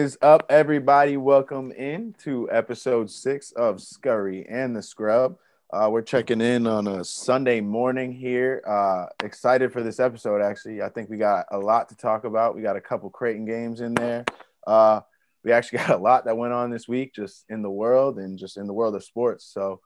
is 0.00 0.16
up, 0.22 0.46
everybody? 0.48 1.18
Welcome 1.18 1.72
in 1.72 2.14
to 2.24 2.50
episode 2.50 3.10
six 3.10 3.52
of 3.52 3.82
Scurry 3.82 4.46
and 4.48 4.74
the 4.74 4.82
Scrub. 4.82 5.36
Uh, 5.70 5.90
we're 5.92 6.00
checking 6.00 6.40
in 6.40 6.66
on 6.66 6.86
a 6.86 7.04
Sunday 7.04 7.60
morning 7.60 8.10
here. 8.10 8.62
Uh, 8.66 9.08
excited 9.22 9.70
for 9.70 9.82
this 9.82 10.00
episode, 10.00 10.40
actually. 10.40 10.80
I 10.80 10.88
think 10.88 11.10
we 11.10 11.18
got 11.18 11.44
a 11.50 11.58
lot 11.58 11.90
to 11.90 11.96
talk 11.96 12.24
about. 12.24 12.56
We 12.56 12.62
got 12.62 12.76
a 12.76 12.80
couple 12.80 13.10
Creighton 13.10 13.44
games 13.44 13.82
in 13.82 13.92
there. 13.92 14.24
Uh, 14.66 15.02
we 15.44 15.52
actually 15.52 15.78
got 15.86 15.90
a 15.90 15.98
lot 15.98 16.24
that 16.24 16.38
went 16.38 16.54
on 16.54 16.70
this 16.70 16.88
week 16.88 17.14
just 17.14 17.44
in 17.50 17.60
the 17.60 17.70
world 17.70 18.18
and 18.18 18.38
just 18.38 18.56
in 18.56 18.66
the 18.66 18.72
world 18.72 18.94
of 18.94 19.04
sports. 19.04 19.44
So 19.52 19.82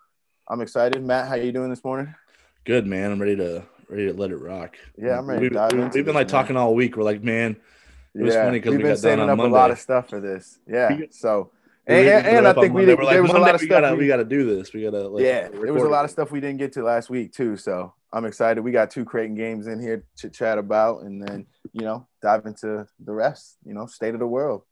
I'm 0.48 0.60
excited. 0.60 1.02
Matt, 1.02 1.26
how 1.26 1.34
you 1.34 1.50
doing 1.50 1.70
this 1.70 1.82
morning? 1.82 2.14
Good, 2.64 2.86
man. 2.86 3.10
I'm 3.10 3.20
ready 3.20 3.34
to 3.34 3.64
ready 3.88 4.06
to 4.06 4.12
let 4.12 4.30
it 4.30 4.36
rock. 4.36 4.76
Yeah, 4.96 5.18
I'm 5.18 5.26
ready. 5.28 5.48
We, 5.48 5.56
have 5.56 5.70
been 5.92 6.06
like 6.06 6.14
man. 6.14 6.26
talking 6.28 6.56
all 6.56 6.72
week. 6.72 6.96
We're 6.96 7.02
like, 7.02 7.24
man, 7.24 7.56
it 8.14 8.22
was 8.22 8.34
yeah, 8.34 8.44
funny 8.44 8.58
because 8.58 8.70
we've 8.72 8.78
we 8.78 8.82
been 8.84 8.90
got 8.92 8.94
done 8.94 9.02
saving 9.02 9.20
on 9.24 9.30
up 9.30 9.36
Monday. 9.38 9.50
a 9.50 9.60
lot 9.60 9.70
of 9.70 9.78
stuff 9.78 10.08
for 10.08 10.20
this. 10.20 10.58
Yeah, 10.66 10.96
so 11.10 11.50
and, 11.86 12.08
and, 12.08 12.26
and 12.26 12.48
I 12.48 12.52
think 12.54 12.72
we 12.74 12.84
did. 12.86 12.98
We're 12.98 13.04
like, 13.04 13.14
there 13.14 13.22
was 13.22 13.32
a 13.32 13.38
lot 13.38 13.54
of 13.54 13.60
we 13.60 13.66
stuff. 13.66 13.82
Gotta, 13.82 13.94
we- 13.94 14.02
we 14.02 14.06
got 14.06 14.16
to 14.16 14.24
do 14.24 14.56
this. 14.56 14.72
We 14.72 14.82
got 14.82 14.90
to. 14.90 15.08
Like, 15.08 15.24
yeah, 15.24 15.48
there 15.48 15.72
was 15.72 15.82
a 15.82 15.88
lot 15.88 16.04
of 16.04 16.10
stuff 16.10 16.30
we 16.30 16.40
didn't 16.40 16.58
get 16.58 16.72
to 16.74 16.82
last 16.82 17.10
week 17.10 17.32
too. 17.32 17.56
So 17.56 17.92
I'm 18.12 18.24
excited. 18.24 18.62
We 18.62 18.72
got 18.72 18.90
two 18.90 19.04
Creighton 19.04 19.34
games 19.34 19.66
in 19.66 19.80
here 19.80 20.04
to 20.18 20.30
chat 20.30 20.58
about, 20.58 21.02
and 21.02 21.20
then 21.22 21.46
you 21.72 21.82
know 21.82 22.06
dive 22.22 22.46
into 22.46 22.86
the 23.00 23.12
rest. 23.12 23.56
You 23.64 23.74
know, 23.74 23.86
state 23.86 24.14
of 24.14 24.20
the 24.20 24.26
world. 24.26 24.62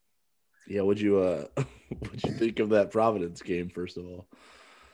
Yeah, 0.66 0.82
what'd 0.82 1.02
you 1.02 1.18
uh, 1.18 1.46
what'd 1.98 2.22
you 2.24 2.32
think 2.32 2.60
of 2.60 2.70
that 2.70 2.90
Providence 2.90 3.42
game? 3.42 3.68
First 3.68 3.96
of 3.98 4.06
all, 4.06 4.26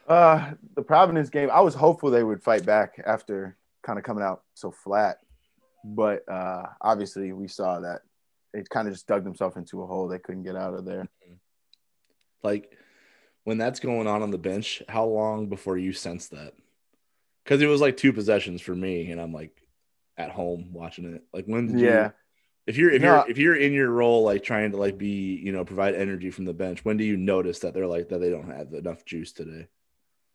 Uh, 0.08 0.52
the 0.74 0.83
Providence 0.83 1.28
game. 1.28 1.50
I 1.52 1.60
was 1.60 1.74
hopeful 1.74 2.10
they 2.10 2.24
would 2.24 2.42
fight 2.42 2.64
back 2.64 3.00
after 3.06 3.56
kind 3.83 3.98
of 3.98 4.05
coming 4.05 4.24
out 4.24 4.42
so 4.55 4.70
flat, 4.70 5.18
but 5.84 6.28
uh, 6.28 6.64
obviously 6.80 7.33
we 7.33 7.46
saw 7.48 7.80
that 7.80 8.00
it 8.54 8.68
kind 8.68 8.88
of 8.88 8.94
just 8.94 9.06
dug 9.06 9.24
themselves 9.24 9.56
into 9.56 9.82
a 9.82 9.86
hole 9.86 10.08
they 10.08 10.18
couldn't 10.18 10.44
get 10.44 10.56
out 10.56 10.74
of 10.74 10.84
there. 10.84 11.02
Mm-hmm. 11.02 11.34
like 12.42 12.73
when 13.45 13.56
that's 13.56 13.80
going 13.80 14.06
on 14.06 14.20
on 14.20 14.30
the 14.30 14.36
bench, 14.36 14.83
how 14.90 15.06
long 15.06 15.46
before 15.48 15.78
you 15.78 15.95
sense 15.95 16.28
that? 16.28 16.52
Because 17.42 17.62
it 17.62 17.67
was 17.67 17.80
like 17.80 17.96
two 17.96 18.12
possessions 18.12 18.61
for 18.61 18.74
me, 18.74 19.11
and 19.11 19.18
I'm 19.18 19.33
like 19.33 19.62
at 20.18 20.30
home 20.30 20.68
watching 20.73 21.14
it. 21.14 21.23
Like 21.33 21.46
when 21.46 21.67
did 21.68 21.80
you? 21.80 21.86
Yeah. 21.86 22.11
If 22.67 22.77
you're 22.77 22.90
if 22.90 23.00
you're 23.00 23.24
if 23.27 23.39
you're 23.39 23.56
in 23.56 23.73
your 23.73 23.89
role 23.89 24.23
like 24.24 24.45
trying 24.45 24.73
to 24.73 24.77
like 24.77 24.98
be 24.98 25.40
you 25.42 25.52
know 25.52 25.64
provide 25.64 25.94
energy 25.94 26.30
from 26.30 26.44
the 26.44 26.52
bench, 26.52 26.84
when 26.84 26.98
do 26.98 27.05
you 27.05 27.17
notice 27.17 27.61
that 27.61 27.73
they're 27.73 27.86
like 27.86 28.11
that 28.11 28.18
they 28.18 28.28
don't 28.28 28.50
have 28.50 28.74
enough 28.74 29.06
juice 29.06 29.33
today? 29.33 29.67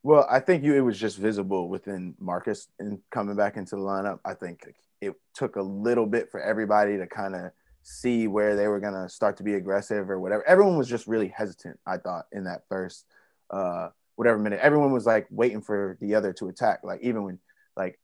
Well, 0.01 0.25
I 0.27 0.39
think 0.39 0.63
you 0.63 0.73
it 0.73 0.81
was 0.81 0.99
just 0.99 1.19
visible 1.19 1.69
within 1.69 2.15
Marcus 2.19 2.67
and 2.79 2.99
coming 3.11 3.35
back 3.35 3.57
into 3.57 3.75
the 3.75 3.81
lineup. 3.83 4.19
I 4.25 4.33
think 4.33 4.73
it 4.99 5.13
took 5.35 5.55
a 5.55 5.61
little 5.61 6.07
bit 6.07 6.31
for 6.31 6.41
everybody 6.41 6.97
to 6.97 7.05
kind 7.05 7.35
of 7.35 7.51
see 7.83 8.27
where 8.27 8.55
they 8.55 8.67
were 8.67 8.79
gonna 8.79 9.07
start 9.07 9.37
to 9.37 9.43
be 9.43 9.53
aggressive 9.53 10.09
or 10.09 10.19
whatever. 10.19 10.47
Everyone 10.47 10.77
was 10.77 10.89
just 10.89 11.07
really 11.07 11.27
hesitant. 11.27 11.79
I 11.85 11.97
thought 11.97 12.25
in 12.31 12.45
that 12.45 12.63
first 12.67 13.05
uh, 13.49 13.89
whatever 14.15 14.39
minute, 14.39 14.59
everyone 14.61 14.91
was 14.91 15.05
like 15.05 15.27
waiting 15.29 15.61
for 15.61 15.97
the 16.01 16.15
other 16.15 16.33
to 16.33 16.47
attack. 16.47 16.79
Like 16.83 17.01
even 17.01 17.23
when 17.23 17.39
like 17.75 17.99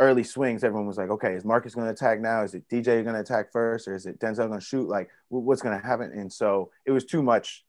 early 0.00 0.24
swings, 0.24 0.64
everyone 0.64 0.86
was 0.86 0.96
like, 0.96 1.10
okay, 1.10 1.34
is 1.34 1.44
Marcus 1.44 1.74
going 1.74 1.86
to 1.86 1.92
attack 1.92 2.20
now? 2.20 2.42
Is 2.42 2.54
it 2.54 2.68
DJ 2.68 3.02
going 3.02 3.14
to 3.14 3.20
attack 3.20 3.52
first, 3.52 3.88
or 3.88 3.94
is 3.94 4.06
it 4.06 4.18
Denzel 4.18 4.48
going 4.48 4.60
to 4.60 4.64
shoot? 4.64 4.88
Like 4.88 5.10
wh- 5.28 5.44
what's 5.44 5.62
going 5.62 5.78
to 5.78 5.86
happen? 5.86 6.12
And 6.12 6.32
so 6.32 6.70
it 6.84 6.92
was 6.92 7.04
too 7.04 7.22
much. 7.22 7.64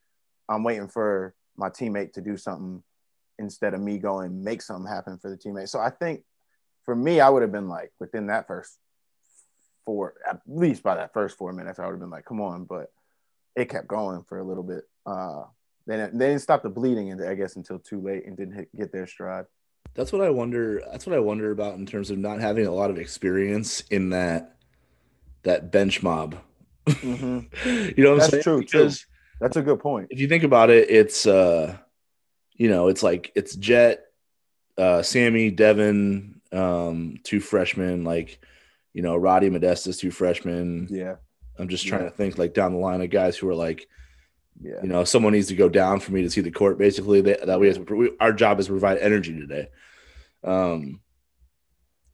I'm 0.49 0.63
waiting 0.63 0.87
for 0.87 1.33
my 1.57 1.69
teammate 1.69 2.13
to 2.13 2.21
do 2.21 2.37
something 2.37 2.83
instead 3.37 3.73
of 3.73 3.81
me 3.81 3.97
going 3.97 4.43
make 4.43 4.61
something 4.61 4.89
happen 4.89 5.17
for 5.17 5.29
the 5.29 5.37
teammate. 5.37 5.69
So 5.69 5.79
I 5.79 5.89
think 5.89 6.23
for 6.83 6.95
me, 6.95 7.19
I 7.19 7.29
would 7.29 7.41
have 7.41 7.51
been 7.51 7.67
like 7.67 7.91
within 7.99 8.27
that 8.27 8.47
first 8.47 8.77
four, 9.85 10.15
at 10.27 10.41
least 10.47 10.83
by 10.83 10.95
that 10.95 11.13
first 11.13 11.37
four 11.37 11.53
minutes, 11.53 11.79
I 11.79 11.85
would 11.85 11.91
have 11.91 11.99
been 11.99 12.09
like, 12.09 12.25
come 12.25 12.41
on. 12.41 12.65
But 12.65 12.91
it 13.55 13.69
kept 13.69 13.87
going 13.87 14.23
for 14.27 14.39
a 14.39 14.43
little 14.43 14.63
bit. 14.63 14.83
Uh, 15.05 15.43
then 15.87 15.99
it, 15.99 16.17
they 16.17 16.29
didn't 16.29 16.41
stop 16.41 16.63
the 16.63 16.69
bleeding, 16.69 17.11
and 17.11 17.23
I 17.23 17.35
guess 17.35 17.55
until 17.55 17.79
too 17.79 18.01
late, 18.01 18.25
and 18.25 18.35
didn't 18.35 18.55
hit, 18.55 18.75
get 18.75 18.91
their 18.91 19.07
stride. 19.07 19.45
That's 19.93 20.11
what 20.11 20.21
I 20.21 20.29
wonder. 20.29 20.81
That's 20.91 21.05
what 21.05 21.15
I 21.15 21.19
wonder 21.19 21.51
about 21.51 21.75
in 21.75 21.85
terms 21.85 22.09
of 22.09 22.17
not 22.17 22.41
having 22.41 22.65
a 22.65 22.71
lot 22.71 22.89
of 22.89 22.97
experience 22.97 23.81
in 23.91 24.09
that 24.09 24.57
that 25.43 25.71
bench 25.71 26.01
mob. 26.03 26.35
Mhm. 26.87 27.47
you 27.97 28.03
know 28.03 28.11
what 28.13 28.21
That's 28.21 28.33
I'm 28.33 28.41
saying? 28.41 28.43
true, 28.43 28.63
true. 28.65 28.91
That's 29.39 29.57
a 29.57 29.61
good 29.61 29.79
point. 29.79 30.07
if 30.09 30.19
you 30.19 30.27
think 30.27 30.43
about 30.43 30.69
it, 30.69 30.89
it's 30.89 31.25
uh, 31.27 31.77
you 32.53 32.69
know, 32.69 32.87
it's 32.87 33.03
like 33.03 33.31
it's 33.35 33.55
Jet, 33.55 34.05
uh, 34.77 35.01
Sammy, 35.01 35.51
Devin, 35.51 36.41
um, 36.51 37.19
two 37.23 37.39
freshmen, 37.39 38.03
like 38.03 38.39
you 38.95 39.01
know, 39.01 39.17
Rati 39.17 39.49
Modestas, 39.49 39.99
two 39.99 40.09
freshmen. 40.09 40.87
Yeah, 40.89 41.15
I'm 41.59 41.67
just 41.67 41.85
trying 41.85 42.03
Yeah. 42.03 42.09
to 42.09 42.15
think 42.15 42.37
like 42.37 42.53
down 42.53 42.71
the 42.71 42.79
line 42.79 43.01
of 43.01 43.09
guys 43.09 43.35
who 43.37 43.49
are 43.49 43.55
like, 43.55 43.87
yeah, 44.61 44.79
you 44.81 44.87
know, 44.87 45.03
someone 45.03 45.33
needs 45.33 45.47
to 45.49 45.55
go 45.55 45.67
down 45.67 45.99
for 45.99 46.13
me 46.13 46.21
to 46.21 46.29
see 46.29 46.39
the 46.39 46.49
court. 46.49 46.77
Basically, 46.77 47.19
that, 47.21 47.45
that 47.45 47.59
we, 47.59 47.67
have 47.67 47.85
to, 47.85 47.93
we 47.95 48.11
our 48.21 48.31
job 48.31 48.57
is 48.61 48.67
to 48.67 48.71
provide 48.71 48.97
energy 48.99 49.37
today. 49.37 49.67
Um, 50.45 51.01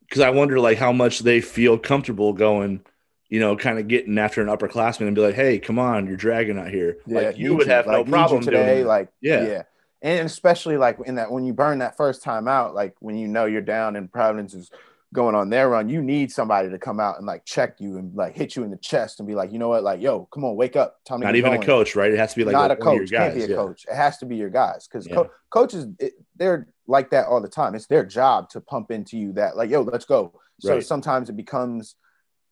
because 0.02 0.22
I 0.22 0.31
wonder 0.31 0.59
like 0.59 0.80
how 0.80 0.92
much 0.92 1.19
they 1.19 1.40
feel 1.40 1.78
comfortable 1.78 2.34
going, 2.34 2.81
you 3.30 3.40
know, 3.40 3.56
kind 3.56 3.78
of 3.80 3.88
getting 3.88 4.18
after 4.18 4.42
an 4.42 4.48
upperclassman 4.48 5.06
and 5.06 5.16
be 5.16 5.22
like, 5.22 5.36
hey, 5.36 5.59
come 5.59 5.78
on, 5.80 6.08
you're 6.08 6.18
dragging 6.18 6.58
out 6.58 6.69
here. 6.69 6.98
yeah. 7.06 7.22
like 7.22 7.38
you 7.38 7.56
would 7.56 7.68
have 7.68 7.86
no 7.88 8.03
problem 8.03 8.42
today. 8.44 8.84
Like, 8.84 9.09
Yeah. 9.22 9.46
yeah, 9.48 9.63
and 10.02 10.25
especially 10.25 10.78
like 10.78 10.98
in 11.06 11.16
that 11.16 11.31
when 11.31 11.46
you 11.46 11.53
burn 11.53 11.80
that 11.80 11.96
first 11.96 12.24
time 12.24 12.48
out, 12.48 12.74
like 12.74 12.96
when 13.00 13.16
you 13.18 13.28
know 13.28 13.46
you're 13.46 13.62
down 13.62 13.96
and 13.96 14.12
Providence 14.12 14.53
is 14.56 14.72
going 15.14 15.36
on 15.36 15.50
their 15.50 15.70
run, 15.70 15.90
you 15.90 16.02
need 16.02 16.32
somebody 16.32 16.70
to 16.70 16.78
come 16.80 17.00
out 17.00 17.18
and 17.18 17.26
like 17.28 17.44
check 17.46 17.76
you 17.80 17.98
and 17.98 18.16
like 18.16 18.34
hit 18.36 18.56
you 18.56 18.64
in 18.64 18.72
the 18.72 18.78
chest 18.78 19.20
and 19.20 19.28
be 19.28 19.36
like, 19.36 19.52
you 19.52 19.60
know 19.60 19.68
what, 19.68 19.84
like, 19.84 20.02
yo, 20.02 20.26
come 20.34 20.46
on, 20.46 20.56
wake 20.56 20.76
up. 20.78 20.98
Time 21.06 21.20
to 21.20 21.26
Not 21.26 21.36
even 21.36 21.52
going. 21.52 21.62
a 21.64 21.66
coach, 21.66 21.96
right? 21.96 22.12
It 22.12 22.18
has 22.18 22.32
to 22.34 22.38
be 22.40 22.46
like 22.46 22.54
not 22.54 22.72
a 22.72 22.76
one 22.76 22.88
of 22.88 22.94
your 22.94 23.02
coach. 23.02 23.12
Can't 23.12 23.36
be 23.36 23.44
a 23.44 23.48
yeah. 23.48 23.56
coach. 23.56 23.86
It 23.90 23.96
has 23.96 24.18
to 24.20 24.26
be 24.26 24.38
your 24.38 24.50
guys 24.50 24.88
because 24.88 25.08
Yeah. 25.08 25.24
coaches 25.50 25.88
it, 26.00 26.14
they're 26.38 26.68
like 26.88 27.10
that 27.12 27.28
all 27.28 27.42
the 27.42 27.50
time. 27.50 27.76
It's 27.76 27.88
their 27.88 28.06
job 28.06 28.50
to 28.52 28.62
pump 28.62 28.90
into 28.92 29.18
you 29.18 29.34
that 29.34 29.58
like, 29.58 29.70
yo, 29.70 29.82
let's 29.82 30.06
go. 30.06 30.40
So 30.60 30.75
Right. 30.75 30.84
sometimes 30.84 31.30
it 31.30 31.36
becomes 31.36 31.96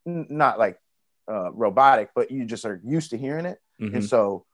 n- 0.06 0.28
not 0.30 0.60
like 0.60 0.78
uh, 1.32 1.52
robotic, 1.54 2.10
but 2.16 2.32
you 2.32 2.44
just 2.44 2.66
are 2.66 2.82
used 2.84 3.12
to 3.12 3.18
hearing 3.18 3.46
it, 3.46 3.60
Mhm. 3.80 3.94
and 3.96 4.04
so 4.04 4.46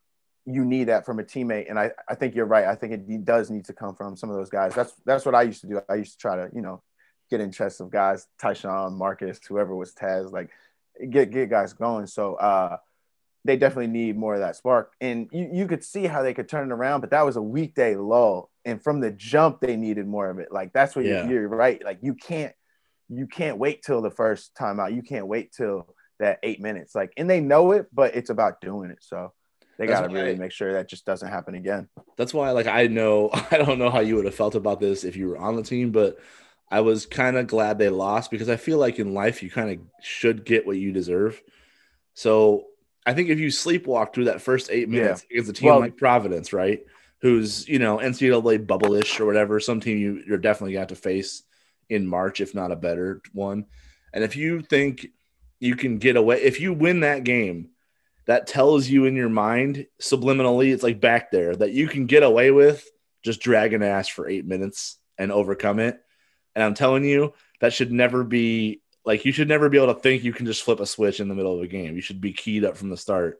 you 0.46 0.64
need 0.66 0.84
that 0.90 1.06
from 1.06 1.20
a 1.20 1.24
teammate. 1.24 1.70
And 1.70 1.80
I, 1.80 1.92
I 2.08 2.14
think 2.16 2.36
you're 2.36 2.46
right. 2.46 2.66
I 2.66 2.76
think 2.76 2.92
it 2.94 3.26
does 3.26 3.50
need 3.50 3.66
to 3.66 3.74
come 3.74 3.96
from 3.96 4.16
some 4.18 4.30
of 4.30 4.36
those 4.36 4.50
guys. 4.50 4.76
That's 4.76 4.94
that's 5.06 5.26
what 5.26 5.34
I 5.34 5.44
used 5.44 5.62
to 5.62 5.68
do. 5.68 5.82
I 5.90 5.96
used 5.96 6.12
to 6.12 6.18
try 6.20 6.36
to 6.36 6.50
you 6.54 6.62
know 6.62 6.84
in 7.42 7.52
chests 7.52 7.80
of 7.80 7.90
guys, 7.90 8.28
Ty-Shon, 8.40 8.94
Marcus, 8.98 9.40
whoever 9.48 9.76
was 9.76 9.94
Taz, 9.94 10.32
like 10.32 10.50
get 11.10 11.32
get 11.32 11.50
guys 11.50 11.74
going. 11.74 12.08
So 12.08 12.36
uh, 12.36 12.78
they 13.44 13.58
definitely 13.58 13.88
need 13.88 14.18
more 14.18 14.34
of 14.34 14.40
that 14.40 14.56
spark. 14.56 14.94
And 15.02 15.30
you, 15.32 15.50
you 15.52 15.68
could 15.68 15.84
see 15.84 16.06
how 16.08 16.24
they 16.24 16.34
could 16.34 16.50
turn 16.50 16.72
it 16.72 16.74
around, 16.74 17.02
but 17.02 17.12
that 17.12 17.26
was 17.26 17.36
a 17.36 17.42
weekday 17.42 17.96
lull. 17.96 18.50
And 18.64 18.82
from 18.82 19.00
the 19.00 19.12
jump, 19.12 19.60
they 19.62 19.76
needed 19.76 20.08
more 20.08 20.30
of 20.30 20.40
it. 20.40 20.52
Like 20.52 20.74
that's 20.74 20.96
what 20.96 21.06
Yeah. 21.06 21.28
you're, 21.28 21.42
you're 21.42 21.50
right. 21.50 21.84
Like 21.84 22.00
you 22.02 22.16
can't 22.16 22.54
you 23.08 23.28
can't 23.28 23.60
wait 23.60 23.84
till 23.84 24.02
the 24.02 24.10
first 24.10 24.56
time 24.56 24.80
out. 24.80 24.94
You 24.94 25.04
can't 25.04 25.28
wait 25.28 25.52
till 25.54 25.94
that 26.20 26.40
eight 26.42 26.60
minutes. 26.60 26.96
Like, 26.96 27.14
and 27.18 27.30
they 27.30 27.40
know 27.40 27.72
it, 27.74 27.88
but 27.94 28.16
it's 28.16 28.32
about 28.32 28.62
doing 28.62 28.90
it. 28.90 28.98
So 29.02 29.32
they 29.78 29.86
got 29.86 30.02
to 30.08 30.08
really 30.14 30.36
make 30.36 30.52
sure 30.52 30.74
that 30.74 30.90
just 30.90 31.06
doesn't 31.06 31.28
happen 31.28 31.54
again. 31.54 31.88
That's 32.18 32.34
why, 32.34 32.50
like, 32.52 32.66
I 32.66 32.88
know 32.88 33.30
I 33.52 33.58
don't 33.58 33.78
know 33.78 33.92
how 33.92 34.00
you 34.00 34.16
would 34.16 34.26
have 34.26 34.34
felt 34.34 34.56
about 34.56 34.80
this 34.80 35.04
if 35.04 35.16
you 35.16 35.28
were 35.30 35.38
on 35.38 35.56
the 35.56 35.62
team, 35.62 35.92
but 35.92 36.18
I 36.70 36.82
was 36.82 37.06
kind 37.06 37.38
of 37.38 37.48
glad 37.48 37.78
they 37.78 37.90
lost 37.90 38.32
because 38.32 38.50
I 38.50 38.56
feel 38.56 38.78
like 38.78 39.00
in 39.00 39.14
life 39.14 39.44
you 39.44 39.50
kind 39.50 39.70
of 39.72 39.80
should 40.02 40.46
get 40.46 40.66
what 40.66 40.78
you 40.78 40.92
deserve. 40.92 41.42
So 42.14 42.66
I 43.06 43.14
think 43.14 43.30
if 43.30 43.40
you 43.40 43.48
sleepwalk 43.50 44.14
through 44.14 44.26
that 44.26 44.42
first 44.42 44.70
eight 44.72 44.90
Yeah. 44.90 45.02
minutes 45.02 45.26
against 45.30 45.50
a 45.50 45.54
team 45.54 45.68
Well- 45.70 45.80
like 45.80 45.98
Providence, 45.98 46.54
right, 46.54 46.84
who's 47.22 47.68
you 47.68 47.80
know 47.80 47.98
NCAA 48.00 48.58
bubble-ish 48.58 49.20
or 49.20 49.26
whatever, 49.26 49.60
some 49.60 49.80
team 49.80 49.98
you 49.98 50.24
you're 50.28 50.38
definitely 50.38 50.74
going 50.74 50.88
to 50.88 50.96
to 50.96 51.02
face 51.02 51.44
in 51.90 52.08
March, 52.08 52.42
if 52.42 52.56
not 52.56 52.72
a 52.72 52.76
better 52.76 53.22
one. 53.34 53.66
And 54.14 54.24
if 54.24 54.36
you 54.36 54.62
think 54.62 55.08
you 55.60 55.76
can 55.76 55.98
get 56.00 56.16
away, 56.16 56.42
if 56.42 56.60
you 56.60 56.74
win 56.74 57.02
that 57.02 57.24
game, 57.24 57.70
that 58.26 58.48
tells 58.48 58.88
you 58.88 59.06
in 59.06 59.16
your 59.16 59.30
mind 59.30 59.86
subliminally, 60.02 60.74
it's 60.74 60.82
like 60.84 61.00
back 61.00 61.30
there 61.32 61.56
that 61.56 61.72
you 61.74 61.88
can 61.88 62.08
get 62.08 62.24
away 62.24 62.50
with 62.50 62.90
just 63.24 63.40
dragging 63.42 63.84
ass 63.84 64.08
for 64.08 64.28
eight 64.28 64.46
minutes 64.46 64.98
and 65.18 65.32
overcome 65.32 65.80
it. 65.80 66.00
And 66.56 66.64
I'm 66.64 66.74
telling 66.74 67.04
you, 67.04 67.34
that 67.62 67.74
should 67.74 67.92
never 67.92 68.24
be 68.24 68.82
like 69.06 69.26
you 69.26 69.32
should 69.32 69.48
never 69.48 69.70
be 69.70 69.78
able 69.78 69.94
to 69.94 70.00
think 70.00 70.24
you 70.24 70.34
can 70.34 70.46
just 70.46 70.64
flip 70.64 70.80
a 70.80 70.86
switch 70.86 71.20
in 71.20 71.28
the 71.28 71.36
middle 71.36 71.56
of 71.56 71.62
a 71.62 71.68
game. 71.68 71.96
You 71.96 72.02
should 72.02 72.22
be 72.22 72.34
keyed 72.34 72.64
up 72.66 72.78
from 72.78 72.90
the 72.90 72.98
start. 72.98 73.40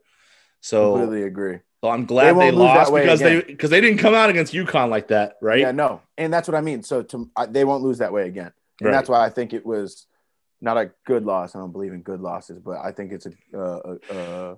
So, 0.62 0.94
Completely 0.94 1.24
agree. 1.24 1.60
so 1.84 1.90
I'm 1.90 2.06
glad 2.06 2.34
they, 2.40 2.50
that 2.52 2.58
lost 2.58 2.94
because 2.94 3.22
again. 3.22 3.40
they 3.40 3.42
because 3.46 3.70
they 3.70 3.82
didn't 3.82 4.00
come 4.00 4.14
out 4.16 4.30
against 4.30 4.54
UConn 4.54 4.90
like 4.90 5.10
that, 5.10 5.38
right? 5.42 5.60
Yeah, 5.60 5.72
no, 5.72 6.02
and 6.18 6.34
that's 6.34 6.48
what 6.48 6.56
I 6.56 6.62
mean. 6.62 6.84
So 6.84 7.04
to 7.04 7.30
I, 7.36 7.46
they 7.46 7.64
won't 7.66 7.84
lose 7.84 8.00
that 8.00 8.12
way 8.14 8.28
again, 8.28 8.52
and 8.80 8.88
Right. 8.88 8.92
that's 8.92 9.08
why 9.10 9.24
I 9.24 9.30
think 9.30 9.54
it 9.54 9.66
was 9.66 10.08
not 10.62 10.78
a 10.78 10.92
good 11.06 11.24
loss. 11.24 11.56
I 11.56 11.60
don't 11.60 11.72
believe 11.72 11.94
in 11.94 12.02
good 12.02 12.20
losses, 12.20 12.60
but 12.60 12.78
I 12.84 12.92
think 12.92 13.12
it's 13.12 13.28
a 13.28 13.32
uh, 13.58 13.96
a, 14.10 14.16
a, 14.16 14.58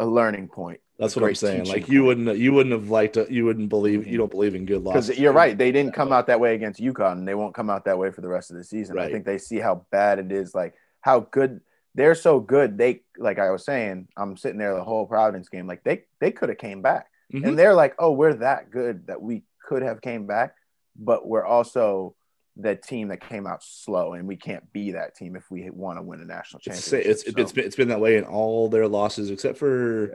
a 0.00 0.06
learning 0.06 0.48
point. 0.48 0.80
That's 0.98 1.16
what 1.16 1.24
I'm 1.24 1.34
saying. 1.34 1.64
Like 1.66 1.88
you 1.88 2.00
point. 2.04 2.18
wouldn't 2.18 2.38
you 2.38 2.52
wouldn't 2.52 2.72
have 2.72 2.88
liked 2.88 3.14
to, 3.14 3.26
you 3.28 3.44
wouldn't 3.44 3.68
believe 3.68 4.06
you 4.06 4.16
don't 4.16 4.30
believe 4.30 4.54
in 4.54 4.64
good 4.64 4.82
luck. 4.84 4.94
Because 4.94 5.18
you're 5.18 5.32
right, 5.32 5.56
they 5.58 5.72
didn't 5.72 5.92
come 5.92 6.12
out 6.12 6.28
that 6.28 6.38
way 6.38 6.54
against 6.54 6.80
UConn, 6.80 7.12
and 7.12 7.28
they 7.28 7.34
won't 7.34 7.54
come 7.54 7.68
out 7.68 7.84
that 7.86 7.98
way 7.98 8.10
for 8.12 8.20
the 8.20 8.28
rest 8.28 8.50
of 8.50 8.56
the 8.56 8.64
season. 8.64 8.98
I 8.98 9.10
think 9.10 9.24
they 9.24 9.38
see 9.38 9.58
how 9.58 9.86
bad 9.90 10.18
it 10.18 10.30
is, 10.30 10.54
like 10.54 10.74
how 11.00 11.20
good 11.20 11.60
they're 11.96 12.14
so 12.14 12.38
good. 12.40 12.78
They 12.78 13.02
like 13.18 13.38
I 13.38 13.50
was 13.50 13.64
saying, 13.64 14.08
I'm 14.16 14.36
sitting 14.36 14.58
there 14.58 14.74
the 14.74 14.84
whole 14.84 15.06
Providence 15.06 15.48
game. 15.48 15.66
Like 15.66 15.82
they 15.82 16.04
they 16.20 16.30
could 16.30 16.48
have 16.48 16.58
came 16.58 16.80
back, 16.80 17.08
Mhm. 17.32 17.44
and 17.48 17.58
they're 17.58 17.74
like, 17.74 17.94
oh, 17.98 18.12
we're 18.12 18.34
that 18.34 18.70
good 18.70 19.08
that 19.08 19.20
we 19.20 19.42
could 19.66 19.82
have 19.82 20.00
came 20.00 20.26
back, 20.26 20.54
but 20.96 21.26
we're 21.26 21.44
also 21.44 22.14
the 22.56 22.76
team 22.76 23.08
that 23.08 23.20
came 23.20 23.48
out 23.48 23.64
slow, 23.64 24.12
and 24.12 24.28
we 24.28 24.36
can't 24.36 24.72
be 24.72 24.92
that 24.92 25.16
team 25.16 25.34
if 25.34 25.50
we 25.50 25.68
want 25.70 25.98
to 25.98 26.02
win 26.02 26.20
a 26.20 26.24
national 26.24 26.60
championship. 26.60 27.04
it's, 27.04 27.22
it's, 27.24 27.50
So, 27.50 27.54
been, 27.56 27.64
it's 27.64 27.74
been 27.74 27.88
that 27.88 27.98
way 27.98 28.16
in 28.16 28.22
all 28.22 28.68
their 28.68 28.86
losses 28.86 29.28
except 29.30 29.58
for 29.58 30.10
Yeah. 30.10 30.14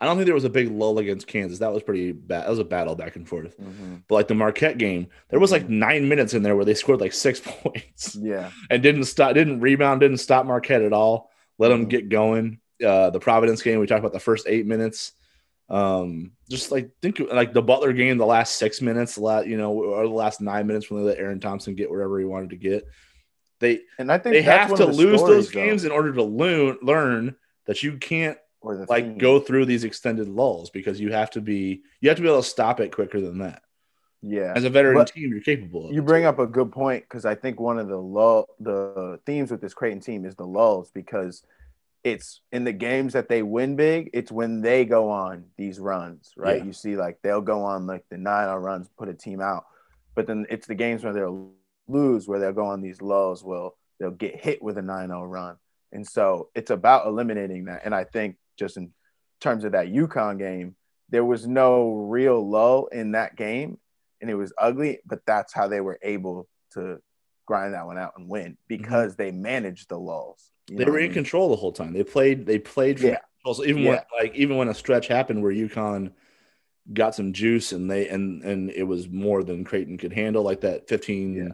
I 0.00 0.06
don't 0.06 0.16
think 0.16 0.24
there 0.26 0.34
was 0.34 0.44
a 0.44 0.50
big 0.50 0.70
lull 0.70 0.98
against 0.98 1.26
Kansas. 1.26 1.58
That 1.58 1.72
was 1.72 1.82
pretty 1.82 2.12
bad. 2.12 2.44
That 2.44 2.48
was 2.50 2.58
a 2.58 2.64
battle 2.64 2.94
back 2.94 3.16
and 3.16 3.28
forth. 3.28 3.58
mhm. 3.60 4.02
But 4.08 4.14
like 4.14 4.28
the 4.28 4.34
Marquette 4.34 4.78
game, 4.78 5.08
there 5.28 5.38
was 5.38 5.52
like 5.52 5.64
Mhm. 5.66 5.70
nine 5.70 6.08
minutes 6.08 6.32
in 6.32 6.42
there 6.42 6.56
where 6.56 6.64
they 6.64 6.74
scored 6.74 7.00
like 7.00 7.12
six 7.12 7.40
points 7.44 8.16
yeah, 8.16 8.50
and 8.70 8.82
didn't 8.82 9.04
stop, 9.04 9.34
didn't 9.34 9.60
rebound, 9.60 10.00
didn't 10.00 10.16
stop 10.18 10.46
Marquette 10.46 10.82
at 10.82 10.92
all. 10.94 11.30
Let 11.58 11.68
them 11.68 11.84
Mhm. 11.86 11.90
get 11.90 12.08
going. 12.08 12.60
Uh, 12.82 13.10
the 13.10 13.20
Providence 13.20 13.60
game, 13.60 13.78
we 13.78 13.86
talked 13.86 13.98
about 14.00 14.14
the 14.14 14.20
first 14.20 14.46
eight 14.48 14.64
minutes. 14.66 15.12
Um, 15.68 16.32
just 16.48 16.72
like 16.72 16.90
think 17.00 17.20
like 17.30 17.52
the 17.52 17.62
Butler 17.62 17.92
game, 17.92 18.16
the 18.18 18.26
last 18.26 18.56
six 18.56 18.80
minutes, 18.82 19.14
the 19.14 19.20
last 19.22 19.46
you 19.46 19.56
know, 19.56 19.70
or 19.72 20.02
the 20.02 20.08
last 20.14 20.40
nine 20.40 20.66
minutes 20.66 20.90
when 20.90 21.02
they 21.02 21.10
let 21.10 21.18
Aaron 21.18 21.38
Thompson 21.40 21.74
get 21.74 21.90
wherever 21.90 22.18
he 22.18 22.24
wanted 22.24 22.50
to 22.50 22.56
get. 22.56 22.84
They 23.60 23.80
and 23.98 24.10
I 24.10 24.18
think 24.18 24.32
they 24.32 24.42
have 24.42 24.70
to 24.70 24.76
the 24.76 24.86
lose 24.86 25.20
those 25.20 25.20
stories, 25.20 25.46
though, 25.50 25.52
games 25.52 25.84
in 25.84 25.92
order 25.92 26.12
to 26.14 26.22
learn 26.24 26.78
learn 26.82 27.36
that 27.66 27.82
you 27.82 27.98
can't 27.98 28.38
or 28.60 28.76
the 28.76 28.86
like 28.88 29.04
theme. 29.04 29.18
go 29.18 29.40
through 29.40 29.66
these 29.66 29.84
extended 29.84 30.28
lulls 30.28 30.70
because 30.70 31.00
you 31.00 31.12
have 31.12 31.30
to 31.30 31.40
be 31.40 31.82
you 32.00 32.08
have 32.08 32.16
to 32.16 32.22
be 32.22 32.28
able 32.28 32.42
to 32.42 32.48
stop 32.48 32.80
it 32.80 32.92
quicker 32.92 33.20
than 33.20 33.38
that. 33.38 33.62
Yeah, 34.22 34.52
As 34.54 34.64
a 34.64 34.70
veteran 34.70 34.96
But 34.96 35.08
team, 35.08 35.30
you're 35.30 35.40
capable. 35.40 35.86
Of 35.88 35.94
You 35.94 36.02
it. 36.02 36.06
bring 36.06 36.26
up 36.26 36.38
a 36.38 36.46
good 36.46 36.70
point 36.70 37.04
because 37.04 37.24
I 37.24 37.34
think 37.34 37.58
one 37.58 37.78
of 37.78 37.88
the 37.88 37.96
lull 37.96 38.48
the 38.60 39.18
themes 39.24 39.50
with 39.50 39.62
this 39.62 39.72
Creighton 39.72 40.00
team 40.00 40.26
is 40.26 40.34
the 40.34 40.46
lulls 40.46 40.90
because 40.90 41.42
it's 42.04 42.40
in 42.52 42.64
the 42.64 42.72
games 42.72 43.12
that 43.14 43.28
they 43.28 43.42
win 43.42 43.76
big, 43.76 44.10
it's 44.12 44.30
when 44.32 44.60
they 44.62 44.84
go 44.84 45.10
on 45.10 45.44
these 45.56 45.78
runs, 45.78 46.32
right? 46.36 46.58
Yeah. 46.58 46.64
You 46.64 46.72
see, 46.72 46.96
like 46.96 47.18
they'll 47.22 47.40
go 47.42 47.62
on 47.64 47.86
like 47.86 48.04
the 48.10 48.18
nine 48.18 48.48
on 48.48 48.56
runs, 48.62 48.88
put 48.98 49.08
a 49.08 49.14
team 49.14 49.40
out, 49.40 49.64
but 50.14 50.26
then 50.26 50.46
it's 50.50 50.66
the 50.66 50.74
games 50.74 51.02
where 51.04 51.12
they'll 51.12 51.52
lose 51.88 52.26
where 52.28 52.38
they'll 52.40 52.52
go 52.52 52.66
on 52.66 52.80
these 52.82 53.00
lulls. 53.02 53.42
Well, 53.44 53.76
they'll 53.98 54.10
get 54.10 54.36
hit 54.36 54.62
with 54.62 54.78
a 54.78 54.82
9-0 54.82 55.30
run, 55.30 55.56
and 55.92 56.06
so 56.06 56.48
it's 56.54 56.70
about 56.70 57.06
eliminating 57.06 57.66
that. 57.66 57.82
And 57.84 57.94
I 57.94 58.04
think 58.04 58.36
just 58.60 58.76
in 58.76 58.92
terms 59.40 59.64
of 59.64 59.72
that 59.72 59.88
UConn 59.88 60.38
game, 60.38 60.76
there 61.08 61.24
was 61.24 61.46
no 61.46 61.92
real 61.92 62.48
lull 62.48 62.86
in 62.86 63.12
that 63.12 63.34
game, 63.34 63.78
and 64.20 64.30
it 64.30 64.34
was 64.36 64.52
ugly. 64.56 65.00
But 65.04 65.26
that's 65.26 65.52
how 65.52 65.66
they 65.66 65.80
were 65.80 65.98
able 66.02 66.48
to 66.74 67.00
grind 67.46 67.74
that 67.74 67.86
one 67.86 67.98
out 67.98 68.12
and 68.16 68.28
win 68.28 68.56
because 68.68 69.16
they 69.16 69.32
managed 69.32 69.88
the 69.88 69.98
lulls. 69.98 70.50
You 70.68 70.76
Mm-hmm. 70.76 70.78
they 70.78 70.84
were 70.84 70.92
what 70.92 71.00
I 71.00 71.04
in 71.04 71.08
mean? 71.10 71.14
control 71.14 71.48
the 71.48 71.56
whole 71.56 71.72
time. 71.72 71.92
They 71.94 72.04
played. 72.04 72.46
They 72.46 72.60
played. 72.60 73.00
For 73.00 73.06
Yeah. 73.08 73.18
Also, 73.44 73.64
even 73.64 73.84
when 73.84 73.98
like 74.20 74.34
even 74.36 74.56
when 74.58 74.68
a 74.68 74.74
stretch 74.74 75.08
happened 75.08 75.42
where 75.42 75.50
UConn 75.52 76.12
got 76.92 77.14
some 77.14 77.32
juice 77.32 77.72
and 77.72 77.90
they 77.90 78.06
and 78.08 78.42
and 78.44 78.70
it 78.70 78.82
was 78.84 79.08
more 79.08 79.42
than 79.42 79.64
Creighton 79.64 79.96
could 79.98 80.12
handle, 80.12 80.42
like 80.44 80.60
that 80.60 80.86
15 80.88 81.34
Yeah. 81.34 81.48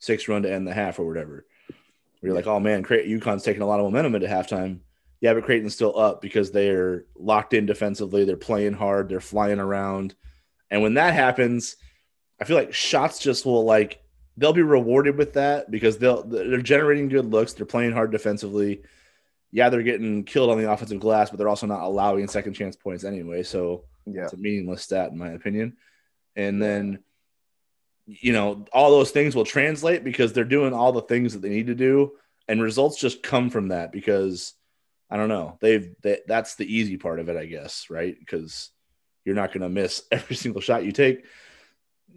six 0.00 0.26
run 0.28 0.42
to 0.42 0.52
end 0.52 0.66
the 0.66 0.74
half 0.74 0.98
or 0.98 1.06
whatever. 1.06 1.46
Where 1.68 1.76
you're 2.22 2.32
Yeah. 2.32 2.36
like, 2.36 2.46
oh 2.48 2.58
man, 2.60 2.82
Creighton, 2.82 3.20
UConn's 3.20 3.44
taking 3.44 3.62
a 3.62 3.66
lot 3.66 3.78
of 3.80 3.84
momentum 3.86 4.16
into 4.16 4.26
halftime. 4.26 4.80
Yeah, 5.20 5.34
but 5.34 5.44
Creighton's 5.44 5.74
still 5.74 5.98
up 5.98 6.20
because 6.22 6.50
they're 6.50 7.04
locked 7.16 7.52
in 7.52 7.66
defensively. 7.66 8.24
They're 8.24 8.36
playing 8.36 8.74
hard. 8.74 9.08
They're 9.08 9.20
flying 9.20 9.58
around. 9.58 10.14
And 10.70 10.82
when 10.82 10.94
that 10.94 11.14
happens, 11.14 11.76
I 12.40 12.44
feel 12.44 12.56
like 12.56 12.72
shots 12.72 13.18
just 13.18 13.44
will 13.44 13.64
like 13.64 14.00
they'll 14.36 14.52
be 14.52 14.62
rewarded 14.62 15.16
with 15.16 15.32
that 15.32 15.70
because 15.70 15.98
they'll 15.98 16.22
they're 16.22 16.62
generating 16.62 17.08
good 17.08 17.26
looks. 17.26 17.52
They're 17.52 17.66
playing 17.66 17.92
hard 17.92 18.12
defensively. 18.12 18.82
Yeah, 19.50 19.70
they're 19.70 19.82
getting 19.82 20.24
killed 20.24 20.50
on 20.50 20.58
the 20.58 20.70
offensive 20.70 21.00
glass, 21.00 21.30
but 21.30 21.38
they're 21.38 21.48
also 21.48 21.66
not 21.66 21.82
allowing 21.82 22.28
second 22.28 22.52
chance 22.52 22.76
points 22.76 23.02
anyway. 23.02 23.42
So 23.42 23.84
Yeah, 24.06 24.24
it's 24.24 24.34
a 24.34 24.36
meaningless 24.36 24.82
stat 24.82 25.10
in 25.10 25.18
my 25.18 25.30
opinion. 25.30 25.76
And 26.36 26.62
then 26.62 27.00
you 28.06 28.32
know, 28.32 28.64
all 28.72 28.90
those 28.90 29.10
things 29.10 29.36
will 29.36 29.44
translate 29.44 30.02
because 30.02 30.32
they're 30.32 30.44
doing 30.44 30.72
all 30.72 30.92
the 30.92 31.02
things 31.02 31.34
that 31.34 31.40
they 31.40 31.50
need 31.50 31.66
to 31.66 31.74
do 31.74 32.12
and 32.48 32.62
results 32.62 32.98
just 32.98 33.22
come 33.22 33.50
from 33.50 33.68
that 33.68 33.92
because 33.92 34.54
I 35.10 35.16
don't 35.16 35.28
know. 35.28 35.56
They've 35.60 35.94
they, 36.02 36.20
that's 36.26 36.56
the 36.56 36.72
easy 36.72 36.96
part 36.96 37.18
of 37.20 37.28
it, 37.28 37.36
I 37.36 37.46
guess, 37.46 37.86
right? 37.90 38.16
Because 38.18 38.70
you're 39.24 39.34
not 39.34 39.52
going 39.52 39.62
to 39.62 39.68
miss 39.68 40.02
every 40.12 40.36
single 40.36 40.60
shot 40.60 40.84
you 40.84 40.92
take. 40.92 41.24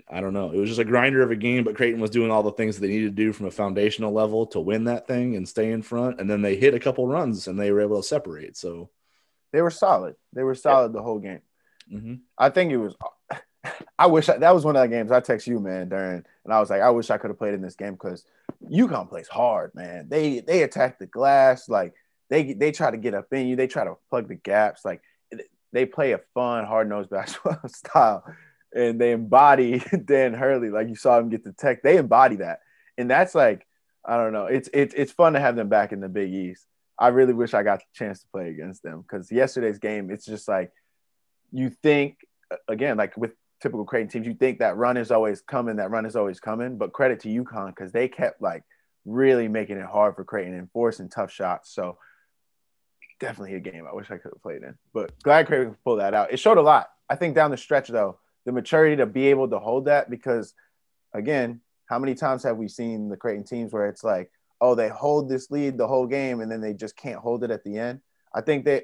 I 0.09 0.21
don't 0.21 0.33
know. 0.33 0.51
It 0.51 0.57
was 0.57 0.69
just 0.69 0.79
a 0.79 0.85
grinder 0.85 1.21
of 1.21 1.31
a 1.31 1.35
game, 1.35 1.63
but 1.63 1.75
Creighton 1.75 1.99
was 1.99 2.09
doing 2.09 2.31
all 2.31 2.43
the 2.43 2.51
things 2.53 2.75
that 2.75 2.81
they 2.81 2.93
needed 2.93 3.15
to 3.15 3.23
do 3.23 3.33
from 3.33 3.47
a 3.47 3.51
foundational 3.51 4.13
level 4.13 4.45
to 4.47 4.59
win 4.59 4.85
that 4.85 5.05
thing 5.05 5.36
and 5.36 5.48
stay 5.48 5.71
in 5.71 5.81
front. 5.81 6.19
And 6.19 6.29
then 6.29 6.41
they 6.41 6.55
hit 6.55 6.74
a 6.74 6.79
couple 6.79 7.07
runs 7.07 7.48
and 7.48 7.60
they 7.60 7.71
were 7.71 7.81
able 7.81 8.01
to 8.01 8.07
separate. 8.07 8.55
So, 8.57 8.89
they 9.51 9.62
were 9.62 9.69
solid. 9.69 10.15
They 10.33 10.43
were 10.43 10.55
solid 10.55 10.93
the 10.93 11.01
whole 11.01 11.19
game. 11.19 11.41
mhm. 11.91 12.21
I 12.38 12.50
think 12.50 12.71
it 12.71 12.77
was. 12.77 12.95
I 14.00 14.07
wish 14.07 14.27
I, 14.29 14.38
that 14.38 14.55
was 14.55 14.65
one 14.65 14.75
of 14.75 14.81
the 14.81 14.88
games 14.88 15.12
I 15.12 15.19
text 15.19 15.45
you, 15.45 15.60
man, 15.60 15.89
during, 15.89 16.24
and 16.45 16.53
I 16.53 16.60
was 16.60 16.69
like, 16.69 16.81
I 16.81 16.89
wish 16.89 17.10
I 17.10 17.17
could 17.17 17.29
have 17.29 17.38
played 17.38 17.53
in 17.53 17.62
this 17.62 17.75
game 17.75 17.93
because 17.93 18.25
UConn 18.63 19.07
plays 19.10 19.27
hard, 19.27 19.75
man. 19.75 20.07
They 20.10 20.39
they 20.39 20.63
attack 20.63 20.98
the 20.98 21.05
glass, 21.05 21.69
like 21.69 21.93
they 22.31 22.53
they 22.53 22.71
try 22.71 22.89
to 22.89 22.97
get 22.97 23.13
up 23.13 23.31
in 23.33 23.45
you, 23.45 23.55
they 23.57 23.67
try 23.67 23.83
to 23.83 23.97
plug 24.09 24.29
the 24.29 24.35
gaps, 24.35 24.85
like 24.85 25.01
they 25.73 25.85
play 25.85 26.13
a 26.13 26.21
fun, 26.33 26.65
hard 26.65 26.89
nosed 26.89 27.09
basketball 27.11 27.59
style, 27.67 28.23
and 28.73 29.00
they 29.00 29.11
embody 29.11 29.83
Dan 30.05 30.33
Hurley, 30.33 30.69
like 30.69 30.88
you 30.88 30.95
saw 30.95 31.19
him 31.19 31.29
get 31.29 31.43
the 31.43 31.51
tech. 31.51 31.83
They 31.83 31.97
embody 31.97 32.38
that, 32.38 32.61
and 32.97 33.11
that's 33.11 33.35
like, 33.35 33.67
I 34.05 34.15
don't 34.15 34.31
know, 34.31 34.45
it's 34.45 34.69
it's 34.73 34.93
it's 34.95 35.11
fun 35.11 35.33
to 35.33 35.41
have 35.41 35.57
them 35.57 35.67
back 35.67 35.91
in 35.91 36.00
the 36.00 36.09
Big 36.09 36.33
East. 36.33 36.65
I 36.97 37.09
really 37.09 37.33
wish 37.33 37.53
I 37.53 37.63
got 37.63 37.79
the 37.79 37.85
chance 37.93 38.21
to 38.21 38.27
play 38.31 38.50
against 38.50 38.81
them 38.81 39.01
because 39.01 39.29
yesterday's 39.29 39.79
game, 39.79 40.09
it's 40.09 40.25
just 40.25 40.47
like 40.47 40.71
you 41.51 41.69
think 41.69 42.15
again, 42.69 42.95
like 42.95 43.17
with 43.17 43.33
typical 43.61 43.83
Creighton 43.83 44.07
teams, 44.07 44.25
you 44.25 44.35
think 44.35 44.59
that 44.59 44.77
run 44.77 44.95
is 44.95 45.11
always 45.11 45.41
coming, 45.41 45.75
that 45.75 45.91
run 45.91 46.05
is 46.05 46.15
always 46.15 46.39
coming. 46.39 46.77
But 46.77 46.93
credit 46.93 47.19
to 47.21 47.43
UConn 47.43 47.75
because 47.75 47.91
they 47.91 48.07
kept 48.07 48.41
like 48.41 48.63
really 49.03 49.50
making 49.50 49.77
it 49.77 49.85
hard 49.85 50.15
for 50.15 50.23
Creighton 50.23 50.53
and 50.53 50.71
forcing 50.71 51.09
tough 51.09 51.31
shots. 51.31 51.73
So 51.73 51.97
definitely 53.22 53.56
a 53.56 53.60
game 53.60 53.86
I 53.88 53.94
wish 53.94 54.12
I 54.12 54.18
could 54.18 54.32
have 54.34 54.42
played 54.42 54.63
in. 54.63 54.75
But 54.94 55.18
glad 55.24 55.48
Creighton 55.48 55.70
could 55.70 55.84
pull 55.84 55.96
that 55.98 56.13
out. 56.13 56.34
It 56.34 56.40
showed 56.40 56.58
a 56.58 56.62
lot. 56.62 56.90
I 57.10 57.16
think 57.16 57.36
down 57.36 57.51
the 57.51 57.58
stretch 57.58 57.88
though, 57.88 58.20
the 58.46 58.51
maturity 58.51 58.98
to 58.98 59.06
be 59.06 59.28
able 59.28 59.48
to 59.50 59.60
hold 59.60 59.86
that 59.86 60.10
because 60.10 60.54
again, 61.13 61.62
how 61.86 62.00
many 62.00 62.16
times 62.16 62.44
have 62.44 62.58
we 62.58 62.68
seen 62.68 63.08
the 63.08 63.18
Creighton 63.18 63.46
teams 63.46 63.72
where 63.72 63.88
it's 63.88 64.04
like, 64.04 64.32
oh, 64.60 64.75
they 64.75 64.90
hold 64.90 65.30
this 65.30 65.51
lead 65.51 65.78
the 65.78 65.88
whole 65.88 66.08
game 66.08 66.42
and 66.42 66.51
then 66.51 66.62
they 66.62 66.74
just 66.74 66.98
can't 66.98 67.20
hold 67.20 67.44
it 67.44 67.51
at 67.51 67.63
the 67.63 67.78
end? 67.78 68.01
I 68.34 68.42
think 68.42 68.66
they 68.66 68.82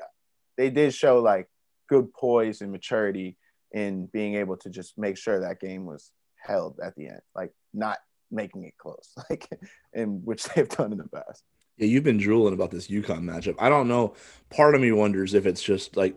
they 0.57 0.69
did 0.69 0.93
show 0.93 1.19
like 1.19 1.49
good 1.89 2.13
poise 2.13 2.61
and 2.61 2.71
maturity 2.71 3.37
in 3.71 4.05
being 4.07 4.35
able 4.35 4.57
to 4.57 4.69
just 4.69 4.97
make 4.97 5.17
sure 5.17 5.39
that 5.39 5.59
game 5.59 5.85
was 5.85 6.11
held 6.35 6.79
at 6.83 6.95
the 6.95 7.07
end, 7.07 7.21
like 7.35 7.53
not 7.73 7.97
making 8.31 8.63
it 8.65 8.77
close, 8.77 9.13
like 9.29 9.49
in 9.93 10.21
which 10.23 10.43
they've 10.55 10.69
done 10.69 10.91
in 10.91 10.97
the 10.97 11.07
past. 11.07 11.43
Yeah, 11.77 11.87
you've 11.87 12.03
been 12.03 12.17
drooling 12.17 12.53
about 12.53 12.71
this 12.71 12.87
UConn 12.87 13.21
matchup. 13.21 13.55
I 13.59 13.69
don't 13.69 13.87
know. 13.87 14.15
Part 14.49 14.75
of 14.75 14.81
me 14.81 14.91
wonders 14.91 15.33
if 15.33 15.45
it's 15.45 15.61
just 15.61 15.95
like 15.95 16.15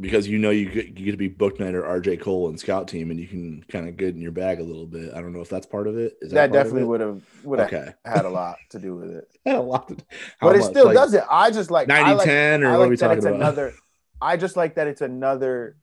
because 0.00 0.28
you 0.28 0.38
know 0.38 0.50
you 0.50 0.70
get, 0.70 0.86
you 0.98 1.04
get 1.06 1.10
to 1.10 1.16
be 1.16 1.28
Bouknight 1.28 1.74
or 1.74 1.82
RJ 1.82 2.20
Cole 2.20 2.48
and 2.48 2.58
scout 2.58 2.88
team, 2.88 3.10
and 3.10 3.18
you 3.18 3.26
can 3.26 3.64
kind 3.68 3.88
of 3.88 3.96
get 3.96 4.14
in 4.14 4.20
your 4.20 4.30
bag 4.30 4.60
a 4.60 4.62
little 4.62 4.86
bit. 4.86 5.12
I 5.12 5.20
don't 5.20 5.32
know 5.32 5.40
if 5.40 5.48
that's 5.48 5.66
part 5.66 5.86
of 5.88 5.98
it. 5.98 6.14
Is 6.20 6.32
That, 6.32 6.46
of 6.46 6.52
definitely 6.52 6.84
would 6.84 7.00
have 7.00 7.22
would 7.44 7.58
have 7.58 7.68
Okay. 7.68 7.92
had 8.04 8.24
a 8.24 8.30
lot 8.30 8.56
to 8.70 8.78
do 8.78 8.94
with 8.94 9.10
it, 9.10 9.28
Had 9.46 9.56
a 9.56 9.60
lot. 9.60 9.88
To, 9.88 9.96
but 10.40 10.56
it 10.56 10.60
much? 10.60 10.70
still 10.70 10.86
Like 10.86 10.94
does 10.94 11.14
it. 11.14 11.24
I 11.30 11.50
just 11.50 11.70
like 11.70 11.88
90 11.88 12.14
like, 12.14 12.26
10 12.26 12.62
or 12.62 12.68
I 12.68 12.78
what 12.78 12.86
are 12.86 12.88
we 12.90 12.96
talking 12.96 13.18
it's 13.18 13.26
about? 13.26 13.36
another. 13.36 13.74
I 14.20 14.36
just 14.36 14.56
like 14.56 14.76
that 14.76 14.86
it's 14.86 15.00
another 15.00 15.76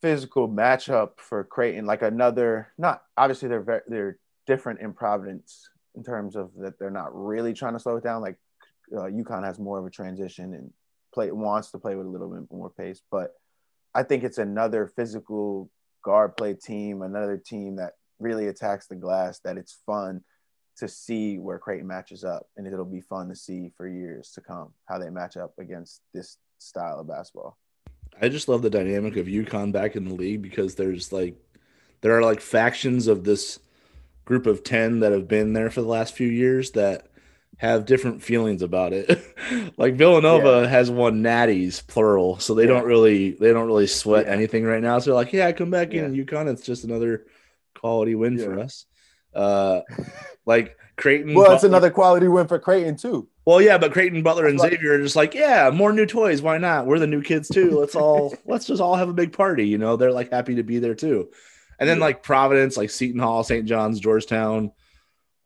physical 0.00 0.48
matchup 0.48 1.12
for 1.18 1.44
Creighton. 1.44 1.86
Like 1.86 2.02
another, 2.02 2.68
not 2.78 3.02
obviously 3.16 3.48
they're 3.48 3.62
very, 3.62 3.80
they're 3.88 4.18
different 4.46 4.80
in 4.80 4.92
Providence 4.92 5.68
in 5.94 6.02
terms 6.02 6.36
of 6.36 6.50
that 6.58 6.78
they're 6.78 6.90
not 6.90 7.14
really 7.14 7.52
trying 7.52 7.74
to 7.74 7.80
slow 7.80 7.96
it 7.96 8.04
down. 8.04 8.22
Like 8.22 8.36
uh, 8.92 9.02
UConn 9.02 9.44
has 9.44 9.58
more 9.58 9.78
of 9.78 9.86
a 9.86 9.90
transition 9.90 10.54
and 10.54 10.72
play 11.14 11.30
wants 11.30 11.70
to 11.70 11.78
play 11.78 11.94
with 11.94 12.06
a 12.06 12.10
little 12.10 12.30
bit 12.30 12.44
more 12.50 12.70
pace, 12.70 13.02
but 13.10 13.32
I 13.94 14.02
think 14.02 14.24
it's 14.24 14.38
another 14.38 14.86
physical 14.86 15.70
guard 16.02 16.36
play 16.36 16.54
team, 16.54 17.02
another 17.02 17.36
team 17.36 17.76
that 17.76 17.92
really 18.18 18.48
attacks 18.48 18.86
the 18.86 18.96
glass. 18.96 19.40
That 19.40 19.58
it's 19.58 19.78
fun 19.86 20.22
to 20.78 20.88
see 20.88 21.38
where 21.38 21.58
Creighton 21.58 21.86
matches 21.86 22.24
up, 22.24 22.46
and 22.56 22.66
it'll 22.66 22.84
be 22.84 23.02
fun 23.02 23.28
to 23.28 23.36
see 23.36 23.72
for 23.76 23.86
years 23.86 24.30
to 24.34 24.40
come 24.40 24.72
how 24.86 24.98
they 24.98 25.10
match 25.10 25.36
up 25.36 25.52
against 25.58 26.00
this 26.14 26.38
style 26.58 27.00
of 27.00 27.08
basketball. 27.08 27.58
I 28.20 28.28
just 28.28 28.48
love 28.48 28.62
the 28.62 28.70
dynamic 28.70 29.16
of 29.16 29.26
UConn 29.26 29.72
back 29.72 29.96
in 29.96 30.04
the 30.04 30.14
league 30.14 30.42
because 30.42 30.74
there's 30.74 31.12
like 31.12 31.36
there 32.00 32.16
are 32.16 32.22
like 32.22 32.40
factions 32.40 33.06
of 33.06 33.24
this 33.24 33.58
group 34.24 34.46
of 34.46 34.64
10 34.64 35.00
that 35.00 35.12
have 35.12 35.28
been 35.28 35.52
there 35.52 35.70
for 35.70 35.82
the 35.82 35.88
last 35.88 36.14
few 36.14 36.28
years 36.28 36.72
that 36.72 37.08
have 37.58 37.86
different 37.86 38.22
feelings 38.22 38.62
about 38.62 38.92
it. 38.92 39.22
like 39.76 39.94
Villanova 39.94 40.68
has 40.68 40.90
won 40.90 41.22
natties 41.22 41.86
plural, 41.86 42.38
so 42.38 42.54
they 42.54 42.62
Yeah. 42.62 42.68
don't 42.68 42.86
really 42.86 43.32
they 43.32 43.52
don't 43.52 43.66
really 43.66 43.86
sweat 43.86 44.26
Yeah. 44.26 44.32
anything 44.32 44.64
right 44.64 44.82
now. 44.82 44.98
So 44.98 45.06
they're 45.10 45.14
like, 45.14 45.32
yeah, 45.32 45.50
come 45.52 45.70
back 45.70 45.92
in 45.92 46.14
Yeah. 46.14 46.24
UConn, 46.24 46.50
it's 46.50 46.62
just 46.62 46.84
another 46.84 47.26
quality 47.74 48.14
win 48.14 48.38
for 48.38 48.58
us. 48.58 48.86
Uh, 49.34 49.80
like 50.46 50.76
Creighton. 50.96 51.34
Well, 51.34 51.52
it's 51.52 51.64
another 51.64 51.90
quality 51.90 52.28
win 52.28 52.48
for 52.48 52.58
Creighton 52.58 52.96
too. 52.96 53.28
Well, 53.44 53.60
yeah, 53.60 53.78
but 53.78 53.92
Creighton, 53.92 54.22
Butler, 54.22 54.46
and 54.46 54.60
Xavier 54.60 54.94
are 54.94 55.02
just 55.02 55.16
like, 55.16 55.34
yeah, 55.34 55.70
more 55.72 55.92
new 55.92 56.06
toys. 56.06 56.42
Why 56.42 56.58
not? 56.58 56.86
We're 56.86 57.00
the 57.00 57.06
new 57.08 57.22
kids 57.22 57.48
too. 57.48 57.78
Let's 57.78 57.96
all 57.96 58.34
let's 58.46 58.66
just 58.66 58.80
all 58.80 58.96
have 58.96 59.08
a 59.08 59.12
big 59.14 59.32
party. 59.32 59.66
You 59.66 59.78
know, 59.78 59.96
they're 59.96 60.12
like 60.12 60.30
happy 60.30 60.56
to 60.56 60.62
be 60.62 60.78
there 60.78 60.94
too. 60.94 61.30
And 61.82 61.88
then 61.88 61.98
Yeah. 61.98 62.04
like 62.04 62.22
Providence, 62.22 62.76
like 62.76 62.90
Seton 62.90 63.18
Hall, 63.18 63.42
St. 63.42 63.66
John's, 63.66 63.98
Georgetown, 63.98 64.70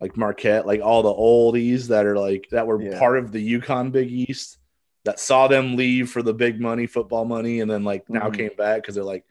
like 0.02 0.18
Marquette, 0.18 0.66
like 0.66 0.82
all 0.82 1.02
the 1.02 1.08
oldies 1.08 1.88
that 1.88 2.04
are 2.04 2.18
like 2.18 2.48
that 2.50 2.66
were 2.66 2.78
Yeah. 2.82 2.98
part 2.98 3.16
of 3.16 3.32
the 3.32 3.40
UConn 3.58 3.90
Big 3.90 4.12
East 4.12 4.58
that 5.04 5.18
saw 5.18 5.48
them 5.48 5.76
leave 5.76 6.10
for 6.10 6.20
the 6.20 6.34
big 6.34 6.60
money, 6.60 6.86
football 6.86 7.24
money, 7.24 7.60
and 7.60 7.70
then 7.70 7.84
like 7.84 8.10
now 8.10 8.28
Mhm. 8.28 8.34
came 8.36 8.50
back 8.58 8.82
because 8.82 8.94
they're 8.94 9.02
like, 9.02 9.24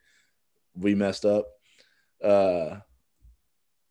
we 0.76 0.96
messed 0.96 1.26
up. 1.26 1.46
Uh, 2.24 2.78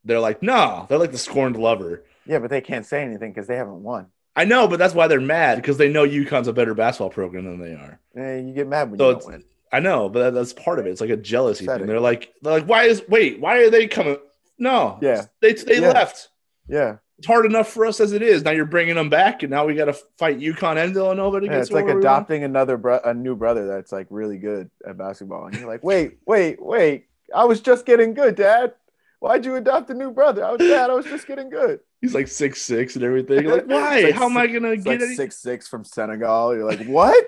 they're 0.04 0.18
like, 0.18 0.42
no, 0.42 0.86
they're 0.88 0.98
like 0.98 1.12
the 1.12 1.18
scorned 1.18 1.56
lover. 1.56 2.02
Yeah, 2.26 2.40
but 2.40 2.50
they 2.50 2.60
can't 2.62 2.84
say 2.84 3.00
anything 3.04 3.30
because 3.32 3.46
they 3.46 3.56
haven't 3.56 3.84
won. 3.84 4.08
I 4.34 4.44
know, 4.44 4.66
but 4.66 4.80
that's 4.80 4.94
why 4.94 5.06
they're 5.06 5.20
mad 5.20 5.56
because 5.56 5.78
they 5.78 5.88
know 5.88 6.02
UConn's 6.04 6.48
a 6.48 6.52
better 6.52 6.74
basketball 6.74 7.10
program 7.10 7.44
than 7.44 7.60
they 7.60 7.74
are. 7.74 8.00
Eh, 8.16 8.38
you 8.40 8.52
get 8.54 8.66
mad 8.66 8.90
when 8.90 8.98
So 8.98 9.10
you 9.10 9.14
don't 9.20 9.26
win. 9.30 9.44
I 9.74 9.80
know, 9.80 10.08
but 10.08 10.20
that, 10.22 10.34
that's 10.34 10.52
part 10.52 10.78
of 10.78 10.86
it. 10.86 10.90
It's 10.90 11.00
like 11.00 11.10
a 11.10 11.16
jealousy 11.16 11.64
Pathetic. 11.64 11.82
thing. 11.82 11.88
They're 11.88 12.00
like, 12.00 12.32
they're 12.42 12.52
like, 12.52 12.66
why 12.66 12.84
is 12.84 13.02
wait, 13.08 13.40
why 13.40 13.58
are 13.58 13.70
they 13.70 13.86
coming? 13.86 14.18
No, 14.58 14.98
Yeah. 15.02 15.24
they 15.40 15.52
they 15.54 15.80
Yeah. 15.80 15.90
left. 15.92 16.28
Yeah, 16.68 16.96
It's 17.18 17.26
hard 17.26 17.44
enough 17.46 17.68
for 17.68 17.84
us 17.84 18.00
as 18.00 18.12
it 18.12 18.22
is. 18.22 18.42
Now 18.44 18.52
you're 18.52 18.64
bringing 18.64 18.94
them 18.94 19.10
back, 19.10 19.42
and 19.42 19.50
now 19.50 19.66
we 19.66 19.74
got 19.74 19.84
to 19.86 19.92
fight 20.18 20.38
UConn 20.40 20.82
and 20.82 20.94
Villanova 20.94 21.40
to 21.40 21.46
yeah 21.46 21.52
get 21.52 21.60
it's 21.60 21.70
like 21.72 21.86
we 21.86 21.92
adopting 21.92 22.42
another 22.44 22.76
bro- 22.76 23.00
a 23.04 23.12
new 23.12 23.36
brother 23.36 23.66
that's 23.66 23.92
like 23.92 24.06
really 24.10 24.38
good 24.38 24.70
at 24.86 24.96
basketball, 24.96 25.46
and 25.46 25.56
you're 25.56 25.68
like, 25.68 25.84
wait, 25.84 26.18
wait, 26.26 26.62
wait, 26.64 27.06
I 27.34 27.44
was 27.44 27.60
just 27.60 27.84
getting 27.84 28.14
good, 28.14 28.36
Dad. 28.36 28.72
Why'd 29.20 29.44
you 29.44 29.56
adopt 29.56 29.90
a 29.90 29.94
new 29.94 30.10
brother? 30.10 30.44
I 30.44 30.52
was 30.52 30.60
Dad. 30.60 30.90
I 30.90 30.94
was 30.94 31.06
just 31.06 31.26
getting 31.26 31.48
good. 31.50 31.80
He's 32.00 32.14
like 32.14 32.28
six 32.28 32.60
six 32.62 32.94
and 32.96 33.04
everything. 33.04 33.42
You're 33.44 33.56
like, 33.56 33.66
why? 33.66 34.00
Like 34.02 34.14
how 34.14 34.26
am 34.26 34.36
I 34.36 34.46
gonna 34.46 34.76
get 34.76 34.86
like 34.86 35.00
any? 35.00 35.14
six 35.14 35.36
six 35.36 35.66
from 35.68 35.84
Senegal. 35.84 36.54
You're 36.54 36.64
like, 36.68 36.86
what, 36.86 37.26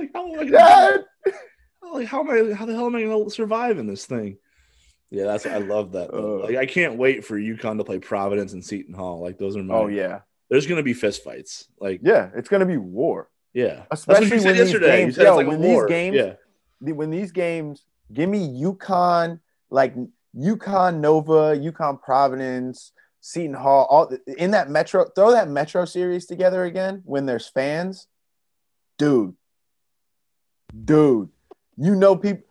Like 0.00 0.10
how 0.14 0.32
am 0.32 0.40
I 0.40 0.44
gonna? 0.44 1.04
Like 1.92 2.06
how 2.06 2.20
am 2.20 2.30
I? 2.30 2.54
How 2.54 2.66
the 2.66 2.74
hell 2.74 2.86
am 2.86 2.96
I 2.96 3.02
gonna 3.02 3.30
survive 3.30 3.78
in 3.78 3.86
this 3.86 4.04
thing? 4.06 4.38
Yeah, 5.10 5.24
that's 5.24 5.46
I 5.46 5.58
love 5.58 5.92
that. 5.92 6.12
Uh. 6.12 6.44
like 6.44 6.56
I 6.56 6.66
can't 6.66 6.96
wait 6.96 7.24
for 7.24 7.38
UConn 7.38 7.78
to 7.78 7.84
play 7.84 7.98
Providence 7.98 8.52
and 8.52 8.64
Seton 8.64 8.94
Hall. 8.94 9.20
Like 9.22 9.38
those 9.38 9.56
are 9.56 9.62
my. 9.62 9.74
Oh 9.74 9.86
yeah, 9.86 10.20
There's 10.50 10.66
gonna 10.66 10.82
be 10.82 10.92
fist 10.92 11.24
fights. 11.24 11.66
Like 11.80 12.00
yeah. 12.02 12.30
It's 12.36 12.48
gonna 12.48 12.66
be 12.66 12.76
war. 12.76 13.30
yeah, 13.54 13.84
Especially 13.90 14.28
when 14.38 14.38
these 14.38 14.58
yesterday. 14.58 14.98
You 15.00 15.04
games, 15.04 15.14
said 15.16 15.24
yo, 15.24 15.36
like 15.36 15.46
when 15.46 15.62
these 15.62 15.84
games, 15.86 16.16
yeah, 16.16 16.34
the- 16.82 16.92
when 16.92 17.10
these 17.10 17.32
games, 17.32 17.86
give 18.12 18.28
me 18.28 18.46
UConn, 18.62 19.40
like 19.70 19.94
UConn 20.36 21.00
Nova, 21.00 21.56
UConn 21.56 22.02
Providence, 22.02 22.92
Seton 23.20 23.54
Hall, 23.54 23.86
all 23.88 24.12
in 24.36 24.50
that 24.50 24.68
Metro. 24.68 25.06
Throw 25.14 25.30
that 25.30 25.48
Metro 25.48 25.86
series 25.86 26.26
together 26.26 26.64
again 26.64 27.00
when 27.06 27.24
there's 27.24 27.48
fans, 27.48 28.06
dude, 28.98 29.34
dude. 30.84 31.28
You 31.76 31.94
know 31.94 32.16
people. 32.16 32.44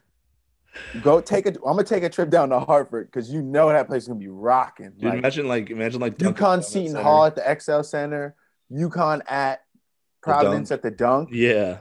Go 1.01 1.19
take 1.21 1.45
a. 1.47 1.49
I'm 1.49 1.61
gonna 1.63 1.83
take 1.83 2.03
a 2.03 2.09
trip 2.09 2.29
down 2.29 2.49
to 2.49 2.59
Hartford 2.59 3.07
because 3.11 3.31
you 3.31 3.41
know 3.41 3.69
that 3.69 3.87
place 3.87 4.03
is 4.03 4.07
gonna 4.07 4.19
be 4.19 4.27
rocking. 4.27 4.91
Dude, 4.91 5.03
Like, 5.05 5.17
imagine 5.19 5.47
like 5.47 5.69
imagine 5.71 5.99
like 6.01 6.17
UConn 6.17 6.63
Seton 6.63 6.91
Center. 6.91 7.03
Hall 7.03 7.25
at 7.25 7.35
the 7.35 7.59
XL 7.59 7.81
Center, 7.81 8.35
UConn 8.71 9.21
at 9.27 9.63
Providence 10.21 10.71
at 10.71 10.83
the 10.83 10.91
Dunk. 10.91 11.29
Yeah, 11.31 11.79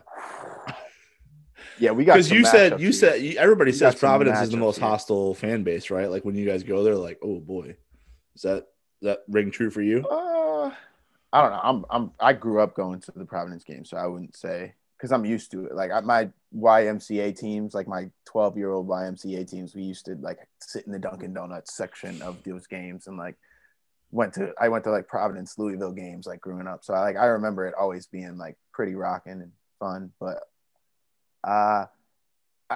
Yeah, 1.79 1.91
we 1.91 2.05
got 2.07 2.15
because 2.15 2.31
you 2.31 2.45
said 2.47 2.73
you 2.81 2.87
here. 2.87 2.93
said 2.93 3.21
you, 3.21 3.37
everybody 3.39 3.71
We 3.71 3.77
says 3.77 3.95
Providence 3.97 4.41
is 4.41 4.51
the 4.51 4.57
most 4.57 4.79
here. 4.79 4.89
hostile 4.89 5.35
fan 5.35 5.63
base, 5.63 5.91
right? 5.91 6.11
Like 6.11 6.25
when 6.25 6.35
you 6.35 6.47
guys 6.47 6.63
go 6.63 6.83
there, 6.83 6.95
like 6.97 7.19
oh 7.23 7.39
boy, 7.41 7.77
is 8.35 8.43
that 8.43 8.67
that 9.03 9.19
ring 9.29 9.51
true 9.51 9.71
for 9.71 9.83
you? 9.83 10.07
Uh, 10.09 10.71
I 11.35 11.43
don't 11.43 11.51
know. 11.51 11.61
I'm 11.63 11.85
I'm 11.91 12.11
I 12.19 12.33
grew 12.33 12.61
up 12.63 12.75
going 12.75 13.01
to 13.03 13.13
the 13.15 13.27
Providence 13.27 13.63
game, 13.63 13.85
so 13.85 13.99
I 13.99 14.07
wouldn't 14.07 14.37
say 14.37 14.75
because 15.07 15.15
I'm 15.15 15.25
used 15.25 15.53
to 15.53 15.67
it. 15.67 15.75
Like 15.75 15.93
I, 15.93 16.01
my 16.01 16.29
YMCA 16.57 17.39
teams, 17.39 17.75
like 17.75 17.87
my 17.87 18.11
12 18.25 18.57
year 18.57 18.73
old 18.73 18.89
YMCA 18.89 19.49
teams, 19.49 19.73
we 19.73 19.83
used 19.83 20.07
to 20.07 20.17
like 20.17 20.39
sit 20.61 20.85
in 20.85 20.93
the 20.93 20.99
Dunkin' 20.99 21.33
Donuts 21.33 21.77
section 21.77 22.21
of 22.23 22.43
those 22.43 22.67
games 22.67 23.07
and 23.07 23.17
like 23.17 23.37
went 24.11 24.35
to 24.35 24.53
I 24.61 24.69
went 24.69 24.83
to 24.85 24.91
like 24.91 25.07
Providence 25.07 25.59
Louisville 25.59 25.93
games 25.93 26.27
like 26.27 26.41
growing 26.41 26.67
up. 26.67 26.83
So 26.83 26.93
I 26.93 27.01
like 27.03 27.17
I 27.17 27.27
remember 27.27 27.69
it 27.69 27.75
always 27.79 28.09
being 28.09 28.37
like 28.37 28.57
pretty 28.73 28.97
rocking 28.97 29.43
and 29.43 29.53
fun. 29.79 30.11
But 30.19 30.43
uh, 31.45 31.87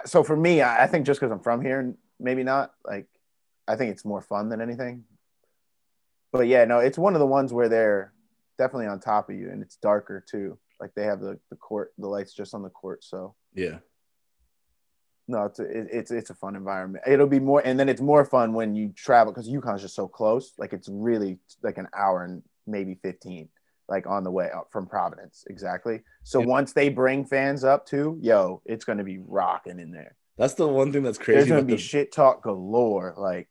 so 0.05 0.23
for 0.23 0.37
me, 0.37 0.63
I, 0.63 0.85
I 0.85 0.87
think 0.87 1.05
just 1.05 1.19
because 1.19 1.33
I'm 1.33 1.41
from 1.41 1.63
here, 1.63 1.95
maybe 2.21 2.45
not. 2.45 2.73
Like 2.85 3.09
I 3.67 3.75
think 3.75 3.91
it's 3.91 4.05
more 4.05 4.23
fun 4.23 4.51
than 4.51 4.61
anything. 4.61 5.03
But 6.31 6.47
yeah, 6.47 6.65
no, 6.65 6.79
it's 6.79 6.99
one 6.99 7.15
of 7.15 7.19
the 7.19 7.27
ones 7.27 7.53
where 7.53 7.69
they're 7.69 8.13
definitely 8.57 8.87
on 8.87 9.01
top 9.01 9.31
of 9.31 9.35
you, 9.35 9.51
and 9.51 9.63
it's 9.63 9.75
darker 9.75 10.25
too. 10.25 10.59
Like 10.81 10.93
they 10.95 11.05
have 11.05 11.21
the 11.21 11.39
the 11.51 11.57
court, 11.57 11.93
the 11.99 12.09
lights 12.09 12.33
just 12.33 12.55
on 12.55 12.63
the 12.63 12.71
court. 12.71 13.05
So 13.05 13.35
Yeah, 13.55 13.79
no, 15.29 15.45
it's 15.45 15.59
a, 15.61 15.65
it, 15.65 15.89
it's 15.93 16.11
it's 16.11 16.31
a 16.31 16.35
fun 16.35 16.57
environment. 16.57 17.05
It'll 17.07 17.27
be 17.27 17.39
more, 17.41 17.63
and 17.65 17.79
then 17.79 17.89
it's 17.89 18.01
more 18.01 18.25
fun 18.25 18.53
when 18.53 18.75
you 18.75 18.93
travel 18.97 19.33
because 19.33 19.49
UConn's 19.49 19.83
just 19.83 19.95
so 19.95 20.09
close. 20.09 20.53
Like 20.59 20.73
it's 20.73 20.89
really 20.91 21.39
like 21.63 21.79
an 21.79 21.89
hour 21.97 22.25
and 22.25 22.43
maybe 22.67 22.99
fifteen, 23.03 23.49
like 23.89 24.07
on 24.07 24.25
the 24.25 24.31
way 24.31 24.51
up 24.51 24.69
from 24.73 24.87
Providence. 24.87 25.45
Exactly. 25.49 26.01
So 26.25 26.41
Yeah. 26.41 26.47
once 26.47 26.73
they 26.73 26.89
bring 26.89 27.25
fans 27.25 27.63
up 27.63 27.87
too, 27.87 28.19
yo, 28.21 28.63
it's 28.65 28.85
gonna 28.85 29.05
be 29.05 29.19
rocking 29.19 29.79
in 29.79 29.91
there. 29.93 30.17
that's 30.37 30.55
the 30.55 30.67
one 30.67 30.93
thing 30.93 31.03
that's 31.03 31.19
crazy 31.19 31.37
There's 31.39 31.49
gonna 31.49 31.63
be 31.63 31.75
the, 31.75 31.79
shit 31.79 32.11
talk 32.13 32.43
galore. 32.43 33.15
Like 33.17 33.49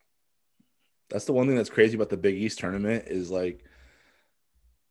that's 1.10 1.26
the 1.26 1.34
one 1.34 1.48
thing 1.48 1.56
that's 1.56 1.70
crazy 1.70 1.96
about 1.96 2.10
the 2.10 2.18
Big 2.18 2.36
East 2.36 2.60
tournament 2.60 3.06
is 3.08 3.32
like, 3.32 3.64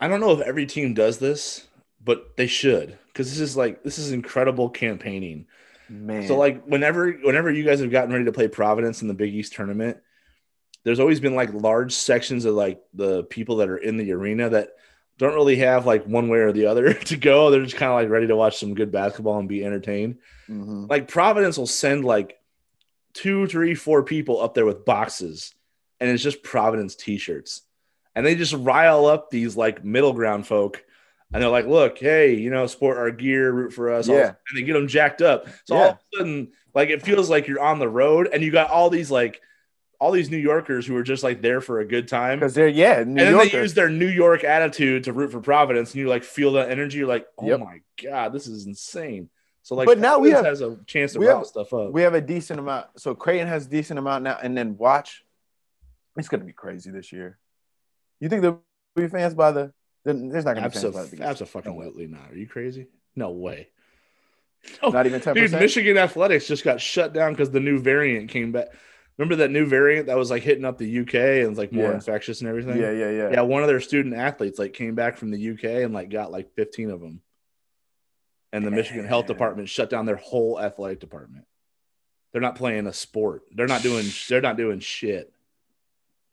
I 0.00 0.08
don't 0.08 0.20
know 0.20 0.32
if 0.32 0.40
every 0.40 0.66
team 0.66 0.94
does 0.94 1.18
this, 1.18 1.67
but 2.02 2.36
they 2.36 2.46
should 2.46 2.98
because 3.08 3.28
this 3.30 3.40
is 3.40 3.56
like 3.56 3.82
this 3.82 3.98
is 3.98 4.12
incredible 4.12 4.68
campaigning. 4.70 5.46
man, 5.88 6.26
So 6.26 6.36
like 6.36 6.64
whenever 6.64 7.10
whenever 7.12 7.50
you 7.50 7.64
guys 7.64 7.80
have 7.80 7.90
gotten 7.90 8.12
ready 8.12 8.24
to 8.26 8.32
play 8.32 8.48
Providence 8.48 9.02
in 9.02 9.08
the 9.08 9.14
Big 9.14 9.34
East 9.34 9.52
tournament, 9.52 9.98
there's 10.84 11.00
always 11.00 11.20
been 11.20 11.34
like 11.34 11.52
large 11.52 11.92
sections 11.92 12.44
of 12.44 12.54
like 12.54 12.80
the 12.94 13.24
people 13.24 13.56
that 13.56 13.68
are 13.68 13.76
in 13.78 13.96
the 13.96 14.12
arena 14.12 14.48
that 14.50 14.70
don't 15.18 15.34
really 15.34 15.56
have 15.56 15.84
like 15.84 16.04
one 16.04 16.28
way 16.28 16.38
or 16.38 16.52
the 16.52 16.66
other 16.66 16.92
to 17.10 17.16
go. 17.16 17.50
They're 17.50 17.64
just 17.64 17.76
kind 17.76 17.90
of 17.90 17.96
like 17.96 18.08
ready 18.08 18.28
to 18.28 18.36
watch 18.36 18.58
some 18.58 18.74
good 18.74 18.92
basketball 18.92 19.38
and 19.40 19.48
be 19.48 19.64
entertained. 19.64 20.18
Mhm. 20.48 20.88
Like 20.88 21.08
Providence 21.08 21.58
will 21.58 21.66
send 21.66 22.04
like 22.04 22.38
two, 23.14 23.46
three, 23.48 23.74
four 23.74 24.04
people 24.04 24.40
up 24.40 24.54
there 24.54 24.64
with 24.66 24.84
boxes, 24.84 25.52
and 25.98 26.08
it's 26.08 26.22
just 26.22 26.44
Providence 26.44 26.94
t-shirts. 26.94 27.62
And 28.14 28.24
they 28.24 28.36
just 28.36 28.52
rile 28.54 29.06
up 29.06 29.30
these 29.30 29.56
like 29.56 29.84
middle 29.84 30.12
ground 30.12 30.46
folk. 30.46 30.84
And 31.32 31.42
they're 31.42 31.50
like, 31.50 31.66
look, 31.66 31.98
hey, 31.98 32.34
you 32.34 32.48
know, 32.50 32.66
sport 32.66 32.96
our 32.96 33.10
gear, 33.10 33.52
root 33.52 33.72
for 33.74 33.92
us. 33.92 34.08
Yeah. 34.08 34.28
And 34.48 34.56
they 34.56 34.62
get 34.62 34.72
them 34.72 34.88
jacked 34.88 35.20
up. 35.20 35.46
So 35.66 35.76
all 35.76 35.88
of 35.90 35.94
a 35.96 36.16
sudden, 36.16 36.52
like 36.74 36.88
it 36.88 37.02
feels 37.02 37.28
like 37.28 37.46
you're 37.48 37.60
on 37.60 37.78
the 37.78 37.88
road 37.88 38.28
and 38.32 38.42
you 38.42 38.50
got 38.50 38.70
all 38.70 38.88
these 38.88 39.10
like 39.10 39.40
all 40.00 40.10
these 40.12 40.30
New 40.30 40.36
Yorkers 40.38 40.86
who 40.86 40.94
are 40.96 41.02
just 41.02 41.24
like 41.24 41.42
there 41.42 41.60
for 41.60 41.80
a 41.80 41.84
good 41.84 42.06
time. 42.08 42.38
because 42.38 42.54
they're 42.54 42.68
yeah, 42.68 42.94
New 42.98 43.00
And 43.00 43.18
then 43.18 43.32
Yorkers. 43.32 43.52
they 43.52 43.58
use 43.60 43.74
their 43.74 43.90
New 43.90 44.06
York 44.08 44.44
attitude 44.44 45.04
to 45.04 45.12
root 45.12 45.32
for 45.32 45.40
Providence, 45.40 45.90
and 45.92 46.00
you 46.00 46.08
like 46.08 46.22
feel 46.24 46.52
that 46.52 46.70
energy. 46.70 46.98
You're 46.98 47.08
like, 47.08 47.26
oh 47.36 47.46
Yep. 47.46 47.60
my 47.60 47.80
god, 48.02 48.32
this 48.32 48.46
is 48.46 48.66
insane. 48.66 49.28
So 49.64 49.74
like, 49.74 49.86
But 49.86 49.98
now 49.98 50.18
we 50.20 50.30
have- 50.30 50.44
has 50.46 50.60
a 50.62 50.78
chance 50.86 51.12
to 51.14 51.20
have- 51.22 51.44
stuff 51.46 51.74
up. 51.74 51.90
we 51.92 52.02
have 52.02 52.14
a 52.14 52.20
decent 52.22 52.58
amount. 52.60 52.86
So 52.96 53.14
Creighton 53.14 53.48
has 53.48 53.66
a 53.66 53.68
decent 53.68 53.98
amount 53.98 54.24
now, 54.24 54.38
and 54.42 54.56
then 54.56 54.78
watch. 54.78 55.24
It's 56.16 56.28
gonna 56.28 56.44
be 56.44 56.52
crazy 56.52 56.90
this 56.90 57.12
year. 57.12 57.38
You 58.20 58.28
think 58.30 58.40
there'll 58.42 58.62
be 58.96 59.08
fans 59.08 59.34
by 59.34 59.50
the? 59.52 59.72
There's 60.04 60.44
not 60.44 60.54
gonna 60.54 60.68
be 60.68 60.74
fans 60.74 60.94
by 60.94 61.02
the. 61.02 61.10
beginning. 61.10 61.28
Absolutely 61.30 62.06
not. 62.06 62.30
Are 62.30 62.36
you 62.36 62.46
crazy? 62.46 62.88
No 63.16 63.30
way. 63.30 63.68
No. 64.82 64.88
Not 64.90 65.06
even 65.06 65.20
ten 65.20 65.34
Dude. 65.34 65.52
Michigan 65.52 65.96
athletics 65.98 66.46
just 66.46 66.64
got 66.64 66.80
shut 66.80 67.12
down 67.12 67.32
because 67.32 67.50
the 67.50 67.60
new 67.60 67.78
variant 67.78 68.30
came 68.30 68.52
back. 68.52 68.68
Remember 69.16 69.36
that 69.36 69.50
new 69.50 69.66
variant 69.66 70.06
that 70.06 70.16
was 70.16 70.30
like 70.30 70.42
hitting 70.42 70.64
up 70.64 70.78
the 70.78 71.00
UK 71.00 71.14
and 71.14 71.48
was 71.50 71.58
like 71.58 71.72
more 71.72 71.88
Yeah. 71.90 71.94
infectious 71.94 72.40
and 72.40 72.48
everything? 72.48 72.76
Yeah, 72.80 72.90
yeah, 72.92 73.10
yeah. 73.10 73.30
Yeah, 73.32 73.40
one 73.42 73.62
of 73.62 73.68
their 73.68 73.80
student 73.80 74.14
athletes 74.14 74.58
like 74.58 74.72
came 74.74 74.94
back 74.94 75.16
from 75.16 75.30
the 75.30 75.50
UK 75.50 75.64
and 75.84 75.92
like 75.92 76.10
got 76.10 76.30
like 76.30 76.54
15 76.54 76.90
of 76.90 77.00
them. 77.00 77.20
And 78.52 78.64
the 78.64 78.70
Michigan 78.70 79.04
Health 79.04 79.26
Department 79.26 79.68
shut 79.68 79.90
down 79.90 80.06
their 80.06 80.16
whole 80.16 80.58
athletic 80.60 81.00
department. 81.00 81.44
They're 82.32 82.40
not 82.40 82.56
playing 82.56 82.86
a 82.86 82.92
sport. 82.92 83.42
They're 83.52 83.66
not 83.66 83.82
doing 83.82 84.06
they're 84.28 84.40
not 84.40 84.56
doing 84.56 84.80
shit. 84.80 85.32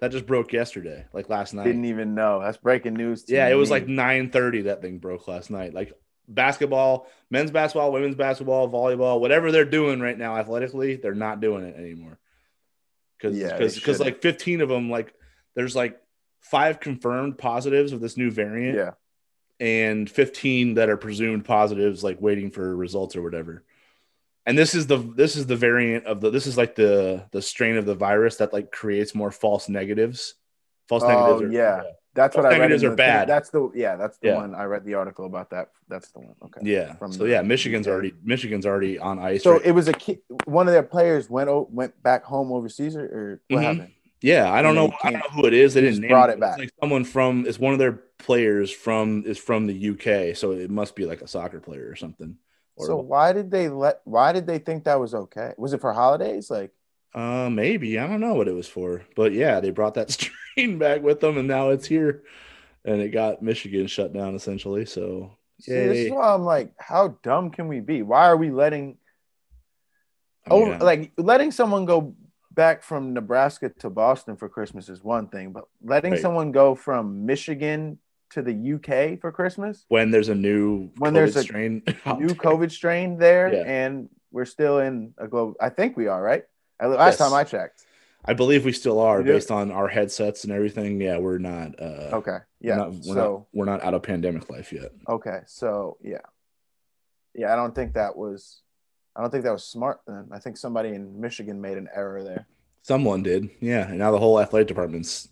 That 0.06 0.12
just 0.12 0.28
broke 0.28 0.54
yesterday, 0.54 1.04
like 1.14 1.30
last 1.30 1.56
night. 1.56 1.64
Didn't 1.64 1.86
even 1.86 2.14
know. 2.14 2.40
That's 2.40 2.58
breaking 2.58 2.94
news. 2.94 3.24
To 3.24 3.34
yeah, 3.34 3.48
it 3.48 3.56
was 3.56 3.72
me. 3.72 3.72
like 3.72 3.88
9:30 3.88 4.66
that 4.66 4.84
thing 4.84 5.00
broke 5.00 5.28
last 5.28 5.50
night. 5.50 5.74
Like 5.74 5.94
basketball, 6.28 7.08
men's 7.32 7.50
basketball, 7.50 7.92
women's 7.92 8.14
basketball, 8.14 8.70
volleyball, 8.70 9.20
whatever 9.20 9.52
they're 9.52 9.66
doing 9.66 10.00
right 10.00 10.16
now 10.16 10.38
athletically, 10.38 10.96
they're 10.98 11.16
not 11.16 11.42
doing 11.42 11.66
it 11.66 11.76
anymore. 11.76 12.20
Cuz 13.20 13.36
Yeah, 13.36 13.58
cuz 13.58 13.80
cuz 13.80 14.00
like 14.00 14.22
15 14.22 14.62
of 14.62 14.70
them 14.70 14.92
like 14.92 15.12
there's 15.56 15.76
like 15.76 16.00
five 16.40 16.80
confirmed 16.80 17.40
positives 17.40 17.92
of 17.92 18.00
this 18.00 18.16
new 18.16 18.30
variant 18.30 18.78
yeah. 18.78 18.92
and 19.60 20.08
15 20.08 20.76
that 20.76 20.88
are 20.88 20.98
presumed 20.98 21.46
positives 21.46 22.04
like 22.04 22.22
waiting 22.22 22.52
for 22.52 22.76
results 22.76 23.16
or 23.16 23.24
whatever. 23.24 23.64
And 24.46 24.58
this 24.58 24.76
is 24.76 24.88
the 24.88 24.98
this 24.98 25.36
is 25.36 25.46
the 25.48 25.56
variant 25.56 26.06
of 26.06 26.22
the 26.22 26.30
this 26.30 26.46
is 26.48 26.58
like 26.58 26.76
the 26.76 27.26
the 27.32 27.42
strain 27.42 27.78
of 27.78 27.86
the 27.86 27.96
virus 27.96 28.38
that 28.38 28.54
like 28.54 28.72
creates 28.72 29.16
more 29.16 29.32
false 29.32 29.68
negatives. 29.70 30.36
False 30.88 31.04
Oh, 31.04 31.08
negatives. 31.08 31.42
Are, 31.42 31.52
yeah. 31.52 31.84
That's 32.14 32.36
what 32.38 32.46
I 32.46 32.50
read. 32.50 32.58
negatives 32.60 32.84
are 32.84 32.96
bad. 32.96 33.28
That's 33.28 33.50
the 33.50 33.72
yeah. 33.76 33.96
That's 33.98 34.18
the 34.20 34.28
Yeah. 34.30 34.36
one 34.36 34.56
I 34.56 34.64
read 34.66 34.86
the 34.86 34.94
article 34.94 35.26
about 35.26 35.50
that. 35.50 35.70
That's 35.90 36.10
the 36.12 36.20
one. 36.20 36.36
Okay. 36.44 36.62
Yeah. 36.64 36.94
From 36.94 37.12
so 37.12 37.26
yeah, 37.26 37.42
Michigan's 37.42 37.88
already 37.88 38.14
Michigan's 38.24 38.66
already 38.66 38.98
on 39.00 39.20
ice. 39.20 39.44
So 39.44 39.54
right- 39.54 39.66
it 39.66 39.72
was 39.72 39.88
a 39.88 39.94
kid. 39.94 40.20
One 40.46 40.68
of 40.68 40.74
their 40.74 40.84
players 40.84 41.30
went 41.30 41.50
went 41.72 42.02
back 42.04 42.24
home 42.24 42.52
overseas, 42.52 42.96
or, 42.96 43.42
what 43.50 43.60
Mhm. 43.60 43.64
happened? 43.64 43.92
yeah, 44.22 44.50
I 44.52 44.62
don't 44.62 44.78
and 44.78 44.90
know. 44.92 44.98
I 45.04 45.12
don't 45.12 45.20
know 45.20 45.42
who 45.42 45.46
it 45.48 45.54
is. 45.54 45.74
They 45.74 45.82
didn't 45.82 46.02
name 46.02 46.10
brought 46.10 46.30
it. 46.30 46.34
it 46.34 46.40
back. 46.40 46.52
It's 46.54 46.60
like 46.60 46.72
someone 46.80 47.04
from. 47.04 47.46
It's 47.48 47.60
one 47.60 47.74
of 47.74 47.80
their 47.80 48.00
players 48.20 48.72
from 48.72 49.24
is 49.26 49.38
from 49.38 49.68
the 49.68 49.74
UK. 49.74 50.36
So 50.36 50.52
it 50.52 50.70
must 50.70 50.96
be 50.96 51.06
like 51.06 51.22
a 51.22 51.28
soccer 51.28 51.60
player 51.60 51.88
or 51.90 51.96
something. 51.96 52.38
So 52.78 52.98
why 52.98 53.34
did 53.34 53.52
they 53.52 53.70
let? 53.70 54.02
Why 54.04 54.34
did 54.34 54.48
they 54.48 54.60
think 54.60 54.84
that 54.84 55.00
was 55.00 55.14
okay? 55.14 55.54
Was 55.58 55.74
it 55.74 55.82
for 55.82 55.94
holidays? 55.94 56.50
Like 56.50 56.72
uh, 57.14 57.50
maybe 57.50 57.98
I 57.98 58.08
don't 58.08 58.20
know 58.20 58.34
what 58.34 58.48
it 58.48 58.54
was 58.54 58.68
for, 58.68 59.04
but 59.16 59.32
yeah, 59.32 59.60
they 59.60 59.70
brought 59.72 59.94
that 59.94 60.12
strain 60.56 60.78
back 60.78 61.02
with 61.02 61.22
them, 61.22 61.38
and 61.38 61.48
now 61.48 61.70
it's 61.70 61.88
here, 61.88 62.24
and 62.84 63.02
it 63.02 63.10
got 63.10 63.42
Michigan 63.42 63.88
shut 63.88 64.14
down 64.14 64.36
essentially. 64.36 64.86
So 64.86 65.32
see, 65.62 65.72
this 65.72 66.00
is 66.00 66.10
why 66.12 66.34
I'm 66.34 66.44
like, 66.44 66.74
how 66.78 67.18
dumb 67.24 67.52
can 67.52 67.68
we 67.68 67.80
be? 67.80 68.02
Why 68.02 68.28
are 68.28 68.38
we 68.38 68.52
letting? 68.52 68.98
Oh, 70.50 70.60
yeah. 70.68 70.78
like 70.82 71.12
letting 71.18 71.52
someone 71.52 71.86
go 71.86 72.16
back 72.52 72.84
from 72.84 73.14
Nebraska 73.14 73.70
to 73.80 73.90
Boston 73.90 74.38
for 74.38 74.48
Christmas 74.50 74.90
is 74.90 75.04
one 75.04 75.28
thing, 75.28 75.52
but 75.52 75.66
letting 75.82 76.14
Right. 76.14 76.22
someone 76.22 76.52
go 76.52 76.76
from 76.76 77.26
Michigan 77.26 78.00
to 78.36 78.42
the 78.42 78.74
UK 78.76 79.20
for 79.20 79.32
Christmas, 79.32 79.86
when 79.90 80.12
there's 80.12 80.30
a 80.30 80.36
new 80.36 80.92
When 80.98 81.12
COVID 81.12 81.14
there's 81.16 81.36
a 81.36 81.44
strain, 81.44 81.82
new 82.20 82.28
there. 82.28 82.36
COVID 82.36 82.72
strain 82.72 83.18
there, 83.18 83.54
Yeah. 83.54 83.64
and 83.66 84.10
we're 84.32 84.46
still 84.46 84.80
in 84.80 85.14
a 85.18 85.28
global. 85.28 85.56
I 85.60 85.70
think 85.70 85.98
we 85.98 86.08
are 86.08 86.22
right. 86.22 86.44
Last 86.82 87.14
Yes. 87.14 87.18
time 87.18 87.34
I 87.34 87.44
checked. 87.44 87.86
I 88.28 88.34
believe 88.34 88.66
we 88.66 88.72
still 88.74 89.00
are 89.00 89.22
do? 89.24 89.32
based 89.34 89.52
on 89.52 89.72
our 89.72 89.88
headsets 89.88 90.44
and 90.46 90.52
everything. 90.54 91.00
Yeah, 91.00 91.18
we're 91.20 91.38
not. 91.38 91.80
Uh, 91.80 92.10
Okay. 92.20 92.38
Yeah. 92.60 92.78
We're 92.78 92.84
not, 92.84 92.92
we're, 92.94 93.02
so 93.02 93.14
not, 93.14 93.46
we're 93.54 93.66
not 93.66 93.84
out 93.84 93.94
of 93.94 94.04
pandemic 94.04 94.50
life 94.50 94.74
yet. 94.74 94.92
okay. 95.08 95.40
So 95.48 95.98
yeah, 96.02 96.26
yeah. 97.34 97.54
I 97.54 97.56
don't 97.56 97.74
think 97.76 97.94
that 97.94 98.16
was. 98.18 98.62
I 99.16 99.22
don't 99.22 99.30
think 99.32 99.46
that 99.46 99.54
was 99.54 99.64
smart. 99.64 100.02
Then 100.06 100.28
I 100.32 100.40
think 100.40 100.58
somebody 100.58 100.90
in 100.90 101.22
Michigan 101.22 101.62
made 101.62 101.78
an 101.78 101.88
error 101.96 102.22
there. 102.24 102.48
Someone 102.82 103.24
did. 103.24 103.50
Yeah. 103.62 103.88
And 103.88 103.98
now 104.00 104.12
the 104.12 104.20
whole 104.20 104.40
athletic 104.42 104.68
department's 104.68 105.30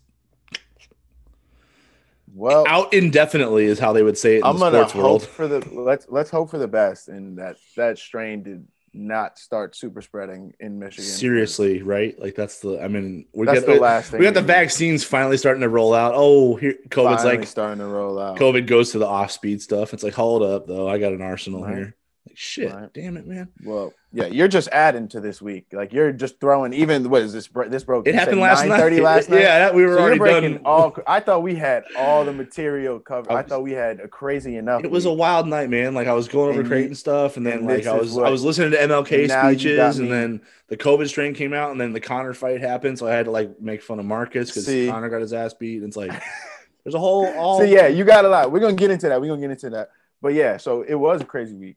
Well, 2.34 2.66
out 2.68 2.92
indefinitely, 2.92 3.66
is 3.66 3.78
how 3.78 3.92
they 3.92 4.02
would 4.02 4.18
say 4.18 4.34
it 4.36 4.38
in 4.38 4.44
I'm 4.44 4.58
the 4.58 4.70
gonna 4.70 4.76
sports 4.88 4.92
hope 4.92 5.02
world. 5.02 5.26
for 5.26 5.46
the 5.48 5.60
let's 5.72 6.06
let's 6.08 6.30
hope 6.30 6.50
for 6.50 6.58
the 6.58 6.68
best, 6.68 7.08
and 7.08 7.38
that 7.38 7.56
that 7.76 7.96
strain 7.98 8.42
did 8.42 8.66
not 8.92 9.38
start 9.38 9.74
super 9.76 10.00
spreading 10.02 10.52
in 10.60 10.78
Michigan. 10.78 11.04
Seriously, 11.10 11.82
right? 11.82 12.18
Like 12.20 12.34
that's 12.34 12.60
the. 12.60 12.80
I 12.82 12.88
mean, 12.88 13.26
we 13.32 13.46
that's 13.46 13.60
got 13.60 13.66
the 13.66 13.80
last 13.80 14.10
thing. 14.10 14.18
we 14.20 14.24
got 14.26 14.34
the 14.34 14.42
vaccines 14.42 15.04
finally 15.04 15.36
starting 15.36 15.62
to 15.62 15.68
roll 15.68 15.94
out. 15.94 16.12
Oh, 16.14 16.56
here 16.56 16.74
COVID's 16.88 17.22
Finally 17.22 17.38
like 17.38 17.46
starting 17.46 17.78
to 17.78 17.86
roll 17.86 18.18
out. 18.18 18.36
COVID 18.38 18.66
goes 18.66 18.92
to 18.92 18.98
the 18.98 19.06
off 19.06 19.30
speed 19.30 19.62
stuff. 19.62 19.92
It's 19.94 20.02
like 20.02 20.14
hold 20.14 20.42
up 20.42 20.66
though, 20.66 20.88
I 20.88 20.98
got 20.98 21.12
an 21.12 21.22
arsenal 21.22 21.62
Right. 21.64 21.76
here. 21.76 21.96
Like 22.26 22.38
shit, 22.38 22.72
Right. 22.72 22.90
damn 22.94 23.18
it, 23.18 23.26
man. 23.26 23.48
Well, 23.64 23.92
yeah, 24.10 24.26
you're 24.26 24.48
just 24.48 24.68
adding 24.68 25.08
to 25.08 25.20
this 25.20 25.42
week. 25.42 25.66
Like 25.72 25.92
you're 25.92 26.10
just 26.10 26.40
throwing. 26.40 26.72
Even 26.72 27.10
what 27.10 27.20
is 27.20 27.34
this? 27.34 27.50
This 27.68 27.84
broke. 27.84 28.06
It 28.08 28.14
happened 28.14 28.40
last 28.40 28.64
night. 28.64 28.78
Thirty 28.80 29.02
last 29.02 29.28
night. 29.30 29.40
Yeah, 29.42 29.58
that, 29.58 29.74
we 29.74 29.84
were 29.84 29.96
So 29.96 30.00
already 30.00 30.18
breaking 30.18 30.52
done. 30.54 30.62
all. 30.64 30.96
I 31.06 31.20
thought 31.20 31.42
we 31.42 31.54
had 31.54 31.84
all 31.98 32.24
the 32.24 32.32
material 32.32 32.98
covered. 32.98 33.30
I 33.30 33.40
I 33.40 33.42
thought 33.42 33.62
we 33.62 33.72
had 33.72 34.00
a 34.00 34.08
crazy 34.08 34.56
enough. 34.56 34.82
It 34.84 34.90
was 34.90 35.04
a 35.04 35.12
wild 35.12 35.46
night, 35.48 35.68
man. 35.68 35.92
Like 35.92 36.08
I 36.08 36.14
was 36.14 36.26
going 36.28 36.48
over 36.50 36.60
And 36.60 36.68
Creighton 36.68 36.94
stuff, 36.94 37.36
and 37.36 37.44
then 37.46 37.58
and 37.58 37.66
like 37.66 37.86
I 37.86 37.94
was 37.94 38.12
what- 38.14 38.24
I 38.26 38.30
was 38.30 38.42
listening 38.42 38.70
to 38.70 38.78
MLK 38.78 39.18
and 39.20 39.28
now 39.28 39.48
you 39.48 39.76
got 39.76 39.92
speeches, 39.92 39.98
and 39.98 40.10
then 40.10 40.40
the 40.68 40.78
COVID 40.78 41.06
strain 41.08 41.34
came 41.34 41.52
out, 41.52 41.72
and 41.72 41.80
then 41.80 41.92
the 41.92 42.00
Conor 42.00 42.32
fight 42.32 42.62
happened, 42.62 42.98
so 42.98 43.06
I 43.06 43.12
had 43.12 43.26
to 43.26 43.30
like 43.30 43.60
make 43.60 43.82
fun 43.82 43.98
of 43.98 44.06
Marcus 44.06 44.48
because. 44.50 44.66
Conor 44.66 45.10
got 45.10 45.20
his 45.20 45.34
ass 45.34 45.52
beat. 45.52 45.76
And 45.82 45.88
it's 45.88 45.96
like 45.96 46.10
there's 46.84 46.94
a 46.94 46.98
whole 46.98 47.26
all. 47.36 47.58
So 47.58 47.64
yeah, 47.64 47.86
you 47.88 48.04
got 48.04 48.24
a 48.24 48.28
lot. 48.28 48.50
We're 48.50 48.60
gonna 48.60 48.72
get 48.72 48.90
into 48.90 49.10
that. 49.10 49.20
We're 49.20 49.28
gonna 49.28 49.42
get 49.42 49.50
into 49.50 49.68
that. 49.70 49.90
But 50.22 50.32
yeah, 50.32 50.56
so 50.56 50.80
it 50.80 50.94
was 50.94 51.20
a 51.20 51.24
crazy 51.26 51.54
week. 51.54 51.76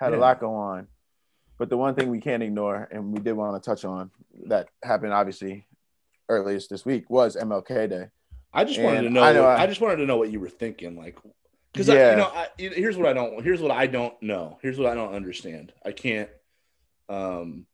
Had 0.00 0.12
Yeah. 0.12 0.18
a 0.18 0.20
lot 0.20 0.40
go 0.40 0.54
on. 0.54 0.88
But 1.58 1.68
the 1.68 1.76
one 1.76 1.94
thing 1.94 2.08
we 2.08 2.20
can't 2.20 2.42
ignore, 2.42 2.88
and 2.90 3.12
we 3.12 3.20
did 3.20 3.34
want 3.34 3.62
to 3.62 3.70
touch 3.70 3.84
on, 3.84 4.10
that 4.46 4.68
happened 4.82 5.12
obviously 5.12 5.66
earliest 6.30 6.70
this 6.70 6.86
week 6.86 7.10
was 7.10 7.36
MLK 7.36 7.86
Day. 7.86 8.06
I 8.52 8.64
just 8.64 8.80
wanted 8.80 9.02
to 9.02 9.10
know. 9.10 9.22
I 9.22 9.32
know 9.34 9.44
I, 9.44 9.62
I- 9.62 9.66
just 9.66 9.80
wanted 9.82 9.96
to 9.96 10.06
know 10.06 10.16
what 10.16 10.30
you 10.30 10.40
were 10.40 10.48
thinking, 10.48 10.96
like 10.96 11.18
because 11.72 11.86
Yeah. 11.88 12.12
you 12.12 12.16
know, 12.16 12.24
I, 12.34 12.48
here's 12.56 12.96
what 12.96 13.06
I 13.06 13.12
don't. 13.12 13.44
Here's 13.44 13.60
what 13.60 13.70
I 13.70 13.86
don't 13.86 14.20
know. 14.22 14.58
Here's 14.62 14.78
what 14.78 14.90
I 14.90 14.94
don't 14.94 15.14
understand. 15.14 15.72
I 15.84 15.92
can't 15.92 16.30
um 17.10 17.66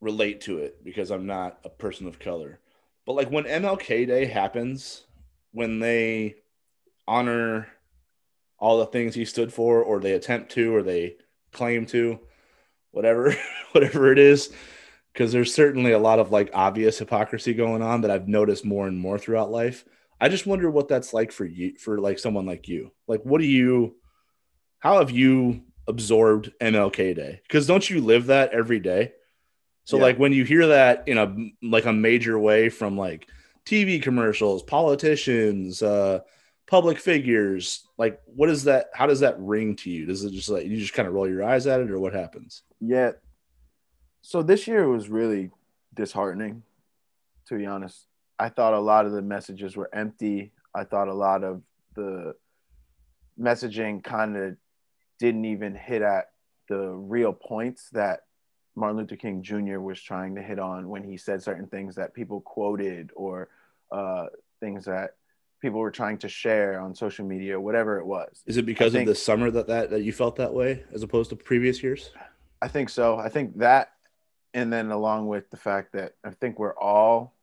relate 0.00 0.40
to 0.42 0.58
it 0.58 0.82
because 0.84 1.10
I'm 1.10 1.26
not 1.26 1.58
a 1.64 1.70
person 1.70 2.06
of 2.08 2.18
color. 2.18 2.58
But 3.06 3.12
like 3.14 3.30
when 3.30 3.44
MLK 3.44 4.06
Day 4.08 4.24
happens, 4.26 5.04
when 5.52 5.78
they 5.78 6.36
honor 7.06 7.68
all 8.58 8.78
the 8.78 8.86
things 8.86 9.14
he 9.14 9.24
stood 9.24 9.52
for, 9.52 9.82
or 9.82 10.00
they 10.00 10.12
attempt 10.12 10.52
to, 10.52 10.74
or 10.74 10.82
they 10.82 11.16
claim 11.52 11.86
to, 11.86 12.18
whatever, 12.90 13.34
whatever 13.72 14.10
it 14.12 14.18
is, 14.18 14.52
because 15.12 15.32
there's 15.32 15.54
certainly 15.54 15.92
a 15.92 15.98
lot 15.98 16.18
of 16.18 16.30
like 16.30 16.50
obvious 16.54 16.98
hypocrisy 16.98 17.54
going 17.54 17.82
on 17.82 18.02
that 18.02 18.10
I've 18.10 18.28
noticed 18.28 18.64
more 18.64 18.86
and 18.86 18.98
more 18.98 19.18
throughout 19.18 19.50
life. 19.50 19.84
I 20.20 20.28
just 20.30 20.46
wonder 20.46 20.70
what 20.70 20.88
that's 20.88 21.12
like 21.12 21.32
for 21.32 21.44
you, 21.44 21.76
for 21.78 21.98
like 21.98 22.18
someone 22.18 22.46
like 22.46 22.68
you. 22.68 22.92
Like, 23.06 23.22
what 23.24 23.40
do 23.40 23.46
you, 23.46 23.96
how 24.78 24.98
have 24.98 25.10
you 25.10 25.62
absorbed 25.86 26.52
MLK 26.60 27.14
Day? 27.14 27.40
Because 27.46 27.66
don't 27.66 27.88
you 27.88 28.00
live 28.00 28.26
that 28.26 28.52
every 28.52 28.80
day? 28.80 29.12
So, 29.84 29.98
Yeah. 29.98 30.04
like, 30.04 30.18
when 30.18 30.32
you 30.32 30.44
hear 30.44 30.68
that 30.68 31.06
in 31.06 31.18
a 31.18 31.36
like 31.62 31.84
a 31.84 31.92
major 31.92 32.38
way 32.38 32.70
from 32.70 32.96
like 32.96 33.28
TV 33.66 34.02
commercials, 34.02 34.62
politicians, 34.62 35.82
uh, 35.82 36.20
public 36.66 36.98
figures, 36.98 37.86
like, 37.96 38.20
what 38.26 38.48
is 38.48 38.64
that? 38.64 38.86
How 38.94 39.06
does 39.06 39.20
that 39.20 39.38
ring 39.38 39.76
to 39.76 39.90
you? 39.90 40.06
Does 40.06 40.24
it 40.24 40.32
just 40.32 40.48
like 40.48 40.66
you 40.66 40.76
just 40.78 40.94
kind 40.94 41.08
of 41.08 41.14
roll 41.14 41.28
your 41.28 41.44
eyes 41.44 41.66
at 41.66 41.80
it, 41.80 41.90
or 41.90 41.98
what 41.98 42.12
happens? 42.12 42.62
Yeah. 42.80 43.12
So 44.22 44.42
this 44.42 44.66
year 44.66 44.88
was 44.88 45.08
really 45.08 45.50
disheartening, 45.94 46.62
to 47.48 47.56
be 47.56 47.66
honest. 47.66 48.06
I 48.38 48.48
thought 48.48 48.74
a 48.74 48.80
lot 48.80 49.06
of 49.06 49.12
the 49.12 49.22
messages 49.22 49.76
were 49.76 49.88
empty. 49.94 50.52
I 50.74 50.84
thought 50.84 51.08
a 51.08 51.14
lot 51.14 51.44
of 51.44 51.62
the 51.94 52.34
messaging 53.40 54.02
kind 54.02 54.36
of 54.36 54.56
didn't 55.18 55.44
even 55.44 55.74
hit 55.74 56.02
at 56.02 56.30
the 56.68 56.88
real 56.90 57.32
points 57.32 57.88
that 57.92 58.20
Martin 58.74 58.98
Luther 58.98 59.16
King 59.16 59.42
Jr. 59.42 59.78
was 59.78 60.00
trying 60.00 60.34
to 60.34 60.42
hit 60.42 60.58
on 60.58 60.88
when 60.88 61.02
he 61.02 61.16
said 61.16 61.42
certain 61.42 61.66
things 61.66 61.94
that 61.94 62.12
people 62.12 62.40
quoted 62.42 63.10
or 63.14 63.48
uh, 63.90 64.26
things 64.60 64.84
that 64.84 65.14
people 65.66 65.80
were 65.80 65.90
trying 65.90 66.16
to 66.16 66.28
share 66.28 66.78
on 66.78 66.94
social 66.94 67.26
media, 67.26 67.60
whatever 67.60 67.98
it 67.98 68.06
was. 68.06 68.40
Is 68.46 68.56
it 68.56 68.64
because 68.64 68.94
of 68.94 69.04
the 69.04 69.16
summer 69.16 69.50
that, 69.50 69.66
that 69.66 69.90
that 69.90 70.02
you 70.02 70.12
felt 70.12 70.36
that 70.36 70.54
way 70.54 70.84
as 70.94 71.02
opposed 71.02 71.30
to 71.30 71.36
previous 71.36 71.82
years? 71.82 72.10
I 72.62 72.68
think 72.68 72.88
so. 72.88 73.16
I 73.16 73.28
think 73.28 73.58
that, 73.58 73.90
and 74.54 74.72
then 74.72 74.92
along 74.92 75.26
with 75.26 75.50
the 75.50 75.56
fact 75.56 75.94
that 75.94 76.12
I 76.24 76.30
think 76.30 76.60
we're 76.60 76.78
all, 76.78 77.34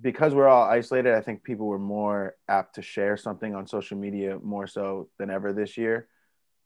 because 0.00 0.32
we're 0.32 0.46
all 0.46 0.62
isolated, 0.62 1.14
I 1.14 1.22
think 1.22 1.42
people 1.42 1.66
were 1.66 1.80
more 1.80 2.36
apt 2.48 2.76
to 2.76 2.82
share 2.82 3.16
something 3.16 3.52
on 3.52 3.66
social 3.66 3.98
media 3.98 4.38
more 4.40 4.68
so 4.68 5.08
than 5.18 5.28
ever 5.28 5.52
this 5.52 5.76
year. 5.76 6.06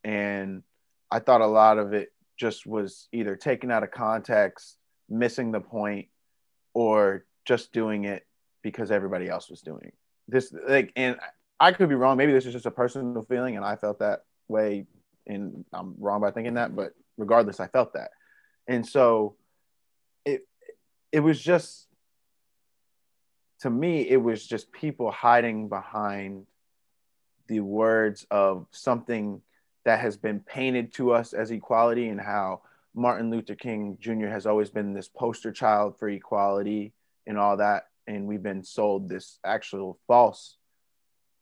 And 0.05 0.65
I 1.11 1.21
thought 1.21 1.41
a 1.41 1.47
lot 1.47 1.79
of 1.79 1.95
it 1.95 2.13
just 2.37 2.67
was 2.67 3.09
either 3.11 3.37
taken 3.37 3.71
out 3.71 3.83
of 3.85 3.91
context, 3.91 4.77
missing 5.09 5.51
the 5.51 5.61
point, 5.61 6.09
or 6.75 7.25
just 7.47 7.73
doing 7.73 8.05
it 8.05 8.27
because 8.63 8.91
everybody 8.91 9.31
else 9.31 9.49
was 9.49 9.63
doing 9.63 9.81
it. 9.83 9.95
This. 10.29 10.53
Like, 10.69 10.93
and 10.97 11.17
I 11.59 11.73
could 11.73 11.89
be 11.89 11.95
wrong. 11.95 12.17
Maybe 12.17 12.33
this 12.33 12.47
is 12.47 12.53
just 12.53 12.67
a 12.67 12.71
personal 12.71 13.23
feeling, 13.23 13.57
and 13.57 13.65
I 13.65 13.77
felt 13.77 14.01
that 14.01 14.25
way, 14.49 14.87
and 15.27 15.65
I'm 15.73 15.95
wrong 15.99 16.21
by 16.21 16.31
thinking 16.31 16.55
that. 16.55 16.75
But 16.75 16.93
regardless, 17.17 17.61
I 17.61 17.69
felt 17.69 17.95
that, 17.95 18.11
and 18.67 18.87
so 18.87 19.37
it 20.25 20.47
it 21.13 21.21
was 21.21 21.41
just 21.41 21.87
to 23.61 23.71
me, 23.71 24.09
it 24.09 24.23
was 24.23 24.47
just 24.47 24.73
people 24.73 25.11
hiding 25.11 25.69
behind 25.69 26.47
the 27.49 27.61
words 27.61 28.27
of 28.31 28.67
something 28.71 29.41
that 29.85 30.01
has 30.01 30.17
been 30.17 30.41
painted 30.41 30.93
to 30.95 31.13
us 31.13 31.33
as 31.33 31.51
equality 31.51 32.09
and 32.09 32.21
how 32.21 32.63
Martin 32.95 33.31
Luther 33.31 33.55
King 33.55 33.97
Jr. 34.01 34.27
has 34.27 34.47
always 34.47 34.71
been 34.71 34.93
this 34.93 35.09
poster 35.09 35.53
child 35.53 35.99
for 35.99 36.09
equality 36.09 36.93
and 37.27 37.39
all 37.39 37.59
that. 37.59 37.85
And 38.07 38.27
we've 38.27 38.43
been 38.43 38.63
sold 38.63 39.09
this 39.09 39.39
actual 39.45 39.99
false 40.07 40.57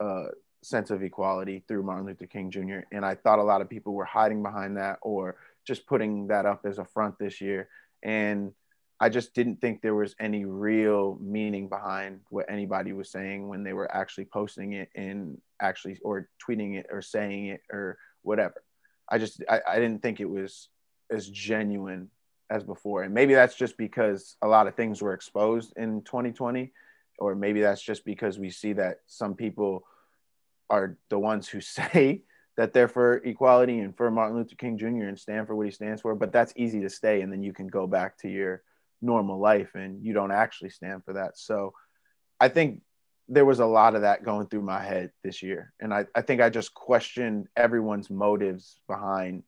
uh, 0.00 0.27
sense 0.62 0.90
of 0.90 1.03
equality 1.03 1.64
through 1.68 1.83
Martin 1.83 2.07
Luther 2.07 2.27
King 2.27 2.50
Jr. 2.50 2.81
And 2.92 3.05
I 3.05 3.14
thought 3.14 3.38
a 3.38 3.44
lot 3.44 3.61
of 3.61 3.68
people 3.68 3.92
were 3.92 4.05
hiding 4.05 4.42
behind 4.42 4.77
that 4.77 4.98
or 5.03 5.37
just 5.66 5.87
putting 5.87 6.29
that 6.29 6.46
up 6.46 6.64
as 6.66 6.79
a 6.79 6.85
front 6.85 7.18
this 7.18 7.40
year. 7.40 7.68
And 8.03 8.53
I 9.00 9.09
just 9.09 9.35
didn't 9.35 9.61
think 9.61 9.83
there 9.83 9.94
was 9.94 10.14
any 10.20 10.44
real 10.44 11.18
meaning 11.20 11.68
behind 11.68 12.20
what 12.31 12.46
anybody 12.48 12.92
was 12.92 13.11
saying 13.11 13.48
when 13.48 13.64
they 13.64 13.72
were 13.72 13.94
actually 13.94 14.24
posting 14.27 14.72
it 14.72 14.88
and 14.94 15.38
actually 15.61 15.98
or 16.03 16.29
tweeting 16.46 16.79
it 16.79 16.87
or 16.90 17.03
saying 17.03 17.46
it 17.46 17.61
or 17.72 17.98
whatever. 18.22 18.62
I 19.09 19.18
just 19.18 19.42
I, 19.48 19.61
I 19.68 19.74
didn't 19.77 20.03
think 20.03 20.20
it 20.20 20.31
was 20.31 20.68
as 21.11 21.29
genuine 21.29 22.11
as 22.51 22.63
before. 22.65 23.03
And 23.03 23.15
maybe 23.15 23.35
that's 23.35 23.55
just 23.55 23.77
because 23.77 24.37
a 24.43 24.49
lot 24.49 24.67
of 24.67 24.75
things 24.75 25.01
were 25.01 25.15
exposed 25.15 25.73
in 25.77 26.03
2020, 26.03 26.73
or 27.19 27.35
maybe 27.35 27.61
that's 27.61 27.83
just 27.83 28.05
because 28.05 28.39
we 28.39 28.51
see 28.51 28.75
that 28.75 28.99
some 29.07 29.35
people 29.35 29.85
are 30.71 30.97
the 31.11 31.19
ones 31.19 31.49
who 31.49 31.61
say 31.61 32.23
that 32.57 32.73
they're 32.73 32.89
for 32.89 33.17
equality 33.17 33.81
and 33.81 33.97
for 33.97 34.11
Martin 34.11 34.37
Luther 34.37 34.55
King 34.57 34.79
Jr. 34.79 35.09
and 35.09 35.19
stand 35.19 35.47
for 35.47 35.57
what 35.57 35.67
he 35.67 35.73
stands 35.73 36.03
for. 36.03 36.15
But 36.15 36.33
that's 36.33 36.53
easy 36.57 36.81
to 36.83 36.91
stay, 36.91 37.23
and 37.23 37.33
then 37.33 37.43
you 37.43 37.53
can 37.53 37.67
go 37.67 37.87
back 37.87 38.19
to 38.19 38.29
your 38.29 38.63
normal 39.03 39.39
life 39.39 39.75
and 39.75 40.03
you 40.03 40.13
don't 40.15 40.33
actually 40.33 40.71
stand 40.71 41.05
for 41.05 41.15
that. 41.15 41.37
So 41.37 41.75
I 42.41 42.49
think 42.49 42.81
there 43.29 43.45
was 43.45 43.61
a 43.61 43.67
lot 43.67 43.95
of 43.95 44.03
that 44.03 44.25
going 44.25 44.47
through 44.47 44.63
my 44.63 44.83
head 44.83 45.11
this 45.23 45.43
year. 45.43 45.73
And 45.81 45.95
I, 45.95 46.07
I 46.15 46.23
think 46.23 46.41
I 46.41 46.51
just 46.51 46.75
questioned 46.75 47.49
everyone's 47.57 48.11
motives 48.11 48.81
behind 48.87 49.45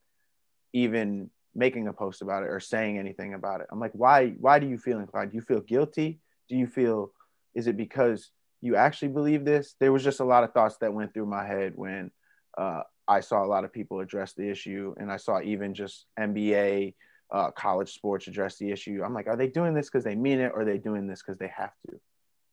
even 0.73 1.31
making 1.57 1.88
a 1.88 1.92
post 1.92 2.23
about 2.23 2.42
it 2.42 2.51
or 2.51 2.61
saying 2.61 2.99
anything 2.99 3.35
about 3.35 3.61
it. 3.61 3.66
I'm 3.73 3.81
like, 3.81 3.92
why, 3.95 4.31
why 4.38 4.59
do 4.59 4.69
you 4.69 4.79
feel 4.79 5.01
inclined? 5.01 5.31
Do 5.31 5.37
you 5.37 5.42
feel 5.42 5.61
guilty? 5.61 6.21
Do 6.49 6.57
you 6.57 6.66
feel, 6.66 7.12
is 7.55 7.66
it 7.66 7.77
because 7.77 8.31
you 8.61 8.77
actually 8.77 9.09
believe 9.09 9.45
this? 9.45 9.75
There 9.81 9.92
was 9.92 10.05
just 10.05 10.21
a 10.21 10.25
lot 10.25 10.45
of 10.45 10.53
thoughts 10.53 10.77
that 10.79 10.92
went 10.92 11.14
through 11.14 11.27
my 11.27 11.47
head 11.47 11.73
when 11.75 12.11
uh, 12.59 12.83
I 13.09 13.21
saw 13.21 13.42
a 13.42 13.47
lot 13.47 13.64
of 13.64 13.73
people 13.73 14.01
address 14.01 14.35
the 14.35 14.49
issue. 14.49 14.95
And 14.99 15.11
I 15.11 15.16
saw 15.16 15.40
even 15.40 15.75
just 15.75 16.07
NBA, 16.19 16.95
uh, 17.33 17.51
college 17.53 17.92
sports 17.92 18.29
address 18.29 18.59
the 18.59 18.71
issue. 18.71 19.03
I'm 19.05 19.14
like, 19.14 19.27
are 19.27 19.37
they 19.37 19.49
doing 19.49 19.75
this 19.75 19.88
because 19.88 20.05
they 20.05 20.14
mean 20.14 20.40
it 20.40 20.53
or 20.55 20.61
are 20.61 20.64
they 20.64 20.79
doing 20.79 21.07
this 21.07 21.23
because 21.23 21.38
they 21.38 21.51
have 21.57 21.73
to? 21.87 21.99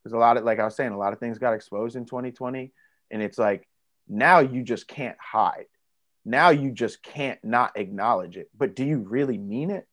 Because 0.03 0.13
a 0.13 0.17
lot 0.17 0.37
of, 0.37 0.45
like 0.45 0.59
I 0.59 0.65
was 0.65 0.75
saying, 0.75 0.91
a 0.91 0.97
lot 0.97 1.13
of 1.13 1.19
things 1.19 1.37
got 1.39 1.53
exposed 1.53 1.95
in 1.95 2.05
2020. 2.05 2.71
And 3.11 3.21
it's 3.21 3.37
like, 3.37 3.67
now 4.07 4.39
you 4.39 4.63
just 4.63 4.87
can't 4.87 5.17
hide. 5.19 5.65
Now 6.25 6.49
you 6.49 6.71
just 6.71 7.03
can't 7.03 7.43
not 7.43 7.77
acknowledge 7.77 8.37
it. 8.37 8.49
But 8.57 8.75
do 8.75 8.83
you 8.85 8.99
really 8.99 9.37
mean 9.37 9.71
it? 9.71 9.87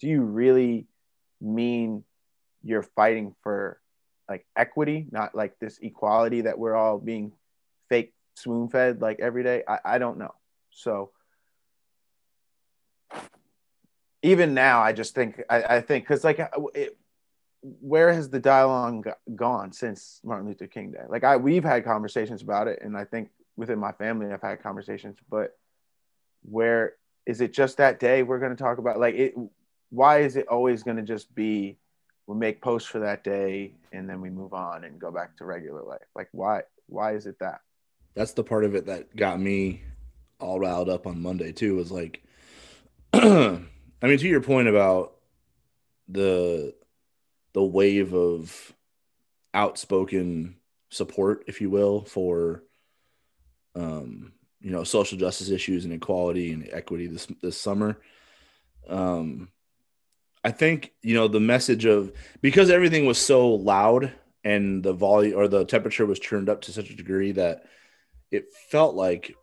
Do 0.00 0.08
you 0.08 0.22
really 0.22 0.86
mean 1.40 2.04
you're 2.62 2.82
fighting 2.82 3.34
for 3.42 3.80
like 4.28 4.46
equity, 4.56 5.06
not 5.10 5.34
like 5.34 5.58
this 5.58 5.78
equality 5.78 6.42
that 6.42 6.58
we're 6.58 6.74
all 6.74 6.98
being 6.98 7.32
fake 7.88 8.12
spoon 8.34 8.68
fed 8.68 9.00
like 9.00 9.20
every 9.20 9.42
day? 9.42 9.62
I, 9.68 9.78
I 9.84 9.98
don't 9.98 10.18
know. 10.18 10.34
So 10.70 11.10
even 14.22 14.54
now, 14.54 14.80
I 14.80 14.92
just 14.92 15.14
think, 15.14 15.42
I, 15.48 15.76
I 15.76 15.80
think, 15.82 16.04
because 16.04 16.24
like 16.24 16.40
it, 16.74 16.96
where 17.60 18.12
has 18.12 18.28
the 18.28 18.40
dialogue 18.40 19.08
gone 19.34 19.72
since 19.72 20.20
Martin 20.24 20.48
Luther 20.48 20.66
King 20.66 20.90
Day? 20.92 21.04
Like 21.08 21.24
I, 21.24 21.36
we've 21.36 21.64
had 21.64 21.84
conversations 21.84 22.42
about 22.42 22.66
it, 22.68 22.80
and 22.82 22.96
I 22.96 23.04
think 23.04 23.30
within 23.56 23.78
my 23.78 23.92
family, 23.92 24.32
I've 24.32 24.42
had 24.42 24.62
conversations. 24.62 25.16
But 25.30 25.56
where 26.42 26.94
is 27.26 27.40
it 27.40 27.52
just 27.52 27.78
that 27.78 28.00
day 28.00 28.22
we're 28.22 28.38
going 28.38 28.54
to 28.54 28.62
talk 28.62 28.78
about? 28.78 28.98
Like 28.98 29.14
it, 29.14 29.34
why 29.90 30.20
is 30.20 30.36
it 30.36 30.48
always 30.48 30.82
going 30.82 30.96
to 30.96 31.02
just 31.02 31.34
be 31.34 31.78
we 32.26 32.36
make 32.36 32.62
posts 32.62 32.88
for 32.88 33.00
that 33.00 33.22
day 33.22 33.74
and 33.92 34.08
then 34.08 34.20
we 34.20 34.30
move 34.30 34.54
on 34.54 34.84
and 34.84 34.98
go 34.98 35.10
back 35.10 35.36
to 35.38 35.44
regular 35.44 35.82
life? 35.82 36.06
Like 36.14 36.28
why? 36.32 36.62
Why 36.86 37.14
is 37.14 37.26
it 37.26 37.38
that? 37.40 37.60
That's 38.14 38.32
the 38.32 38.44
part 38.44 38.64
of 38.64 38.74
it 38.74 38.86
that 38.86 39.14
got 39.16 39.40
me 39.40 39.82
all 40.38 40.60
riled 40.60 40.88
up 40.88 41.06
on 41.06 41.22
Monday 41.22 41.52
too. 41.52 41.74
Was 41.76 41.90
like, 41.90 42.22
I 43.12 43.58
mean, 44.02 44.18
to 44.18 44.28
your 44.28 44.40
point 44.40 44.68
about 44.68 45.14
the 46.08 46.74
the 47.54 47.62
wave 47.62 48.12
of 48.12 48.74
outspoken 49.54 50.56
support, 50.90 51.44
if 51.46 51.60
you 51.60 51.70
will, 51.70 52.04
for 52.04 52.62
um, 53.74 54.32
you 54.60 54.70
know 54.70 54.84
social 54.84 55.18
justice 55.18 55.50
issues 55.50 55.84
and 55.84 55.92
equality 55.92 56.52
and 56.52 56.68
equity 56.72 57.06
this 57.06 57.26
this 57.42 57.60
summer. 57.60 57.98
Um, 58.88 59.48
I 60.42 60.50
think 60.50 60.92
you 61.02 61.14
know 61.14 61.28
the 61.28 61.40
message 61.40 61.84
of 61.84 62.12
because 62.40 62.70
everything 62.70 63.06
was 63.06 63.18
so 63.18 63.48
loud 63.48 64.12
and 64.42 64.82
the 64.82 64.92
volume 64.92 65.38
or 65.38 65.48
the 65.48 65.64
temperature 65.64 66.06
was 66.06 66.18
turned 66.18 66.48
up 66.48 66.62
to 66.62 66.72
such 66.72 66.90
a 66.90 66.96
degree 66.96 67.32
that 67.32 67.64
it 68.30 68.52
felt 68.70 68.94
like 68.94 69.34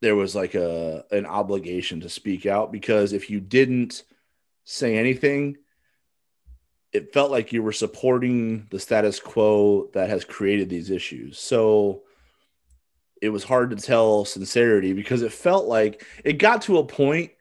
there 0.00 0.16
was 0.16 0.34
like 0.34 0.54
a 0.54 1.04
an 1.10 1.26
obligation 1.26 2.00
to 2.00 2.08
speak 2.08 2.46
out 2.46 2.72
because 2.72 3.12
if 3.12 3.30
you 3.30 3.40
didn't 3.40 4.02
say 4.64 4.96
anything 4.96 5.56
it 6.96 7.12
felt 7.12 7.30
like 7.30 7.52
you 7.52 7.62
were 7.62 7.72
supporting 7.72 8.66
the 8.70 8.80
status 8.80 9.20
quo 9.20 9.90
that 9.92 10.08
has 10.08 10.24
created 10.24 10.70
these 10.70 10.90
issues. 10.90 11.38
So 11.38 12.04
it 13.20 13.30
was 13.30 13.44
hard 13.44 13.70
to 13.70 13.76
tell 13.76 14.24
sincerity 14.24 14.92
because 14.92 15.22
it 15.22 15.32
felt 15.32 15.66
like 15.66 16.04
it 16.24 16.34
got 16.34 16.62
to 16.62 16.78
a 16.78 16.84
point, 16.84 17.32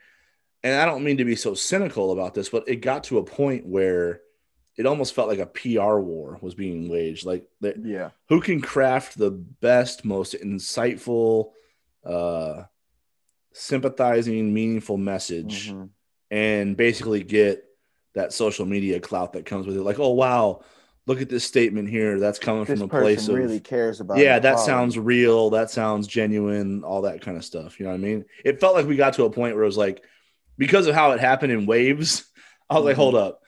and 0.63 0.79
I 0.79 0.85
don't 0.85 1.03
mean 1.03 1.17
to 1.17 1.25
be 1.25 1.35
so 1.35 1.53
cynical 1.53 2.11
about 2.11 2.33
this, 2.33 2.49
but 2.49 2.67
it 2.67 2.77
got 2.77 3.05
to 3.05 3.17
a 3.17 3.23
point 3.23 3.65
where 3.65 4.21
it 4.77 4.85
almost 4.85 5.13
felt 5.13 5.29
like 5.29 5.39
a 5.39 5.45
PR 5.45 5.97
war 5.97 6.38
was 6.41 6.55
being 6.55 6.89
waged. 6.89 7.25
Like, 7.25 7.47
yeah, 7.61 8.11
who 8.29 8.41
can 8.41 8.61
craft 8.61 9.17
the 9.17 9.31
best, 9.31 10.05
most 10.05 10.33
insightful, 10.33 11.51
uh, 12.05 12.63
sympathizing, 13.53 14.53
meaningful 14.53 14.97
message, 14.97 15.71
mm-hmm. 15.71 15.85
and 16.31 16.75
basically 16.75 17.23
get 17.23 17.63
that 18.13 18.33
social 18.33 18.65
media 18.65 18.99
clout 18.99 19.33
that 19.33 19.45
comes 19.45 19.67
with 19.67 19.77
it. 19.77 19.83
Like, 19.83 19.99
oh 19.99 20.11
wow, 20.11 20.61
look 21.07 21.21
at 21.21 21.29
this 21.29 21.43
statement 21.43 21.89
here. 21.89 22.19
That's 22.19 22.39
coming 22.39 22.65
this 22.65 22.79
from 22.79 22.89
a 22.89 22.91
place 22.91 23.27
of 23.27 23.35
really 23.35 23.59
cares 23.59 23.99
about. 23.99 24.17
Yeah, 24.17 24.39
that 24.39 24.59
sounds 24.59 24.97
real. 24.97 25.49
That 25.51 25.69
sounds 25.69 26.07
genuine. 26.07 26.83
All 26.83 27.03
that 27.03 27.21
kind 27.21 27.37
of 27.37 27.45
stuff. 27.45 27.79
You 27.79 27.85
know 27.85 27.91
what 27.91 27.99
I 27.99 28.01
mean? 28.01 28.25
It 28.43 28.59
felt 28.59 28.75
like 28.75 28.87
we 28.87 28.95
got 28.95 29.13
to 29.15 29.25
a 29.25 29.29
point 29.29 29.55
where 29.55 29.63
it 29.63 29.67
was 29.67 29.77
like, 29.77 30.03
because 30.57 30.87
of 30.87 30.95
how 30.95 31.11
it 31.11 31.19
happened 31.19 31.51
in 31.51 31.65
waves. 31.65 32.25
I 32.69 32.75
was 32.75 32.79
mm-hmm. 32.79 32.87
like, 32.87 32.95
hold 32.95 33.15
up. 33.15 33.41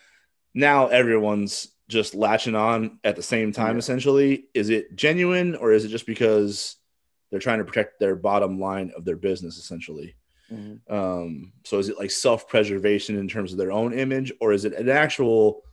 Now 0.54 0.88
everyone's 0.88 1.68
just 1.88 2.16
latching 2.16 2.56
on 2.56 3.00
at 3.04 3.16
the 3.16 3.24
same 3.24 3.52
time. 3.52 3.76
Yeah. 3.76 3.80
Essentially, 3.80 4.46
is 4.54 4.70
it 4.70 4.96
genuine 4.96 5.56
or 5.56 5.72
is 5.72 5.86
it 5.86 5.90
just 5.90 6.06
because 6.06 6.76
they're 7.32 7.40
trying 7.40 7.60
to 7.60 7.66
protect 7.66 8.00
their 8.00 8.16
bottom 8.16 8.60
line 8.60 8.92
of 8.96 9.06
their 9.06 9.16
business? 9.16 9.58
Essentially. 9.58 10.16
Mm-hmm. 10.52 10.94
Um, 10.94 11.54
so 11.66 11.78
is 11.80 11.90
it 11.90 11.98
like 11.98 12.12
self 12.12 12.48
preservation 12.48 13.18
in 13.18 13.28
terms 13.28 13.52
of 13.52 13.58
their 13.58 13.72
own 13.72 13.94
image, 13.94 14.32
or 14.40 14.54
is 14.54 14.66
it 14.66 14.74
an 14.74 14.90
actual 14.90 15.64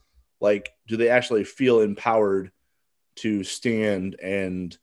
like 0.45 0.71
do 0.87 0.95
they 0.95 1.09
actually 1.09 1.43
feel 1.43 1.81
empowered 1.81 2.51
to 3.15 3.43
stand 3.43 4.15
and 4.21 4.77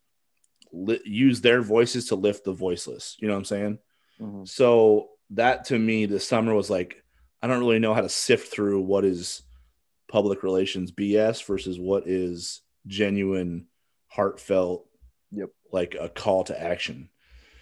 li- 0.73 1.01
use 1.05 1.41
their 1.41 1.63
voices 1.63 2.09
to 2.09 2.17
lift 2.17 2.45
the 2.45 2.53
voiceless? 2.53 3.17
You 3.21 3.29
know 3.29 3.35
what 3.35 3.39
I'm 3.39 3.45
saying? 3.45 3.79
Mm-hmm. 4.21 4.45
So 4.45 5.11
that 5.31 5.67
to 5.67 5.79
me, 5.79 6.07
this 6.07 6.27
summer 6.27 6.53
was 6.53 6.69
like 6.69 7.05
I 7.41 7.47
don't 7.47 7.61
really 7.61 7.79
know 7.79 7.95
how 7.95 8.01
to 8.01 8.09
sift 8.09 8.53
through 8.53 8.81
what 8.81 9.05
is 9.05 9.43
public 10.09 10.43
relations 10.43 10.91
BS 10.91 11.45
versus 11.45 11.79
what 11.79 12.09
is 12.09 12.61
genuine, 12.89 13.67
heartfelt, 14.09 14.89
yep, 15.31 15.51
like 15.71 15.95
a 15.99 16.09
call 16.09 16.43
to 16.45 16.61
action. 16.61 17.09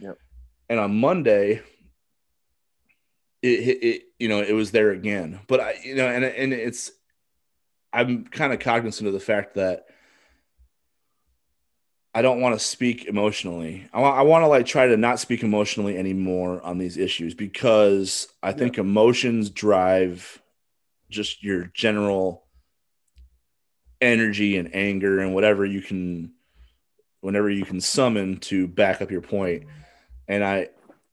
Yep. 0.01 0.17
And 0.71 0.81
on 0.81 0.99
Monday, 0.99 1.61
it, 3.43 3.49
it, 3.83 4.03
you 4.19 4.29
know 4.29 4.43
it 4.43 4.53
was 4.53 4.71
there 4.71 4.91
again 4.91 5.41
but 5.49 5.61
i 5.61 5.75
you 5.83 5.95
know 5.95 6.07
and 6.07 6.25
and 6.25 6.53
it's 6.53 6.91
i'm 7.93 8.25
kind 8.25 8.53
of 8.53 8.61
cognizant 8.61 9.07
of 9.07 9.13
the 9.13 9.21
fact 9.21 9.55
that 9.55 9.87
i 12.15 12.23
don't 12.23 12.41
want 12.41 12.55
to 12.55 12.65
speak 12.65 13.07
emotionally 13.07 13.89
i, 13.93 14.01
want, 14.01 14.19
I 14.19 14.23
want 14.23 14.43
to 14.43 14.49
like 14.49 14.67
try 14.67 14.87
to 14.87 14.97
not 14.97 15.19
speak 15.19 15.43
emotionally 15.43 15.97
anymore 15.97 16.61
on 16.63 16.79
these 16.79 16.97
issues 16.97 17.35
because 17.35 18.29
i 18.43 18.53
think 18.53 18.77
yeah. 18.77 18.83
emotions 18.83 19.51
drive 19.51 20.41
just 21.11 21.43
your 21.43 21.71
general 21.75 22.45
energy 24.01 24.57
and 24.57 24.75
anger 24.75 25.21
and 25.21 25.35
whatever 25.35 25.65
you 25.65 25.83
can 25.83 26.33
whenever 27.21 27.51
you 27.51 27.65
can 27.65 27.81
summon 27.81 28.39
to 28.39 28.67
back 28.67 29.03
up 29.03 29.11
your 29.11 29.21
point. 29.21 29.63
point 29.63 29.73
and 30.29 30.43
i 30.43 30.69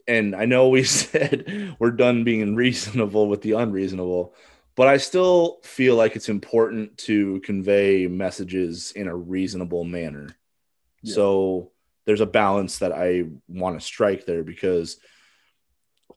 and 0.08 0.36
I 0.36 0.46
know 0.46 0.70
we 0.70 0.84
said 0.86 1.76
we're 1.80 1.92
done 1.92 2.24
being 2.24 2.56
reasonable 2.56 3.28
with 3.28 3.42
the 3.42 3.54
unreasonable, 3.54 4.34
but 4.78 4.88
I 4.88 4.98
still 4.98 5.58
feel 5.64 5.96
like 5.96 6.16
it's 6.16 6.30
important 6.30 7.00
to 7.00 7.42
convey 7.42 8.06
messages 8.06 8.92
in 8.92 9.08
a 9.08 9.16
reasonable 9.16 9.84
manner. 9.84 10.30
Yeah. 11.02 11.16
So 11.16 11.72
there's 12.06 12.22
a 12.22 12.28
balance 12.28 12.78
that 12.78 12.94
I 12.94 13.26
want 13.50 13.78
to 13.78 13.86
strike 13.86 14.26
there 14.26 14.44
because 14.44 14.98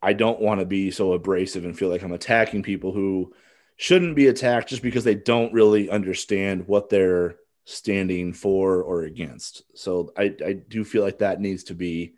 I 0.03 0.13
don't 0.13 0.41
want 0.41 0.61
to 0.61 0.67
be 0.67 0.91
so 0.91 1.15
abrasive 1.15 1.65
and 1.65 1.77
feel 1.77 1.89
like 1.89 2.03
I'm 2.03 2.13
attacking 2.13 2.63
people 2.63 2.93
who 2.93 3.33
shouldn't 3.77 4.15
be 4.15 4.27
attacked 4.27 4.69
just 4.69 4.83
because 4.83 5.05
they 5.05 5.15
don't 5.15 5.55
really 5.55 5.89
understand 5.89 6.69
what 6.69 6.91
they're 6.91 7.37
standing 7.65 8.35
for 8.35 8.83
or 8.83 9.05
against. 9.05 9.63
So 9.75 10.13
I, 10.19 10.35
I 10.45 10.53
do 10.53 10.85
feel 10.85 11.03
like 11.03 11.19
that 11.19 11.41
needs 11.41 11.65
to 11.65 11.75
be 11.75 12.15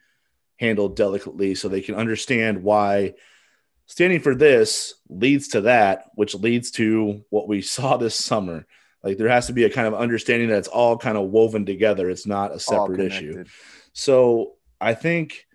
handled 0.57 0.97
delicately 0.97 1.55
so 1.55 1.69
they 1.69 1.81
can 1.81 1.95
understand 1.95 2.65
why 2.65 3.15
standing 3.87 4.21
for 4.21 4.35
this 4.35 4.95
leads 5.09 5.49
to 5.49 5.63
that, 5.63 6.11
which 6.15 6.35
leads 6.35 6.71
to 6.73 7.25
what 7.31 7.49
we 7.49 7.61
saw 7.63 7.97
this 7.97 8.15
summer. 8.15 8.67
Like 9.03 9.19
there 9.19 9.29
has 9.29 9.49
to 9.49 9.53
be 9.53 9.65
a 9.65 9.71
kind 9.71 9.89
of 9.89 9.95
understanding 9.95 10.49
that 10.49 10.59
it's 10.59 10.69
all 10.69 10.97
kind 10.97 11.19
of 11.19 11.31
woven 11.31 11.67
together. 11.67 12.09
It's 12.09 12.27
not 12.27 12.55
a 12.55 12.61
separate 12.61 13.01
issue. 13.01 13.45
So 13.93 14.53
I 14.81 14.95
think 14.95 15.47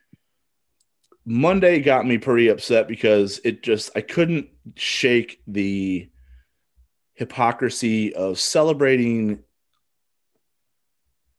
Monday 1.25 1.79
got 1.79 2.05
me 2.05 2.17
pretty 2.17 2.49
upset 2.49 2.87
because 2.87 3.39
it 3.43 3.63
just 3.63 3.91
I 3.95 4.01
couldn't 4.01 4.49
shake 4.75 5.41
the 5.47 6.09
hypocrisy 7.13 8.13
of 8.13 8.39
celebrating 8.39 9.43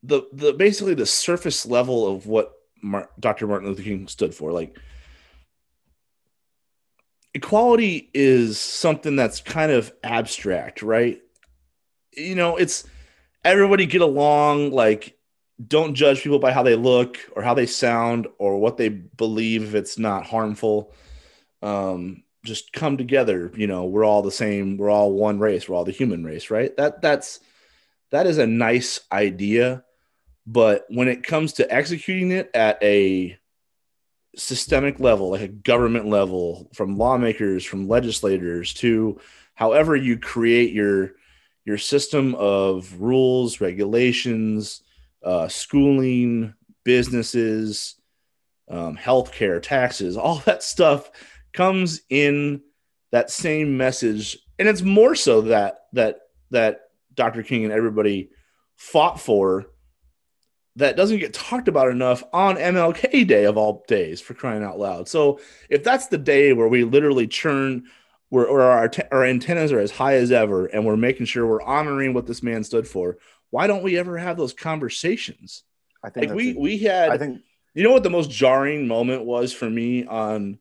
the 0.02 0.22
the 0.32 0.52
basically 0.52 0.94
the 0.94 1.06
surface 1.06 1.66
level 1.66 2.06
of 2.06 2.26
what 2.26 2.52
Mar- 2.82 3.10
Dr. 3.18 3.46
Martin 3.46 3.68
Luther 3.68 3.82
King 3.82 4.08
stood 4.08 4.34
for. 4.34 4.52
Like 4.52 4.76
equality 7.34 8.10
is 8.14 8.58
something 8.58 9.16
that's 9.16 9.40
kind 9.40 9.72
of 9.72 9.92
abstract, 10.02 10.82
right? 10.82 11.20
You 12.16 12.34
know, 12.34 12.56
it's 12.56 12.84
everybody 13.44 13.86
get 13.86 14.00
along, 14.00 14.72
like 14.72 15.16
don't 15.66 15.94
judge 15.94 16.22
people 16.22 16.38
by 16.38 16.52
how 16.52 16.62
they 16.62 16.76
look 16.76 17.18
or 17.34 17.42
how 17.42 17.54
they 17.54 17.66
sound 17.66 18.28
or 18.38 18.58
what 18.58 18.76
they 18.76 18.88
believe 18.88 19.62
if 19.62 19.74
it's 19.74 19.98
not 19.98 20.26
harmful. 20.26 20.92
Um, 21.62 22.22
just 22.44 22.72
come 22.72 22.96
together, 22.96 23.50
you 23.56 23.66
know, 23.66 23.84
we're 23.84 24.04
all 24.04 24.22
the 24.22 24.30
same, 24.30 24.76
we're 24.76 24.90
all 24.90 25.12
one 25.12 25.38
race, 25.38 25.68
we're 25.68 25.76
all 25.76 25.84
the 25.84 25.92
human 25.92 26.24
race, 26.24 26.50
right? 26.50 26.76
That 26.76 27.02
that's 27.02 27.40
that 28.10 28.26
is 28.26 28.38
a 28.38 28.46
nice 28.46 29.00
idea, 29.12 29.84
but 30.46 30.86
when 30.88 31.08
it 31.08 31.24
comes 31.24 31.54
to 31.54 31.72
executing 31.72 32.30
it 32.30 32.50
at 32.54 32.82
a 32.82 33.37
systemic 34.36 35.00
level, 35.00 35.30
like 35.30 35.40
a 35.40 35.48
government 35.48 36.06
level, 36.06 36.70
from 36.74 36.96
lawmakers, 36.96 37.64
from 37.64 37.88
legislators 37.88 38.74
to 38.74 39.20
however 39.54 39.96
you 39.96 40.18
create 40.18 40.72
your 40.72 41.12
your 41.64 41.78
system 41.78 42.34
of 42.36 42.98
rules, 42.98 43.60
regulations, 43.60 44.82
uh, 45.22 45.48
schooling, 45.48 46.54
businesses, 46.84 47.96
um, 48.70 48.96
healthcare, 48.96 49.60
taxes, 49.60 50.16
all 50.16 50.36
that 50.46 50.62
stuff 50.62 51.10
comes 51.52 52.00
in 52.08 52.62
that 53.10 53.30
same 53.30 53.76
message, 53.76 54.38
and 54.58 54.68
it's 54.68 54.82
more 54.82 55.14
so 55.14 55.42
that 55.42 55.86
that 55.92 56.20
that 56.50 56.80
Dr. 57.14 57.42
King 57.42 57.64
and 57.64 57.72
everybody 57.72 58.30
fought 58.76 59.20
for 59.20 59.66
that 60.78 60.96
doesn't 60.96 61.18
get 61.18 61.34
talked 61.34 61.66
about 61.66 61.90
enough 61.90 62.22
on 62.32 62.56
MLK 62.56 63.26
Day 63.26 63.44
of 63.44 63.56
all 63.56 63.84
days 63.88 64.20
for 64.20 64.34
crying 64.34 64.62
out 64.62 64.78
loud. 64.78 65.08
So 65.08 65.40
if 65.68 65.82
that's 65.82 66.06
the 66.06 66.18
day 66.18 66.52
where 66.52 66.68
we 66.68 66.84
literally 66.84 67.26
churn 67.26 67.84
where, 68.28 68.48
our, 68.48 68.90
our 69.10 69.24
antennas 69.24 69.72
are 69.72 69.80
as 69.80 69.90
high 69.90 70.14
as 70.14 70.30
ever 70.30 70.66
and 70.66 70.86
we're 70.86 70.96
making 70.96 71.26
sure 71.26 71.46
we're 71.46 71.62
honoring 71.62 72.14
what 72.14 72.26
this 72.26 72.44
man 72.44 72.62
stood 72.62 72.86
for, 72.86 73.18
why 73.50 73.66
don't 73.66 73.82
we 73.82 73.98
ever 73.98 74.18
have 74.18 74.36
those 74.36 74.52
conversations? 74.52 75.64
I 76.04 76.10
think 76.10 76.28
Like 76.28 76.36
we 76.36 76.56
a- 76.56 76.58
we 76.58 76.78
had 76.78 77.10
I 77.10 77.18
think 77.18 77.40
you 77.74 77.82
know 77.82 77.92
what 77.92 78.04
the 78.04 78.10
most 78.10 78.30
jarring 78.30 78.86
moment 78.86 79.24
was 79.24 79.52
for 79.52 79.68
me 79.68 80.04
on 80.06 80.60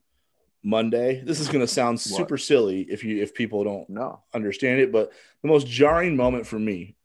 Monday? 0.64 1.22
This 1.24 1.38
is 1.38 1.46
going 1.46 1.60
to 1.60 1.72
sound 1.72 2.00
super 2.00 2.38
silly 2.38 2.80
if 2.82 3.04
you 3.04 3.22
if 3.22 3.34
people 3.34 3.62
don't 3.62 3.88
no. 3.88 4.20
understand 4.34 4.80
it, 4.80 4.90
but 4.90 5.12
the 5.42 5.48
most 5.48 5.68
jarring 5.68 6.16
moment 6.16 6.44
for 6.44 6.58
me, 6.58 6.96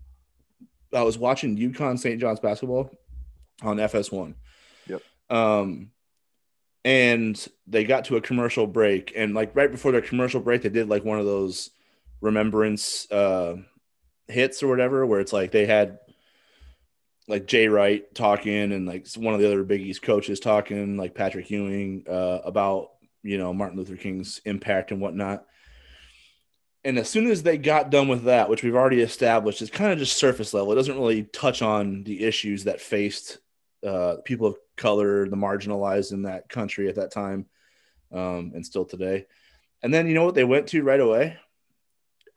I 0.91 1.03
was 1.03 1.19
watching 1.19 1.57
UConn 1.57 1.99
St. 1.99 2.19
John's 2.19 2.39
basketball 2.39 2.89
on 3.61 3.77
FS1. 3.77 4.35
Yep. 4.87 5.01
Um, 5.29 5.91
and 6.85 7.47
they 7.67 7.83
got 7.83 8.05
to 8.05 8.17
a 8.17 8.21
commercial 8.21 8.67
break, 8.67 9.13
and 9.15 9.33
like 9.33 9.55
right 9.55 9.71
before 9.71 9.91
their 9.91 10.01
commercial 10.01 10.41
break, 10.41 10.63
they 10.63 10.69
did 10.69 10.89
like 10.89 11.05
one 11.05 11.19
of 11.19 11.25
those 11.25 11.69
remembrance 12.21 13.09
uh, 13.11 13.55
hits 14.27 14.63
or 14.63 14.67
whatever, 14.67 15.05
where 15.05 15.19
it's 15.19 15.33
like 15.33 15.51
they 15.51 15.65
had 15.65 15.99
like 17.27 17.47
Jay 17.47 17.67
Wright 17.67 18.13
talking 18.13 18.71
and 18.73 18.85
like 18.85 19.07
one 19.15 19.33
of 19.33 19.39
the 19.39 19.47
other 19.47 19.63
Big 19.63 19.81
East 19.81 20.01
coaches 20.01 20.39
talking, 20.39 20.97
like 20.97 21.15
Patrick 21.15 21.49
Ewing, 21.49 22.05
uh, 22.09 22.39
about 22.43 22.91
you 23.23 23.37
know 23.37 23.53
Martin 23.53 23.77
Luther 23.77 23.95
King's 23.95 24.41
impact 24.45 24.91
and 24.91 24.99
whatnot. 24.99 25.45
And 26.85 26.99
as 26.99 27.09
soon 27.09 27.27
as 27.27 27.43
they 27.43 27.57
got 27.57 27.91
done 27.91 28.09
with 28.09 28.25
that, 28.25 28.49
which 28.49 28.61
we've 28.61 28.75
already 28.75 28.99
established, 28.99 29.61
it's 29.61 29.71
kind 29.71 29.93
of 29.93 29.99
just 29.99 30.17
surface 30.17 30.53
level. 30.53 30.73
It 30.73 30.75
doesn't 30.75 30.97
really 30.99 31.23
touch 31.23 31.61
on 31.61 32.03
the 32.03 32.25
issues 32.25 32.65
that 32.65 32.81
faced 32.81 33.37
uh, 33.85 34.17
people 34.23 34.47
of 34.47 34.57
color, 34.77 35.27
the 35.27 35.35
marginalized 35.35 36.11
in 36.11 36.23
that 36.23 36.49
country 36.49 36.87
at 36.89 36.95
that 36.95 37.11
time, 37.11 37.45
um, 38.11 38.51
and 38.55 38.65
still 38.65 38.85
today. 38.85 39.25
And 39.81 39.93
then 39.93 40.07
you 40.07 40.13
know 40.13 40.25
what 40.25 40.35
they 40.35 40.43
went 40.43 40.67
to 40.69 40.83
right 40.83 40.99
away? 40.99 41.37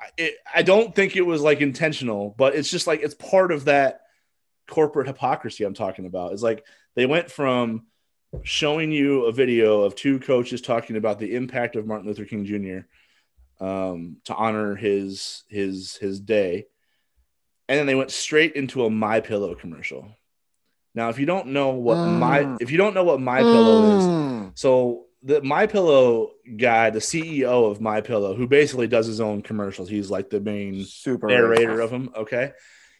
I- 0.00 0.10
It, 0.18 0.34
I 0.54 0.62
don't 0.62 0.94
think 0.94 1.16
it 1.16 1.22
was 1.26 1.40
like 1.42 1.60
intentional, 1.60 2.34
but 2.36 2.54
it's 2.54 2.70
just 2.70 2.86
like 2.86 3.00
it's 3.02 3.14
part 3.14 3.52
of 3.52 3.66
that 3.66 4.02
corporate 4.68 5.06
hypocrisy 5.06 5.64
I'm 5.64 5.74
talking 5.74 6.06
about. 6.06 6.32
It's 6.32 6.42
like 6.42 6.64
they 6.96 7.06
went 7.06 7.30
from 7.30 7.86
showing 8.42 8.90
you 8.90 9.26
a 9.26 9.32
video 9.32 9.82
of 9.82 9.94
two 9.94 10.18
coaches 10.18 10.60
talking 10.60 10.96
about 10.96 11.18
the 11.18 11.34
impact 11.34 11.76
of 11.76 11.86
Martin 11.86 12.08
Luther 12.08 12.24
King 12.24 12.44
Jr. 12.44 13.64
Um, 13.64 14.18
to 14.24 14.34
honor 14.34 14.74
his 14.74 15.44
his 15.48 15.96
his 15.96 16.20
day, 16.20 16.66
and 17.68 17.78
then 17.78 17.86
they 17.86 17.94
went 17.94 18.10
straight 18.10 18.54
into 18.54 18.84
a 18.84 18.90
My 18.90 19.20
Pillow 19.20 19.54
commercial. 19.54 20.08
Now, 20.96 21.10
if 21.10 21.18
you 21.18 21.26
don't 21.26 21.48
know 21.48 21.68
what 21.70 21.96
my 21.96 22.40
Mm. 22.40 22.56
if 22.60 22.70
you 22.72 22.78
don't 22.78 22.94
know 22.94 23.04
what 23.04 23.20
My 23.20 23.40
Pillow 23.40 23.98
is, 23.98 24.04
Mm. 24.04 24.50
so 24.58 25.04
the 25.22 25.42
My 25.42 25.66
Pillow 25.66 26.30
guy, 26.56 26.88
the 26.90 27.00
CEO 27.00 27.66
of 27.70 27.80
My 27.80 28.00
Pillow, 28.00 28.34
who 28.34 28.46
basically 28.48 28.86
does 28.88 29.06
his 29.06 29.20
own 29.20 29.42
commercials, 29.42 29.88
he's 29.90 30.10
like 30.10 30.30
the 30.30 30.40
main 30.40 30.84
super 30.84 31.26
narrator 31.28 31.76
racist. 31.76 31.84
of 31.84 31.90
them. 31.90 32.10
Okay, 32.16 32.52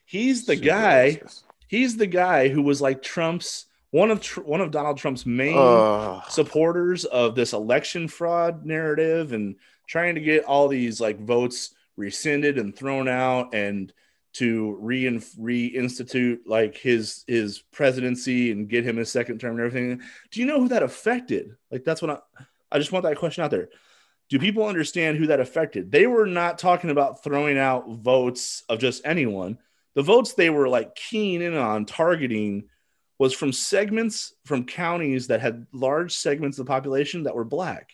he's 0.05 0.45
the 0.45 0.55
Super 0.57 0.67
guy. 0.67 1.21
racist. 1.25 1.43
He's 1.69 1.97
the 1.97 2.07
guy 2.07 2.49
who 2.49 2.63
was 2.63 2.81
like 2.81 3.03
Trump's 3.03 3.65
one 3.93 4.11
of 4.11 4.21
Tr- 4.21 4.43
one 4.43 4.61
of 4.61 4.71
Donald 4.71 4.99
Trump's 4.99 5.25
main 5.25 5.57
Ugh. 5.57 6.23
supporters 6.29 7.07
of 7.07 7.35
this 7.35 7.55
election 7.55 8.09
fraud 8.09 8.67
narrative 8.67 9.33
and 9.33 9.57
trying 9.89 10.17
to 10.17 10.21
get 10.21 10.45
all 10.45 10.69
these 10.69 11.01
like 11.01 11.19
votes 11.21 11.71
rescinded 11.97 12.59
and 12.59 12.77
thrown 12.77 13.09
out 13.09 13.55
and 13.55 13.93
to 14.39 14.77
rein 14.81 15.21
reinstitute 15.21 16.41
like 16.47 16.77
his 16.77 17.25
his 17.27 17.61
presidency 17.73 18.53
and 18.53 18.69
get 18.69 18.85
him 18.85 18.97
his 18.97 19.11
second 19.11 19.39
term 19.39 19.53
and 19.53 19.61
everything. 19.61 20.01
Do 20.31 20.41
you 20.41 20.47
know 20.47 20.61
who 20.61 20.69
that 20.69 20.83
affected? 20.83 21.57
Like 21.71 21.85
that's 21.85 22.03
what 22.03 22.11
I 22.11 22.45
I 22.71 22.79
just 22.79 22.93
want 22.93 23.05
that 23.05 23.17
question 23.17 23.45
out 23.45 23.51
there. 23.51 23.69
Do 24.29 24.39
people 24.39 24.67
understand 24.67 25.19
who 25.19 25.29
that 25.29 25.41
affected? 25.41 25.93
They 25.93 26.07
were 26.07 26.27
not 26.27 26.59
talking 26.59 26.91
about 26.91 27.23
throwing 27.23 27.59
out 27.59 27.89
votes 27.89 28.65
of 28.69 28.81
just 28.81 29.07
anyone. 29.07 29.59
The 29.95 30.03
votes 30.03 30.35
they 30.35 30.51
were 30.51 30.69
like 30.69 30.95
keen 30.95 31.43
in 31.43 31.57
on 31.57 31.87
targeting 31.87 32.69
was 33.19 33.33
from 33.33 33.53
segments 33.53 34.35
from 34.45 34.67
counties 34.67 35.29
that 35.29 35.41
had 35.41 35.67
large 35.73 36.13
segments 36.13 36.59
of 36.59 36.67
the 36.67 36.71
population 36.71 37.23
that 37.23 37.35
were 37.35 37.45
black. 37.45 37.93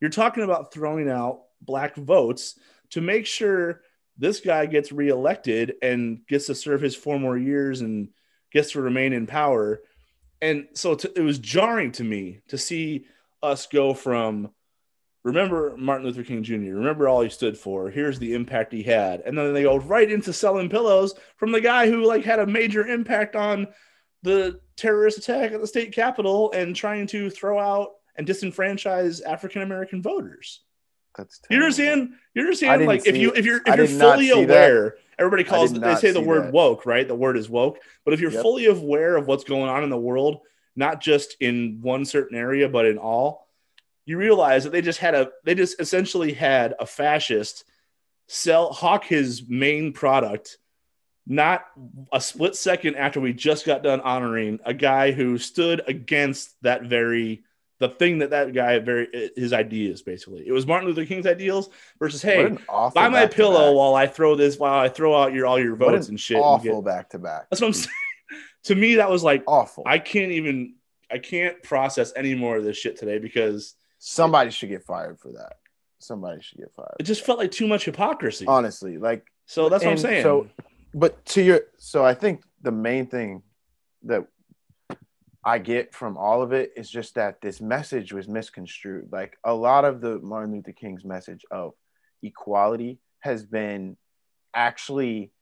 You're 0.00 0.10
talking 0.10 0.42
about 0.42 0.72
throwing 0.72 1.08
out 1.08 1.42
black 1.60 1.94
votes 1.96 2.58
to 2.90 3.00
make 3.00 3.26
sure 3.26 3.82
this 4.18 4.40
guy 4.40 4.66
gets 4.66 4.92
reelected 4.92 5.74
and 5.80 6.26
gets 6.26 6.46
to 6.46 6.54
serve 6.54 6.80
his 6.80 6.96
four 6.96 7.18
more 7.18 7.38
years 7.38 7.80
and 7.80 8.08
gets 8.52 8.72
to 8.72 8.80
remain 8.80 9.12
in 9.12 9.26
power. 9.26 9.80
And 10.42 10.68
so 10.74 10.94
to, 10.96 11.12
it 11.18 11.22
was 11.22 11.38
jarring 11.38 11.92
to 11.92 12.04
me 12.04 12.40
to 12.48 12.58
see 12.58 13.06
us 13.42 13.66
go 13.66 13.94
from 13.94 14.50
remember 15.24 15.76
Martin 15.76 16.06
Luther 16.06 16.22
King 16.22 16.42
Jr., 16.42 16.54
remember 16.54 17.08
all 17.08 17.20
he 17.20 17.28
stood 17.28 17.56
for, 17.56 17.90
here's 17.90 18.18
the 18.18 18.34
impact 18.34 18.72
he 18.72 18.82
had. 18.82 19.20
And 19.20 19.36
then 19.36 19.52
they 19.52 19.62
go 19.62 19.76
right 19.76 20.10
into 20.10 20.32
selling 20.32 20.68
pillows 20.68 21.14
from 21.36 21.52
the 21.52 21.60
guy 21.60 21.88
who 21.88 22.04
like 22.04 22.24
had 22.24 22.38
a 22.38 22.46
major 22.46 22.86
impact 22.86 23.36
on 23.36 23.68
the 24.22 24.60
terrorist 24.76 25.18
attack 25.18 25.52
at 25.52 25.60
the 25.60 25.66
state 25.66 25.92
capitol 25.92 26.50
and 26.52 26.74
trying 26.74 27.06
to 27.08 27.30
throw 27.30 27.58
out 27.58 27.90
and 28.16 28.26
disenfranchise 28.26 29.24
African 29.24 29.62
American 29.62 30.02
voters. 30.02 30.62
That's 31.16 31.40
You 31.50 31.58
terrible. 31.58 31.64
understand? 31.64 32.14
You 32.34 32.42
understand? 32.42 32.86
Like 32.86 33.06
if 33.06 33.16
you 33.16 33.32
if 33.32 33.44
you're 33.44 33.60
I 33.66 33.72
if 33.72 33.90
you're 33.90 33.98
fully 34.00 34.28
see 34.28 34.44
that. 34.44 34.70
aware, 34.70 34.96
everybody 35.18 35.44
calls 35.44 35.72
it. 35.72 35.80
They 35.80 35.94
say 35.96 36.12
the 36.12 36.20
word 36.20 36.44
that. 36.44 36.52
woke, 36.52 36.86
right? 36.86 37.06
The 37.06 37.14
word 37.14 37.36
is 37.36 37.48
woke. 37.48 37.78
But 38.04 38.14
if 38.14 38.20
you're 38.20 38.32
Yep. 38.32 38.42
fully 38.42 38.66
aware 38.66 39.16
of 39.16 39.26
what's 39.26 39.44
going 39.44 39.68
on 39.68 39.82
in 39.84 39.90
the 39.90 39.98
world, 39.98 40.40
not 40.76 41.00
just 41.00 41.36
in 41.40 41.80
one 41.82 42.04
certain 42.04 42.36
area, 42.38 42.68
but 42.68 42.86
in 42.86 42.98
all, 42.98 43.48
you 44.06 44.16
realize 44.16 44.64
that 44.64 44.70
they 44.70 44.80
just 44.82 45.00
had 45.00 45.14
a 45.14 45.30
they 45.44 45.54
just 45.54 45.80
essentially 45.80 46.32
had 46.32 46.74
a 46.78 46.86
fascist 46.86 47.64
sell 48.28 48.72
hawk 48.72 49.04
his 49.04 49.48
main 49.48 49.92
product 49.92 50.58
not 51.30 51.66
a 52.10 52.20
split 52.20 52.56
second 52.56 52.94
after 52.96 53.20
we 53.20 53.34
just 53.34 53.66
got 53.66 53.82
done 53.82 54.00
honoring 54.00 54.58
a 54.64 54.72
guy 54.72 55.12
who 55.12 55.36
stood 55.36 55.82
against 55.86 56.54
that 56.62 56.84
very 56.84 57.42
the 57.80 57.88
thing 57.88 58.18
that 58.18 58.30
that 58.30 58.52
guy 58.52 58.78
very 58.80 59.30
his 59.36 59.52
ideas 59.52 60.02
basically 60.02 60.46
it 60.46 60.52
was 60.52 60.66
martin 60.66 60.88
luther 60.88 61.04
king's 61.06 61.26
ideals 61.26 61.68
versus 61.98 62.20
hey 62.22 62.56
buy 62.94 63.08
my 63.08 63.26
pillow 63.26 63.72
while 63.72 63.94
i 63.94 64.06
throw 64.06 64.34
this 64.34 64.58
while 64.58 64.78
i 64.80 64.88
throw 64.88 65.14
out 65.20 65.32
your 65.32 65.46
all 65.46 65.58
your 65.60 65.76
votes 65.76 66.08
an 66.08 66.12
and 66.12 66.20
shit 66.20 66.36
and 66.36 66.44
Awful 66.44 66.82
get- 66.82 66.84
back 66.90 67.10
to 67.10 67.18
back. 67.18 67.46
that's 67.50 67.60
what 67.60 67.68
i'm 67.68 67.72
saying 67.74 67.94
to 68.64 68.74
me 68.74 68.96
that 68.96 69.08
was 69.10 69.22
like 69.22 69.42
Awful. 69.46 69.84
i 69.86 69.98
can't 69.98 70.32
even 70.32 70.74
i 71.10 71.18
can't 71.18 71.62
process 71.62 72.12
any 72.16 72.34
more 72.34 72.56
of 72.56 72.64
this 72.64 72.76
shit 72.76 72.96
today 72.98 73.18
because 73.18 73.74
Somebody 74.00 74.52
should 74.52 74.68
get 74.68 74.84
fired 74.84 75.18
for 75.18 75.32
that. 75.32 75.54
Somebody 75.98 76.40
should 76.40 76.58
get 76.58 76.72
fired. 76.72 76.94
it 77.00 77.02
just 77.02 77.26
felt 77.26 77.36
like 77.40 77.50
too 77.50 77.66
much 77.66 77.84
hypocrisy 77.84 78.46
honestly, 78.46 78.96
like 78.96 79.26
so 79.46 79.68
that's 79.68 79.84
what 79.84 79.90
i'm 79.90 79.98
saying 79.98 80.22
so- 80.22 80.46
but 80.94 81.24
to 81.26 81.42
your 81.42 81.60
so 81.78 82.04
I 82.04 82.14
think 82.14 82.42
the 82.62 82.70
main 82.72 83.06
thing 83.06 83.42
that 84.04 84.26
I 85.44 85.58
get 85.58 85.94
from 85.94 86.16
all 86.16 86.42
of 86.42 86.52
it 86.52 86.72
is 86.76 86.90
just 86.90 87.14
that 87.14 87.40
this 87.40 87.60
message 87.60 88.12
was 88.12 88.28
misconstrued. 88.28 89.08
Like 89.12 89.38
a 89.44 89.54
lot 89.54 89.84
of 89.84 90.00
the 90.00 90.18
Martin 90.18 90.54
Luther 90.54 90.72
King's 90.72 91.04
message 91.04 91.44
of 91.50 91.74
equality 92.22 92.98
has 93.20 93.44
been 93.44 93.96
actually 94.54 95.32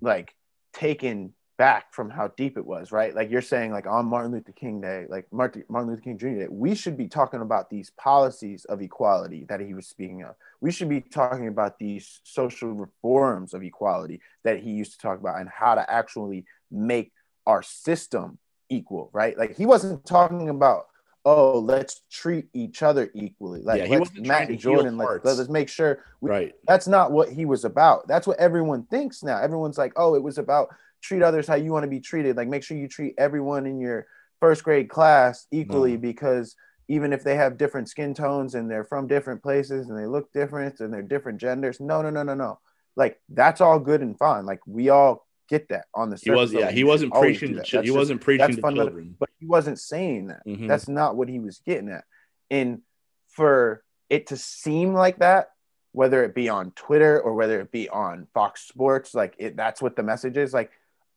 like 0.00 0.34
taken 0.72 1.34
back 1.58 1.92
from 1.92 2.08
how 2.08 2.28
deep 2.28 2.56
it 2.56 2.64
was, 2.64 2.92
right? 2.92 3.14
Like 3.16 3.30
you're 3.30 3.42
saying, 3.42 3.72
like 3.72 3.88
on 3.88 4.06
Martin 4.06 4.30
Luther 4.30 4.52
King 4.52 4.80
Day, 4.80 5.06
like 5.08 5.26
Martin, 5.32 5.64
Luther 5.68 6.00
King 6.00 6.16
Jr. 6.16 6.28
Day, 6.28 6.46
we 6.48 6.76
should 6.76 6.96
be 6.96 7.08
talking 7.08 7.40
about 7.40 7.68
these 7.68 7.90
policies 7.90 8.64
of 8.66 8.80
equality 8.80 9.44
that 9.48 9.60
he 9.60 9.74
was 9.74 9.88
speaking 9.88 10.22
of. 10.22 10.36
We 10.60 10.70
should 10.70 10.88
be 10.88 11.00
talking 11.00 11.48
about 11.48 11.80
these 11.80 12.20
social 12.22 12.70
reforms 12.70 13.54
of 13.54 13.64
equality 13.64 14.20
that 14.44 14.60
he 14.60 14.70
used 14.70 14.92
to 14.92 14.98
talk 14.98 15.18
about 15.18 15.40
and 15.40 15.48
how 15.48 15.74
to 15.74 15.90
actually 15.90 16.44
make 16.70 17.12
our 17.44 17.62
system 17.62 18.38
equal, 18.70 19.10
right? 19.12 19.36
Like 19.38 19.56
he 19.56 19.66
wasn't 19.66 20.04
talking 20.06 20.48
about, 20.48 20.86
oh, 21.24 21.58
let's 21.58 22.02
treat 22.10 22.46
each 22.54 22.82
other 22.82 23.10
equally. 23.14 23.62
Like 23.62 23.80
Yeah, 23.80 23.86
he 23.86 23.98
let's 23.98 24.10
Matt 24.18 24.48
and 24.48 24.58
Jordan, 24.58 24.96
like, 24.96 25.06
hearts. 25.06 25.24
let's 25.24 25.48
make 25.48 25.68
sure 25.68 26.00
we, 26.20 26.30
Right. 26.30 26.54
that's 26.66 26.86
not 26.88 27.12
what 27.12 27.30
he 27.30 27.44
was 27.44 27.64
about. 27.64 28.08
That's 28.08 28.26
what 28.26 28.38
everyone 28.38 28.84
thinks 28.84 29.22
now. 29.22 29.38
Everyone's 29.38 29.78
like, 29.78 29.92
oh, 29.96 30.14
it 30.14 30.22
was 30.22 30.38
about 30.38 30.68
treat 31.02 31.22
others 31.22 31.46
how 31.46 31.54
you 31.56 31.72
want 31.72 31.84
to 31.84 31.88
be 31.90 32.00
treated. 32.00 32.36
Like 32.36 32.48
make 32.48 32.62
sure 32.64 32.76
you 32.76 32.88
treat 32.88 33.14
everyone 33.18 33.66
in 33.66 33.80
your 33.80 34.06
first 34.40 34.64
grade 34.64 34.88
class 34.88 35.46
equally 35.50 35.92
No. 35.92 35.98
because 35.98 36.56
even 36.88 37.12
if 37.12 37.22
they 37.22 37.36
have 37.36 37.58
different 37.58 37.88
skin 37.88 38.14
tones 38.14 38.54
and 38.54 38.70
they're 38.70 38.84
from 38.84 39.06
different 39.06 39.42
places 39.42 39.88
and 39.90 39.98
they 39.98 40.06
look 40.06 40.32
different 40.32 40.80
and 40.80 40.92
they're 40.92 41.02
different 41.02 41.38
genders. 41.38 41.80
No, 41.80 42.00
no, 42.02 42.10
no, 42.10 42.22
no, 42.22 42.34
no. 42.34 42.58
Like 42.96 43.20
that's 43.28 43.60
all 43.60 43.78
good 43.78 44.00
and 44.00 44.16
fine. 44.18 44.46
Like 44.46 44.60
we 44.66 44.88
all 44.88 45.26
get 45.48 45.68
that 45.70 45.86
on 45.94 46.10
the 46.10 46.16
He 46.16 46.30
was 46.30 46.52
yeah. 46.52 46.70
He 46.70 46.84
wasn't 46.84 47.12
preaching 47.14 47.54
that. 47.56 47.66
he 47.66 47.78
just- 47.82 47.96
wasn't 47.96 48.20
preaching 48.20 48.56
to 48.56 48.60
children. 48.62 49.16
but 49.18 49.30
he 49.38 49.46
wasn't 49.46 49.78
saying 49.78 50.28
that. 50.28 50.44
Mhm. 50.46 50.68
That's 50.68 50.88
not 50.88 51.16
what 51.16 51.28
he 51.28 51.38
was 51.40 51.60
getting 51.66 51.88
at. 51.88 52.04
And 52.50 52.82
for 53.28 53.82
it 54.10 54.26
to 54.28 54.36
seem 54.36 54.92
like 54.94 55.18
that, 55.18 55.50
whether 55.92 56.22
it 56.24 56.34
be 56.34 56.48
on 56.48 56.70
Twitter 56.72 57.20
or 57.20 57.34
whether 57.34 57.60
it 57.60 57.70
be 57.72 57.88
on 57.88 58.26
Fox 58.34 58.62
Sports, 58.68 59.14
like 59.14 59.34
it, 59.38 59.56
that's 59.56 59.80
what 59.82 59.96
the 59.96 60.02
message 60.02 60.36
is. 60.36 60.52
Like 60.52 60.70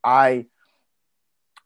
I 0.04 0.46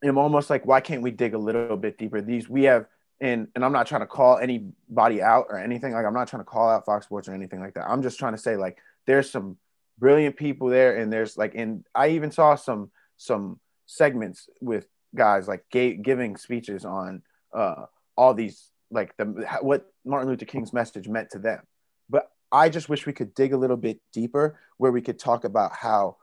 am 0.03 0.17
almost 0.17 0.49
like, 0.49 0.65
why 0.65 0.81
can't 0.81 1.01
we 1.01 1.11
dig 1.11 1.33
a 1.33 1.37
little 1.37 1.77
bit 1.77 1.97
deeper? 1.97 2.21
These 2.21 2.49
we 2.49 2.63
have, 2.63 2.85
and 3.21 3.47
and 3.55 3.63
I'm 3.63 3.71
not 3.71 3.87
trying 3.87 4.01
to 4.01 4.07
call 4.07 4.37
anybody 4.37 5.21
out 5.21 5.47
or 5.49 5.57
anything. 5.59 5.93
Like 5.93 6.05
I'm 6.05 6.13
not 6.13 6.27
trying 6.27 6.41
to 6.41 6.45
call 6.45 6.69
out 6.69 6.85
Fox 6.85 7.05
Sports 7.05 7.27
or 7.29 7.33
anything 7.33 7.59
like 7.59 7.75
that. 7.75 7.89
I'm 7.89 8.01
just 8.01 8.19
trying 8.19 8.33
to 8.33 8.37
say 8.39 8.57
like 8.57 8.77
there's 9.05 9.29
some 9.29 9.57
brilliant 9.97 10.37
people 10.37 10.69
there, 10.69 10.97
and 10.97 11.11
there's 11.11 11.37
like, 11.37 11.55
and 11.55 11.85
I 11.93 12.09
even 12.09 12.31
saw 12.31 12.55
some 12.55 12.91
some 13.17 13.59
segments 13.85 14.49
with 14.61 14.87
guys 15.15 15.47
like 15.47 15.65
ga- 15.71 15.95
giving 15.95 16.37
speeches 16.37 16.85
on 16.85 17.21
uh, 17.53 17.85
all 18.17 18.33
these 18.33 18.71
like 18.91 19.15
the 19.17 19.25
what 19.61 19.85
Martin 20.05 20.29
Luther 20.29 20.45
King's 20.45 20.73
message 20.73 21.07
meant 21.07 21.31
to 21.31 21.39
them. 21.39 21.61
But 22.09 22.29
I 22.51 22.69
just 22.69 22.89
wish 22.89 23.05
we 23.05 23.13
could 23.13 23.33
dig 23.33 23.53
a 23.53 23.57
little 23.57 23.77
bit 23.77 23.99
deeper 24.13 24.59
where 24.77 24.91
we 24.91 25.01
could 25.01 25.19
talk 25.19 25.43
about 25.43 25.75
how 25.75 26.17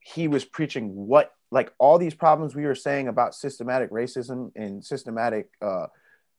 he 0.00 0.28
was 0.28 0.44
preaching 0.44 0.90
what 0.94 1.32
like 1.50 1.72
all 1.78 1.98
these 1.98 2.14
problems 2.14 2.54
we 2.54 2.64
were 2.64 2.74
saying 2.74 3.08
about 3.08 3.34
systematic 3.34 3.90
racism 3.90 4.50
and 4.56 4.84
systematic 4.84 5.50
uh, 5.60 5.86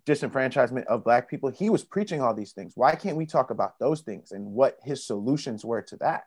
disenfranchisement 0.05 0.85
of 0.85 1.03
black 1.03 1.29
people. 1.29 1.49
He 1.49 1.69
was 1.69 1.83
preaching 1.83 2.21
all 2.21 2.33
these 2.33 2.51
things. 2.51 2.73
Why 2.75 2.95
can't 2.95 3.17
we 3.17 3.25
talk 3.25 3.51
about 3.51 3.79
those 3.79 4.01
things 4.01 4.31
and 4.31 4.45
what 4.45 4.77
his 4.83 5.05
solutions 5.05 5.63
were 5.63 5.81
to 5.83 5.97
that? 5.97 6.25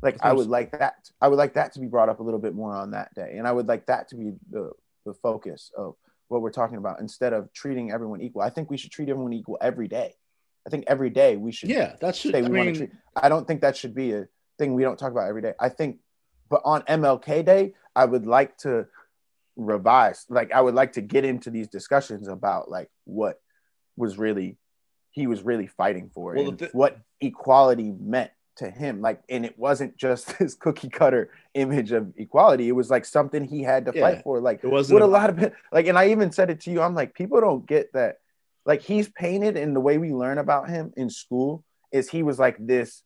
Like 0.00 0.16
i 0.22 0.32
would 0.32 0.46
like 0.46 0.70
that 0.78 1.10
i 1.20 1.26
would 1.26 1.38
like 1.38 1.54
that 1.54 1.72
to 1.72 1.80
be 1.80 1.88
brought 1.88 2.08
up 2.08 2.20
a 2.20 2.22
little 2.22 2.38
bit 2.38 2.54
more 2.54 2.72
on 2.72 2.92
that 2.92 3.12
day. 3.14 3.34
And 3.36 3.48
i 3.48 3.52
would 3.52 3.66
like 3.66 3.86
that 3.86 4.08
to 4.10 4.16
be 4.16 4.32
the 4.48 4.70
the 5.04 5.14
focus 5.14 5.72
of 5.76 5.96
what 6.28 6.42
we're 6.42 6.50
talking 6.50 6.76
about 6.76 7.00
instead 7.00 7.32
of 7.32 7.52
treating 7.52 7.90
everyone 7.90 8.20
equal. 8.20 8.42
I 8.42 8.50
think 8.50 8.70
we 8.70 8.76
should 8.76 8.92
treat 8.92 9.08
everyone 9.08 9.32
equal 9.32 9.58
every 9.60 9.88
day. 9.88 10.14
I 10.66 10.70
think 10.70 10.84
every 10.86 11.10
day 11.10 11.36
we 11.36 11.50
should 11.50 11.70
Yeah, 11.70 11.96
that 12.00 12.14
should 12.14 12.32
say 12.32 12.42
I 12.42 12.48
we 12.48 12.58
want 12.58 12.74
to 12.74 12.78
treat. 12.78 12.90
I 13.16 13.28
don't 13.28 13.46
think 13.48 13.62
that 13.62 13.76
should 13.76 13.94
be 13.94 14.12
a 14.12 14.28
thing 14.58 14.74
we 14.74 14.82
don't 14.82 14.98
talk 14.98 15.10
about 15.10 15.28
every 15.28 15.42
day. 15.42 15.54
I 15.58 15.70
think, 15.70 15.98
but 16.50 16.60
on 16.64 16.82
MLK 16.82 17.44
Day, 17.44 17.74
I 17.96 18.04
would 18.04 18.26
like 18.26 18.56
to 18.58 18.86
revise. 19.58 20.24
Like, 20.30 20.52
I 20.52 20.60
would 20.62 20.74
like 20.74 20.92
to 20.92 21.02
get 21.02 21.24
into 21.26 21.50
these 21.50 21.68
discussions 21.68 22.28
about 22.28 22.70
like 22.70 22.88
what 23.04 23.38
was 23.96 24.16
really 24.16 24.56
he 25.10 25.26
was 25.26 25.42
really 25.42 25.66
fighting 25.66 26.10
for 26.14 26.34
Well, 26.34 26.48
and 26.50 26.58
thi- 26.58 26.68
what 26.72 26.98
equality 27.20 27.92
meant 27.98 28.30
to 28.56 28.70
him. 28.70 29.00
Like, 29.00 29.20
and 29.28 29.44
it 29.44 29.58
wasn't 29.58 29.96
just 29.96 30.38
this 30.38 30.54
cookie 30.54 30.88
cutter 30.88 31.30
image 31.54 31.92
of 31.92 32.12
equality. 32.16 32.68
It 32.68 32.72
was 32.72 32.88
like 32.90 33.04
something 33.04 33.44
he 33.44 33.62
had 33.62 33.86
to 33.86 33.92
Yeah. 33.94 34.00
fight 34.02 34.22
for. 34.22 34.40
Like, 34.40 34.62
it 34.62 34.68
wasn't 34.68 34.94
what 35.00 35.02
a 35.08 35.10
lot 35.10 35.30
of 35.30 35.52
like 35.72 35.86
and 35.86 35.98
i 35.98 36.08
even 36.10 36.30
said 36.32 36.50
it 36.50 36.60
to 36.62 36.70
you 36.70 36.80
i'm 36.80 36.94
like 36.94 37.14
people 37.14 37.40
don't 37.40 37.66
get 37.66 37.92
that 37.92 38.16
like 38.66 38.82
he's 38.82 39.08
painted 39.08 39.56
in 39.56 39.74
the 39.74 39.80
way 39.80 39.98
we 39.98 40.12
learn 40.12 40.38
about 40.38 40.68
him 40.68 40.92
in 40.96 41.08
school 41.10 41.64
is 41.92 42.08
he 42.10 42.22
was 42.22 42.38
like 42.38 42.56
this 42.58 43.02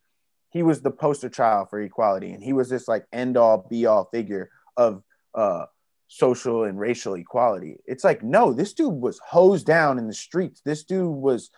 he 0.50 0.62
was 0.62 0.82
the 0.82 0.90
poster 0.90 1.28
child 1.30 1.68
for 1.70 1.80
equality 1.80 2.32
and 2.32 2.42
he 2.42 2.52
was 2.52 2.68
this 2.68 2.88
like 2.88 3.06
end 3.12 3.36
all 3.36 3.66
be 3.70 3.86
all 3.86 4.08
figure 4.12 4.50
of 4.76 5.02
uh 5.34 5.64
social 6.14 6.64
and 6.64 6.78
racial 6.78 7.14
equality 7.14 7.76
it's 7.86 8.04
like 8.04 8.22
no 8.22 8.52
this 8.52 8.74
dude 8.74 8.92
was 8.92 9.18
hosed 9.26 9.64
down 9.66 9.98
in 9.98 10.06
the 10.06 10.12
streets 10.12 10.60
this 10.62 10.84
dude 10.84 11.06
was 11.08 11.48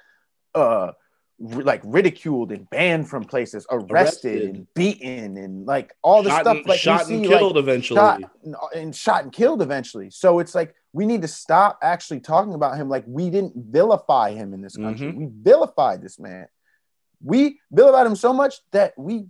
uh 0.54 0.92
ri- 1.40 1.64
like 1.64 1.80
ridiculed 1.84 2.52
and 2.52 2.70
banned 2.70 3.08
from 3.08 3.24
places 3.24 3.66
arrested, 3.68 3.90
Arrested. 3.92 4.42
and 4.54 4.66
beaten 4.74 5.36
and 5.36 5.66
like 5.66 5.92
all 6.02 6.22
the 6.22 6.30
stuff 6.30 6.58
and, 6.58 6.66
like 6.66 6.78
shot 6.78 7.08
you 7.08 7.16
and 7.16 7.24
see, 7.24 7.28
like, 7.30 7.38
killed 7.38 7.58
eventually. 7.58 7.96
shot 7.98 8.20
and 8.76 8.94
shot 8.94 9.22
and 9.24 9.32
killed 9.32 9.60
eventually. 9.60 10.08
So 10.10 10.38
it's 10.38 10.54
like 10.54 10.72
we 10.92 11.04
need 11.04 11.22
to 11.22 11.28
stop 11.28 11.80
actually 11.82 12.20
talking 12.20 12.54
about 12.54 12.76
him 12.76 12.88
like 12.88 13.02
we 13.08 13.30
didn't 13.30 13.54
vilify 13.56 14.30
him 14.30 14.54
in 14.54 14.60
this 14.62 14.76
country. 14.76 15.08
Mhm. 15.08 15.16
We 15.16 15.28
vilified 15.50 16.00
this 16.00 16.20
man. 16.20 16.46
We 17.20 17.58
vilified 17.72 18.06
him 18.06 18.14
so 18.14 18.32
much 18.32 18.54
that 18.70 18.92
we 18.96 19.26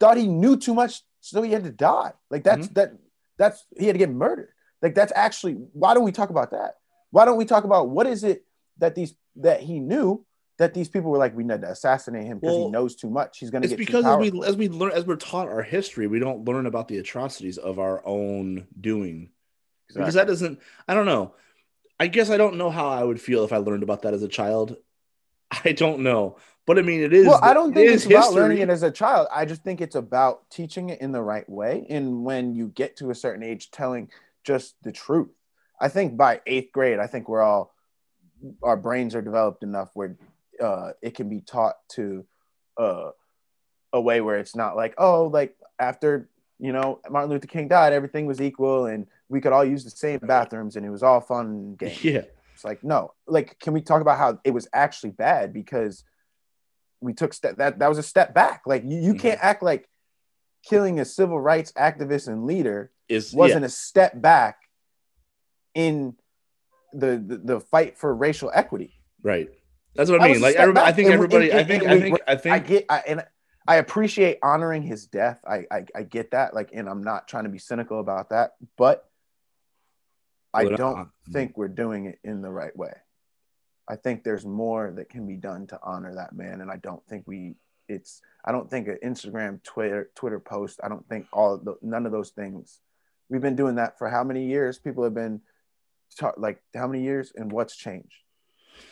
thought 0.00 0.16
he 0.16 0.26
knew 0.26 0.56
too 0.56 0.72
much, 0.72 1.02
so 1.20 1.42
he 1.42 1.52
had 1.52 1.64
to 1.64 1.70
die. 1.70 2.12
Like 2.30 2.44
that's 2.44 2.68
that 2.68 2.92
that's 3.38 3.64
he 3.78 3.86
had 3.86 3.94
to 3.94 3.98
get 3.98 4.10
murdered. 4.10 4.50
Like 4.82 4.94
that's 4.94 5.12
actually 5.14 5.54
why 5.72 5.94
don't 5.94 6.04
we 6.04 6.12
talk 6.12 6.30
about 6.30 6.50
that? 6.50 6.74
Why 7.10 7.24
don't 7.24 7.36
we 7.36 7.44
talk 7.44 7.64
about 7.64 7.88
what 7.88 8.06
is 8.06 8.24
it 8.24 8.44
that 8.78 8.94
these 8.94 9.14
that 9.36 9.60
he 9.60 9.80
knew 9.80 10.24
that 10.58 10.74
these 10.74 10.88
people 10.88 11.10
were 11.10 11.18
like 11.18 11.36
we 11.36 11.44
need 11.44 11.62
to 11.62 11.70
assassinate 11.70 12.26
him 12.26 12.38
because 12.38 12.56
he 12.56 12.68
knows 12.68 12.96
too 12.96 13.08
much. 13.08 13.38
He's 13.38 13.50
gonna 13.50 13.64
It's 13.64 13.72
get 13.72 13.78
because 13.78 14.04
as 14.04 14.18
we 14.18 14.46
as 14.46 14.56
we 14.56 14.68
learn 14.68 14.92
as 14.92 15.06
we're 15.06 15.16
taught 15.16 15.48
our 15.48 15.62
history, 15.62 16.06
we 16.06 16.18
don't 16.18 16.44
learn 16.44 16.66
about 16.66 16.88
the 16.88 16.98
atrocities 16.98 17.58
of 17.58 17.78
our 17.78 18.04
own 18.04 18.66
doing. 18.78 19.30
Because 19.94 20.14
that 20.14 20.26
doesn't 20.26 20.60
I 20.86 20.94
don't 20.94 21.06
know. 21.06 21.34
I 22.00 22.08
guess 22.08 22.30
I 22.30 22.36
don't 22.36 22.56
know 22.56 22.70
how 22.70 22.88
I 22.88 23.02
would 23.02 23.20
feel 23.20 23.44
if 23.44 23.52
I 23.52 23.56
learned 23.58 23.82
about 23.82 24.02
that 24.02 24.14
as 24.14 24.22
a 24.22 24.28
child. 24.28 24.76
I 25.64 25.72
don't 25.72 26.00
know. 26.00 26.36
But 26.68 26.78
I 26.78 26.82
mean 26.82 27.02
it 27.02 27.14
is 27.14 27.26
well, 27.26 27.40
I 27.42 27.54
don't 27.54 27.72
think 27.72 27.88
is 27.88 28.04
it's 28.04 28.04
about 28.04 28.24
history. 28.24 28.42
learning 28.42 28.58
it 28.58 28.68
as 28.68 28.82
a 28.82 28.90
child. 28.90 29.26
I 29.32 29.46
just 29.46 29.64
think 29.64 29.80
it's 29.80 29.96
about 29.96 30.50
teaching 30.50 30.90
it 30.90 31.00
in 31.00 31.12
the 31.12 31.22
right 31.22 31.48
way. 31.48 31.86
And 31.88 32.24
when 32.24 32.54
you 32.54 32.68
get 32.68 32.98
to 32.98 33.10
a 33.10 33.14
certain 33.14 33.42
age, 33.42 33.70
telling 33.70 34.10
just 34.44 34.74
the 34.82 34.92
truth. 34.92 35.30
I 35.80 35.88
think 35.88 36.18
by 36.18 36.42
eighth 36.46 36.72
grade, 36.72 36.98
I 36.98 37.06
think 37.06 37.26
we're 37.26 37.40
all 37.40 37.74
our 38.62 38.76
brains 38.76 39.14
are 39.14 39.22
developed 39.22 39.62
enough 39.62 39.90
where 39.94 40.16
uh, 40.62 40.90
it 41.00 41.14
can 41.14 41.30
be 41.30 41.40
taught 41.40 41.76
to 41.92 42.26
uh, 42.76 43.12
a 43.94 44.00
way 44.00 44.20
where 44.20 44.36
it's 44.36 44.54
not 44.54 44.76
like, 44.76 44.94
oh, 44.98 45.24
like 45.24 45.56
after 45.78 46.28
you 46.58 46.72
know 46.72 47.00
Martin 47.08 47.30
Luther 47.30 47.46
King 47.46 47.68
died, 47.68 47.94
everything 47.94 48.26
was 48.26 48.42
equal 48.42 48.84
and 48.84 49.06
we 49.30 49.40
could 49.40 49.52
all 49.52 49.64
use 49.64 49.84
the 49.84 49.90
same 49.90 50.18
bathrooms 50.18 50.76
and 50.76 50.84
it 50.84 50.90
was 50.90 51.02
all 51.02 51.20
fun 51.22 51.46
and 51.46 51.78
games. 51.78 52.04
Yeah. 52.04 52.24
It's 52.52 52.64
like, 52.64 52.82
no, 52.82 53.14
like, 53.26 53.58
can 53.60 53.72
we 53.72 53.80
talk 53.80 54.02
about 54.02 54.18
how 54.18 54.40
it 54.42 54.50
was 54.50 54.66
actually 54.72 55.10
bad 55.10 55.52
because 55.52 56.02
we 57.00 57.14
took 57.14 57.32
step 57.32 57.56
that 57.56 57.78
that 57.78 57.88
was 57.88 57.98
a 57.98 58.02
step 58.02 58.34
back. 58.34 58.62
Like, 58.66 58.84
you, 58.84 58.98
you 58.98 59.14
Mhm. 59.14 59.20
can't 59.20 59.40
act 59.42 59.62
like 59.62 59.88
killing 60.64 61.00
a 61.00 61.04
civil 61.04 61.40
rights 61.40 61.72
activist 61.72 62.28
and 62.28 62.44
leader 62.44 62.90
Is 63.08 63.32
wasn't 63.32 63.64
a 63.64 63.68
step 63.68 64.20
back 64.20 64.58
in 65.74 66.16
the, 66.92 67.22
the 67.24 67.36
the 67.38 67.60
fight 67.60 67.96
for 67.98 68.14
racial 68.14 68.50
equity. 68.54 68.94
right. 69.22 69.48
That's 69.94 70.10
what 70.10 70.20
I 70.20 70.28
was 70.28 70.36
mean. 70.36 70.42
Like 70.42 70.56
everybody 70.56 70.86
I 70.86 70.92
think 70.92 71.10
everybody 71.10 71.52
I 71.52 71.64
think 71.64 71.82
I 71.84 72.00
think 72.00 72.20
I 72.28 72.36
think 72.36 72.54
I 72.54 72.58
get, 72.60 72.84
I, 72.88 72.98
and 73.06 73.24
I 73.66 73.76
appreciate 73.76 74.38
honoring 74.42 74.82
his 74.82 75.06
death. 75.06 75.40
I, 75.46 75.66
I 75.70 75.84
I 75.94 76.02
get 76.04 76.30
that. 76.30 76.54
Like, 76.54 76.70
and 76.72 76.88
I'm 76.88 77.02
not 77.02 77.26
trying 77.26 77.44
to 77.44 77.50
be 77.50 77.58
cynical 77.58 77.98
about 77.98 78.30
that, 78.30 78.52
but 78.76 79.08
I 80.54 80.64
don't 80.66 80.98
uh, 81.00 81.04
think 81.32 81.56
we're 81.56 81.68
doing 81.68 82.06
it 82.06 82.18
in 82.22 82.42
the 82.42 82.50
right 82.50 82.74
way. 82.76 82.92
I 83.88 83.96
think 83.96 84.22
there's 84.22 84.44
more 84.44 84.92
that 84.96 85.08
can 85.08 85.26
be 85.26 85.36
done 85.36 85.66
to 85.68 85.78
honor 85.82 86.14
that 86.14 86.34
man, 86.34 86.60
and 86.60 86.70
I 86.70 86.76
don't 86.76 87.04
think 87.06 87.24
we. 87.26 87.54
It's. 87.88 88.20
I 88.44 88.52
don't 88.52 88.70
think 88.70 88.86
an 88.88 88.98
Instagram, 89.04 89.62
Twitter, 89.62 90.10
Twitter 90.14 90.40
post. 90.40 90.80
I 90.82 90.88
don't 90.88 91.06
think 91.08 91.26
all 91.32 91.56
the, 91.56 91.76
none 91.82 92.06
of 92.06 92.12
those 92.12 92.30
things. 92.30 92.80
We've 93.28 93.40
been 93.40 93.56
doing 93.56 93.76
that 93.76 93.98
for 93.98 94.08
how 94.08 94.24
many 94.24 94.46
years? 94.46 94.78
People 94.78 95.04
have 95.04 95.14
been, 95.14 95.40
ta- 96.18 96.32
like 96.36 96.62
how 96.74 96.86
many 96.86 97.02
years, 97.02 97.32
and 97.34 97.50
what's 97.50 97.76
changed? 97.76 98.14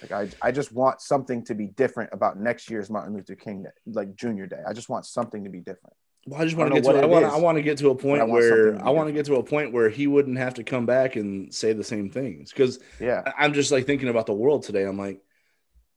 Like 0.02 0.12
I, 0.12 0.48
I 0.48 0.50
just 0.50 0.72
want 0.72 1.00
something 1.00 1.44
to 1.44 1.54
be 1.54 1.66
different 1.66 2.10
about 2.12 2.38
next 2.38 2.70
year's 2.70 2.90
Martin 2.90 3.14
Luther 3.14 3.34
King 3.34 3.64
Day, 3.64 3.70
like 3.86 4.16
Junior 4.16 4.46
Day. 4.46 4.62
I 4.66 4.72
just 4.72 4.88
want 4.88 5.06
something 5.06 5.44
to 5.44 5.50
be 5.50 5.60
different. 5.60 5.96
Well, 6.26 6.40
I 6.40 6.44
just 6.44 6.56
want 6.56 6.74
to 6.74 6.80
get 6.80 6.90
to. 6.90 6.98
I 7.00 7.06
want. 7.06 7.24
I 7.24 7.36
want 7.36 7.56
to 7.56 7.62
get 7.62 7.78
to 7.78 7.90
a 7.90 7.94
point 7.94 8.20
I 8.20 8.24
where 8.24 8.48
something 8.48 8.78
to 8.78 8.84
be 8.84 8.88
I 8.88 8.90
want 8.90 9.08
to 9.08 9.12
get 9.12 9.26
to 9.26 9.36
a 9.36 9.42
point 9.44 9.72
where 9.72 9.88
he 9.88 10.08
wouldn't 10.08 10.38
have 10.38 10.54
to 10.54 10.64
come 10.64 10.84
back 10.84 11.14
and 11.14 11.54
say 11.54 11.72
the 11.72 11.84
same 11.84 12.10
things. 12.10 12.50
Because 12.50 12.80
Yeah. 13.00 13.32
I'm 13.38 13.52
just 13.52 13.70
like 13.70 13.86
thinking 13.86 14.08
about 14.08 14.26
the 14.26 14.32
world 14.32 14.64
today. 14.64 14.82
I'm 14.84 14.98
like, 14.98 15.20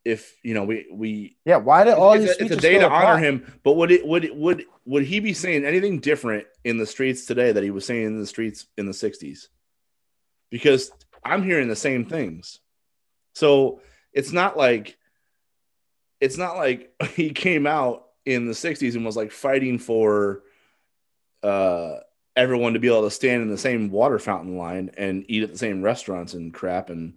if 0.06 0.38
you 0.44 0.54
know, 0.54 0.66
we 0.66 0.88
we 0.92 1.38
Yeah. 1.46 1.58
Why 1.58 1.84
did 1.84 1.96
all 1.96 2.14
it's, 2.14 2.38
these 2.38 2.52
a, 2.52 2.54
it's 2.54 2.56
a 2.56 2.62
day 2.62 2.74
to 2.74 2.82
still 2.82 2.92
honor 2.92 3.18
him. 3.18 3.60
But 3.64 3.74
would 3.74 3.92
it 3.92 4.06
would 4.06 4.24
it 4.24 4.36
would 4.36 4.66
would 4.86 5.04
he 5.04 5.20
be 5.20 5.34
saying 5.34 5.66
anything 5.66 6.00
different 6.00 6.46
in 6.64 6.78
the 6.78 6.86
streets 6.86 7.26
today 7.26 7.52
that 7.52 7.64
he 7.64 7.72
was 7.72 7.86
saying 7.86 8.06
in 8.06 8.20
the 8.20 8.28
streets 8.28 8.68
in 8.78 8.86
the 8.86 8.92
'60s? 8.92 9.48
Because 10.52 10.92
I'm 11.24 11.44
hearing 11.44 11.68
the 11.68 11.76
same 11.76 12.06
things. 12.06 12.60
So 13.34 13.82
it's 14.14 14.32
not 14.32 14.58
like 14.58 14.96
it's 16.22 16.38
not 16.38 16.56
like 16.56 16.94
he 17.16 17.32
came 17.32 17.66
out 17.66 18.09
in 18.30 18.46
the 18.46 18.54
60s 18.54 18.96
and 18.96 19.06
was 19.06 19.18
like 19.18 19.32
fighting 19.32 19.80
for 19.80 20.44
uh 21.44 21.96
everyone 22.36 22.74
to 22.74 22.80
be 22.80 22.88
able 22.88 23.04
to 23.04 23.12
stand 23.12 23.42
in 23.42 23.50
the 23.50 23.58
same 23.58 23.90
water 23.92 24.20
fountain 24.20 24.58
line 24.58 24.92
and 24.98 25.26
eat 25.28 25.44
at 25.44 25.52
the 25.52 25.58
same 25.58 25.82
restaurants 25.82 26.34
and 26.34 26.54
crap 26.54 26.90
and 26.90 27.14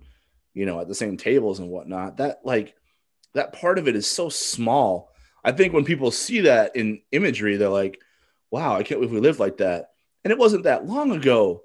you 0.55 0.67
know 0.67 0.81
at 0.81 0.89
the 0.89 0.95
same 0.95 1.17
tables 1.17 1.59
and 1.59 1.69
whatnot. 1.69 2.17
That 2.17 2.41
like 2.45 2.75
that 3.35 3.53
part 3.53 3.79
of 3.79 3.89
it 3.89 3.97
is 3.97 4.07
so 4.07 4.29
small. 4.29 5.11
I 5.45 5.53
think 5.53 5.73
when 5.73 5.85
people 5.85 6.11
see 6.11 6.43
that 6.43 6.77
in 6.77 7.03
imagery 7.13 7.57
they're 7.57 7.69
like 7.69 8.01
wow 8.51 8.77
i 8.77 8.83
can't 8.83 9.01
believe 9.01 9.15
we 9.15 9.21
lived 9.21 9.41
like 9.41 9.59
that. 9.59 9.91
And 10.25 10.31
it 10.31 10.39
wasn't 10.39 10.65
that 10.65 10.87
long 10.87 11.11
ago. 11.11 11.65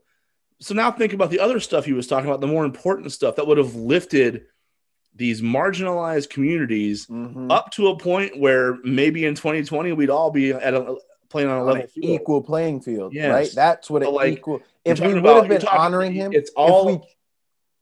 So 0.60 0.74
now 0.74 0.92
think 0.92 1.14
about 1.14 1.30
the 1.30 1.40
other 1.40 1.60
stuff 1.60 1.86
he 1.86 1.94
was 1.94 2.08
talking 2.08 2.28
about 2.28 2.42
the 2.42 2.48
more 2.48 2.66
important 2.66 3.12
stuff 3.12 3.36
that 3.36 3.46
would 3.46 3.60
have 3.60 3.76
lifted 3.76 4.46
these 5.18 5.42
marginalized 5.42 6.30
communities 6.30 7.08
Mhm. 7.08 7.52
up 7.52 7.72
to 7.72 7.88
a 7.88 7.98
point 7.98 8.40
where 8.40 8.76
maybe 8.84 9.26
in 9.26 9.34
2020 9.36 9.92
we'd 9.94 10.10
all 10.10 10.30
be 10.32 10.52
at 10.52 10.74
a 10.74 10.96
playing 11.30 11.50
on 11.50 11.58
a 11.60 11.64
level 11.64 11.84
equal 11.96 12.42
playing 12.42 12.80
field, 12.80 13.14
Yes. 13.14 13.30
right? 13.32 13.50
That's 13.54 13.90
what 13.90 14.04
So, 14.04 14.10
it 14.10 14.14
like, 14.14 14.34
equal. 14.38 14.62
If 14.86 15.00
we 15.02 15.08
would 15.10 15.18
about- 15.18 15.38
have 15.42 15.50
been 15.50 15.60
talking- 15.62 15.80
honoring 15.80 16.14
him, 16.14 16.32
it's 16.32 16.52
all 16.56 16.86
we, 16.86 17.00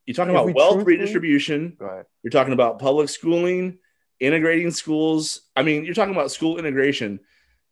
you're 0.07 0.15
talking 0.15 0.31
about 0.31 0.45
we 0.47 0.53
wealth 0.53 0.73
truthfully- 0.75 0.95
redistribution 0.97 1.77
you're 2.23 2.31
talking 2.31 2.53
about 2.53 2.79
public 2.79 3.09
schooling 3.09 3.77
integrating 4.19 4.71
schools 4.71 5.41
i 5.57 5.61
mean 5.61 5.83
you're 5.83 5.93
talking 5.93 6.13
about 6.15 6.31
school 6.31 6.57
integration 6.57 7.19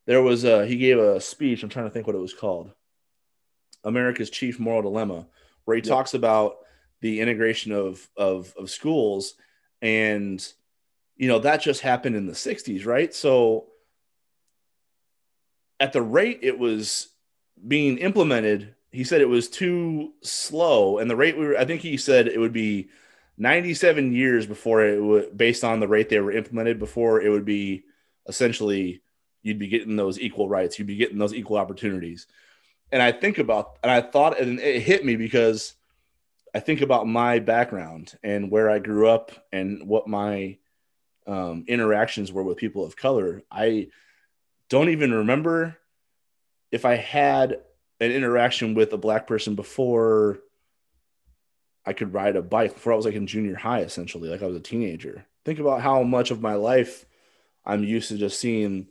there 0.07 0.22
was 0.22 0.43
a 0.43 0.66
he 0.66 0.76
gave 0.76 0.97
a 0.99 1.22
speech 1.22 1.64
i'm 1.64 1.70
trying 1.70 1.86
to 1.86 1.89
think 1.91 2.05
what 2.05 2.16
it 2.16 2.20
was 2.20 2.34
called 2.34 2.72
america's 3.84 4.30
chief 4.30 4.59
moral 4.59 4.82
dilemma 4.82 5.28
where 5.66 5.76
he 5.76 5.82
Yep. 5.82 5.88
talks 5.89 6.14
about 6.14 6.57
the 7.01 7.22
integration 7.22 7.72
of 7.72 8.09
of 8.18 8.53
of 8.57 8.70
schools 8.70 9.36
and 9.84 10.47
you 11.17 11.27
know 11.27 11.39
that 11.39 11.61
just 11.61 11.81
happened 11.81 12.15
in 12.15 12.25
the 12.25 12.34
60s 12.34 12.88
right? 12.88 13.13
So 13.13 13.65
at 15.79 15.93
the 15.93 16.01
rate 16.01 16.39
it 16.41 16.57
was 16.57 17.09
being 17.67 17.99
implemented 17.99 18.73
he 18.91 19.03
said 19.03 19.21
it 19.21 19.29
was 19.29 19.49
too 19.49 20.13
slow. 20.21 20.99
And 20.99 21.09
the 21.09 21.15
rate 21.15 21.38
we 21.38 21.45
were 21.45 21.57
i 21.57 21.65
think 21.65 21.81
he 21.81 21.97
said 21.97 22.27
it 22.27 22.39
would 22.39 22.53
be 22.53 22.89
97 23.38 24.13
years 24.13 24.45
before 24.45 24.86
it 24.86 25.03
would 25.03 25.38
based 25.38 25.63
on 25.63 25.79
the 25.79 25.88
rate 25.88 26.09
they 26.09 26.19
were 26.19 26.31
implemented 26.31 26.79
before 26.79 27.21
it 27.21 27.29
would 27.29 27.45
be 27.45 27.84
essentially 28.27 29.01
you'd 29.41 29.59
be 29.59 29.67
getting 29.67 29.97
those 29.97 30.19
equal 30.19 30.47
rights 30.47 30.79
you'd 30.79 30.88
be 30.88 30.95
getting 30.95 31.17
those 31.17 31.34
equal 31.34 31.57
opportunities. 31.57 32.25
And 32.91 33.01
i 33.01 33.11
think 33.11 33.38
about 33.38 33.77
and 33.84 33.91
i 33.91 34.01
thought 34.01 34.39
and 34.39 34.59
it 34.59 34.81
hit 34.81 35.03
me 35.03 35.17
because 35.17 35.73
i 36.54 36.60
think 36.60 36.82
about 36.82 37.08
my 37.08 37.39
background 37.39 38.18
and 38.24 38.51
where 38.51 38.70
i 38.70 38.80
grew 38.80 39.08
up 39.08 39.32
and 39.51 39.88
what 39.88 40.08
my 40.08 40.58
um, 41.26 41.64
interactions 41.68 42.32
were 42.32 42.43
with 42.43 42.58
people 42.58 42.86
of 42.86 42.95
color 42.95 43.41
i 43.51 43.88
don't 44.70 44.89
even 44.89 45.14
remember 45.14 45.78
if 46.72 46.86
i 46.86 46.95
had 46.95 47.62
an 47.99 48.12
interaction 48.12 48.74
with 48.74 48.91
a 48.93 48.97
black 48.97 49.28
person 49.28 49.56
before 49.56 50.39
I 51.86 51.93
could 51.93 52.14
ride 52.14 52.36
a 52.36 52.41
bike 52.41 52.74
before 52.74 52.93
I 52.93 52.95
was 52.95 53.06
like 53.06 53.16
in 53.16 53.28
junior 53.28 53.56
high, 53.56 53.82
essentially, 53.82 54.30
like 54.30 54.41
I 54.41 54.47
was 54.47 54.56
a 54.56 54.62
teenager. 54.62 55.26
Think 55.45 55.60
about 55.60 55.82
how 55.82 56.04
much 56.04 56.32
of 56.32 56.41
my 56.41 56.56
life 56.56 57.06
I'm 57.66 57.84
used 57.84 58.10
to 58.10 58.18
just 58.18 58.39
seeing 58.39 58.88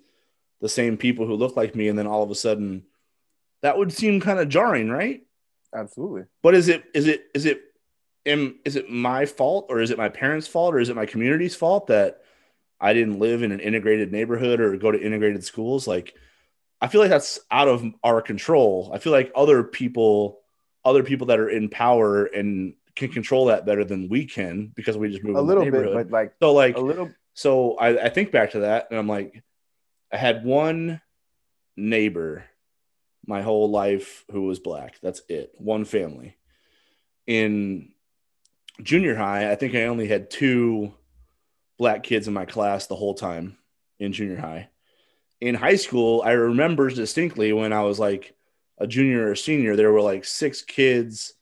the 0.61 0.69
same 0.69 0.97
people 0.97 1.27
who 1.27 1.35
look 1.35 1.57
like 1.57 1.75
me, 1.75 1.89
and 1.89 1.99
then 1.99 2.07
all 2.07 2.23
of 2.23 2.31
a 2.31 2.35
sudden, 2.35 2.85
that 3.63 3.79
would 3.79 3.93
seem 3.93 4.21
kind 4.21 4.39
of 4.39 4.49
jarring, 4.49 4.91
right? 4.91 5.23
Absolutely. 5.75 6.25
But 6.43 6.55
is 6.55 6.69
it 6.69 6.85
is 6.95 7.07
it 7.07 7.25
is 7.35 7.47
it 7.47 7.63
am 8.27 8.59
is 8.65 8.77
it 8.77 8.91
my 8.91 9.27
fault 9.27 9.67
or 9.69 9.81
is 9.81 9.91
it 9.91 9.99
my 9.99 10.09
parents' 10.09 10.47
fault 10.47 10.75
or 10.75 10.81
is 10.81 10.89
it 10.89 10.97
my 10.97 11.07
community's 11.07 11.55
fault 11.55 11.87
that 11.89 12.21
I 12.81 12.93
didn't 12.93 13.19
live 13.19 13.43
in 13.43 13.53
an 13.53 13.61
integrated 13.61 14.13
neighborhood 14.13 14.61
or 14.61 14.77
go 14.77 14.91
to 14.91 15.01
integrated 15.01 15.45
schools? 15.45 15.87
Like, 15.87 16.15
I 16.81 16.89
feel 16.89 17.01
like 17.01 17.11
that's 17.11 17.39
out 17.51 17.69
of 17.69 17.85
our 18.03 18.21
control. 18.21 18.91
I 18.93 18.99
feel 18.99 19.13
like 19.13 19.33
other 19.35 19.63
people, 19.63 20.41
other 20.85 21.03
people 21.03 21.29
that 21.29 21.39
are 21.39 21.49
in 21.49 21.69
power 21.69 22.25
and 22.25 22.75
can 22.95 23.11
control 23.11 23.47
that 23.47 23.65
better 23.65 23.85
than 23.85 24.09
we 24.09 24.27
can 24.27 24.73
because 24.75 24.97
we 24.97 25.11
just 25.11 25.25
move 25.25 25.37
A 25.37 25.41
little 25.41 25.65
bit, 25.65 25.93
but 25.93 26.11
like 26.11 26.35
so 26.41 26.53
like 26.53 26.77
a 26.77 26.81
little. 26.81 27.11
so 27.35 27.77
I, 27.77 28.07
I 28.07 28.09
think 28.11 28.33
back 28.33 28.51
to 28.51 28.61
that 28.61 28.89
and 28.91 28.99
I'm 28.99 29.09
like, 29.09 29.43
I 30.13 30.17
had 30.19 30.45
one 30.45 31.01
neighbor 31.77 32.45
my 33.27 33.43
whole 33.43 33.71
life 33.71 34.25
who 34.31 34.43
was 34.43 34.59
black. 34.59 34.99
That's 35.03 35.23
it. 35.29 35.53
One 35.57 35.85
family. 35.85 36.37
In 37.27 37.93
junior 38.83 39.15
high, 39.15 39.51
I 39.51 39.55
think 39.55 39.75
I 39.75 39.85
only 39.85 40.09
had 40.09 40.31
two 40.31 40.93
black 41.79 42.03
kids 42.03 42.29
in 42.29 42.35
my 42.35 42.45
class 42.45 42.87
the 42.87 42.97
whole 42.97 43.15
time 43.15 43.57
in 43.99 44.13
junior 44.13 44.37
high. 44.37 44.69
In 45.41 45.55
high 45.55 45.77
school, 45.77 46.23
I 46.25 46.33
remember 46.33 46.91
distinctly 46.91 47.53
when 47.53 47.73
I 47.73 47.83
was 47.83 47.99
like 47.99 48.35
a 48.79 48.87
junior 48.87 49.31
or 49.31 49.35
senior, 49.35 49.77
there 49.77 49.93
were 49.93 50.01
like 50.01 50.25
six 50.25 50.63
kids 50.63 51.35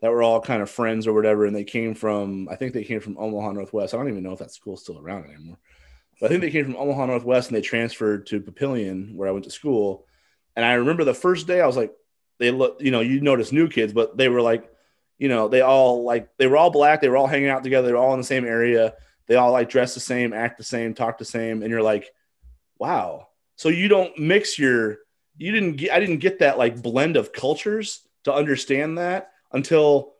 that 0.00 0.10
were 0.10 0.22
all 0.22 0.40
kind 0.40 0.62
of 0.62 0.70
friends 0.70 1.06
or 1.06 1.12
whatever, 1.12 1.44
and 1.44 1.56
they 1.56 1.64
came 1.64 1.94
from 1.94 2.48
I 2.50 2.56
think 2.56 2.72
they 2.72 2.84
came 2.84 3.00
from 3.00 3.18
Omaha 3.18 3.52
Northwest. 3.52 3.94
I 3.94 3.96
don't 3.96 4.08
even 4.08 4.22
know 4.22 4.32
if 4.32 4.38
that 4.38 4.52
school's 4.52 4.82
still 4.82 4.98
around 4.98 5.24
anymore. 5.24 5.58
But 6.20 6.26
I 6.26 6.28
think 6.30 6.40
they 6.40 6.50
came 6.50 6.64
from 6.64 6.76
Omaha 6.76 7.06
Northwest 7.06 7.48
and 7.48 7.56
they 7.56 7.62
transferred 7.62 8.26
to 8.26 8.40
Papillion 8.40 9.14
where 9.14 9.28
I 9.28 9.32
went 9.32 9.44
to 9.44 9.50
school. 9.50 10.06
And 10.56 10.64
I 10.64 10.74
remember 10.74 11.04
the 11.04 11.14
first 11.14 11.46
day 11.46 11.60
I 11.60 11.66
was 11.66 11.76
like, 11.76 11.92
they 12.38 12.50
look, 12.50 12.80
you 12.80 12.90
know, 12.90 13.00
you 13.00 13.20
notice 13.20 13.52
new 13.52 13.68
kids, 13.68 13.92
but 13.92 14.16
they 14.16 14.28
were 14.28 14.42
like, 14.42 14.70
you 15.18 15.28
know, 15.28 15.48
they 15.48 15.60
all 15.60 16.04
like 16.04 16.28
they 16.38 16.46
were 16.46 16.56
all 16.56 16.70
black, 16.70 17.00
they 17.00 17.08
were 17.08 17.16
all 17.16 17.26
hanging 17.26 17.48
out 17.48 17.64
together, 17.64 17.86
they 17.86 17.92
were 17.92 17.98
all 17.98 18.14
in 18.14 18.20
the 18.20 18.24
same 18.24 18.44
area, 18.44 18.94
they 19.26 19.34
all 19.34 19.52
like 19.52 19.68
dress 19.68 19.94
the 19.94 20.00
same, 20.00 20.32
act 20.32 20.58
the 20.58 20.64
same, 20.64 20.94
talk 20.94 21.18
the 21.18 21.24
same, 21.24 21.62
and 21.62 21.70
you're 21.70 21.82
like, 21.82 22.12
wow. 22.78 23.28
So 23.56 23.68
you 23.68 23.88
don't 23.88 24.16
mix 24.18 24.58
your 24.58 24.98
you 25.36 25.52
didn't 25.52 25.76
get 25.76 25.92
I 25.92 26.00
didn't 26.00 26.18
get 26.18 26.40
that 26.40 26.58
like 26.58 26.82
blend 26.82 27.16
of 27.16 27.32
cultures 27.32 28.06
to 28.24 28.32
understand 28.32 28.98
that 28.98 29.32
until 29.52 30.14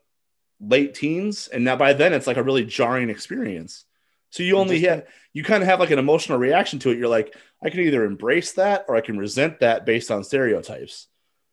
late 0.60 0.94
teens. 0.94 1.48
And 1.48 1.64
now 1.64 1.76
by 1.76 1.92
then 1.92 2.12
it's 2.12 2.26
like 2.26 2.36
a 2.36 2.42
really 2.42 2.64
jarring 2.64 3.10
experience. 3.10 3.84
So 4.30 4.42
you 4.42 4.56
only 4.58 4.80
have 4.82 5.06
you 5.32 5.42
kind 5.42 5.62
of 5.62 5.68
have 5.68 5.80
like 5.80 5.90
an 5.90 5.98
emotional 5.98 6.38
reaction 6.38 6.78
to 6.80 6.90
it. 6.90 6.98
You're 6.98 7.08
like, 7.08 7.34
I 7.62 7.70
can 7.70 7.80
either 7.80 8.04
embrace 8.04 8.52
that 8.54 8.84
or 8.88 8.96
I 8.96 9.00
can 9.00 9.16
resent 9.18 9.60
that 9.60 9.86
based 9.86 10.10
on 10.10 10.22
stereotypes. 10.24 11.08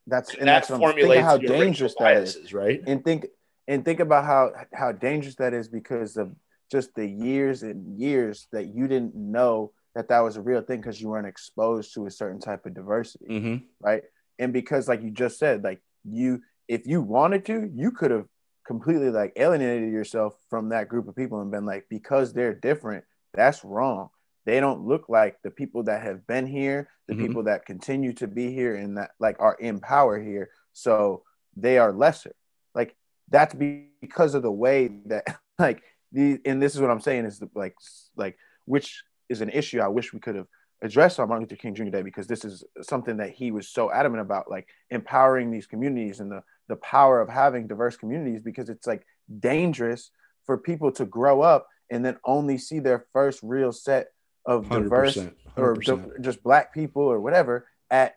That's 0.07 0.31
and, 0.31 0.39
And 0.41 0.47
that 0.49 0.53
that's 0.53 0.69
what 0.69 0.75
I'm- 0.75 0.95
think 0.95 0.99
formulates 0.99 1.23
how 1.23 1.37
dangerous 1.37 1.95
that 1.99 2.17
is. 2.17 2.35
biases, 2.35 2.53
right? 2.53 2.81
and 2.85 3.03
think 3.03 3.27
and 3.67 3.83
think 3.83 3.99
about 3.99 4.25
how 4.25 4.51
how 4.73 4.91
dangerous 4.91 5.35
that 5.35 5.53
is 5.53 5.67
because 5.67 6.17
of 6.17 6.35
just 6.71 6.93
the 6.95 7.07
years 7.07 7.63
and 7.63 7.97
years 7.99 8.47
that 8.51 8.67
you 8.75 8.87
didn't 8.87 9.15
know 9.15 9.71
that 9.95 10.09
that 10.09 10.19
was 10.19 10.35
a 10.35 10.41
real 10.41 10.61
thing 10.61 10.81
because 10.81 10.99
you 11.01 11.07
weren't 11.09 11.27
exposed 11.27 11.93
to 11.93 12.05
a 12.05 12.11
certain 12.11 12.39
type 12.39 12.65
of 12.65 12.73
diversity 12.73 13.25
hmm 13.39 13.55
right 13.79 14.03
and 14.39 14.51
because 14.51 14.87
like 14.87 15.01
you 15.01 15.09
just 15.11 15.39
said 15.39 15.63
like 15.63 15.81
you 16.03 16.41
if 16.67 16.85
you 16.85 17.01
wanted 17.01 17.45
to 17.45 17.69
you 17.73 17.91
could 17.91 18.11
have 18.11 18.25
completely 18.65 19.09
like 19.09 19.33
alienated 19.35 19.91
yourself 19.91 20.35
from 20.49 20.69
that 20.69 20.87
group 20.89 21.07
of 21.07 21.15
people 21.15 21.41
and 21.41 21.51
been 21.51 21.65
like 21.65 21.85
because 21.89 22.33
they're 22.33 22.53
different 22.53 23.03
that's 23.33 23.63
wrong. 23.65 24.09
They 24.45 24.59
don't 24.59 24.85
look 24.87 25.09
like 25.09 25.41
the 25.43 25.51
people 25.51 25.83
that 25.83 26.01
have 26.03 26.25
been 26.27 26.47
here 26.47 26.89
the 27.07 27.13
Mhm. 27.13 27.19
people 27.19 27.43
that 27.43 27.65
continue 27.65 28.13
to 28.13 28.27
be 28.27 28.51
here 28.53 28.75
and 28.75 28.97
that 28.97 29.11
like 29.19 29.35
are 29.39 29.55
in 29.59 29.79
power 29.79 30.19
here. 30.19 30.49
So 30.73 31.23
they 31.55 31.77
are 31.77 31.91
lesser. 31.93 32.33
Like 32.73 32.95
that's 33.29 33.53
be- 33.53 33.91
because 34.01 34.35
of 34.35 34.41
the 34.43 34.51
way 34.51 34.87
that 35.05 35.23
like 35.59 35.83
the 36.11 36.39
and 36.45 36.61
this 36.61 36.75
is 36.75 36.81
what 36.81 36.91
i'm 36.91 37.01
saying 37.01 37.25
is 37.25 37.39
the, 37.39 37.49
like 37.55 37.75
like 38.15 38.37
which 38.65 39.03
is 39.29 39.41
an 39.41 39.49
issue 39.49 39.79
i 39.79 39.87
wish 39.87 40.13
we 40.13 40.19
could 40.19 40.35
have 40.35 40.47
addressed 40.83 41.19
on 41.19 41.27
martin 41.27 41.43
luther 41.43 41.55
king 41.55 41.73
jr 41.73 41.85
day 41.85 42.03
because 42.03 42.27
this 42.27 42.45
is 42.45 42.63
something 42.81 43.17
that 43.17 43.31
he 43.31 43.51
was 43.51 43.67
so 43.67 43.91
adamant 43.91 44.21
about 44.21 44.49
like 44.49 44.67
empowering 44.91 45.49
these 45.49 45.65
communities 45.65 46.19
and 46.19 46.31
the 46.31 46.43
the 46.67 46.75
power 46.77 47.21
of 47.21 47.29
having 47.29 47.67
diverse 47.67 47.95
communities 47.95 48.41
because 48.43 48.69
it's 48.69 48.87
like 48.87 49.05
dangerous 49.39 50.11
for 50.45 50.57
people 50.57 50.91
to 50.93 51.05
grow 51.05 51.41
up 51.41 51.67
and 51.91 52.03
then 52.05 52.17
only 52.25 52.57
see 52.57 52.79
their 52.79 53.05
first 53.13 53.39
real 53.43 53.71
set 53.71 54.07
of 54.45 54.69
diverse 54.69 55.15
100%, 55.17 55.31
or 55.57 55.75
100%. 55.75 55.85
di- 56.15 56.21
just 56.21 56.43
black 56.43 56.73
people 56.73 57.03
or 57.03 57.19
whatever 57.19 57.67
at 57.89 58.15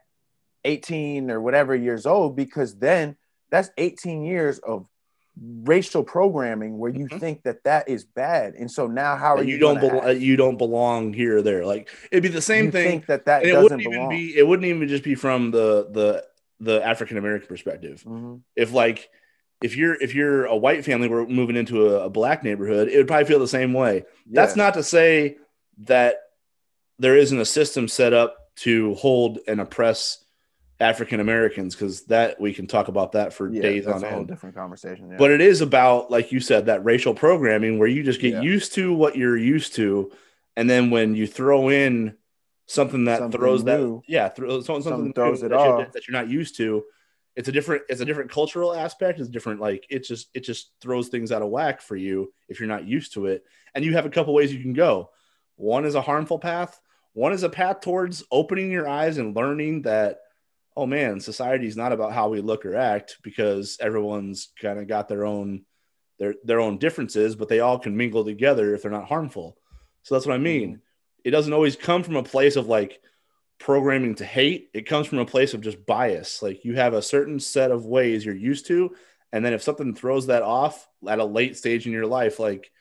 18 0.64 1.30
or 1.30 1.40
whatever 1.40 1.74
years 1.74 2.06
old 2.06 2.36
because 2.36 2.76
then 2.78 3.16
that's 3.50 3.70
18 3.78 4.24
years 4.24 4.58
of 4.60 4.86
racial 5.62 6.02
programming 6.02 6.78
where 6.78 6.90
you 6.90 7.06
Mhm. 7.06 7.20
think 7.20 7.42
that 7.44 7.62
that 7.64 7.88
is 7.88 8.04
bad, 8.04 8.54
and 8.54 8.68
so 8.70 8.88
now 8.88 9.14
how 9.16 9.36
are 9.36 9.42
you? 9.42 9.52
you 9.54 9.58
don't 9.58 9.78
belo- 9.78 10.20
you 10.20 10.36
don't 10.36 10.56
belong 10.58 11.12
here 11.12 11.36
or 11.38 11.42
there. 11.42 11.64
Like 11.64 11.88
it'd 12.10 12.24
be 12.24 12.28
the 12.28 12.42
same 12.42 12.66
You 12.66 12.70
thing. 12.72 12.88
Think 12.90 13.06
that 13.06 13.24
that 13.26 13.42
and 13.42 13.50
it 13.50 13.52
doesn't 13.52 13.62
wouldn't 13.62 13.80
even 13.82 13.92
belong. 13.92 14.08
be 14.10 14.36
it 14.36 14.46
wouldn't 14.46 14.66
even 14.66 14.88
just 14.88 15.04
be 15.04 15.14
from 15.14 15.52
the 15.52 15.88
the 15.92 16.24
the 16.60 16.84
African 16.84 17.16
American 17.16 17.48
perspective. 17.48 18.02
Mhm. 18.06 18.40
If 18.56 18.72
like 18.72 19.08
if 19.62 19.76
you're 19.76 19.94
if 20.00 20.14
you're 20.14 20.44
a 20.46 20.56
white 20.56 20.84
family 20.84 21.08
we're 21.08 21.26
moving 21.26 21.56
into 21.56 21.88
a, 21.88 22.04
a 22.06 22.10
black 22.10 22.42
neighborhood, 22.44 22.88
it 22.88 22.96
would 22.96 23.06
probably 23.08 23.26
feel 23.26 23.38
the 23.38 23.48
same 23.48 23.72
way. 23.72 24.04
That's 24.30 24.56
not 24.56 24.74
to 24.74 24.82
say 24.82 25.36
that 25.84 26.16
there 26.98 27.16
isn't 27.16 27.38
a 27.38 27.44
system 27.44 27.86
set 27.88 28.12
up 28.12 28.36
to 28.56 28.94
hold 28.94 29.38
and 29.46 29.60
oppress 29.60 30.24
African 30.80 31.18
Americans 31.20 31.74
because 31.74 32.04
that 32.06 32.40
we 32.40 32.52
can 32.54 32.66
talk 32.66 32.88
about 32.88 33.12
that 33.12 33.32
for 33.32 33.50
yeah, 33.50 33.62
days 33.62 33.86
on 33.86 34.02
a 34.02 34.08
whole 34.10 34.18
end. 34.20 34.28
different 34.28 34.54
conversation. 34.56 35.10
Yeah. 35.10 35.16
But 35.16 35.30
it 35.32 35.40
is 35.40 35.60
about, 35.60 36.08
like 36.10 36.30
you 36.32 36.38
said, 36.40 36.66
that 36.66 36.84
racial 36.84 37.14
programming 37.14 37.78
where 37.78 37.88
you 37.88 38.02
just 38.04 38.20
get 38.20 38.34
Yeah. 38.34 38.40
used 38.42 38.74
to 38.74 38.92
what 38.92 39.16
you're 39.16 39.36
used 39.36 39.74
to, 39.76 40.12
and 40.56 40.68
then 40.70 40.90
when 40.90 41.14
you 41.16 41.26
throw 41.26 41.68
in 41.68 42.16
something 42.68 43.04
that 43.06 43.18
Something 43.18 43.40
throws 43.40 43.64
new. 43.64 44.02
that, 44.06 44.12
yeah, 44.12 44.28
throw, 44.28 44.60
something, 44.60 44.82
Something 44.82 45.12
throws 45.12 45.42
it 45.42 45.50
that, 45.50 45.58
you're, 45.58 45.80
off. 45.80 45.92
that 45.92 46.06
you're 46.06 46.16
not 46.16 46.28
used 46.28 46.56
to. 46.58 46.84
It's 47.34 47.48
a 47.48 47.52
different, 47.52 47.82
it's 47.88 48.00
a 48.00 48.04
different 48.04 48.30
cultural 48.30 48.74
aspect. 48.74 49.18
It's 49.18 49.28
different, 49.28 49.60
like 49.60 49.86
it 49.90 50.04
just, 50.04 50.28
it 50.34 50.40
just 50.40 50.72
throws 50.80 51.08
things 51.08 51.32
out 51.32 51.42
of 51.42 51.48
whack 51.48 51.80
for 51.80 51.96
you 51.96 52.32
if 52.48 52.60
you're 52.60 52.68
not 52.68 52.86
used 52.86 53.14
to 53.14 53.26
it. 53.26 53.44
And 53.74 53.84
you 53.84 53.94
have 53.94 54.06
a 54.06 54.10
couple 54.10 54.34
ways 54.34 54.52
you 54.52 54.62
can 54.62 54.74
go. 54.74 55.10
One 55.56 55.84
is 55.84 55.94
a 55.94 56.02
harmful 56.02 56.38
path. 56.38 56.80
One 57.14 57.32
is 57.32 57.42
a 57.42 57.48
path 57.48 57.80
towards 57.80 58.22
opening 58.30 58.70
your 58.70 58.88
eyes 58.88 59.18
and 59.18 59.34
learning 59.34 59.82
that 59.82 60.18
oh 60.78 60.86
man, 60.86 61.18
society 61.18 61.66
is 61.66 61.76
not 61.76 61.90
about 61.90 62.12
how 62.12 62.28
we 62.28 62.40
look 62.40 62.64
or 62.64 62.76
act 62.76 63.18
because 63.24 63.76
everyone's 63.80 64.50
kind 64.62 64.78
of 64.78 64.86
got 64.86 65.08
their 65.08 65.26
own 65.26 65.64
their 66.20 66.34
their 66.44 66.60
own 66.60 66.78
differences, 66.78 67.34
but 67.34 67.48
they 67.48 67.58
all 67.58 67.80
can 67.80 67.96
mingle 67.96 68.24
together 68.24 68.74
if 68.74 68.82
they're 68.82 68.90
not 68.90 69.08
harmful. 69.08 69.56
So 70.04 70.14
that's 70.14 70.24
what 70.24 70.34
I 70.34 70.38
mean. 70.38 70.74
Mm-hmm. 70.74 70.80
It 71.28 71.32
doesn't 71.32 71.52
always 71.52 71.76
come 71.76 72.02
from 72.02 72.16
a 72.16 72.22
place 72.22 72.56
of 72.56 72.68
like 72.68 73.02
programming 73.58 74.14
to 74.14 74.24
hate. 74.24 74.70
It 74.72 74.86
comes 74.86 75.06
from 75.06 75.18
a 75.18 75.26
place 75.26 75.52
of 75.52 75.60
just 75.60 75.84
bias. 75.84 76.42
Like 76.42 76.64
you 76.64 76.74
have 76.76 76.94
a 76.94 77.02
certain 77.02 77.38
set 77.38 77.70
of 77.70 77.84
ways 77.84 78.24
you're 78.24 78.34
used 78.34 78.66
to, 78.68 78.96
and 79.30 79.44
then 79.44 79.52
if 79.52 79.62
something 79.62 79.94
throws 79.94 80.28
that 80.28 80.42
off 80.42 80.88
at 81.06 81.18
a 81.18 81.24
late 81.26 81.54
stage 81.58 81.84
in 81.84 81.92
your 81.92 82.06
life, 82.06 82.38
like 82.38 82.72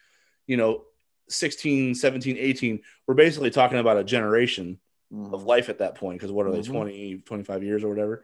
you 0.45 0.56
know, 0.56 0.86
16, 1.28 1.93
17, 1.95 2.38
18, 2.39 2.80
we're 3.06 3.16
basically 3.16 3.50
talking 3.50 3.80
about 3.80 3.98
a 3.98 4.04
generation 4.06 4.80
Mhm. 5.14 5.34
of 5.34 5.43
life 5.43 5.68
at 5.68 5.80
that 5.80 5.95
point 5.95 6.18
because 6.18 6.32
what 6.32 6.45
are 6.48 6.52
they 6.52 6.60
Mhm. 6.60 6.72
20 6.72 7.18
25 7.26 7.64
years 7.64 7.84
or 7.84 7.89
whatever 7.89 8.24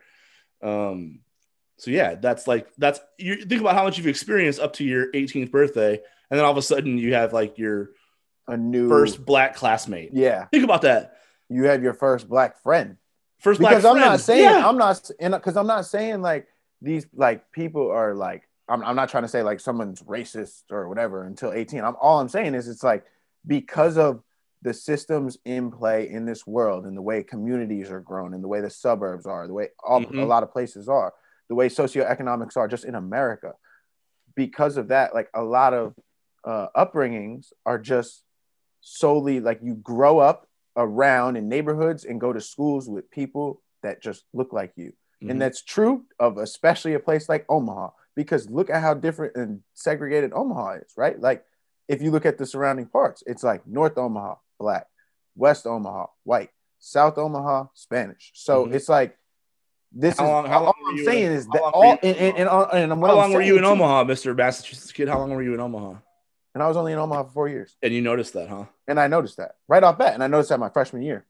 um 0.62 1.20
so 1.78 1.92
yeah 1.92 2.16
that's 2.16 2.48
like 2.48 2.68
that's 2.78 3.00
you 3.18 3.36
think 3.36 3.62
about 3.62 3.76
how 3.76 3.84
much 3.84 3.98
you've 3.98 4.08
experienced 4.08 4.60
up 4.62 4.74
to 4.74 4.86
your 4.86 5.10
18th 5.14 5.52
birthday 5.52 5.94
and 5.94 6.38
then 6.38 6.46
all 6.46 6.52
of 6.52 6.58
a 6.58 6.62
sudden 6.62 6.98
you 6.98 7.14
have 7.14 7.32
like 7.34 7.58
your 7.58 7.92
a 8.48 8.58
new 8.58 8.90
first 8.90 9.26
black 9.26 9.56
classmate 9.56 10.12
Yeah, 10.14 10.46
think 10.48 10.64
about 10.64 10.82
that 10.84 11.18
you 11.50 11.64
have 11.66 11.84
your 11.84 11.94
first 11.94 12.28
black 12.28 12.62
friend. 12.62 12.98
first 13.40 13.60
black 13.60 13.72
because 13.72 13.86
I'm 13.86 14.00
not 14.00 14.20
saying 14.20 14.44
yeah. 14.44 14.68
I'm 14.68 14.78
not 14.78 15.10
because 15.20 15.56
I'm 15.58 15.68
not 15.68 15.86
saying 15.86 16.22
like 16.22 16.48
these 16.82 17.06
like 17.14 17.52
people 17.52 17.90
are 17.92 18.14
like 18.14 18.48
I'm, 18.70 18.84
I'm 18.84 18.96
not 18.96 19.10
trying 19.10 19.24
to 19.24 19.30
say 19.30 19.44
like 19.44 19.60
someone's 19.60 20.02
racist 20.02 20.64
or 20.72 20.88
whatever 20.90 21.26
until 21.26 21.52
18. 21.52 21.84
I'm 21.84 21.96
all 22.02 22.20
I'm 22.20 22.30
saying 22.30 22.56
is 22.56 22.68
it's 22.68 22.84
like 22.84 23.04
because 23.46 23.98
of 23.98 24.22
the 24.62 24.74
systems 24.74 25.38
in 25.44 25.70
play 25.72 26.10
in 26.10 26.26
this 26.26 26.48
world 26.48 26.86
and 26.86 26.96
the 26.96 27.02
way 27.02 27.22
communities 27.24 27.92
are 27.92 28.00
grown 28.00 28.34
and 28.34 28.42
the 28.42 28.48
way 28.48 28.62
the 28.62 28.70
suburbs 28.70 29.26
are, 29.26 29.46
the 29.48 29.54
way 29.54 29.68
all, 29.84 30.00
Mhm. 30.02 30.22
a 30.22 30.26
lot 30.26 30.44
of 30.44 30.52
places 30.54 30.88
are, 30.88 31.14
the 31.50 31.56
way 31.56 31.68
socioeconomics 31.68 32.56
are 32.56 32.70
just 32.70 32.86
in 32.86 32.96
America. 32.96 33.52
Because 34.36 34.78
of 34.78 34.88
that, 34.88 35.14
like 35.14 35.30
a 35.34 35.44
lot 35.44 35.74
of 35.74 35.94
uh, 36.46 36.68
upbringings 36.76 37.52
are 37.66 37.78
just 37.78 38.24
solely 38.86 39.40
like 39.40 39.60
you 39.64 39.76
grow 39.76 40.20
up 40.20 40.48
around 40.76 41.38
in 41.38 41.48
neighborhoods 41.48 42.04
and 42.04 42.20
go 42.20 42.34
to 42.34 42.42
schools 42.42 42.90
with 42.90 43.10
people 43.10 43.62
that 43.82 44.02
just 44.02 44.26
look 44.34 44.52
like 44.52 44.74
you. 44.76 44.92
Mhm. 45.24 45.32
And 45.32 45.42
that's 45.42 45.62
true 45.62 46.04
of 46.20 46.38
especially 46.38 46.94
a 46.94 47.00
place 47.00 47.30
like 47.30 47.46
Omaha, 47.48 47.90
because 48.16 48.50
look 48.50 48.70
at 48.70 48.82
how 48.82 48.94
different 48.94 49.36
and 49.38 49.62
segregated 49.74 50.34
Omaha 50.34 50.74
is, 50.84 50.92
right? 50.98 51.18
Like 51.20 51.46
if 51.88 52.02
you 52.02 52.12
look 52.12 52.26
at 52.26 52.38
the 52.38 52.46
surrounding 52.46 52.88
parts, 52.88 53.24
it's 53.26 53.44
like 53.44 53.66
North 53.66 53.98
Omaha, 53.98 54.36
black, 54.60 54.88
West 55.36 55.66
Omaha, 55.66 56.08
white, 56.24 56.50
South 56.80 57.18
Omaha, 57.18 57.68
Spanish. 57.74 58.32
So 58.36 58.66
Mhm. 58.66 58.74
it's 58.74 58.90
like 58.90 59.18
this 59.92 60.18
How 60.18 60.26
is 60.26 60.30
long- 60.32 60.46
how 60.48 60.64
long 60.64 60.74
were 60.84 60.90
I'm 60.90 60.98
you 60.98 61.06
saying 61.06 61.26
in- 61.28 61.32
is 61.34 61.46
that 61.48 61.62
all 61.62 61.92
and, 61.92 62.00
and, 62.04 62.38
and, 62.50 62.50
and 62.92 63.02
what 63.02 63.10
how 63.12 63.14
I'm 63.20 63.22
long 63.22 63.34
were 63.34 63.42
you 63.42 63.58
in 63.58 63.62
too- 63.64 63.70
omaha 63.70 64.04
mr 64.06 64.36
massachusetts 64.36 64.92
kid 64.92 65.08
how 65.08 65.20
long 65.20 65.30
were 65.36 65.44
you 65.44 65.54
in 65.54 65.60
omaha 65.60 66.00
And 66.54 66.62
I 66.62 66.68
was 66.68 66.78
only 66.78 66.94
in 66.94 67.00
Omaha 67.00 67.24
for 67.24 67.32
four 67.32 67.50
years. 67.50 67.76
and 67.82 67.94
you 67.94 68.02
noticed 68.02 68.34
that 68.34 68.48
huh 68.50 68.66
And 68.88 69.00
I 69.00 69.08
noticed 69.08 69.38
that 69.38 69.56
right 69.68 69.84
off 69.84 69.98
bat. 69.98 70.14
And 70.14 70.24
I 70.24 70.28
noticed 70.28 70.50
that 70.50 70.60
my 70.60 70.70
freshman 70.70 71.02
year. 71.02 71.26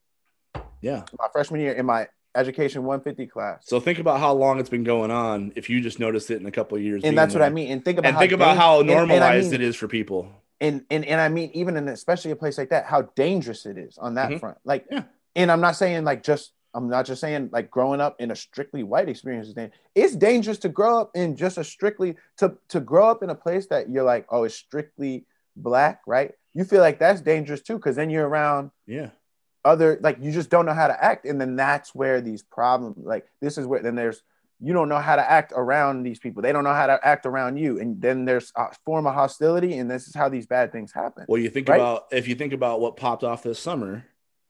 yeah 0.80 1.04
My 1.18 1.28
freshman 1.32 1.60
year 1.60 1.72
in 1.72 1.86
my 1.86 2.08
education 2.36 2.82
150 2.84 3.26
class. 3.30 3.64
so 3.66 3.78
think 3.80 3.98
about 4.00 4.18
how 4.20 4.32
long 4.34 4.58
it's 4.60 4.68
been 4.70 4.84
going 4.84 5.10
on 5.10 5.52
if 5.56 5.70
you 5.70 5.80
just 5.80 6.00
noticed 6.00 6.30
it 6.30 6.40
in 6.40 6.46
a 6.46 6.50
couple 6.50 6.76
of 6.76 6.82
years 6.82 7.02
and 7.04 7.16
that's 7.16 7.32
what. 7.34 7.42
I 7.42 7.48
mean. 7.50 7.70
And 7.70 7.84
think 7.84 7.98
about 7.98 8.08
and 8.08 8.14
how 8.16 8.20
think 8.20 8.32
about 8.32 8.56
how 8.56 8.80
and- 8.80 8.90
and 8.90 8.98
I 9.00 9.04
normalized 9.06 9.52
mean- 9.52 9.60
it 9.60 9.64
is 9.64 9.76
for 9.76 9.88
people 9.88 10.28
and 10.60 10.84
and 10.90 11.04
and 11.04 11.20
I 11.20 11.28
mean 11.28 11.50
even 11.54 11.76
in 11.76 11.88
especially 11.88 12.30
a 12.32 12.36
place 12.36 12.58
like 12.58 12.70
that, 12.70 12.86
how 12.86 13.02
dangerous 13.02 13.66
it 13.66 13.76
is 13.78 13.98
on 13.98 14.14
that 14.14 14.30
Mhm. 14.30 14.40
front. 14.40 14.58
Like, 14.64 14.86
Yeah. 14.90 15.02
and 15.36 15.50
I'm 15.50 15.60
not 15.60 15.76
saying 15.76 16.04
like 16.04 16.22
just 16.22 16.52
I'm 16.74 16.88
not 16.88 17.06
just 17.06 17.20
saying 17.20 17.50
like 17.52 17.70
growing 17.70 18.00
up 18.00 18.16
in 18.20 18.30
a 18.30 18.36
strictly 18.36 18.82
white 18.82 19.08
experience 19.08 19.48
is 19.48 19.54
dangerous. 19.54 19.78
It's 19.94 20.16
dangerous 20.16 20.58
to 20.58 20.68
grow 20.68 21.00
up 21.00 21.12
in 21.14 21.36
just 21.36 21.56
a 21.56 21.64
strictly 21.64 22.16
to 22.38 22.56
to 22.68 22.80
grow 22.80 23.08
up 23.08 23.22
in 23.22 23.30
a 23.30 23.34
place 23.34 23.66
that 23.68 23.88
you're 23.88 24.04
like, 24.04 24.26
oh, 24.30 24.44
it's 24.44 24.54
strictly 24.54 25.24
black, 25.56 26.00
right? 26.06 26.32
You 26.52 26.64
feel 26.64 26.80
like 26.80 26.98
that's 26.98 27.20
dangerous 27.20 27.62
too, 27.62 27.76
because 27.76 27.96
then 27.96 28.10
you're 28.10 28.28
around 28.28 28.70
yeah 28.86 29.10
other 29.64 29.98
like 30.02 30.18
you 30.20 30.30
just 30.30 30.50
don't 30.50 30.66
know 30.66 30.74
how 30.74 30.88
to 30.88 31.04
act, 31.04 31.24
and 31.24 31.40
then 31.40 31.56
that's 31.56 31.94
where 31.94 32.20
these 32.20 32.42
problems 32.42 32.96
like 32.98 33.26
this 33.40 33.56
is 33.56 33.66
where 33.66 33.80
then 33.80 33.94
there's 33.94 34.22
you 34.60 34.72
don't 34.72 34.88
know 34.88 34.98
how 34.98 35.16
to 35.16 35.30
act 35.30 35.52
around 35.54 36.04
these 36.04 36.18
people. 36.18 36.40
They 36.42 36.52
don't 36.52 36.64
know 36.64 36.72
how 36.72 36.86
to 36.86 36.98
act 37.06 37.26
around 37.26 37.56
you, 37.56 37.80
and 37.80 38.00
then 38.00 38.24
there's 38.24 38.52
a 38.56 38.66
form 38.84 39.06
of 39.06 39.14
hostility, 39.14 39.78
and 39.78 39.90
this 39.90 40.06
is 40.06 40.14
how 40.14 40.28
these 40.28 40.46
bad 40.46 40.72
things 40.72 40.92
happen. 40.92 41.26
Well, 41.28 41.40
you 41.40 41.50
think 41.50 41.68
Right? 41.68 41.80
about 41.80 42.06
if 42.12 42.28
you 42.28 42.34
think 42.34 42.52
about 42.52 42.80
what 42.80 42.96
popped 42.96 43.24
off 43.24 43.42
this 43.42 43.58
summer 43.58 44.04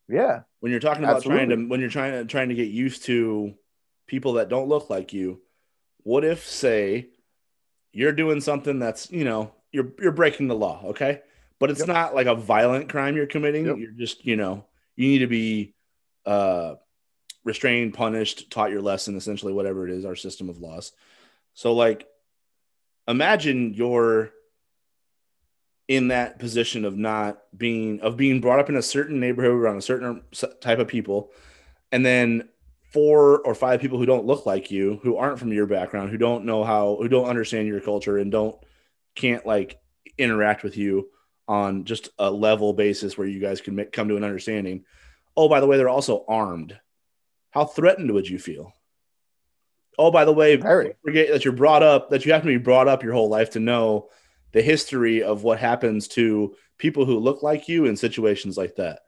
Yeah, 0.08 0.40
when 0.60 0.70
you're 0.70 0.80
talking 0.80 1.04
about 1.04 1.22
trying 1.22 1.48
to 1.48 1.56
when 1.56 1.80
you're 1.80 1.88
trying 1.90 2.12
to 2.12 2.24
trying 2.24 2.50
to 2.50 2.54
get 2.54 2.68
used 2.68 3.04
to 3.04 3.54
people 4.06 4.34
that 4.34 4.48
don't 4.48 4.68
look 4.68 4.90
like 4.90 5.12
you. 5.12 5.40
What 6.02 6.24
if 6.24 6.46
say 6.46 7.08
you're 7.92 8.12
doing 8.12 8.40
something 8.40 8.78
that's 8.78 9.10
you 9.10 9.24
know 9.24 9.52
you're 9.72 9.92
you're 10.00 10.12
breaking 10.12 10.48
the 10.48 10.54
law, 10.54 10.82
okay? 10.88 11.22
But 11.58 11.70
it's 11.70 11.80
Yep. 11.80 11.88
not 11.88 12.14
like 12.14 12.26
a 12.26 12.34
violent 12.34 12.90
crime 12.90 13.16
you're 13.16 13.26
committing. 13.26 13.64
Yep. 13.66 13.76
You're 13.78 13.92
just 13.92 14.24
you 14.26 14.36
know 14.36 14.66
you 14.96 15.08
need 15.08 15.20
to 15.20 15.26
be 15.26 15.74
uh, 16.26 16.74
restrained, 17.44 17.94
punished, 17.94 18.50
taught 18.50 18.70
your 18.70 18.82
lesson, 18.82 19.16
essentially 19.16 19.52
whatever 19.52 19.86
it 19.88 19.92
is, 19.92 20.04
our 20.04 20.16
system 20.16 20.48
of 20.48 20.58
laws. 20.58 20.92
So 21.54 21.72
like, 21.72 22.06
imagine 23.08 23.74
you're 23.74 24.32
in 25.88 26.08
that 26.08 26.38
position 26.38 26.84
of 26.84 26.96
not 26.96 27.42
being 27.56 28.00
of 28.00 28.16
being 28.16 28.40
brought 28.40 28.58
up 28.58 28.68
in 28.68 28.76
a 28.76 28.82
certain 28.82 29.20
neighborhood 29.20 29.52
around 29.52 29.76
a 29.76 29.82
certain 29.82 30.22
type 30.60 30.78
of 30.78 30.88
people 30.88 31.30
and 31.92 32.04
then 32.04 32.48
four 32.92 33.40
or 33.40 33.54
five 33.54 33.80
people 33.80 33.98
who 33.98 34.06
don't 34.06 34.24
look 34.24 34.46
like 34.46 34.70
you 34.70 34.98
who 35.02 35.16
aren't 35.16 35.38
from 35.38 35.52
your 35.52 35.66
background 35.66 36.10
who 36.10 36.16
don't 36.16 36.44
know 36.44 36.64
how 36.64 36.96
who 37.00 37.08
don't 37.08 37.28
understand 37.28 37.68
your 37.68 37.80
culture 37.80 38.16
and 38.16 38.32
don't 38.32 38.56
can't 39.14 39.44
like 39.44 39.78
interact 40.18 40.62
with 40.62 40.76
you 40.76 41.08
on 41.46 41.84
just 41.84 42.08
a 42.18 42.30
level 42.30 42.72
basis 42.72 43.18
where 43.18 43.26
you 43.26 43.40
guys 43.40 43.60
can 43.60 43.74
make, 43.74 43.92
come 43.92 44.08
to 44.08 44.16
an 44.16 44.24
understanding. 44.24 44.84
Oh 45.36 45.48
by 45.48 45.60
the 45.60 45.66
way 45.66 45.76
they're 45.76 45.88
also 45.88 46.24
armed. 46.28 46.78
How 47.50 47.64
threatened 47.64 48.10
would 48.10 48.28
you 48.28 48.38
feel? 48.38 48.72
Oh 49.98 50.10
by 50.10 50.24
the 50.24 50.32
way 50.32 50.56
Very. 50.56 50.94
forget 51.04 51.28
that 51.30 51.44
you're 51.44 51.52
brought 51.52 51.82
up 51.82 52.10
that 52.10 52.24
you 52.24 52.32
have 52.32 52.42
to 52.42 52.48
be 52.48 52.56
brought 52.56 52.88
up 52.88 53.02
your 53.02 53.12
whole 53.12 53.28
life 53.28 53.50
to 53.50 53.60
know 53.60 54.08
the 54.54 54.62
history 54.62 55.22
of 55.22 55.42
what 55.42 55.58
happens 55.58 56.08
to 56.08 56.54
people 56.78 57.04
who 57.04 57.18
look 57.18 57.42
like 57.42 57.68
you 57.68 57.84
in 57.84 57.96
situations 57.96 58.56
like 58.56 58.76
that. 58.76 59.00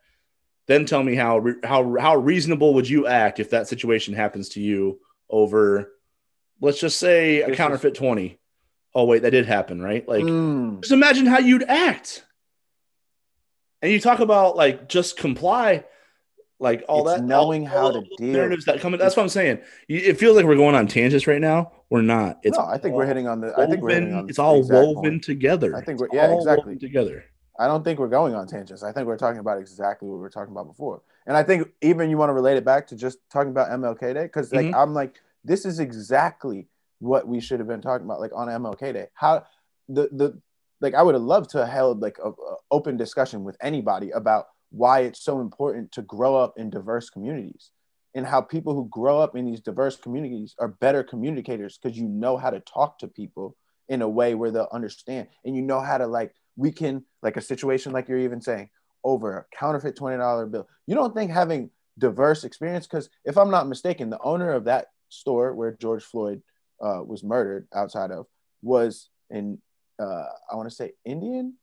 Then 0.67 0.85
tell 0.85 1.03
me 1.03 1.15
how 1.15 1.39
re- 1.39 1.55
how 1.65 1.97
how 1.99 2.17
reasonable 2.17 2.75
would 2.75 2.89
you 2.89 3.07
act 3.07 3.39
if 3.41 3.51
that 3.51 3.69
situation 3.69 4.13
happens 4.13 4.51
to 4.51 4.61
you 4.61 5.01
over 5.31 5.93
let's 6.61 6.81
just 6.81 6.99
say 6.99 7.43
a 7.43 7.55
counterfeit 7.55 7.95
20. 7.95 8.39
Oh 8.95 9.05
wait, 9.05 9.23
that 9.23 9.31
did 9.31 9.47
happen, 9.47 9.81
right? 9.81 10.07
Like 10.09 10.25
Mm. 10.25 10.81
just 10.81 10.93
imagine 10.93 11.27
how 11.27 11.39
you'd 11.39 11.63
act. 11.63 12.25
And 13.83 13.93
you 13.93 14.01
talk 14.01 14.19
about 14.21 14.57
like 14.57 14.89
just 14.89 15.17
comply 15.17 15.85
like 16.59 16.85
all 16.89 17.07
It's 17.09 17.19
that 17.21 17.25
knowing 17.27 17.63
all- 17.63 17.69
how 17.69 17.83
all 17.87 17.93
to 17.93 18.01
deal. 18.17 18.33
narratives 18.33 18.65
that 18.65 18.81
come 18.81 18.95
in. 18.95 19.01
That's 19.01 19.17
what 19.17 19.23
I'm 19.23 19.29
saying. 19.29 19.61
It 19.89 20.15
feels 20.19 20.37
like 20.37 20.47
we're 20.47 20.57
going 20.57 20.75
on 20.75 20.87
tangents 20.87 21.27
right 21.27 21.41
now. 21.41 21.73
We're 21.91 22.03
not. 22.03 22.39
It's 22.43 22.57
no, 22.59 22.65
I 22.65 22.79
think 22.79 22.95
we're 22.95 23.07
hitting 23.07 23.29
on 23.29 23.41
the. 23.41 23.53
I 23.59 23.67
think 23.67 23.83
we're 23.83 23.91
hitting 23.91 24.15
on. 24.15 24.29
it's 24.29 24.39
all 24.39 24.63
woven 24.67 25.13
point. 25.13 25.25
together. 25.25 25.77
I 25.77 25.83
think 25.83 26.01
we're- 26.01 26.09
It's 26.13 26.17
yeah, 26.17 26.29
all 26.29 26.39
exactly. 26.39 26.75
woven 26.75 26.79
together. 26.79 27.25
I 27.59 27.67
don't 27.69 27.83
think 27.85 27.99
we're 27.99 28.09
going 28.09 28.35
on 28.35 28.47
tangents. 28.47 28.83
I 28.83 28.93
think 28.93 29.07
we're 29.07 29.17
talking 29.17 29.41
about 29.41 29.59
exactly 29.59 30.09
what 30.09 30.17
we 30.17 30.21
were 30.21 30.29
talking 30.31 30.53
about 30.53 30.67
before. 30.67 31.03
And 31.27 31.37
I 31.37 31.43
think 31.43 31.69
even 31.83 32.11
you 32.11 32.19
want 32.19 32.29
to 32.29 32.35
relate 32.35 32.57
it 32.57 32.65
back 32.65 32.87
to 32.89 32.97
just 32.97 33.19
talking 33.31 33.51
about 33.51 33.71
MLK 33.71 34.13
Day 34.15 34.25
because 34.25 34.53
like 34.53 34.67
Mhm. 34.67 34.75
I'm 34.75 34.93
like 34.95 35.21
this 35.45 35.65
is 35.65 35.79
exactly 35.79 36.67
what 36.99 37.29
we 37.29 37.41
should 37.41 37.61
have 37.61 37.69
been 37.69 37.81
talking 37.81 38.05
about, 38.05 38.21
like 38.21 38.33
on 38.35 38.49
MLK 38.49 38.93
Day. 38.93 39.07
How 39.15 39.45
the 39.89 40.09
the 40.13 40.39
like 40.81 40.95
I 40.95 41.03
would 41.03 41.15
have 41.15 41.23
loved 41.23 41.51
to 41.51 41.59
have 41.59 41.69
held 41.69 42.01
like 42.03 42.19
a, 42.23 42.29
a 42.31 42.57
open 42.71 42.97
discussion 42.97 43.45
with 43.45 43.57
anybody 43.61 44.11
about 44.11 44.49
why 44.71 45.01
it's 45.01 45.23
so 45.23 45.41
important 45.41 45.93
to 45.93 46.03
grow 46.03 46.37
up 46.37 46.55
in 46.57 46.71
diverse 46.71 47.11
communities 47.11 47.71
and 48.15 48.27
how 48.27 48.41
people 48.41 48.75
who 48.75 48.89
grow 48.91 49.21
up 49.21 49.37
in 49.37 49.45
these 49.45 49.61
diverse 49.61 49.97
communities 49.97 50.55
are 50.59 50.69
better 50.69 51.03
communicators 51.03 51.79
because 51.79 51.99
you 51.99 52.09
know 52.09 52.37
how 52.37 52.51
to 52.51 52.61
talk 52.61 52.99
to 52.99 53.09
people 53.09 53.57
in 53.89 54.03
a 54.03 54.09
way 54.09 54.35
where 54.35 54.51
they'll 54.51 54.69
understand. 54.73 55.29
And 55.45 55.55
you 55.55 55.63
know 55.63 55.81
how 55.81 55.99
to 55.99 56.07
like 56.07 56.35
we 56.57 56.73
can 56.73 57.05
like 57.23 57.37
a 57.37 57.43
situation 57.43 57.93
like 57.93 58.09
you're 58.09 58.19
even 58.19 58.41
saying 58.41 58.71
over 59.05 59.39
a 59.39 59.57
counterfeit 59.57 59.97
$20 59.97 60.51
bill. 60.51 60.67
You 60.87 60.95
don't 60.95 61.15
think 61.15 61.31
having 61.31 61.71
diverse 61.99 62.45
experience 62.45 62.87
because 62.87 63.09
if 63.25 63.37
i'm 63.37 63.51
not 63.51 63.69
mistaken 63.69 64.11
the 64.11 64.21
owner 64.21 64.53
of 64.53 64.65
that 64.65 64.89
store 65.09 65.55
where 65.55 65.73
george 65.73 66.05
floyd 66.05 66.43
uh, 66.81 67.01
was 67.03 67.25
murdered 67.25 67.67
outside 67.75 68.11
of 68.11 68.27
was 68.63 69.09
in 69.31 69.59
uh, 69.99 70.25
i 70.51 70.55
want 70.57 70.69
to 70.69 70.75
say 70.75 70.93
indian 71.05 71.55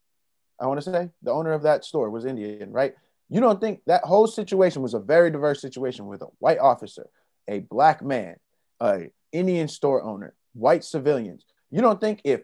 i 0.60 0.68
want 0.68 0.82
to 0.82 0.92
say 0.92 1.10
the 1.22 1.32
owner 1.32 1.54
of 1.54 1.64
that 1.64 1.86
store 1.86 2.10
was 2.10 2.26
indian 2.26 2.72
right? 2.72 2.96
You 3.30 3.40
don't 3.40 3.60
think 3.60 3.82
that 3.88 4.04
whole 4.04 4.28
situation 4.28 4.84
was 4.84 4.94
a 4.94 5.00
very 5.00 5.32
diverse 5.32 5.60
situation 5.60 6.06
with 6.06 6.22
a 6.22 6.28
white 6.40 6.60
officer 6.60 7.08
a 7.48 7.60
black 7.60 8.02
man 8.04 8.36
a 8.80 9.10
indian 9.32 9.68
store 9.68 10.04
owner 10.04 10.36
white 10.54 10.84
civilians. 10.84 11.46
You 11.72 11.82
don't 11.82 12.00
think 12.00 12.22
if 12.24 12.42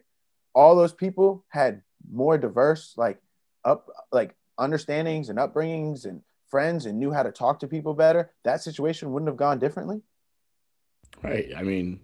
all 0.53 0.75
those 0.75 0.93
people 0.93 1.45
had 1.49 1.81
more 2.11 2.37
diverse 2.37 2.93
like 2.97 3.19
up 3.63 3.87
like 4.11 4.35
understandings 4.57 5.29
and 5.29 5.37
upbringings 5.37 6.05
and 6.05 6.21
friends 6.49 6.85
and 6.85 6.99
knew 6.99 7.11
how 7.11 7.23
to 7.23 7.31
talk 7.31 7.59
to 7.59 7.67
people 7.67 7.93
better 7.93 8.31
that 8.43 8.61
situation 8.61 9.11
wouldn't 9.11 9.29
have 9.29 9.37
gone 9.37 9.59
differently? 9.59 10.01
Right. 11.21 11.51
I 11.55 11.63
mean 11.63 11.99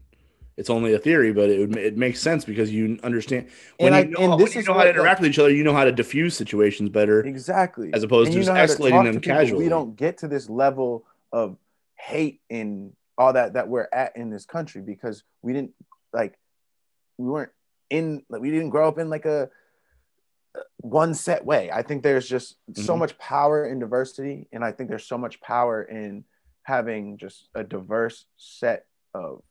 it's 0.58 0.70
only 0.70 0.94
a 0.94 1.00
theory 1.00 1.34
but 1.34 1.50
it 1.50 1.60
would 1.60 1.76
it 1.78 1.98
makes 1.98 2.20
sense 2.22 2.46
because 2.46 2.72
you 2.72 2.98
understand 3.04 3.48
when 3.80 3.94
And 3.94 4.10
you 4.12 4.18
I- 4.18 4.28
know, 4.28 4.34
and 4.34 4.42
this 4.42 4.56
you 4.56 4.64
know 4.64 4.74
how 4.74 4.84
to 4.84 4.90
interact 4.90 5.22
with 5.22 5.30
each 5.30 5.40
other 5.40 5.50
you 5.52 5.64
know 5.64 5.74
how 5.74 5.84
to 5.84 5.92
diffuse 5.92 6.36
situations 6.36 6.90
better 6.90 7.22
exactly. 7.24 7.92
as 7.94 8.04
opposed 8.04 8.28
And 8.28 8.34
to 8.36 8.40
just 8.40 8.50
how 8.50 8.66
to 8.66 8.72
escalating 8.74 9.12
them 9.12 9.22
casually 9.22 9.64
we 9.64 9.70
don't 9.70 9.96
get 9.96 10.20
to 10.20 10.28
this 10.28 10.50
level 10.50 11.06
of 11.32 11.58
hate 11.96 12.42
and 12.50 12.94
all 13.18 13.34
that 13.34 13.54
that 13.54 13.68
we're 13.68 13.88
at 13.94 14.16
in 14.16 14.30
this 14.30 14.46
country 14.46 14.82
because 14.82 15.24
we 15.42 15.54
didn't 15.54 15.72
like 16.14 16.38
we 17.18 17.28
weren't 17.28 17.52
in 17.90 18.24
like 18.30 18.42
we 18.42 18.50
didn't 18.52 18.70
grow 18.70 18.88
up 18.88 18.98
in 18.98 19.10
like 19.10 19.26
a 19.26 19.50
one 20.78 21.14
set 21.14 21.44
way. 21.46 21.70
I 21.72 21.82
think 21.82 22.02
there's 22.04 22.28
just 22.28 22.56
so 22.76 22.96
Mhm. 22.96 23.00
much 23.00 23.18
power 23.18 23.66
in 23.66 23.80
diversity 23.80 24.48
and 24.54 24.64
i 24.64 24.72
think 24.72 24.90
there's 24.90 25.06
so 25.06 25.18
much 25.18 25.42
power 25.42 25.84
in 25.84 26.24
having 26.64 27.18
just 27.18 27.50
a 27.56 27.64
diverse 27.64 28.26
set 28.38 28.86
of 29.14 29.44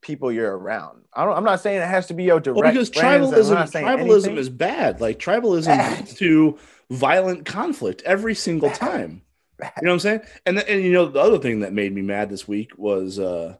people 0.00 0.30
you're 0.30 0.56
around 0.56 1.04
I 1.12 1.24
don't, 1.24 1.36
i'm 1.36 1.44
not 1.44 1.60
saying 1.60 1.80
it 1.80 1.86
has 1.86 2.06
to 2.06 2.14
be 2.14 2.24
your 2.24 2.40
direct 2.40 2.60
well 2.62 2.72
because 2.72 2.88
friends, 2.88 3.30
tribalism 3.30 3.70
tribalism 3.72 4.10
anything. 4.10 4.36
is 4.38 4.48
bad 4.48 5.00
like 5.00 5.18
tribalism 5.18 5.66
Bad. 5.66 5.98
leads 6.06 6.14
to 6.14 6.58
violent 6.90 7.44
conflict 7.44 8.02
every 8.04 8.34
single 8.34 8.68
Bad. 8.68 8.78
time 8.78 9.22
you 9.60 9.66
know 9.82 9.90
what 9.90 9.92
i'm 9.94 9.98
saying 9.98 10.20
and 10.46 10.58
and 10.58 10.82
you 10.82 10.92
know 10.92 11.06
the 11.06 11.20
other 11.20 11.38
thing 11.38 11.60
that 11.60 11.72
made 11.72 11.92
me 11.92 12.02
mad 12.02 12.30
this 12.30 12.46
week 12.46 12.78
was 12.78 13.18
uh 13.18 13.56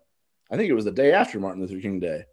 i 0.50 0.56
think 0.56 0.70
it 0.70 0.74
was 0.74 0.84
the 0.84 0.92
day 0.92 1.12
after 1.12 1.40
martin 1.40 1.60
luther 1.60 1.80
king 1.80 1.98
day 1.98 2.24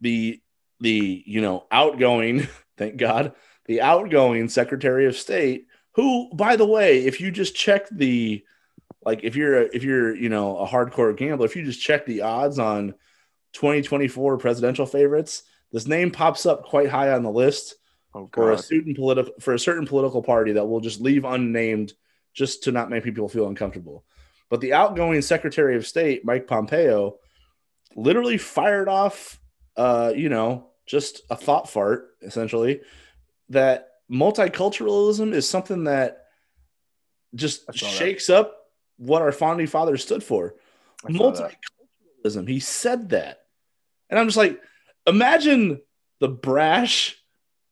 the 0.00 0.40
the 0.80 1.22
you 1.26 1.40
know 1.40 1.66
outgoing 1.72 2.46
thank 2.76 2.96
god 2.98 3.32
the 3.64 3.80
outgoing 3.80 4.48
secretary 4.48 5.06
of 5.06 5.16
state 5.16 5.66
who 5.92 6.28
by 6.34 6.56
the 6.56 6.66
way 6.66 7.06
if 7.06 7.20
you 7.20 7.30
just 7.30 7.56
check 7.56 7.88
the 7.90 8.44
like 9.04 9.24
if 9.24 9.36
you're 9.36 9.62
a, 9.62 9.64
if 9.72 9.82
you're 9.82 10.14
you 10.14 10.28
know 10.28 10.58
a 10.58 10.66
hardcore 10.68 11.16
gambler 11.16 11.46
if 11.46 11.56
you 11.56 11.64
just 11.64 11.80
check 11.80 12.04
the 12.04 12.20
odds 12.20 12.58
on 12.58 12.94
2024 13.52 14.38
presidential 14.38 14.86
favorites 14.86 15.42
this 15.72 15.86
name 15.86 16.10
pops 16.10 16.46
up 16.46 16.64
quite 16.64 16.88
high 16.88 17.12
on 17.12 17.22
the 17.22 17.30
list 17.30 17.74
oh 18.14 18.28
for 18.32 18.52
a 18.52 18.58
certain 18.58 18.94
political 18.94 19.32
for 19.40 19.54
a 19.54 19.58
certain 19.58 19.86
political 19.86 20.22
party 20.22 20.52
that 20.52 20.66
will 20.66 20.80
just 20.80 21.00
leave 21.00 21.24
unnamed 21.24 21.92
just 22.36 22.64
to 22.64 22.72
not 22.72 22.90
make 22.90 23.02
people 23.02 23.28
feel 23.28 23.48
uncomfortable. 23.48 24.04
But 24.50 24.60
the 24.60 24.74
outgoing 24.74 25.22
Secretary 25.22 25.74
of 25.74 25.86
State, 25.86 26.24
Mike 26.24 26.46
Pompeo, 26.46 27.16
literally 27.96 28.36
fired 28.36 28.88
off 28.88 29.40
uh, 29.76 30.12
you 30.14 30.28
know, 30.28 30.68
just 30.86 31.22
a 31.30 31.36
thought 31.36 31.68
fart, 31.68 32.10
essentially, 32.22 32.80
that 33.48 33.88
multiculturalism 34.10 35.32
is 35.32 35.48
something 35.48 35.84
that 35.84 36.24
just 37.34 37.66
saw 37.66 37.72
that. 37.72 37.78
shakes 37.78 38.30
up 38.30 38.56
what 38.96 39.20
our 39.22 39.32
founding 39.32 39.66
fathers 39.66 40.02
stood 40.02 40.22
for. 40.22 40.54
He 42.46 42.60
said 42.60 43.10
that. 43.10 43.40
And 44.10 44.18
I'm 44.18 44.26
just 44.26 44.36
like, 44.36 44.60
imagine 45.06 45.80
the 46.20 46.28
brash 46.28 47.16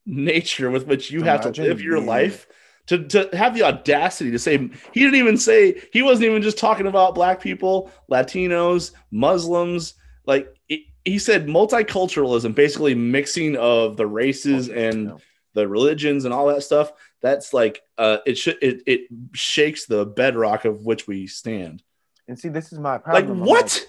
nature 0.07 0.71
with 0.71 0.87
which 0.87 1.11
you 1.11 1.23
have 1.23 1.53
to 1.53 1.63
live 1.63 1.81
your 1.81 2.01
me. 2.01 2.07
life 2.07 2.47
to, 2.89 3.03
to 3.09 3.31
have 3.33 3.55
the 3.55 3.63
audacity 3.63 4.31
to 4.33 4.39
say 4.39 4.59
he 4.93 5.01
didn't 5.01 5.15
even 5.15 5.39
say 5.39 5.81
he 5.95 6.03
wasn't 6.03 6.27
even 6.27 6.43
just 6.43 6.59
talking 6.59 6.87
about 6.87 7.15
black 7.15 7.41
people 7.41 7.91
latinos 8.11 8.93
muslims 9.11 9.95
like 10.27 10.55
he, 10.67 10.87
he 11.07 11.19
said 11.19 11.47
multiculturalism 11.47 12.55
basically 12.55 12.95
mixing 12.95 13.57
of 13.57 13.97
the 13.97 14.07
races 14.07 14.69
and 14.69 15.07
No. 15.07 15.19
the 15.55 15.67
religions 15.67 16.27
and 16.27 16.35
all 16.35 16.49
that 16.49 16.63
stuff 16.63 16.93
that's 17.23 17.55
like 17.55 17.81
uh 17.97 18.19
it 18.27 18.37
should 18.37 18.59
it, 18.61 18.83
it 18.87 19.01
shakes 19.33 19.87
the 19.87 20.05
bedrock 20.05 20.67
of 20.67 20.85
which 20.85 21.07
we 21.07 21.27
stand 21.27 21.83
And 22.29 22.39
see, 22.39 22.51
this 22.51 22.73
is 22.73 22.79
my 22.79 22.93
like 22.97 23.03
problem. 23.03 23.41
I'm 23.43 23.47
what 23.49 23.87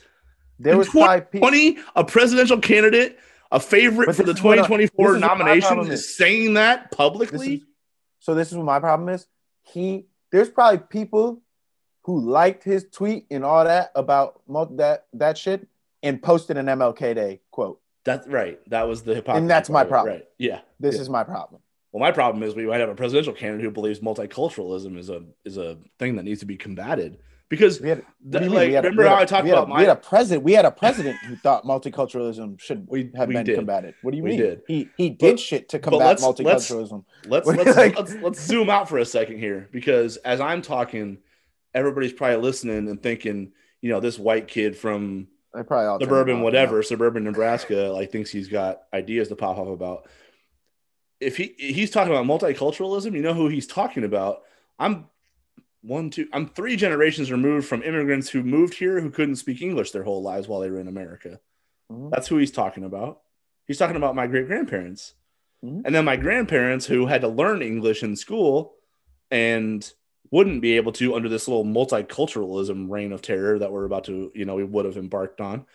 there 0.60 0.78
was 0.78 0.88
five 0.90 1.32
people. 1.32 1.50
20 1.50 1.78
a 1.96 2.04
presidential 2.04 2.60
candidate 2.60 3.20
a 3.52 3.60
favorite 3.60 4.08
But 4.08 4.16
for 4.16 4.24
the 4.24 4.34
this 4.34 4.40
is 4.40 4.46
I- 4.46 4.56
2024 4.68 5.14
this 5.14 5.16
is 5.18 5.22
what 5.22 5.22
my 5.22 5.28
nomination 5.46 5.80
is 5.80 5.90
is. 6.00 6.18
saying 6.18 6.54
that 6.56 6.90
This 6.92 6.98
publicly 6.98 7.54
is, 7.56 7.62
so 8.20 8.34
this 8.34 8.52
is 8.52 8.58
what 8.58 8.66
my 8.66 8.80
problem 8.80 9.10
is. 9.10 9.28
He 9.64 10.06
there's 10.32 10.50
probably 10.50 10.80
people 10.80 11.42
who 12.04 12.20
liked 12.20 12.64
his 12.64 12.86
tweet 12.92 13.26
and 13.32 13.44
all 13.46 13.64
that 13.64 13.92
about 13.96 14.42
that 14.78 15.06
that 15.14 15.38
shit 15.38 15.68
and 16.04 16.22
posted 16.22 16.58
an 16.58 16.66
MLK 16.68 17.14
Day 17.16 17.42
quote. 17.52 17.80
that's 18.04 18.28
right 18.28 18.60
that 18.70 18.88
was 18.88 19.04
the 19.04 19.16
hypocrisy 19.16 19.42
And 19.42 19.50
that's 19.50 19.70
my 19.70 19.84
part 19.84 19.86
of 19.86 19.88
it, 19.88 19.90
problem. 19.92 20.14
right 20.16 20.26
yeah 20.38 20.60
This 20.80 20.96
Yeah. 20.96 21.02
is 21.02 21.10
my 21.10 21.24
problem. 21.24 21.62
Well, 21.96 22.02
my 22.02 22.12
problem 22.12 22.44
is 22.44 22.56
we 22.56 22.66
might 22.66 22.82
have 22.82 22.90
a 22.90 22.94
presidential 22.96 23.32
candidate 23.32 23.64
who 23.64 23.72
believes 23.72 24.02
multiculturalism 24.02 24.98
is 24.98 25.10
a 25.10 25.24
is 25.46 25.56
a 25.56 25.78
thing 25.98 26.18
that 26.18 26.24
needs 26.24 26.42
to 26.42 26.46
be 26.46 26.58
combated 26.58 27.20
because 27.48 27.80
We 27.80 27.88
had, 27.88 28.00
what 28.00 28.32
do 28.32 28.40
th- 28.40 28.44
you 28.44 28.50
mean? 28.50 28.58
like 28.60 28.68
We 28.68 28.74
had 28.74 28.84
remember 28.84 29.04
we 29.04 29.08
had 29.08 29.16
how 29.16 29.22
I 29.22 29.26
talked 29.26 29.44
we 29.46 29.50
had 29.52 29.60
a- 29.60 29.62
about 29.62 29.78
we 29.78 29.84
had 29.84 29.92
a 29.92 29.96
president. 29.96 30.44
We 30.44 30.52
had 30.52 30.66
a 30.66 30.72
president 30.72 31.16
who 31.20 31.38
thought 31.38 31.64
multiculturalism 31.64 32.60
should 32.60 32.86
we 32.90 33.12
have 33.16 33.30
we 33.30 33.36
been 33.36 33.46
did 33.46 33.56
combated. 33.56 33.94
What 34.02 34.12
do 34.12 34.18
you 34.18 34.24
mean? 34.24 34.38
did. 34.38 34.62
He 34.68 34.90
he 34.98 35.10
did 35.10 35.36
But- 35.36 35.40
shit 35.40 35.70
to 35.70 35.80
combat 35.80 36.20
let's- 36.20 36.24
multiculturalism. 36.26 37.06
let's 37.28 37.48
let's, 37.48 37.78
like- 37.78 37.96
let's 37.98 38.14
let's 38.16 38.42
zoom 38.46 38.70
out 38.70 38.90
for 38.90 38.98
a 38.98 39.06
second 39.06 39.38
here 39.40 39.70
because 39.72 40.18
as 40.18 40.42
I'm 40.42 40.62
talking, 40.62 41.20
everybody's 41.74 42.12
probably 42.12 42.38
listening 42.44 42.90
and 42.90 43.02
thinking, 43.02 43.54
you 43.80 43.90
know, 43.90 44.02
this 44.02 44.20
white 44.20 44.50
kid 44.50 44.76
from 44.78 45.30
They 45.54 45.64
probably 45.64 45.86
all 45.88 46.00
suburban 46.02 46.42
whatever 46.42 46.84
suburban 46.84 47.24
nebraska 47.24 47.90
like 47.94 48.12
thinks 48.12 48.32
he's 48.32 48.50
got 48.50 48.82
ideas 48.94 49.30
to 49.30 49.38
pop 49.38 49.58
up 49.58 49.68
about 49.70 50.10
if 51.26 51.38
he 51.38 51.56
he's 51.58 51.92
talking 51.92 52.14
about 52.14 52.26
multiculturalism 52.26 53.14
you 53.14 53.22
know 53.22 53.34
who 53.34 53.48
he's 53.48 53.68
talking 53.68 54.04
about 54.04 54.44
i'm 54.80 55.06
one 55.82 56.10
two 56.10 56.28
i'm 56.34 56.48
three 56.48 56.76
generations 56.76 57.32
removed 57.32 57.68
from 57.68 57.82
immigrants 57.84 58.30
who 58.30 58.44
moved 58.44 58.74
here 58.76 59.00
who 59.00 59.10
couldn't 59.10 59.36
speak 59.38 59.62
english 59.62 59.92
their 59.92 60.04
whole 60.04 60.22
lives 60.22 60.48
while 60.48 60.60
they 60.62 60.70
were 60.70 60.80
in 60.80 60.88
america 60.88 61.40
Mhm. 61.92 62.10
that's 62.12 62.28
who 62.28 62.38
he's 62.38 62.52
talking 62.52 62.84
about 62.84 63.22
he's 63.68 63.78
talking 63.78 63.96
about 63.96 64.16
my 64.16 64.26
great 64.28 64.48
grandparents 64.48 65.14
Mhm. 65.64 65.82
and 65.86 65.94
then 65.96 66.04
my 66.06 66.16
grandparents 66.16 66.86
who 66.88 67.06
had 67.06 67.22
to 67.22 67.28
learn 67.28 67.62
english 67.62 68.02
in 68.04 68.16
school 68.16 68.74
and 69.32 69.92
wouldn't 70.32 70.62
be 70.62 70.76
able 70.78 70.92
to 70.94 71.16
under 71.16 71.30
this 71.30 71.48
little 71.48 71.64
multiculturalism 71.64 72.90
reign 72.90 73.12
of 73.12 73.22
terror 73.22 73.60
that 73.60 73.72
we're 73.72 73.86
about 73.86 74.04
to, 74.06 74.32
you 74.34 74.44
know, 74.44 74.56
we 74.56 74.64
would 74.64 74.84
have 74.86 74.98
embarked 74.98 75.40
on. 75.40 75.66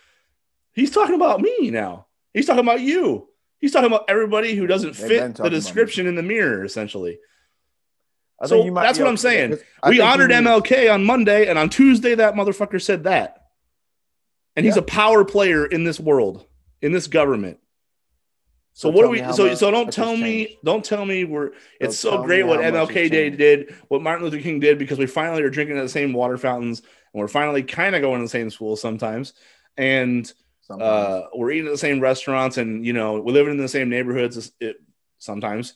He's 0.74 0.90
talking 0.90 1.14
about 1.14 1.40
me 1.40 1.70
now. 1.70 2.06
He's 2.34 2.46
talking 2.46 2.64
about 2.64 2.80
you. 2.80 3.28
He's 3.60 3.72
talking 3.72 3.86
about 3.86 4.06
everybody 4.08 4.54
who 4.54 4.66
doesn't 4.66 4.96
They've 4.96 5.08
fit 5.08 5.34
the 5.36 5.50
description 5.50 6.06
in 6.06 6.14
the 6.14 6.22
mirror, 6.22 6.64
essentially. 6.64 7.18
I 8.40 8.46
So 8.46 8.64
might 8.70 8.82
that's 8.84 8.98
what 8.98 9.04
okay, 9.04 9.10
I'm 9.10 9.16
saying. 9.18 9.58
We 9.86 10.00
honored 10.00 10.30
MLK 10.30 10.92
on 10.92 11.04
Monday, 11.04 11.46
and 11.46 11.58
on 11.58 11.68
Tuesday, 11.68 12.14
that 12.14 12.34
motherfucker 12.34 12.80
said 12.80 13.04
that. 13.04 13.36
And 14.56 14.64
he's 14.64 14.76
Yeah. 14.76 14.82
a 14.82 14.86
power 14.86 15.24
player 15.24 15.66
in 15.66 15.84
this 15.84 16.00
world, 16.00 16.46
in 16.80 16.92
this 16.92 17.06
government. 17.06 17.58
So, 18.72 18.88
what 18.88 19.02
do 19.02 19.10
we? 19.10 19.18
So 19.32 19.48
much 19.48 19.58
so 19.58 19.70
don't 19.70 19.92
tell 19.92 20.16
me, 20.16 20.46
changed. 20.46 20.64
don't 20.64 20.84
tell 20.84 21.04
me 21.04 21.24
we're. 21.24 21.50
It's 21.80 21.98
So 21.98 22.12
so 22.12 22.22
great 22.22 22.44
what 22.44 22.60
MLK 22.60 23.10
Day 23.10 23.28
did, 23.28 23.74
what 23.88 24.00
Martin 24.00 24.24
Luther 24.24 24.40
King 24.40 24.58
did, 24.58 24.78
because 24.78 24.96
we 24.96 25.06
finally 25.06 25.42
are 25.42 25.50
drinking 25.50 25.76
at 25.76 25.82
the 25.82 25.88
same 25.88 26.14
water 26.14 26.38
fountains, 26.38 26.80
and 26.80 27.20
we're 27.20 27.28
finally 27.28 27.62
kind 27.62 27.94
of 27.94 28.00
going 28.00 28.20
to 28.20 28.24
the 28.24 28.28
same 28.30 28.48
schools 28.48 28.80
sometimes, 28.80 29.34
and. 29.76 30.32
Uh, 30.70 31.26
we're 31.34 31.50
eating 31.52 31.66
at 31.66 31.72
the 31.72 31.78
same 31.78 32.00
restaurants, 32.00 32.56
and 32.58 32.84
you 32.84 32.92
know 32.92 33.20
we're 33.20 33.32
living 33.32 33.52
in 33.52 33.58
the 33.58 33.68
same 33.68 33.88
neighborhoods. 33.88 34.52
It, 34.60 34.76
sometimes 35.18 35.74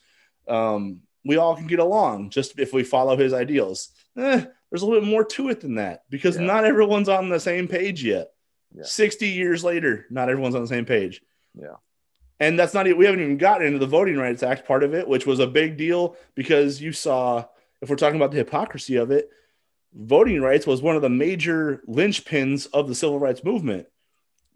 um, 0.49 1.01
we 1.24 1.36
all 1.36 1.57
can 1.57 1.66
get 1.66 1.78
along 1.78 2.30
just 2.30 2.59
if 2.59 2.72
we 2.72 2.82
follow 2.84 3.16
his 3.16 3.32
ideals. 3.32 3.90
Eh, 4.16 4.45
there's 4.70 4.82
a 4.82 4.86
little 4.86 5.01
bit 5.01 5.09
more 5.09 5.24
to 5.24 5.49
it 5.49 5.61
than 5.61 5.76
that 5.76 6.05
because 6.11 6.36
Yeah. 6.36 6.45
not 6.47 6.64
everyone's 6.64 7.09
on 7.09 7.28
the 7.28 7.40
same 7.40 7.68
page 7.68 8.05
yet. 8.05 8.32
Yeah. 8.74 8.84
60 8.84 9.28
years 9.28 9.62
later, 9.64 10.07
not 10.11 10.28
everyone's 10.28 10.55
on 10.55 10.62
the 10.62 10.68
same 10.68 10.84
page. 10.84 11.22
Yeah. 11.55 11.76
And 12.40 12.59
that's 12.59 12.74
not, 12.74 12.84
we 12.97 13.05
haven't 13.05 13.20
even 13.20 13.38
gotten 13.38 13.66
into 13.66 13.78
the 13.78 13.86
Voting 13.86 14.16
Rights 14.16 14.42
Act 14.42 14.66
part 14.66 14.82
of 14.82 14.92
it, 14.95 15.07
which 15.07 15.26
was 15.26 15.38
a 15.38 15.47
big 15.47 15.76
deal 15.76 16.16
because 16.34 16.82
you 16.82 16.92
saw, 16.92 17.45
if 17.80 17.88
we're 17.88 17.97
talking 17.97 18.16
about 18.16 18.32
the 18.32 18.38
hypocrisy 18.38 18.97
of 18.97 19.11
it, 19.12 19.30
voting 19.95 20.40
rights 20.42 20.66
was 20.66 20.82
one 20.82 20.97
of 20.97 21.03
the 21.03 21.09
major 21.09 21.80
linchpins 21.88 22.66
of 22.72 22.88
the 22.88 22.95
civil 22.95 23.20
rights 23.20 23.45
movement 23.45 23.86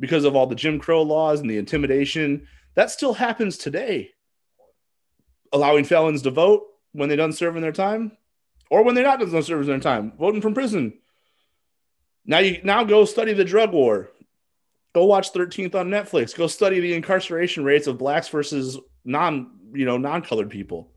because 0.01 0.25
of 0.25 0.37
all 0.37 0.47
the 0.47 0.55
Jim 0.55 0.79
Crow 0.79 1.03
laws 1.03 1.41
and 1.41 1.51
the 1.51 1.59
intimidation. 1.59 2.47
That 2.75 2.91
still 2.91 3.15
happens 3.15 3.57
today. 3.57 4.11
Allowing 5.53 5.85
felons 5.85 6.23
to 6.23 6.31
vote 6.31 6.65
when 6.93 7.09
they're 7.09 7.17
done 7.17 7.33
serving 7.33 7.63
their 7.63 7.73
time 7.73 8.13
or 8.71 8.83
when 8.83 8.95
they're 8.95 9.05
not 9.05 9.21
done 9.21 9.43
serving 9.43 9.67
their 9.67 9.81
time, 9.81 10.13
voting 10.19 10.43
from 10.43 10.55
prison. 10.55 10.95
Now 12.25 12.39
you 12.41 12.61
now 12.63 12.85
go 12.85 13.05
study 13.05 13.33
the 13.33 13.45
drug 13.45 13.73
war. 13.73 14.11
Go 14.95 15.05
watch 15.05 15.33
13th 15.33 15.75
on 15.75 15.89
Netflix. 15.89 16.37
Go 16.37 16.47
study 16.47 16.81
the 16.81 16.95
incarceration 16.95 17.65
rates 17.65 17.87
of 17.87 17.99
blacks 17.99 18.29
versus 18.29 18.79
non, 19.05 19.51
you 19.73 19.85
know, 19.85 19.97
non-colored 19.97 20.51
people. 20.51 20.93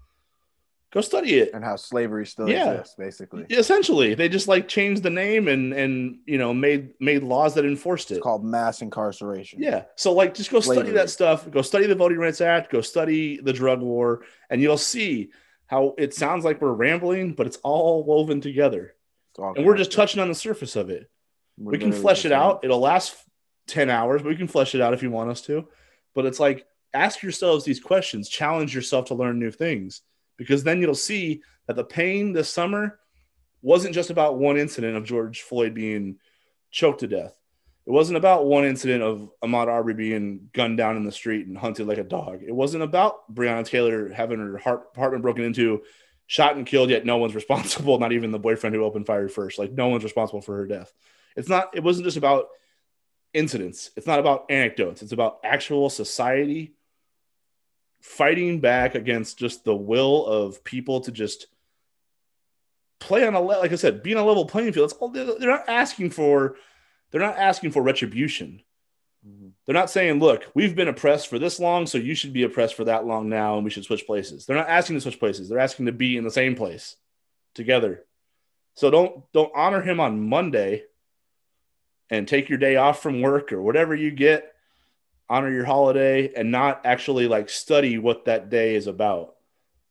Go 0.92 1.00
study 1.00 1.36
it. 1.40 1.52
And 1.54 1.64
how 1.64 1.78
slavery 1.78 2.26
still 2.26 2.50
Yeah. 2.50 2.72
exists, 2.72 2.96
basically. 2.96 3.46
Essentially, 3.50 4.14
they 4.14 4.28
just 4.28 4.50
like 4.50 4.68
changed 4.68 5.04
the 5.04 5.10
name 5.10 5.48
and 5.48 5.74
and 5.74 6.20
you 6.26 6.38
know 6.38 6.54
made 6.54 6.94
made 7.00 7.24
laws 7.24 7.54
that 7.56 7.66
enforced 7.66 8.12
it. 8.12 8.16
It's 8.16 8.24
called 8.24 8.44
mass 8.44 8.82
incarceration. 8.82 9.62
Yeah. 9.62 9.86
So 9.96 10.12
like 10.12 10.34
just 10.34 10.52
go 10.52 10.60
study 10.60 10.92
that 10.92 11.10
stuff. 11.10 11.50
Go 11.50 11.62
study 11.62 11.86
the 11.88 11.96
Voting 11.96 12.18
Rights 12.18 12.42
Act, 12.42 12.72
go 12.72 12.82
study 12.82 13.40
the 13.42 13.54
drug 13.54 13.80
war, 13.82 14.24
and 14.50 14.62
you'll 14.62 14.78
see 14.78 15.32
how 15.68 15.96
it 15.98 16.14
sounds 16.14 16.44
like 16.44 16.62
we're 16.62 16.74
rambling, 16.74 17.34
but 17.34 17.48
it's 17.48 17.58
all 17.64 18.04
woven 18.04 18.42
together. 18.42 18.94
All 19.40 19.54
And 19.56 19.66
we're 19.66 19.78
just 19.78 19.94
touching 19.94 20.22
on 20.22 20.28
the 20.28 20.36
surface 20.36 20.76
of 20.76 20.90
it. 20.90 21.10
We're 21.58 21.72
we 21.72 21.78
can 21.78 21.94
flesh 21.94 22.26
it 22.26 22.34
out. 22.34 22.66
It'll 22.66 22.82
last 22.82 23.16
10 23.68 23.90
hours, 23.90 24.22
but 24.22 24.28
we 24.28 24.36
can 24.36 24.50
flesh 24.50 24.76
it 24.76 24.82
out 24.82 24.94
if 24.94 25.02
you 25.02 25.10
want 25.10 25.30
us 25.30 25.40
to. 25.44 25.70
But 26.14 26.26
it's 26.26 26.42
like 26.42 26.66
ask 26.94 27.24
yourselves 27.24 27.64
these 27.64 27.80
questions, 27.80 28.28
challenge 28.28 28.76
yourself 28.76 29.06
to 29.06 29.14
learn 29.14 29.40
new 29.40 29.52
things, 29.52 30.02
because 30.38 30.64
then 30.64 30.82
you'll 30.82 30.96
see 30.96 31.42
that 31.68 31.76
the 31.76 31.84
pain 31.84 32.34
this 32.34 32.50
summer 32.50 33.00
wasn't 33.62 33.94
just 33.94 34.10
about 34.10 34.38
one 34.38 34.58
incident 34.58 34.98
of 34.98 35.04
George 35.04 35.42
Floyd 35.42 35.74
being 35.74 36.18
choked 36.72 37.02
to 37.02 37.08
death. 37.08 37.38
It 37.86 37.92
wasn't 37.92 38.18
about 38.18 38.46
one 38.46 38.64
incident 38.64 39.04
of 39.04 39.32
Ahmaud 39.44 39.68
Arbery 39.68 39.94
being 39.94 40.50
gunned 40.54 40.78
down 40.78 40.98
in 40.98 41.04
the 41.04 41.12
street 41.12 41.48
and 41.48 41.58
hunted 41.58 41.88
like 41.88 41.98
a 41.98 42.04
dog. 42.04 42.42
It 42.46 42.54
wasn't 42.54 42.84
about 42.84 43.34
Breonna 43.34 43.66
Taylor 43.66 44.10
having 44.10 44.40
her 44.40 44.58
heart, 44.58 44.90
apartment 44.94 45.24
broken 45.24 45.44
into, 45.44 45.82
shot 46.28 46.56
and 46.56 46.66
killed, 46.66 46.90
yet 46.90 47.06
no 47.06 47.18
one's 47.18 47.36
responsible, 47.42 48.00
not 48.00 48.14
even 48.14 48.32
the 48.32 48.40
boyfriend 48.40 48.76
who 48.76 48.84
opened 48.84 49.08
fire 49.08 49.30
first. 49.30 49.60
Like 49.60 49.72
no 49.72 49.88
one's 49.88 50.04
responsible 50.04 50.42
for 50.42 50.58
her 50.58 50.68
death. 50.68 50.94
It's 51.36 51.50
not, 51.50 51.76
it 51.76 51.84
wasn't 51.84 52.06
just 52.06 52.18
about 52.18 52.48
incidents. 53.34 53.92
It's 53.96 54.08
not 54.08 54.20
about 54.20 54.46
anecdotes. 54.50 55.02
It's 55.02 55.12
about 55.12 55.40
actual 55.44 55.90
society 55.90 56.74
fighting 58.02 58.60
back 58.60 58.96
against 58.96 59.38
just 59.38 59.64
the 59.64 59.76
will 59.76 60.26
of 60.26 60.64
people 60.64 61.02
to 61.02 61.12
just 61.12 61.48
play 63.00 63.26
on 63.26 63.34
a 63.34 63.42
le- 63.42 63.60
like 63.60 63.72
I 63.72 63.76
said, 63.76 64.04
be 64.04 64.14
on 64.14 64.22
a 64.22 64.26
level 64.26 64.46
playing 64.46 64.74
field. 64.74 64.92
It's 64.92 65.00
all 65.00 65.10
they're 65.10 65.50
not 65.50 65.70
asking 65.70 66.12
for. 66.12 66.56
They're 67.10 67.22
not 67.22 67.38
asking 67.38 67.72
for 67.72 67.82
retribution. 67.82 68.62
Mhm. 69.28 69.52
They're 69.66 69.74
not 69.74 69.90
saying, 69.90 70.20
"Look, 70.20 70.46
we've 70.54 70.76
been 70.76 70.88
oppressed 70.88 71.28
for 71.28 71.38
this 71.38 71.60
long, 71.60 71.86
so 71.86 71.98
you 71.98 72.16
should 72.16 72.34
be 72.34 72.44
oppressed 72.44 72.76
for 72.76 72.86
that 72.86 73.06
long 73.06 73.30
now, 73.30 73.56
and 73.56 73.64
we 73.64 73.70
should 73.70 73.84
switch 73.84 74.06
places." 74.06 74.46
They're 74.46 74.56
not 74.56 74.70
asking 74.70 74.96
to 74.96 75.02
switch 75.02 75.20
places. 75.20 75.50
They're 75.50 75.60
asking 75.60 75.88
to 75.88 75.92
be 75.92 76.18
in 76.18 76.24
the 76.24 76.32
same 76.32 76.56
place 76.56 76.96
together. 77.54 78.06
So 78.76 78.90
don't 78.90 79.32
don't 79.34 79.52
honor 79.54 79.82
him 79.82 80.00
on 80.00 80.28
Monday 80.28 80.86
and 82.10 82.28
take 82.28 82.50
your 82.50 82.58
day 82.58 82.78
off 82.78 83.02
from 83.02 83.22
work 83.22 83.52
or 83.52 83.62
whatever 83.62 83.94
you 83.94 84.12
get. 84.12 84.56
Honor 85.32 85.50
your 85.50 85.64
holiday 85.64 86.34
and 86.36 86.52
not 86.52 86.86
actually 86.86 87.28
like 87.28 87.50
study 87.50 87.98
what 87.98 88.26
that 88.26 88.50
day 88.50 88.76
is 88.76 88.88
about, 88.88 89.36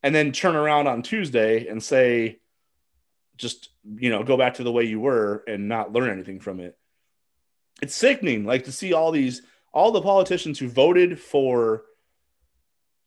and 0.02 0.14
then 0.14 0.32
turn 0.32 0.54
around 0.54 0.86
on 0.86 1.02
Tuesday 1.02 1.66
and 1.66 1.82
say, 1.82 2.40
just 3.38 3.70
you 3.96 4.10
know, 4.10 4.22
go 4.22 4.36
back 4.36 4.54
to 4.54 4.62
the 4.62 4.70
way 4.70 4.84
you 4.84 5.00
were 5.00 5.42
and 5.48 5.66
not 5.66 5.92
learn 5.92 6.10
anything 6.10 6.40
from 6.40 6.60
it. 6.60 6.76
It's 7.80 7.94
sickening 7.94 8.44
like 8.44 8.64
to 8.64 8.72
see 8.72 8.92
all 8.92 9.12
these 9.12 9.40
all 9.72 9.92
the 9.92 10.02
politicians 10.02 10.58
who 10.58 10.68
voted 10.68 11.18
for 11.18 11.84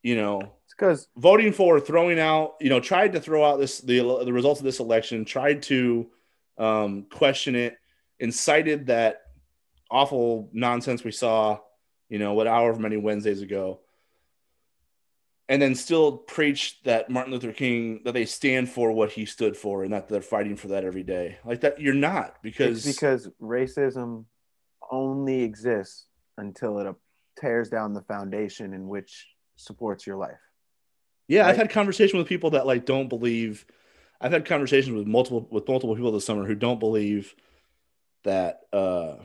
you 0.01 0.15
know 0.15 0.53
because 0.69 1.07
voting 1.15 1.53
for 1.53 1.79
throwing 1.79 2.19
out 2.19 2.55
you 2.59 2.69
know 2.69 2.79
tried 2.79 3.13
to 3.13 3.19
throw 3.19 3.45
out 3.45 3.59
this 3.59 3.79
the, 3.81 3.99
the 4.25 4.33
results 4.33 4.59
of 4.59 4.65
this 4.65 4.79
election 4.79 5.25
tried 5.25 5.61
to 5.61 6.09
um, 6.57 7.03
question 7.11 7.55
it 7.55 7.77
incited 8.19 8.87
that 8.87 9.21
awful 9.91 10.49
nonsense 10.53 11.03
we 11.03 11.11
saw 11.11 11.59
you 12.13 12.19
know 12.19 12.33
what 12.33 12.47
however 12.47 12.79
many 12.79 12.97
wednesdays 12.97 13.41
ago 13.41 13.79
and 15.49 15.61
then 15.61 15.75
still 15.75 16.17
preach 16.17 16.81
that 16.83 17.09
martin 17.09 17.33
luther 17.33 17.51
king 17.51 18.01
that 18.05 18.13
they 18.13 18.25
stand 18.25 18.69
for 18.69 18.91
what 18.91 19.11
he 19.11 19.25
stood 19.25 19.57
for 19.57 19.83
and 19.83 19.93
that 19.93 20.07
they're 20.07 20.21
fighting 20.21 20.55
for 20.55 20.69
that 20.69 20.83
every 20.83 21.03
day 21.03 21.37
like 21.43 21.61
that 21.61 21.81
you're 21.81 21.93
not 21.93 22.41
because 22.43 22.85
it's 22.85 22.95
because 22.95 23.29
racism 23.41 24.25
only 24.91 25.41
exists 25.41 26.05
until 26.37 26.79
it 26.79 26.95
tears 27.39 27.69
down 27.69 27.93
the 27.93 28.01
foundation 28.01 28.73
in 28.73 28.87
which 28.87 29.27
supports 29.55 30.05
your 30.05 30.17
life. 30.17 30.39
Yeah, 31.27 31.47
I've 31.47 31.57
had 31.57 31.69
conversation 31.69 32.19
with 32.19 32.27
people 32.27 32.51
that 32.51 32.67
like 32.67 32.85
don't 32.85 33.07
believe. 33.07 33.65
I've 34.19 34.31
had 34.31 34.45
conversations 34.45 34.95
with 34.95 35.07
multiple 35.07 35.47
with 35.49 35.67
multiple 35.67 35.95
people 35.95 36.11
this 36.11 36.25
summer 36.25 36.45
who 36.45 36.55
don't 36.55 36.79
believe 36.79 37.33
that 38.23 38.61
uh, 38.71 39.15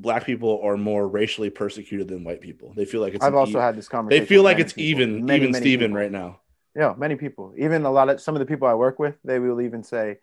black 0.00 0.24
people 0.24 0.60
are 0.62 0.76
more 0.76 1.06
racially 1.08 1.50
persecuted 1.50 2.08
than 2.08 2.24
white 2.24 2.40
people. 2.40 2.72
They 2.74 2.84
feel 2.84 3.00
like 3.00 3.14
it's 3.14 3.24
I've 3.24 3.34
also 3.34 3.58
e- 3.58 3.62
had 3.62 3.76
this 3.76 3.88
conversation. 3.88 4.22
they 4.22 4.26
feel 4.26 4.42
like 4.42 4.58
it's 4.58 4.72
people. 4.72 4.88
even 5.02 5.26
Many, 5.26 5.38
even 5.40 5.50
many 5.52 5.62
Steven 5.62 5.88
people. 5.90 6.00
right 6.00 6.10
now. 6.12 6.40
Yeah, 6.76 6.94
many 6.96 7.16
people. 7.16 7.52
Even 7.58 7.84
a 7.84 7.90
lot 7.90 8.08
of 8.08 8.20
some 8.20 8.34
of 8.36 8.38
the 8.40 8.46
people 8.46 8.68
I 8.68 8.74
work 8.74 8.98
with, 8.98 9.16
they 9.24 9.38
will 9.40 9.60
even 9.60 9.82
say, 9.82 10.18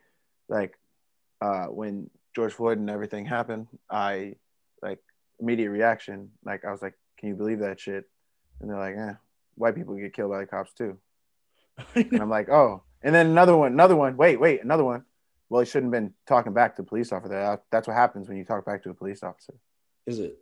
like, 0.48 0.78
uh, 1.42 1.66
when 1.66 2.10
George 2.34 2.54
Floyd 2.54 2.78
and 2.78 2.90
everything 2.90 3.26
happened, 3.26 3.68
I 3.90 4.36
like 4.82 5.00
immediate 5.40 5.70
reaction. 5.70 6.32
Like 6.46 6.64
I 6.64 6.72
was 6.72 6.82
like, 6.82 6.94
"Can 7.18 7.30
you 7.30 7.36
believe 7.36 7.60
that 7.60 7.80
shit?" 7.80 8.06
And 8.62 8.70
they're 8.70 8.80
like, 8.80 8.96
"Yeah, 8.96 9.16
white 9.56 9.76
people 9.76 9.96
get 9.96 10.14
killed 10.14 10.32
by 10.32 10.40
the 10.40 10.46
cops 10.46 10.74
too." 10.74 10.98
And 11.96 12.22
I'm 12.22 12.30
like, 12.30 12.50
"Oh." 12.50 12.84
And 13.04 13.14
then 13.14 13.28
another 13.28 13.56
one, 13.56 13.74
another 13.74 13.96
one. 13.96 14.16
Wait, 14.18 14.40
wait, 14.40 14.64
another 14.64 14.84
one. 14.84 15.04
Well, 15.50 15.62
he 15.62 15.66
shouldn't 15.66 15.94
have 15.94 16.02
been 16.04 16.14
talking 16.28 16.54
back 16.54 16.76
to 16.78 16.82
a 16.82 16.86
police 16.86 17.12
officer. 17.12 17.60
That's 17.72 17.88
what 17.88 17.96
happens 17.96 18.28
when 18.28 18.38
you 18.38 18.46
talk 18.46 18.66
back 18.66 18.84
to 18.84 18.90
a 18.90 18.94
police 18.94 19.22
officer. 19.24 19.54
Is 20.06 20.20
it? 20.20 20.38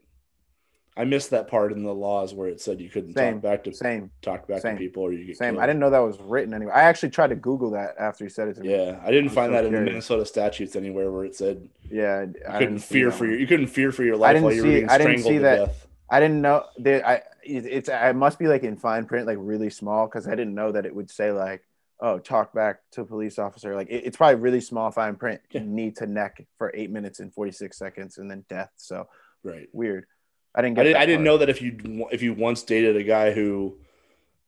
I 0.96 1.06
missed 1.06 1.32
that 1.32 1.48
part 1.48 1.72
in 1.74 1.82
the 1.84 1.94
laws 1.94 2.36
where 2.36 2.48
it 2.48 2.62
said 2.62 2.80
you 2.80 2.88
couldn't 2.88 3.16
Same, 3.16 3.36
talk 3.36 3.42
back 3.42 3.64
to 3.64 3.74
Same, 3.74 4.12
talk 4.22 4.48
back 4.48 4.62
same, 4.62 4.76
to 4.76 4.80
people 4.80 5.02
or 5.02 5.12
you 5.12 5.26
get 5.26 5.38
same. 5.38 5.56
killed. 5.56 5.64
I 5.64 5.66
didn't 5.66 5.80
know 5.80 5.90
that 5.90 5.98
was 6.00 6.20
written 6.20 6.54
anyway. 6.54 6.72
I 6.72 6.84
actually 6.84 7.10
tried 7.10 7.32
to 7.32 7.36
Google 7.36 7.72
that 7.72 7.96
after 7.98 8.24
he 8.26 8.30
said 8.30 8.48
it 8.50 8.54
to 8.56 8.62
me. 8.62 8.70
Yeah, 8.72 9.00
I 9.04 9.10
didn't 9.10 9.30
I'm 9.30 9.36
find 9.36 9.50
so 9.50 9.54
that 9.54 9.66
in 9.66 9.74
the. 9.74 9.82
Minnesota 9.82 10.24
statutes 10.24 10.76
anywhere 10.76 11.12
where 11.12 11.26
it 11.26 11.36
said 11.36 11.68
Yeah, 11.90 12.22
you 12.26 12.36
I 12.48 12.60
couldn't 12.60 12.78
fear 12.80 13.12
for 13.12 13.26
your 13.26 13.40
you 13.40 13.48
couldn't 13.48 13.68
fear 13.68 13.92
for 13.92 14.04
your 14.04 14.18
life 14.18 14.34
didn't 14.36 14.44
while 14.46 14.54
you 14.54 14.62
were 14.62 14.68
see- 14.70 14.74
being 14.76 14.90
I 14.90 14.98
didn't 15.00 15.20
see 15.24 15.40
that. 15.40 15.56
death. 15.66 15.88
I 16.12 16.20
didn't 16.20 16.42
know 16.42 16.64
that 16.80 17.08
I 17.08 17.24
it's 17.44 17.90
I 17.90 18.12
must 18.12 18.38
be 18.38 18.48
like 18.48 18.62
in 18.62 18.78
fine 18.78 19.06
print, 19.06 19.26
like 19.26 19.38
really 19.40 19.72
small, 19.72 20.06
because 20.06 20.28
I 20.28 20.36
didn't 20.36 20.54
know 20.54 20.72
that 20.74 20.86
it 20.86 20.94
would 20.96 21.10
say 21.10 21.32
like, 21.32 21.64
oh, 22.04 22.20
talk 22.20 22.54
back 22.54 22.82
to 22.92 23.06
police 23.06 23.40
officer. 23.40 23.76
Like 23.76 23.90
it- 23.90 24.04
it's 24.06 24.18
probably 24.18 24.36
really 24.36 24.62
small 24.62 24.92
fine 24.92 25.16
print. 25.16 25.42
Yeah. 25.50 25.62
Knee 25.64 25.90
to 25.92 26.06
neck 26.06 26.46
for 26.60 26.72
eight 26.76 26.92
minutes 26.92 27.20
and 27.20 27.34
forty 27.34 27.52
six 27.52 27.78
seconds, 27.80 28.18
and 28.20 28.30
then 28.30 28.46
death. 28.50 28.70
So 28.78 29.08
Right. 29.44 29.68
weird. 29.74 30.06
I 30.54 30.62
didn't 30.62 30.76
get. 30.76 30.82
I, 30.82 30.84
did, 30.90 30.96
I 30.98 31.06
didn't 31.08 31.24
know 31.24 31.38
that 31.40 31.50
if 31.50 31.62
you 31.62 32.08
if 32.12 32.22
you 32.22 32.34
once 32.34 32.62
dated 32.64 32.96
a 32.98 33.04
guy 33.04 33.32
who 33.32 33.78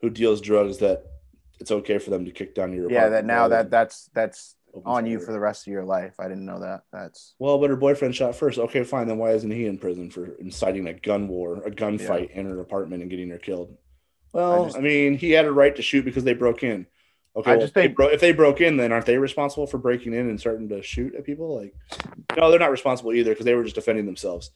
who 0.02 0.10
deals 0.12 0.40
drugs 0.42 0.78
that 0.80 1.04
it's 1.60 1.72
okay 1.72 1.98
for 1.98 2.10
them 2.12 2.26
to 2.26 2.32
kick 2.32 2.54
down 2.54 2.74
your 2.74 2.92
Yeah, 2.92 3.10
that 3.10 3.26
now 3.26 3.48
that 3.48 3.72
that's 3.72 4.10
that's 4.14 4.56
on 4.86 5.06
you 5.06 5.20
for 5.22 5.32
the 5.32 5.40
rest 5.40 5.66
of 5.66 5.72
your 5.72 5.86
life. 5.86 6.14
I 6.20 6.28
didn't 6.28 6.46
know 6.46 6.60
that. 6.60 6.84
That's 6.92 7.34
well, 7.40 7.58
but 7.58 7.70
her 7.70 7.78
boyfriend 7.78 8.14
shot 8.14 8.36
first. 8.36 8.60
Okay, 8.60 8.84
fine. 8.84 9.08
Then 9.08 9.18
why 9.18 9.32
isn't 9.32 9.50
he 9.50 9.66
in 9.66 9.78
prison 9.78 10.12
for 10.12 10.36
inciting 10.36 10.88
a 10.90 10.94
gun 10.94 11.30
war, 11.30 11.64
a 11.66 11.72
gunfight 11.72 12.32
in 12.32 12.46
her 12.48 12.60
apartment 12.60 13.02
and 13.02 13.10
getting 13.10 13.30
her 13.30 13.38
killed? 13.38 13.76
Well, 14.34 14.64
I, 14.66 14.68
just- 14.68 14.82
mean, 14.82 15.18
he 15.18 15.32
had 15.32 15.46
a 15.46 15.52
right 15.52 15.74
to 15.78 15.82
shoot 15.82 16.04
because 16.04 16.26
they 16.26 16.34
broke 16.34 16.62
in. 16.64 16.86
Okay, 17.38 17.52
I 17.52 17.56
well, 17.56 17.62
just 17.66 17.72
if, 17.72 17.74
they 17.74 17.82
think- 17.84 17.96
bro- 17.98 18.08
if 18.08 18.22
they 18.22 18.32
broke 18.32 18.62
in, 18.62 18.78
then 18.78 18.92
aren't 18.92 19.06
they 19.06 19.18
responsible 19.18 19.68
for 19.68 19.78
breaking 19.78 20.14
in 20.14 20.30
and 20.30 20.40
starting 20.40 20.70
to 20.70 20.82
shoot 20.82 21.16
at 21.16 21.26
people? 21.26 21.56
Like, 21.60 21.74
no, 22.38 22.50
they're 22.50 22.60
not 22.60 22.72
responsible 22.72 23.12
either 23.14 23.32
because 23.32 23.46
they 23.46 23.56
were 23.56 23.64
just 23.64 23.76
defending 23.76 24.06
themselves. 24.06 24.52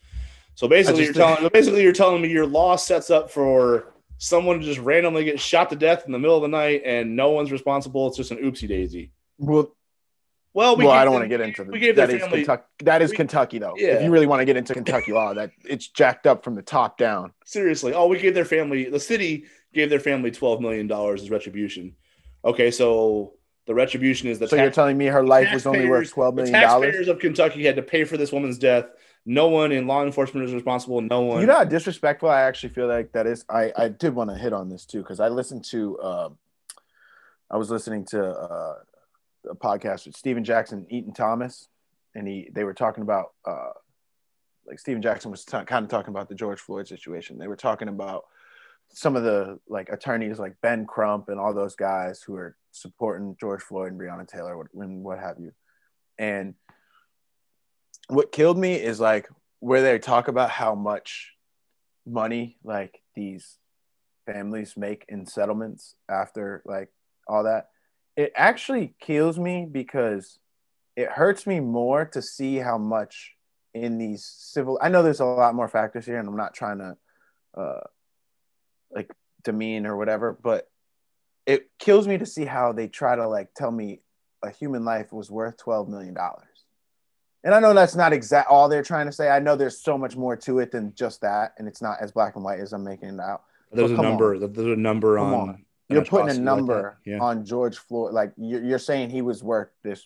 So 0.55 0.67
basically, 0.67 1.03
you're 1.05 1.13
think- 1.13 1.37
telling 1.37 1.49
basically 1.53 1.83
you're 1.83 1.93
telling 1.93 2.21
me 2.21 2.29
your 2.29 2.45
law 2.45 2.75
sets 2.77 3.09
up 3.09 3.31
for 3.31 3.93
someone 4.17 4.59
to 4.59 4.65
just 4.65 4.79
randomly 4.79 5.23
get 5.23 5.39
shot 5.39 5.69
to 5.69 5.75
death 5.75 6.03
in 6.05 6.11
the 6.11 6.19
middle 6.19 6.35
of 6.35 6.41
the 6.41 6.47
night 6.49 6.81
and 6.85 7.15
no 7.15 7.31
one's 7.31 7.51
responsible. 7.51 8.07
It's 8.07 8.17
just 8.17 8.31
an 8.31 8.37
oopsie 8.37 8.67
daisy. 8.67 9.11
well. 9.37 9.73
Well, 10.51 10.75
we 10.77 10.83
well, 10.85 10.93
I 10.93 11.03
don't 11.05 11.13
them- 11.13 11.19
want 11.21 11.25
to 11.25 11.37
get 11.37 11.41
into 11.41 11.63
the, 11.63 11.71
we 11.71 11.77
gave 11.79 11.95
that 11.97 12.09
is 12.09 12.21
family- 12.21 12.39
Kentucky. 12.39 12.63
That 12.83 13.01
is 13.03 13.11
we- 13.11 13.17
Kentucky, 13.17 13.59
though. 13.59 13.75
Yeah. 13.77 13.89
If 13.97 14.03
you 14.03 14.09
really 14.09 14.25
want 14.25 14.39
to 14.41 14.45
get 14.45 14.57
into 14.57 14.73
Kentucky 14.73 15.11
law, 15.13 15.35
that 15.35 15.51
it's 15.63 15.87
jacked 15.87 16.25
up 16.25 16.43
from 16.43 16.55
the 16.55 16.63
top 16.63 16.97
down. 16.97 17.33
seriously. 17.45 17.93
Oh, 17.93 18.07
we 18.07 18.17
gave 18.19 18.33
their 18.33 18.45
family. 18.45 18.89
The 18.89 18.99
city 18.99 19.45
gave 19.75 19.91
their 19.91 19.99
family 19.99 20.31
twelve 20.31 20.59
million 20.59 20.87
dollars 20.87 21.21
as 21.21 21.29
retribution. 21.29 21.95
Okay, 22.43 22.71
so 22.71 23.33
the 23.65 23.73
retribution 23.73 24.29
is 24.29 24.39
the 24.39 24.47
so 24.47 24.55
tax- 24.55 24.63
you're 24.63 24.71
telling 24.71 24.97
me 24.97 25.05
her 25.07 25.23
life 25.23 25.53
was 25.53 25.65
only 25.65 25.87
worth 25.87 26.09
twelve 26.11 26.35
million 26.35 26.53
dollars? 26.53 26.87
taxpayers 26.87 27.07
of 27.07 27.19
Kentucky 27.19 27.65
had 27.65 27.75
to 27.75 27.81
pay 27.83 28.03
for 28.03 28.17
this 28.17 28.31
woman's 28.31 28.57
death, 28.57 28.85
No 29.25 29.47
one 29.47 29.71
in 29.71 29.85
law 29.87 30.03
enforcement 30.03 30.47
is 30.47 30.53
responsible. 30.53 31.01
No 31.01 31.21
one. 31.21 31.41
You 31.41 31.47
know 31.47 31.55
how 31.55 31.65
disrespectful 31.65 32.29
I 32.29 32.41
actually 32.41 32.73
feel 32.73 32.87
like 32.87 33.11
that 33.11 33.27
is. 33.27 33.45
I 33.49 33.71
I 33.77 33.89
did 33.89 34.15
want 34.15 34.29
to 34.29 34.35
hit 34.37 34.53
on 34.53 34.69
this 34.69 34.85
too 34.85 34.99
because 34.99 35.19
I 35.19 35.29
listened 35.29 35.65
to. 35.65 35.97
Uh, 35.99 36.29
I 37.51 37.57
was 37.57 37.69
listening 37.69 38.05
to 38.05 38.29
uh, 38.29 38.75
a 39.49 39.55
podcast 39.55 40.05
with 40.05 40.15
Stephen 40.15 40.43
Jackson, 40.43 40.85
Etan 40.91 41.15
Thomas, 41.15 41.67
and 42.15 42.27
he 42.27 42.49
they 42.51 42.63
were 42.63 42.73
talking 42.73 43.03
about 43.03 43.33
uh, 43.45 43.71
like 44.65 44.79
Stephen 44.79 45.01
Jackson 45.01 45.31
was 45.31 45.43
t- 45.45 45.63
kind 45.65 45.83
of 45.83 45.89
talking 45.89 46.11
about 46.11 46.29
the 46.29 46.35
George 46.35 46.59
Floyd 46.59 46.87
situation. 46.87 47.37
They 47.37 47.47
were 47.47 47.55
talking 47.55 47.87
about 47.87 48.25
some 48.93 49.15
of 49.15 49.23
the 49.23 49.59
like 49.67 49.89
attorneys 49.89 50.39
like 50.39 50.55
Ben 50.61 50.85
Crump 50.85 51.29
and 51.29 51.39
all 51.39 51.53
those 51.53 51.75
guys 51.75 52.21
who 52.21 52.35
are 52.35 52.55
supporting 52.71 53.35
George 53.39 53.61
Floyd 53.61 53.91
and 53.91 53.99
Breonna 53.99 54.27
Taylor 54.27 54.69
and 54.73 55.03
what 55.03 55.19
have 55.19 55.39
you. 55.39 55.51
And 56.17 56.55
what 58.07 58.31
killed 58.31 58.57
me 58.57 58.75
is 58.75 58.99
like 58.99 59.29
where 59.59 59.81
they 59.81 59.99
talk 59.99 60.27
about 60.27 60.49
how 60.49 60.75
much 60.75 61.33
money 62.05 62.57
like 62.63 63.01
these 63.15 63.57
families 64.25 64.75
make 64.75 65.05
in 65.07 65.25
settlements 65.25 65.95
after 66.09 66.61
like 66.65 66.89
all 67.27 67.43
that. 67.43 67.69
It 68.15 68.33
actually 68.35 68.95
kills 68.99 69.39
me 69.39 69.67
because 69.69 70.39
it 70.95 71.09
hurts 71.09 71.47
me 71.47 71.59
more 71.59 72.05
to 72.05 72.21
see 72.21 72.57
how 72.57 72.77
much 72.77 73.33
in 73.73 73.97
these 73.97 74.25
civil 74.25 74.79
I 74.81 74.89
know 74.89 75.03
there's 75.03 75.19
a 75.19 75.25
lot 75.25 75.55
more 75.55 75.67
factors 75.67 76.05
here 76.05 76.17
and 76.17 76.27
I'm 76.27 76.35
not 76.35 76.55
trying 76.55 76.79
to 76.79 76.97
uh 77.55 77.81
like 78.93 79.11
demean 79.43 79.85
or 79.85 79.95
whatever, 79.97 80.37
but 80.41 80.69
it 81.45 81.69
kills 81.79 82.07
me 82.07 82.17
to 82.17 82.25
see 82.25 82.45
how 82.45 82.73
they 82.73 82.87
try 82.87 83.15
to 83.15 83.27
like 83.27 83.53
tell 83.55 83.71
me 83.71 84.01
a 84.43 84.49
human 84.49 84.85
life 84.85 85.11
was 85.11 85.31
worth 85.31 85.57
12 85.57 85.89
million 85.89 86.13
dollars. 86.13 86.45
And 87.43 87.53
I 87.53 87.59
know 87.59 87.73
that's 87.73 87.95
not 87.95 88.11
exact 88.11 88.49
all 88.49 88.67
they're 88.67 88.83
trying 88.83 89.05
to 89.05 89.11
say. 89.11 89.29
I 89.29 89.39
know 89.39 89.55
there's 89.55 89.81
so 89.81 89.97
much 89.97 90.15
more 90.15 90.35
to 90.37 90.59
it 90.59 90.71
than 90.71 90.93
just 90.93 91.21
that, 91.21 91.53
and 91.57 91.67
it's 91.67 91.81
not 91.81 91.97
as 92.01 92.11
black 92.11 92.35
and 92.35 92.43
white 92.43 92.59
as 92.59 92.73
I'm 92.73 92.83
making 92.83 93.09
it 93.09 93.19
out. 93.19 93.43
There's 93.71 93.91
a 93.91 93.95
number. 93.95 94.35
On. 94.35 94.51
There's 94.51 94.65
a 94.65 94.75
number 94.75 95.17
on. 95.17 95.33
on. 95.33 95.65
You're 95.87 96.05
putting 96.05 96.29
a 96.29 96.39
number 96.39 96.97
like 96.99 97.05
yeah. 97.05 97.19
on 97.19 97.45
George 97.45 97.77
Floyd. 97.77 98.13
Like 98.13 98.33
you're, 98.37 98.63
you're 98.63 98.79
saying 98.79 99.09
he 99.09 99.21
was 99.21 99.41
worth 99.41 99.69
this 99.83 100.05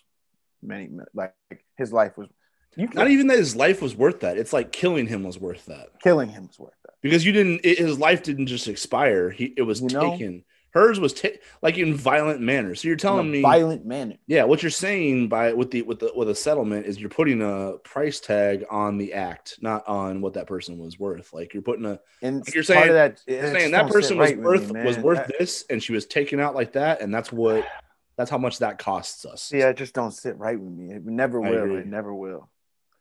many. 0.62 0.90
Like 1.12 1.34
his 1.76 1.92
life 1.92 2.16
was. 2.16 2.28
You 2.76 2.88
not 2.92 3.08
even 3.08 3.28
that 3.28 3.38
his 3.38 3.56
life 3.56 3.80
was 3.80 3.94
worth 3.94 4.20
that. 4.20 4.38
It's 4.38 4.52
like 4.52 4.72
killing 4.72 5.06
him 5.06 5.22
was 5.22 5.38
worth 5.38 5.66
that. 5.66 6.00
Killing 6.02 6.28
him 6.28 6.48
was 6.48 6.58
worth 6.58 6.74
that 6.84 6.94
because 7.02 7.24
you 7.24 7.32
didn't. 7.32 7.60
It, 7.64 7.78
his 7.78 7.98
life 7.98 8.22
didn't 8.22 8.46
just 8.46 8.68
expire. 8.68 9.30
He 9.30 9.54
it 9.56 9.62
was 9.62 9.80
you 9.80 9.88
taken. 9.88 10.36
Know? 10.36 10.42
Hers 10.74 10.98
was 10.98 11.12
ta- 11.12 11.28
like 11.62 11.78
in 11.78 11.94
violent 11.94 12.40
manner. 12.40 12.74
So 12.74 12.88
you're 12.88 12.96
telling 12.96 13.30
me 13.30 13.42
violent 13.42 13.86
manner. 13.86 14.16
Yeah, 14.26 14.42
what 14.42 14.60
you're 14.60 14.70
saying 14.70 15.28
by 15.28 15.52
with 15.52 15.70
the 15.70 15.82
with 15.82 16.00
the 16.00 16.10
with 16.16 16.28
a 16.28 16.34
settlement 16.34 16.86
is 16.86 16.98
you're 16.98 17.08
putting 17.08 17.42
a 17.42 17.78
price 17.84 18.18
tag 18.18 18.64
on 18.68 18.98
the 18.98 19.12
act, 19.12 19.58
not 19.60 19.86
on 19.86 20.20
what 20.20 20.34
that 20.34 20.48
person 20.48 20.78
was 20.78 20.98
worth. 20.98 21.32
Like 21.32 21.54
you're 21.54 21.62
putting 21.62 21.84
a 21.84 22.00
and 22.22 22.40
like 22.40 22.52
you're 22.52 22.64
saying 22.64 22.92
that 22.92 23.22
you're 23.24 23.52
saying 23.52 23.70
that 23.70 23.88
person 23.88 24.18
was 24.18 24.30
right 24.30 24.40
worth 24.40 24.72
me, 24.72 24.82
was 24.82 24.98
worth 24.98 25.18
that, 25.18 25.38
this, 25.38 25.64
and 25.70 25.80
she 25.80 25.92
was 25.92 26.06
taken 26.06 26.40
out 26.40 26.56
like 26.56 26.72
that, 26.72 27.00
and 27.00 27.14
that's 27.14 27.30
what 27.30 27.64
that's 28.16 28.30
how 28.30 28.38
much 28.38 28.58
that 28.58 28.78
costs 28.78 29.24
us. 29.24 29.52
Yeah, 29.52 29.68
it 29.68 29.76
just 29.76 29.94
don't 29.94 30.10
sit 30.10 30.36
right 30.38 30.58
with 30.58 30.72
me. 30.72 30.92
It 30.92 31.06
never 31.06 31.40
will. 31.40 31.76
It 31.76 31.86
never 31.86 32.12
will. 32.12 32.48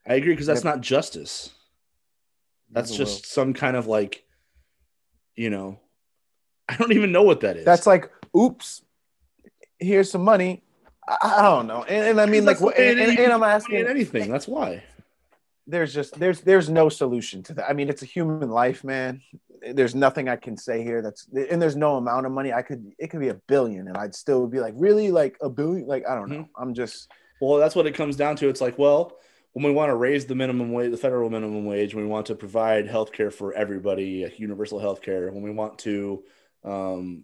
I 0.08 0.16
agree 0.16 0.34
because 0.34 0.47
that's 0.47 0.64
not 0.64 0.82
justice. 0.82 1.51
That's 2.72 2.95
just 2.95 3.24
will. 3.24 3.28
some 3.28 3.54
kind 3.54 3.78
of 3.78 3.88
like, 3.88 4.24
you 5.36 5.49
know, 5.49 5.80
I 6.68 6.76
don't 6.76 6.91
even 6.93 7.12
know 7.12 7.24
what 7.24 7.41
that 7.41 7.58
is. 7.58 7.66
That's 7.66 7.88
like, 7.88 8.12
oops, 8.36 8.82
here's 9.80 10.10
some 10.10 10.24
money. 10.24 10.64
I, 11.08 11.18
I 11.22 11.41
don't 11.43 11.68
know. 11.68 11.84
And, 11.84 12.08
and 12.08 12.22
I 12.22 12.26
mean, 12.26 12.45
like, 12.45 12.60
what, 12.60 12.78
and, 12.78 12.99
and, 12.99 13.18
and, 13.18 13.32
I'm 13.32 13.43
asking 13.43 13.86
anything. 13.88 14.32
That's 14.32 14.47
why. 14.47 14.84
There's 15.66 15.93
just 15.93 16.20
there's 16.20 16.41
there's 16.41 16.70
no 16.70 16.89
solution 16.89 17.41
to 17.43 17.54
that. 17.54 17.70
I 17.70 17.74
mean, 17.74 17.88
it's 17.88 18.01
a 18.01 18.06
human 18.06 18.49
life, 18.49 18.84
man. 18.84 19.22
There's 19.72 19.95
nothing 19.95 20.28
I 20.28 20.36
can 20.36 20.58
say 20.58 20.84
here 20.84 21.01
that's 21.01 21.28
and 21.49 21.62
there's 21.62 21.78
no 21.78 21.95
amount 21.95 22.26
of 22.26 22.34
money. 22.34 22.51
I 22.51 22.62
could 22.62 22.91
it 22.99 23.08
could 23.08 23.22
be 23.22 23.30
a 23.30 23.36
billion, 23.47 23.88
and 23.88 23.95
I'd 23.95 24.14
still 24.14 24.45
be 24.45 24.60
like, 24.60 24.74
really, 24.76 25.10
like 25.12 25.38
a 25.41 25.49
billion? 25.49 25.88
Like 25.88 26.04
I 26.08 26.16
don't 26.16 26.30
know. 26.30 26.39
Mm-hmm. 26.39 26.62
I'm 26.62 26.74
just. 26.74 27.10
Well, 27.39 27.60
that's 27.60 27.76
what 27.76 27.88
it 27.88 27.95
comes 27.95 28.18
down 28.18 28.36
to. 28.38 28.49
It's 28.49 28.62
like, 28.62 28.78
well, 28.78 29.18
when 29.54 29.64
we 29.64 29.72
want 29.72 29.89
to 29.89 29.95
raise 29.95 30.26
the 30.26 30.36
minimum 30.36 30.72
wage, 30.72 30.91
the 30.91 30.97
federal 30.97 31.30
minimum 31.30 31.66
wage, 31.66 31.93
when 31.93 32.04
we 32.04 32.10
want 32.10 32.26
to 32.26 32.36
provide 32.36 32.88
health 32.88 33.12
care 33.12 33.32
for 33.32 33.54
everybody, 33.54 34.32
universal 34.38 34.80
health 34.80 35.01
care, 35.01 35.32
when 35.32 35.43
we 35.43 35.51
want 35.51 35.78
to 35.80 36.24
um, 36.64 37.24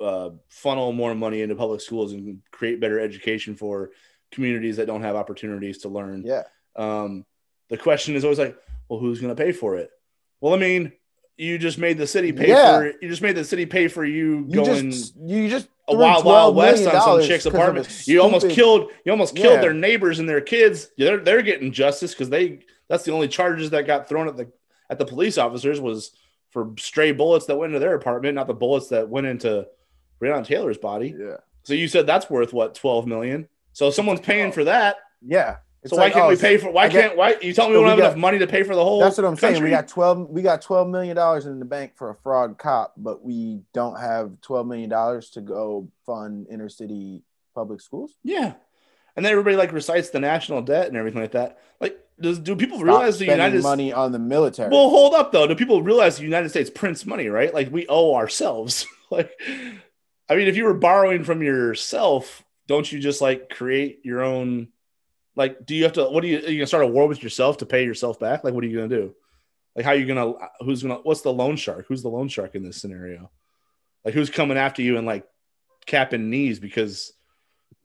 uh, 0.00 0.30
funnel 0.48 0.92
more 0.92 1.14
money 1.14 1.42
into 1.42 1.54
public 1.54 1.82
schools 1.82 2.12
and 2.12 2.40
create 2.50 2.80
better 2.80 2.98
education 2.98 3.54
for 3.54 3.90
communities 4.32 4.76
that 4.76 4.86
don't 4.86 5.02
have 5.02 5.16
opportunities 5.16 5.78
to 5.78 5.88
learn. 5.88 6.22
Yeah. 6.24 6.44
Um, 6.76 7.26
the 7.68 7.76
question 7.76 8.16
is 8.16 8.24
always 8.24 8.38
like, 8.38 8.56
well, 8.88 8.98
who's 8.98 9.20
going 9.20 9.34
to 9.34 9.40
pay 9.40 9.52
for 9.52 9.76
it? 9.76 9.90
Well, 10.40 10.54
I 10.54 10.56
mean, 10.56 10.92
you 11.36 11.58
just 11.58 11.78
made 11.78 11.98
the 11.98 12.06
city 12.06 12.32
pay 12.32 12.48
yeah. 12.48 12.78
for 12.78 12.86
you 12.86 13.08
just 13.08 13.22
made 13.22 13.36
the 13.36 13.44
city 13.44 13.66
pay 13.66 13.88
for 13.88 14.04
you, 14.04 14.46
you 14.48 14.54
going 14.56 14.90
just, 14.90 15.16
you 15.16 15.48
just 15.48 15.68
a 15.90 15.96
wild 15.96 16.24
wild 16.24 16.56
west 16.56 16.86
on 16.86 17.02
some 17.02 17.22
chick's 17.22 17.46
apartment. 17.46 18.06
You 18.06 18.22
almost 18.22 18.48
killed 18.48 18.90
you 19.04 19.12
almost 19.12 19.34
killed 19.34 19.54
yeah. 19.54 19.60
their 19.60 19.74
neighbors 19.74 20.18
and 20.18 20.28
their 20.28 20.40
kids. 20.40 20.88
They're 20.96 21.18
they're 21.18 21.42
getting 21.42 21.72
justice 21.72 22.12
because 22.12 22.30
they 22.30 22.60
that's 22.88 23.04
the 23.04 23.12
only 23.12 23.28
charges 23.28 23.70
that 23.70 23.86
got 23.86 24.08
thrown 24.08 24.28
at 24.28 24.36
the 24.36 24.50
at 24.88 24.98
the 24.98 25.06
police 25.06 25.38
officers 25.38 25.80
was 25.80 26.12
for 26.50 26.72
stray 26.78 27.12
bullets 27.12 27.46
that 27.46 27.56
went 27.56 27.70
into 27.70 27.78
their 27.78 27.94
apartment, 27.94 28.34
not 28.34 28.46
the 28.46 28.54
bullets 28.54 28.88
that 28.88 29.08
went 29.08 29.26
into 29.26 29.66
Breonna 30.20 30.44
Taylor's 30.44 30.78
body. 30.78 31.14
Yeah. 31.16 31.36
So 31.62 31.74
you 31.74 31.88
said 31.88 32.06
that's 32.06 32.28
worth 32.28 32.52
what, 32.52 32.74
12 32.74 33.06
million? 33.06 33.48
So 33.72 33.90
someone's 33.90 34.20
paying 34.20 34.52
for 34.52 34.64
that. 34.64 34.96
Yeah. 35.22 35.58
It's 35.82 35.90
so 35.90 35.96
like, 35.96 36.14
why 36.14 36.20
can't 36.20 36.26
oh, 36.26 36.28
we 36.28 36.36
pay 36.36 36.58
for 36.58 36.70
why 36.70 36.88
can't 36.90 37.16
why 37.16 37.36
you 37.40 37.54
tell 37.54 37.68
me 37.68 37.76
we 37.76 37.80
don't 37.80 37.88
have 37.88 37.98
got, 37.98 38.04
enough 38.04 38.18
money 38.18 38.38
to 38.38 38.46
pay 38.46 38.62
for 38.64 38.74
the 38.74 38.84
whole 38.84 39.00
That's 39.00 39.16
what 39.16 39.24
I'm 39.24 39.36
country? 39.36 39.56
saying. 39.56 39.64
We 39.64 39.70
got 39.70 39.88
12 39.88 40.28
we 40.28 40.42
got 40.42 40.60
12 40.60 40.88
million 40.88 41.16
dollars 41.16 41.46
in 41.46 41.58
the 41.58 41.64
bank 41.64 41.92
for 41.96 42.10
a 42.10 42.14
fraud 42.16 42.58
cop, 42.58 42.92
but 42.98 43.24
we 43.24 43.60
don't 43.72 43.98
have 43.98 44.40
12 44.42 44.66
million 44.66 44.90
dollars 44.90 45.30
to 45.30 45.40
go 45.40 45.88
fund 46.04 46.46
inner 46.50 46.68
city 46.68 47.22
public 47.54 47.80
schools? 47.80 48.14
Yeah. 48.22 48.54
And 49.16 49.24
then 49.24 49.32
everybody 49.32 49.56
like 49.56 49.72
recites 49.72 50.10
the 50.10 50.20
national 50.20 50.62
debt 50.62 50.88
and 50.88 50.96
everything 50.96 51.20
like 51.20 51.32
that. 51.32 51.58
Like 51.80 51.98
does 52.20 52.38
do 52.38 52.54
people 52.56 52.76
Stop 52.76 52.86
realize 52.86 53.18
the 53.18 53.26
United 53.26 53.62
money 53.62 53.92
on 53.92 54.12
the 54.12 54.18
military? 54.18 54.70
Well, 54.70 54.90
hold 54.90 55.14
up 55.14 55.32
though. 55.32 55.46
Do 55.46 55.54
people 55.54 55.82
realize 55.82 56.18
the 56.18 56.24
United 56.24 56.50
States 56.50 56.70
prints 56.70 57.06
money, 57.06 57.28
right? 57.28 57.52
Like 57.52 57.72
we 57.72 57.86
owe 57.88 58.14
ourselves. 58.14 58.86
like, 59.10 59.30
I 60.28 60.36
mean, 60.36 60.46
if 60.46 60.56
you 60.56 60.64
were 60.64 60.74
borrowing 60.74 61.24
from 61.24 61.42
yourself, 61.42 62.44
don't 62.66 62.90
you 62.90 63.00
just 63.00 63.20
like 63.20 63.48
create 63.48 64.00
your 64.04 64.22
own? 64.22 64.68
Like, 65.36 65.64
do 65.64 65.74
you 65.74 65.84
have 65.84 65.92
to? 65.94 66.04
What 66.04 66.22
do 66.22 66.28
you? 66.28 66.38
Are 66.38 66.50
you 66.50 66.58
gonna 66.58 66.66
start 66.66 66.84
a 66.84 66.88
war 66.88 67.06
with 67.06 67.22
yourself 67.22 67.58
to 67.58 67.66
pay 67.66 67.84
yourself 67.84 68.18
back? 68.18 68.44
Like, 68.44 68.54
what 68.54 68.64
are 68.64 68.66
you 68.66 68.76
gonna 68.76 68.88
do? 68.88 69.14
Like, 69.76 69.84
how 69.84 69.92
are 69.92 69.96
you 69.96 70.06
gonna? 70.06 70.34
Who's 70.60 70.82
gonna? 70.82 70.96
What's 70.96 71.22
the 71.22 71.32
loan 71.32 71.56
shark? 71.56 71.86
Who's 71.88 72.02
the 72.02 72.08
loan 72.08 72.28
shark 72.28 72.54
in 72.54 72.62
this 72.62 72.80
scenario? 72.80 73.30
Like, 74.04 74.14
who's 74.14 74.30
coming 74.30 74.56
after 74.56 74.82
you 74.82 74.96
and 74.96 75.06
like 75.06 75.26
capping 75.86 76.30
knees 76.30 76.58
because 76.58 77.12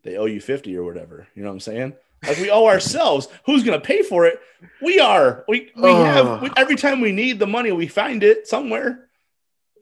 they 0.04 0.18
owe 0.18 0.26
you 0.26 0.42
fifty 0.42 0.76
or 0.76 0.84
whatever? 0.84 1.28
You 1.36 1.44
know 1.44 1.50
what 1.50 1.56
I'm 1.56 1.60
saying? 1.60 1.94
Like 2.28 2.38
we 2.38 2.50
owe 2.50 2.66
ourselves. 2.68 3.28
Who's 3.46 3.64
going 3.64 3.80
to 3.80 3.86
pay 3.86 4.02
for 4.02 4.26
it? 4.26 4.40
We 4.82 5.00
are. 5.00 5.46
We 5.48 5.72
we 5.76 5.90
oh. 5.90 6.04
have 6.04 6.42
we, 6.42 6.50
every 6.58 6.76
time 6.76 7.02
we 7.02 7.12
need 7.12 7.40
the 7.40 7.48
money, 7.48 7.72
we 7.72 7.88
find 7.88 8.24
it 8.24 8.48
somewhere. 8.48 9.08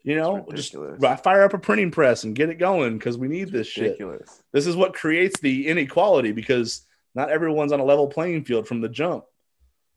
You 0.03 0.17
know, 0.17 0.45
just 0.53 0.75
fire 1.23 1.43
up 1.43 1.53
a 1.53 1.57
printing 1.57 1.91
press 1.91 2.25
and 2.25 2.35
get 2.35 2.49
it 2.49 2.55
going 2.55 2.97
because 2.97 3.17
we 3.17 3.29
need 3.29 3.43
it's 3.43 3.51
this 3.51 3.77
ridiculous. 3.77 4.29
shit. 4.29 4.43
This 4.51 4.67
is 4.67 4.75
what 4.75 4.93
creates 4.93 5.39
the 5.39 5.67
inequality 5.67 6.33
because 6.33 6.81
not 7.15 7.29
everyone's 7.29 7.71
on 7.71 7.79
a 7.79 7.85
level 7.85 8.07
playing 8.07 8.45
field 8.45 8.67
from 8.67 8.81
the 8.81 8.89
jump. 8.89 9.25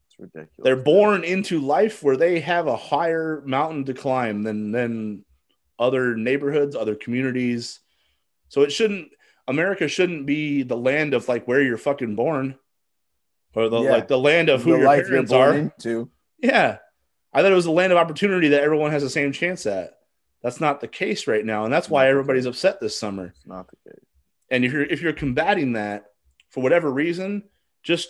It's 0.09 0.19
ridiculous. 0.19 0.51
They're 0.59 0.77
born 0.77 1.25
into 1.25 1.61
life 1.61 2.03
where 2.03 2.17
they 2.17 2.41
have 2.41 2.67
a 2.67 2.77
higher 2.77 3.43
mountain 3.45 3.85
to 3.87 3.95
climb 3.95 4.43
than 4.43 4.73
than 4.73 5.25
other 5.79 6.17
neighborhoods, 6.17 6.77
other 6.77 6.95
communities. 6.95 7.81
So 8.49 8.63
it 8.63 8.73
shouldn't 8.73 9.11
America 9.49 9.89
shouldn't 9.89 10.27
be 10.27 10.63
the 10.63 10.77
land 10.77 11.15
of 11.15 11.29
like 11.29 11.47
where 11.47 11.63
you're 11.63 11.79
fucking 11.79 12.17
born, 12.17 12.57
or 13.55 13.69
the 13.69 13.81
yeah. 13.81 13.91
like 13.91 14.09
the 14.09 14.19
land 14.19 14.49
of 14.49 14.63
who 14.63 14.73
the 14.73 14.79
your 14.79 15.05
parents 15.05 15.33
are. 15.33 15.55
Into. 15.55 16.11
Yeah, 16.39 16.79
I 17.33 17.43
thought 17.43 17.53
it 17.53 17.57
was 17.57 17.67
a 17.67 17.71
land 17.71 17.93
of 17.93 17.99
opportunity 17.99 18.49
that 18.49 18.63
everyone 18.63 18.91
has 18.91 19.03
the 19.03 19.11
same 19.11 19.33
chance 19.33 19.67
at. 19.67 19.93
That's 20.43 20.61
not 20.61 20.81
the 20.81 20.89
case 20.89 21.27
right 21.27 21.45
now, 21.45 21.65
and 21.65 21.73
that's 21.73 21.89
why 21.89 22.09
everybody's 22.09 22.47
upset 22.47 22.81
this 22.81 22.99
summer. 22.99 23.27
It's 23.27 23.47
not 23.47 23.69
the 23.69 23.91
case. 23.91 24.05
And 24.51 24.65
if 24.65 24.73
you're 24.73 24.85
if 24.85 25.03
you're 25.03 25.13
combating 25.13 25.73
that 25.73 26.07
for 26.51 26.63
whatever 26.63 26.91
reason, 26.91 27.45
just 27.83 28.09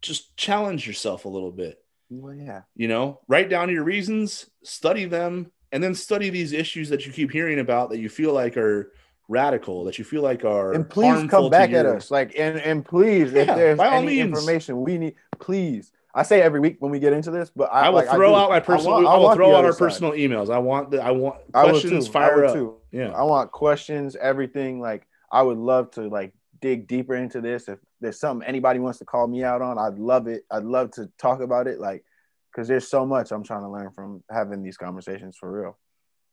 just 0.00 0.36
challenge 0.36 0.86
yourself 0.86 1.24
a 1.24 1.28
little 1.28 1.52
bit. 1.52 1.82
Well, 2.10 2.34
yeah. 2.34 2.62
You 2.74 2.88
know, 2.88 3.20
write 3.28 3.48
down 3.50 3.70
your 3.70 3.84
reasons, 3.84 4.48
study 4.62 5.04
them, 5.04 5.50
and 5.72 5.82
then 5.82 5.94
study 5.94 6.30
these 6.30 6.52
issues 6.52 6.88
that 6.90 7.06
you 7.06 7.12
keep 7.12 7.30
hearing 7.30 7.58
about 7.58 7.90
that 7.90 7.98
you 7.98 8.08
feel 8.08 8.32
like 8.32 8.56
are 8.56 8.92
radical 9.30 9.84
that 9.84 9.98
you 9.98 10.04
feel 10.04 10.22
like 10.22 10.42
are 10.42 10.72
and 10.72 10.88
please 10.88 11.28
come 11.28 11.50
back 11.50 11.70
at 11.70 11.84
us 11.84 12.10
like 12.10 12.32
and 12.38 12.58
and 12.60 12.82
please 12.82 13.30
yeah, 13.30 13.42
if 13.42 13.46
there's 13.48 13.78
any 13.78 14.06
means. 14.06 14.20
information 14.20 14.80
we 14.80 14.96
need 14.96 15.14
please 15.38 15.92
I 16.14 16.22
say 16.22 16.40
every 16.40 16.58
week 16.58 16.76
when 16.80 16.90
we 16.90 16.98
get 16.98 17.12
into 17.12 17.30
this, 17.30 17.50
but 17.54 17.70
I, 17.70 17.82
I 17.82 17.88
will 17.90 17.96
like, 17.96 18.10
throw 18.10 18.34
I 18.34 18.42
out 18.42 18.48
my 18.48 18.60
personal. 18.60 18.94
I, 18.94 19.02
want, 19.02 19.06
I 19.06 19.16
will 19.18 19.34
throw 19.34 19.54
out 19.54 19.64
our 19.64 19.72
side. 19.72 19.78
personal 19.78 20.12
emails. 20.12 20.52
I 20.52 20.58
want 20.58 20.90
the. 20.90 21.00
I 21.00 21.12
want 21.12 21.36
questions. 21.52 22.08
Fire 22.08 22.46
up. 22.46 22.54
Too. 22.54 22.76
Yeah, 22.90 23.10
I 23.10 23.22
want 23.22 23.52
questions. 23.52 24.16
Everything. 24.16 24.80
Like 24.80 25.06
I 25.30 25.42
would 25.42 25.58
love 25.58 25.92
to 25.92 26.08
like 26.08 26.32
dig 26.60 26.86
deeper 26.86 27.14
into 27.14 27.40
this. 27.40 27.68
If 27.68 27.78
there's 28.00 28.20
something 28.20 28.46
anybody 28.46 28.78
wants 28.78 28.98
to 28.98 29.04
call 29.04 29.26
me 29.26 29.44
out 29.44 29.62
on, 29.62 29.78
I'd 29.78 29.98
love 29.98 30.26
it. 30.26 30.44
I'd 30.50 30.64
love 30.64 30.90
to 30.92 31.10
talk 31.18 31.40
about 31.40 31.66
it. 31.66 31.80
Like, 31.80 32.04
because 32.52 32.68
there's 32.68 32.88
so 32.88 33.06
much 33.06 33.30
I'm 33.30 33.44
trying 33.44 33.62
to 33.62 33.68
learn 33.68 33.90
from 33.90 34.22
having 34.30 34.62
these 34.62 34.76
conversations 34.76 35.36
for 35.36 35.50
real. 35.50 35.78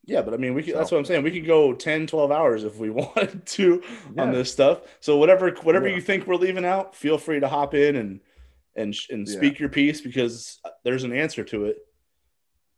Yeah, 0.08 0.22
but 0.22 0.34
I 0.34 0.38
mean, 0.38 0.54
we 0.54 0.62
can, 0.62 0.74
so, 0.74 0.80
that's 0.80 0.92
what 0.92 1.00
I'm 1.00 1.06
saying. 1.06 1.24
We 1.24 1.32
could 1.32 1.48
go 1.48 1.74
10, 1.74 2.08
12 2.08 2.32
hours 2.32 2.64
if 2.64 2.78
we 2.78 2.90
wanted 2.92 3.46
to 3.46 3.84
yeah. 4.16 4.22
on 4.22 4.32
this 4.32 4.52
stuff. 4.52 4.82
So 5.00 5.18
whatever, 5.18 5.52
whatever 5.64 5.88
yeah. 5.88 5.96
you 5.96 6.02
think 6.02 6.28
we're 6.28 6.36
leaving 6.36 6.66
out, 6.66 6.96
feel 6.96 7.18
free 7.18 7.40
to 7.40 7.48
hop 7.48 7.74
in 7.74 7.96
and 7.96 8.20
and 8.76 8.94
and 9.10 9.28
speak 9.28 9.54
yeah. 9.54 9.60
your 9.62 9.70
piece 9.70 10.02
because 10.02 10.60
there's 10.84 11.06
an 11.06 11.14
answer 11.14 11.46
to 11.46 11.66
it, 11.66 11.78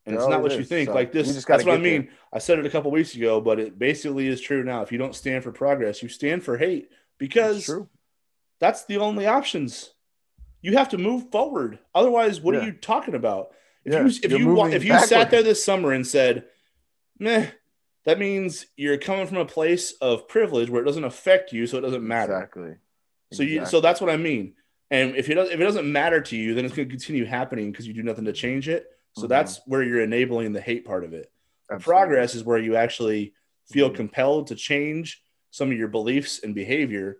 and 0.05 0.15
there 0.15 0.21
it's 0.21 0.29
not 0.29 0.43
what 0.43 0.51
is. 0.51 0.59
you 0.59 0.63
think. 0.63 0.89
So 0.89 0.93
like 0.93 1.11
this, 1.11 1.43
that's 1.43 1.65
what 1.65 1.73
I 1.73 1.79
mean. 1.79 2.03
There. 2.03 2.11
I 2.33 2.37
said 2.37 2.59
it 2.59 2.65
a 2.65 2.69
couple 2.69 2.91
weeks 2.91 3.15
ago, 3.15 3.41
but 3.41 3.59
it 3.59 3.79
basically 3.79 4.27
is 4.27 4.39
true 4.39 4.63
now. 4.63 4.83
If 4.83 4.91
you 4.91 4.99
don't 4.99 5.15
stand 5.15 5.43
for 5.43 5.51
progress, 5.51 6.03
you 6.03 6.09
stand 6.09 6.43
for 6.43 6.57
hate 6.57 6.89
because 7.17 7.67
that's, 7.67 7.87
that's 8.59 8.85
the 8.85 8.97
only 8.97 9.25
options. 9.25 9.91
You 10.61 10.77
have 10.77 10.89
to 10.89 10.97
move 10.97 11.31
forward. 11.31 11.79
Otherwise, 11.93 12.41
what 12.41 12.55
are 12.55 12.63
you 12.63 12.71
talking 12.73 13.15
about? 13.15 13.51
If 13.85 13.93
you 13.93 14.05
if 14.23 14.31
You're 14.31 14.39
you 14.41 14.65
if 14.65 14.83
you 14.83 14.99
sat 14.99 15.31
there 15.31 15.43
this 15.43 15.63
summer 15.63 15.93
and 15.93 16.05
said 16.05 16.45
meh, 17.19 17.47
that 18.05 18.19
means 18.19 18.65
you're 18.75 18.97
coming 18.97 19.27
from 19.27 19.37
a 19.37 19.45
place 19.45 19.93
of 20.01 20.27
privilege 20.27 20.69
where 20.69 20.81
it 20.81 20.85
doesn't 20.85 21.03
affect 21.03 21.53
you, 21.53 21.67
so 21.67 21.77
it 21.77 21.81
doesn't 21.81 22.05
matter. 22.05 22.33
Exactly. 22.33 22.75
So 23.31 23.43
exactly. 23.43 23.53
you, 23.53 23.65
so 23.65 23.81
that's 23.81 24.01
what 24.01 24.09
I 24.09 24.17
mean. 24.17 24.53
And 24.89 25.15
if 25.15 25.29
it 25.29 25.35
doesn't 25.35 25.53
if 25.53 25.59
it 25.59 25.63
doesn't 25.63 25.89
matter 25.89 26.21
to 26.21 26.35
you, 26.35 26.53
then 26.53 26.65
it's 26.65 26.75
going 26.75 26.87
to 26.87 26.93
continue 26.93 27.25
happening 27.25 27.71
because 27.71 27.87
you 27.87 27.93
do 27.93 28.03
nothing 28.03 28.25
to 28.25 28.33
change 28.33 28.67
it. 28.67 28.87
So 29.13 29.21
mm-hmm. 29.21 29.29
that's 29.29 29.61
where 29.65 29.83
you're 29.83 30.01
enabling 30.01 30.53
the 30.53 30.61
hate 30.61 30.85
part 30.85 31.03
of 31.03 31.13
it. 31.13 31.31
Progress 31.79 32.35
is 32.35 32.43
where 32.43 32.57
you 32.57 32.75
actually 32.75 33.33
feel 33.69 33.87
mm-hmm. 33.87 33.97
compelled 33.97 34.47
to 34.47 34.55
change 34.55 35.21
some 35.51 35.71
of 35.71 35.77
your 35.77 35.87
beliefs 35.87 36.39
and 36.43 36.53
behavior, 36.55 37.17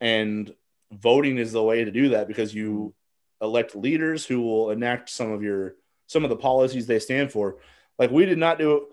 and 0.00 0.52
voting 0.92 1.38
is 1.38 1.52
the 1.52 1.62
way 1.62 1.84
to 1.84 1.90
do 1.90 2.10
that 2.10 2.28
because 2.28 2.54
you 2.54 2.94
mm-hmm. 3.40 3.44
elect 3.44 3.74
leaders 3.74 4.24
who 4.26 4.40
will 4.42 4.70
enact 4.70 5.10
some 5.10 5.30
of 5.30 5.42
your 5.42 5.76
some 6.06 6.24
of 6.24 6.30
the 6.30 6.36
policies 6.36 6.86
they 6.86 6.98
stand 6.98 7.32
for. 7.32 7.56
Like 7.98 8.10
we 8.10 8.26
did 8.26 8.38
not 8.38 8.58
do 8.58 8.88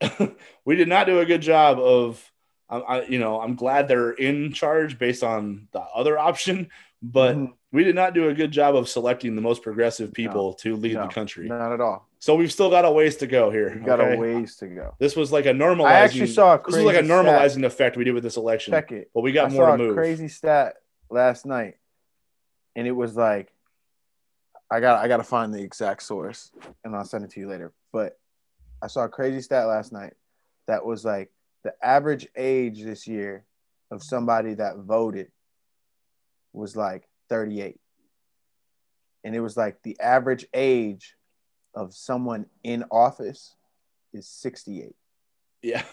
we 0.64 0.76
did 0.76 0.88
not 0.88 1.06
do 1.06 1.20
a 1.20 1.26
good 1.26 1.42
job 1.42 1.78
of 1.78 2.30
I, 2.68 2.78
I, 2.78 3.04
you 3.06 3.18
know 3.18 3.40
i'm 3.40 3.54
glad 3.54 3.88
they're 3.88 4.12
in 4.12 4.52
charge 4.52 4.98
based 4.98 5.22
on 5.22 5.68
the 5.72 5.80
other 5.80 6.18
option 6.18 6.70
but 7.02 7.36
mm-hmm. 7.36 7.52
We 7.72 7.84
did 7.84 7.94
not 7.94 8.14
do 8.14 8.28
a 8.28 8.34
good 8.34 8.50
job 8.50 8.76
of 8.76 8.88
selecting 8.88 9.34
the 9.34 9.42
most 9.42 9.62
progressive 9.62 10.12
people 10.12 10.50
no, 10.50 10.56
to 10.60 10.76
lead 10.76 10.94
no, 10.94 11.06
the 11.06 11.12
country 11.12 11.48
not 11.48 11.72
at 11.72 11.80
all 11.80 12.08
so 12.18 12.34
we've 12.34 12.52
still 12.52 12.70
got 12.70 12.84
a 12.84 12.90
ways 12.90 13.16
to 13.16 13.26
go 13.26 13.50
here 13.50 13.72
we've 13.74 13.84
got 13.84 14.00
okay? 14.00 14.14
a 14.14 14.18
ways 14.18 14.56
to 14.56 14.66
go 14.68 14.94
this 14.98 15.16
was 15.16 15.32
like 15.32 15.46
a 15.46 15.52
normalizing 15.52 15.86
i 15.86 15.92
actually 15.94 16.26
saw 16.26 16.54
a 16.54 16.62
this 16.64 16.76
was 16.76 16.84
like 16.84 16.96
a 16.96 17.02
normalizing 17.02 17.50
stat. 17.50 17.64
effect 17.64 17.96
we 17.96 18.04
did 18.04 18.14
with 18.14 18.22
this 18.22 18.36
election 18.36 18.72
Check 18.72 18.92
it. 18.92 19.10
but 19.14 19.22
we 19.22 19.32
got 19.32 19.50
I 19.50 19.54
more 19.54 19.66
to 19.72 19.78
move 19.78 19.96
crazy 19.96 20.28
stat 20.28 20.76
last 21.10 21.46
night 21.46 21.74
and 22.76 22.86
it 22.86 22.92
was 22.92 23.16
like 23.16 23.52
i 24.70 24.80
got 24.80 25.02
i 25.02 25.08
got 25.08 25.18
to 25.18 25.24
find 25.24 25.52
the 25.52 25.62
exact 25.62 26.02
source 26.02 26.50
and 26.84 26.94
i'll 26.94 27.04
send 27.04 27.24
it 27.24 27.30
to 27.32 27.40
you 27.40 27.48
later 27.48 27.72
but 27.92 28.18
I 28.82 28.88
saw 28.88 29.04
a 29.04 29.08
crazy 29.08 29.40
stat 29.40 29.68
last 29.68 29.92
night 29.92 30.14
that 30.66 30.84
was 30.84 31.04
like 31.04 31.30
the 31.62 31.72
average 31.80 32.26
age 32.36 32.82
this 32.82 33.06
year 33.06 33.44
of 33.92 34.02
somebody 34.02 34.54
that 34.54 34.78
voted 34.78 35.30
was 36.52 36.74
like 36.74 37.08
38. 37.32 37.80
And 39.24 39.34
it 39.34 39.40
was 39.40 39.56
like 39.56 39.82
the 39.82 39.98
average 39.98 40.44
age 40.52 41.16
of 41.74 41.94
someone 41.94 42.44
in 42.62 42.84
office 42.90 43.56
is 44.12 44.28
68. 44.28 44.94
Yeah. 45.62 45.82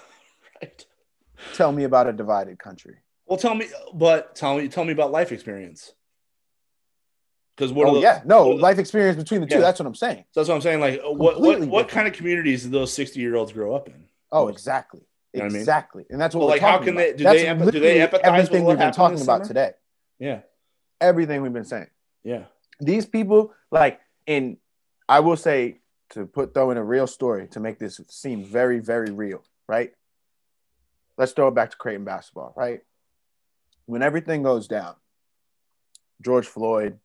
Right. 0.61 0.85
Tell 1.53 1.71
me 1.71 1.85
about 1.85 2.07
a 2.07 2.11
divided 2.11 2.59
country. 2.59 2.97
Well, 3.25 3.37
tell 3.37 3.55
me, 3.55 3.69
but 3.93 4.35
tell 4.35 4.57
me, 4.57 4.67
tell 4.67 4.83
me 4.83 4.91
about 4.91 5.09
life 5.09 5.31
experience. 5.31 5.93
Because 7.55 7.71
what? 7.71 7.87
Oh 7.87 8.01
yeah, 8.01 8.21
no 8.25 8.49
life 8.49 8.77
experience 8.77 9.15
between 9.15 9.39
the 9.39 9.47
two. 9.47 9.55
Yeah. 9.55 9.61
That's 9.61 9.79
what 9.79 9.85
I'm 9.85 9.95
saying. 9.95 10.25
So 10.31 10.41
that's 10.41 10.49
what 10.49 10.55
I'm 10.55 10.61
saying. 10.61 10.81
Like, 10.81 10.99
what 11.01 11.39
what, 11.39 11.61
what 11.61 11.87
kind 11.87 12.09
of 12.09 12.13
communities 12.13 12.63
do 12.63 12.69
those 12.71 12.91
60 12.91 13.21
year 13.21 13.37
olds 13.37 13.53
grow 13.53 13.73
up 13.73 13.87
in? 13.87 14.03
Oh, 14.33 14.49
exactly, 14.49 15.07
you 15.31 15.39
know 15.39 15.45
exactly, 15.45 16.01
I 16.01 16.03
mean? 16.03 16.07
and 16.11 16.21
that's 16.21 16.35
what. 16.35 16.41
Well, 16.41 16.49
like, 16.49 16.61
how 16.61 16.79
can 16.79 16.89
about. 16.89 16.97
they? 16.97 17.13
Do 17.13 17.23
that's 17.23 17.41
they, 17.41 17.71
do 17.71 17.79
they 17.79 17.99
empathize 17.99 18.19
everything 18.23 18.65
we've 18.65 18.77
been 18.77 18.91
talking 18.91 19.21
about 19.21 19.45
today? 19.45 19.71
Yeah, 20.19 20.41
everything 21.01 21.41
we've 21.41 21.53
been 21.53 21.65
saying. 21.65 21.89
Yeah, 22.23 22.43
these 22.79 23.05
people, 23.05 23.53
like, 23.71 23.99
and 24.27 24.57
I 25.07 25.19
will 25.21 25.37
say 25.37 25.79
to 26.11 26.25
put 26.25 26.53
throw 26.53 26.71
in 26.71 26.77
a 26.77 26.83
real 26.83 27.07
story 27.07 27.47
to 27.49 27.59
make 27.59 27.79
this 27.79 28.01
seem 28.07 28.43
very 28.43 28.79
very 28.79 29.11
real, 29.11 29.43
right? 29.67 29.91
Let's 31.17 31.33
throw 31.33 31.49
it 31.49 31.55
back 31.55 31.71
to 31.71 31.77
Creighton 31.77 32.05
basketball, 32.05 32.53
right? 32.55 32.81
When 33.85 34.01
everything 34.01 34.43
goes 34.43 34.67
down, 34.67 34.95
George 36.21 36.47
Floyd, 36.47 36.99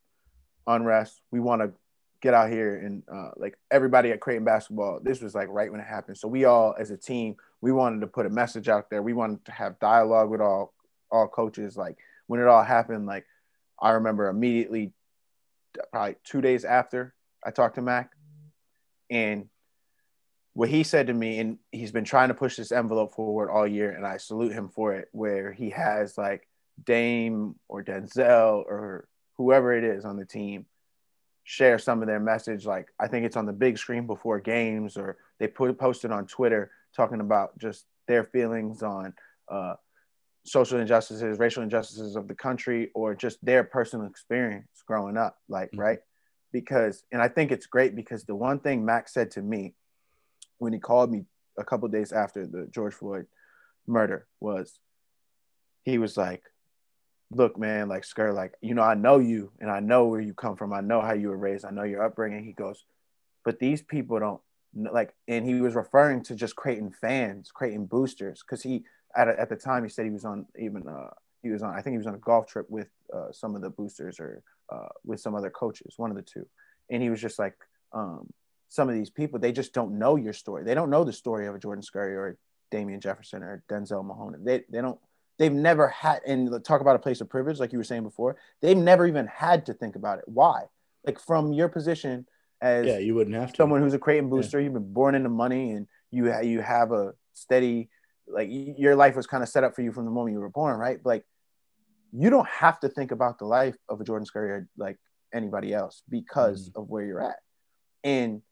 unrest. 0.67 1.21
We 1.31 1.41
want 1.41 1.63
to 1.63 1.73
get 2.21 2.35
out 2.35 2.51
here 2.51 2.77
and 2.77 3.03
uh, 3.13 3.31
like 3.37 3.57
everybody 3.71 4.11
at 4.11 4.21
Creighton 4.21 4.45
basketball. 4.45 5.01
This 5.03 5.21
was 5.21 5.35
like 5.35 5.49
right 5.51 5.71
when 5.71 5.81
it 5.81 5.87
happened. 5.87 6.17
So 6.17 6.27
we 6.27 6.45
all, 6.47 6.75
as 6.79 6.91
a 6.91 6.97
team, 6.97 7.37
we 7.61 7.71
wanted 7.71 8.01
to 8.01 8.07
put 8.07 8.27
a 8.27 8.31
message 8.31 8.69
out 8.69 8.89
there. 8.91 9.03
We 9.03 9.13
wanted 9.13 9.45
to 9.45 9.53
have 9.53 9.79
dialogue 9.79 10.31
with 10.31 10.41
all 10.41 10.73
all 11.11 11.29
coaches. 11.29 11.77
Like 11.77 11.97
when 12.27 12.41
it 12.41 12.47
all 12.47 12.65
happened, 12.65 13.07
like 13.07 13.27
I 13.81 13.93
remember 13.93 14.29
immediately, 14.29 14.93
probably 15.93 16.17
two 16.25 16.41
days 16.41 16.65
after 16.65 17.15
I 17.45 17.51
talked 17.51 17.77
to 17.77 17.83
Mac, 17.83 18.11
and 19.11 19.49
what 20.55 20.69
he 20.69 20.85
said 20.85 21.09
to 21.09 21.15
me, 21.15 21.41
and 21.41 21.59
he's 21.73 21.93
been 21.93 22.05
trying 22.05 22.29
to 22.29 22.35
push 22.35 22.57
this 22.57 22.73
envelope 22.73 23.15
forward 23.15 23.51
all 23.51 23.67
year, 23.67 23.91
and 23.91 24.07
I 24.07 24.19
salute 24.19 24.53
him 24.53 24.69
for 24.69 24.95
it. 24.95 25.09
Where 25.13 25.53
he 25.53 25.71
has 25.71 26.17
like 26.17 26.49
Dame 26.85 27.57
or 27.69 27.83
Denzel 27.83 28.65
or 28.65 29.09
whoever 29.37 29.77
it 29.77 29.85
is 29.85 30.05
on 30.05 30.17
the 30.17 30.25
team 30.25 30.67
share 31.45 31.79
some 31.79 32.01
of 32.01 32.09
their 32.09 32.21
message 32.21 32.65
like 32.65 32.89
i 32.99 33.07
think 33.07 33.27
it's 33.27 33.37
on 33.37 33.45
the 33.45 33.53
big 33.53 33.77
screen 33.77 34.07
before 34.07 34.41
games 34.41 34.97
or 34.97 35.19
they 35.39 35.47
put 35.47 35.79
posted 35.79 36.11
on 36.11 36.27
twitter 36.27 36.71
talking 36.97 37.21
about 37.21 37.57
just 37.59 37.85
their 38.09 38.25
feelings 38.25 38.83
on 38.83 39.13
uh, 39.51 39.75
social 40.45 40.79
injustices 40.79 41.39
racial 41.39 41.63
injustices 41.63 42.17
of 42.17 42.29
the 42.29 42.35
country 42.35 42.91
or 42.95 43.15
just 43.15 43.43
their 43.45 43.65
personal 43.65 44.07
experience 44.07 44.67
growing 44.87 45.17
up 45.17 45.39
like 45.49 45.69
mm-hmm. 45.69 45.81
right 45.81 45.99
because 46.53 47.05
and 47.13 47.23
i 47.23 47.29
think 47.29 47.51
it's 47.51 47.67
great 47.67 47.97
because 47.97 48.25
the 48.25 48.35
one 48.35 48.59
thing 48.59 48.85
max 48.85 49.13
said 49.13 49.31
to 49.31 49.43
me 49.43 49.75
when 50.59 50.73
he 50.73 50.79
called 50.79 51.11
me 51.11 51.25
a 51.59 51.65
couple 51.65 51.89
days 51.89 52.13
after 52.13 52.47
the 52.47 52.69
george 52.71 52.95
floyd 52.95 53.27
murder 53.87 54.27
was 54.41 54.79
he 55.83 55.99
was 55.99 56.17
like 56.17 56.43
look, 57.35 57.59
man, 57.59 57.89
like 57.89 58.05
Skirt, 58.05 58.33
like, 58.33 58.55
you 58.61 58.75
know, 58.75 58.83
I 58.83 58.95
know 58.95 59.19
you 59.19 59.53
and 59.61 59.71
I 59.71 59.81
know 59.81 60.07
where 60.07 60.21
you 60.21 60.35
come 60.35 60.57
from. 60.57 60.73
I 60.73 60.81
know 60.81 61.01
how 61.01 61.13
you 61.13 61.29
were 61.29 61.37
raised. 61.37 61.65
I 61.65 61.71
know 61.71 61.83
your 61.83 62.05
upbringing. 62.05 62.45
He 62.45 62.53
goes, 62.53 62.85
but 63.45 63.59
these 63.59 63.83
people 63.83 64.19
don't 64.19 64.41
like, 64.75 65.15
and 65.29 65.45
he 65.45 65.55
was 65.55 65.75
referring 65.75 66.23
to 66.25 66.35
just 66.35 66.57
Creighton 66.57 66.91
fans, 66.91 67.51
Creighton 67.53 67.87
boosters. 67.87 68.43
Cause 68.43 68.63
he, 68.63 68.85
at, 69.17 69.29
at 69.29 69.49
the 69.49 69.57
time 69.57 69.85
he 69.85 69.91
said 69.91 70.05
he 70.05 70.11
was 70.11 70.25
on 70.25 70.47
even, 70.59 70.87
uh, 70.89 71.11
he 71.43 71.51
was 71.51 71.63
on, 71.63 71.75
I 71.75 71.83
think 71.83 71.95
he 71.95 71.99
was 71.99 72.07
on 72.07 72.15
a 72.15 72.19
golf 72.19 72.47
trip 72.47 72.67
with 72.69 72.89
uh, 73.13 73.33
some 73.33 73.55
of 73.55 73.63
the 73.63 73.71
boosters 73.71 74.21
or 74.21 74.43
uh, 74.73 74.89
with 75.05 75.21
some 75.21 75.35
other 75.35 75.51
coaches, 75.51 75.95
one 75.97 76.11
of 76.11 76.17
the 76.17 76.23
two. 76.23 76.47
And 76.91 77.03
he 77.03 77.11
was 77.11 77.21
just 77.21 77.39
like, 77.39 77.55
um, 77.93 78.29
some 78.69 78.89
of 78.89 78.95
these 78.95 79.11
people, 79.11 79.39
they 79.39 79.53
just 79.53 79.73
don't 79.73 79.99
know 79.99 80.17
your 80.17 80.33
story. 80.33 80.65
They 80.65 80.75
don't 80.75 80.91
know 80.91 81.05
the 81.05 81.13
story 81.13 81.47
of 81.47 81.55
a 81.55 81.59
Jordan 81.59 81.83
Scurry 81.83 82.17
or 82.17 82.37
Damien 82.71 83.01
Jefferson 83.01 83.43
or 83.43 83.63
Denzel 83.69 84.05
Mahoney. 84.05 84.39
They, 84.43 84.65
they 84.69 84.81
don't, 84.81 84.99
they've 85.39 85.53
never 85.53 85.89
had 85.89 86.21
and 86.27 86.65
talk 86.65 86.81
about 86.81 86.97
a 86.97 86.99
place 86.99 87.21
of 87.21 87.29
privilege 87.29 87.59
like 87.59 87.73
you 87.73 87.79
were 87.79 87.85
saying 87.85 88.03
before 88.03 88.37
they've 88.61 88.77
never 88.77 89.07
even 89.07 89.27
had 89.27 89.67
to 89.67 89.75
think 89.75 89.97
about 89.97 90.19
it 90.19 90.25
why 90.27 90.63
like 91.05 91.19
from 91.19 91.53
your 91.53 91.69
position 91.69 92.27
as 92.61 92.87
yeah 92.87 92.99
you 92.99 93.15
wouldn't 93.15 93.37
have 93.37 93.51
to. 93.53 93.57
someone 93.57 93.81
who's 93.81 93.95
a 93.95 93.99
Creighton 93.99 94.29
booster 94.29 94.59
yeah. 94.59 94.65
you've 94.65 94.75
been 94.75 94.93
born 94.93 95.15
into 95.15 95.29
money 95.29 95.73
and 95.73 95.87
you 96.11 96.33
ha- 96.33 96.41
you 96.41 96.61
have 96.61 96.93
a 96.93 97.13
steady 97.33 97.89
like 98.27 98.49
your 98.51 98.97
life 98.97 99.17
was 99.17 99.27
kind 99.27 99.43
of 99.43 99.49
set 99.49 99.65
up 99.65 99.75
for 99.75 99.83
you 99.83 99.93
from 99.93 100.05
the 100.05 100.11
moment 100.11 100.35
you 100.35 100.41
were 100.41 100.49
born 100.49 100.79
right 100.79 101.03
but 101.03 101.11
like 101.11 101.25
you 102.13 102.31
don't 102.31 102.49
have 102.49 102.79
to 102.81 102.89
think 102.89 103.11
about 103.11 103.39
the 103.39 103.45
life 103.45 103.77
of 103.89 104.01
a 104.01 104.05
Jordan 104.05 104.25
Scurry 104.25 104.51
or 104.51 104.69
like 104.77 104.99
anybody 105.35 105.75
else 105.75 106.03
because 106.09 106.69
mm-hmm. 106.69 106.81
of 106.81 106.89
where 106.89 107.05
you're 107.05 107.23
at 107.23 107.39
and 108.03 108.43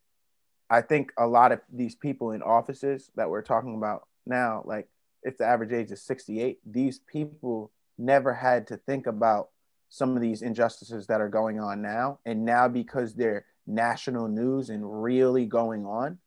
I 0.68 0.80
think 0.80 1.12
a 1.18 1.26
lot 1.26 1.52
of 1.52 1.60
these 1.72 1.94
people 1.94 2.32
in 2.32 2.42
offices 2.42 3.10
that 3.16 3.28
we're 3.28 3.42
talking 3.42 3.76
about 3.76 4.08
now 4.26 4.62
like 4.64 4.88
if 5.22 5.38
the 5.38 5.44
average 5.44 5.72
age 5.72 5.90
is 5.90 6.02
68, 6.02 6.58
these 6.66 6.98
people 6.98 7.70
never 7.98 8.34
had 8.34 8.66
to 8.68 8.76
think 8.76 9.06
about 9.06 9.50
some 9.88 10.16
of 10.16 10.22
these 10.22 10.42
injustices 10.42 11.06
that 11.06 11.20
are 11.20 11.28
going 11.28 11.60
on 11.60 11.82
now. 11.82 12.18
And 12.24 12.44
now, 12.44 12.68
because 12.68 13.14
they're 13.14 13.44
national 13.66 14.28
news 14.28 14.70
and 14.70 15.02
really 15.02 15.46
going 15.46 15.86
on, 15.86 16.18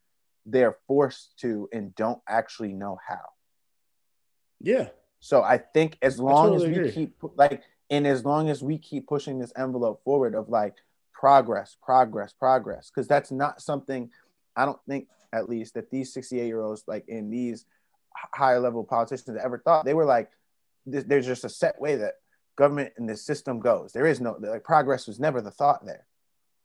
they're 0.45 0.77
forced 0.87 1.37
to 1.39 1.67
and 1.73 1.93
don't 1.95 2.21
actually 2.29 2.73
know 2.73 2.97
how. 3.05 3.23
Yeah. 4.65 4.89
So 5.19 5.41
I 5.43 5.57
think 5.57 5.97
as 6.01 6.19
long 6.19 6.49
totally 6.49 6.65
as 6.65 6.69
we 6.69 6.79
agree. 6.79 6.91
keep 6.91 7.15
like, 7.35 7.63
and 7.89 8.05
as 8.05 8.25
long 8.25 8.49
as 8.49 8.61
we 8.61 8.77
keep 8.77 9.07
pushing 9.07 9.39
this 9.39 9.53
envelope 9.55 10.03
forward 10.03 10.35
of 10.35 10.49
like 10.49 10.75
progress, 11.13 11.77
progress, 11.81 12.33
progress, 12.33 12.91
because 12.93 13.07
that's 13.07 13.31
not 13.31 13.61
something 13.61 14.09
I 14.55 14.65
don't 14.65 14.79
think, 14.87 15.07
at 15.33 15.49
least, 15.49 15.73
that 15.75 15.91
these 15.91 16.13
68 16.13 16.45
year 16.45 16.61
olds, 16.61 16.83
like 16.87 17.07
in 17.07 17.29
these 17.29 17.65
higher 18.33 18.59
level 18.59 18.83
politicians 18.83 19.37
ever 19.41 19.59
thought. 19.59 19.85
They 19.85 19.93
were 19.93 20.05
like, 20.05 20.29
there's 20.85 21.25
just 21.25 21.45
a 21.45 21.49
set 21.49 21.79
way 21.79 21.95
that 21.97 22.15
government 22.55 22.93
and 22.97 23.09
the 23.09 23.17
system 23.17 23.59
goes. 23.59 23.91
There 23.91 24.05
is 24.05 24.21
no 24.21 24.37
like 24.39 24.63
progress 24.63 25.07
was 25.07 25.19
never 25.19 25.41
the 25.41 25.51
thought 25.51 25.85
there. 25.85 26.05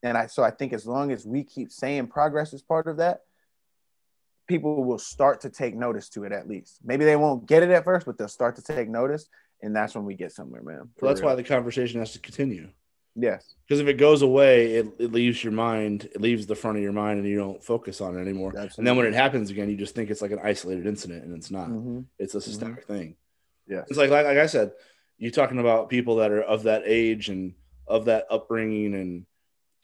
And 0.03 0.17
I 0.17 0.27
so 0.27 0.43
I 0.43 0.51
think 0.51 0.73
as 0.73 0.87
long 0.87 1.11
as 1.11 1.27
we 1.27 1.43
keep 1.43 1.73
saying 1.73 2.09
progress 2.09 2.53
is 2.53 2.63
part 2.63 2.87
of 2.87 2.99
that, 2.99 3.23
people 4.51 4.85
will 4.85 4.99
start 4.99 5.41
to 5.43 5.49
take 5.49 5.75
notice 5.75 6.09
to 6.11 6.25
it 6.25 6.33
at 6.33 6.49
least. 6.49 6.81
Maybe 6.85 7.05
they 7.05 7.17
won't 7.17 7.47
get 7.47 7.63
it 7.63 7.71
at 7.71 7.85
first, 7.85 8.05
but 8.05 8.19
they'll 8.19 8.29
start 8.29 8.57
to 8.57 8.63
take 8.63 8.89
notice, 8.89 9.29
and 9.63 9.75
that's 9.75 9.95
when 9.95 10.05
we 10.05 10.15
get 10.15 10.33
somewhere, 10.33 10.63
man. 10.63 10.91
So 10.99 11.07
that's 11.07 11.21
real. 11.21 11.31
why 11.31 11.37
the 11.37 11.45
conversation 11.45 12.01
has 12.01 12.13
to 12.13 12.19
continue. 12.19 12.69
Yes. 13.15 13.55
Because 13.67 13.81
if 13.81 13.87
it 13.87 13.95
goes 13.95 14.23
away, 14.23 14.75
it, 14.75 14.87
it 14.99 15.13
leaves 15.13 15.43
your 15.43 15.53
mind, 15.53 16.09
it 16.13 16.21
leaves 16.21 16.47
the 16.47 16.55
front 16.55 16.77
of 16.79 16.83
your 16.83 16.93
mind, 16.93 17.21
and 17.21 17.29
you 17.29 17.39
don't 17.39 17.63
focus 17.63 18.01
on 18.01 18.17
it 18.17 18.21
anymore. 18.21 18.51
Absolutely. 18.51 18.75
And 18.79 18.87
then 18.87 18.97
when 18.97 19.07
it 19.07 19.15
happens 19.15 19.51
again, 19.51 19.71
you 19.71 19.77
just 19.77 19.95
think 19.95 20.11
it's 20.11 20.23
like 20.23 20.33
an 20.33 20.41
isolated 20.43 20.87
incident, 20.87 21.25
and 21.25 21.37
it's 21.37 21.51
not. 21.51 21.69
Mm-hmm. 21.69 22.01
It's 22.19 22.35
a 22.35 22.41
systemic 22.41 22.83
mm-hmm. 22.85 22.93
thing. 22.93 23.17
Yeah. 23.69 23.85
It's 23.89 23.99
like, 23.99 24.11
like 24.11 24.27
like 24.27 24.39
I 24.39 24.47
said, 24.47 24.73
you 25.19 25.31
talking 25.31 25.61
about 25.61 25.89
people 25.89 26.17
that 26.17 26.33
are 26.33 26.43
of 26.43 26.65
that 26.65 26.83
age 26.87 27.29
and 27.29 27.55
of 27.87 28.07
that 28.07 28.27
upbringing 28.31 28.95
and 28.95 29.27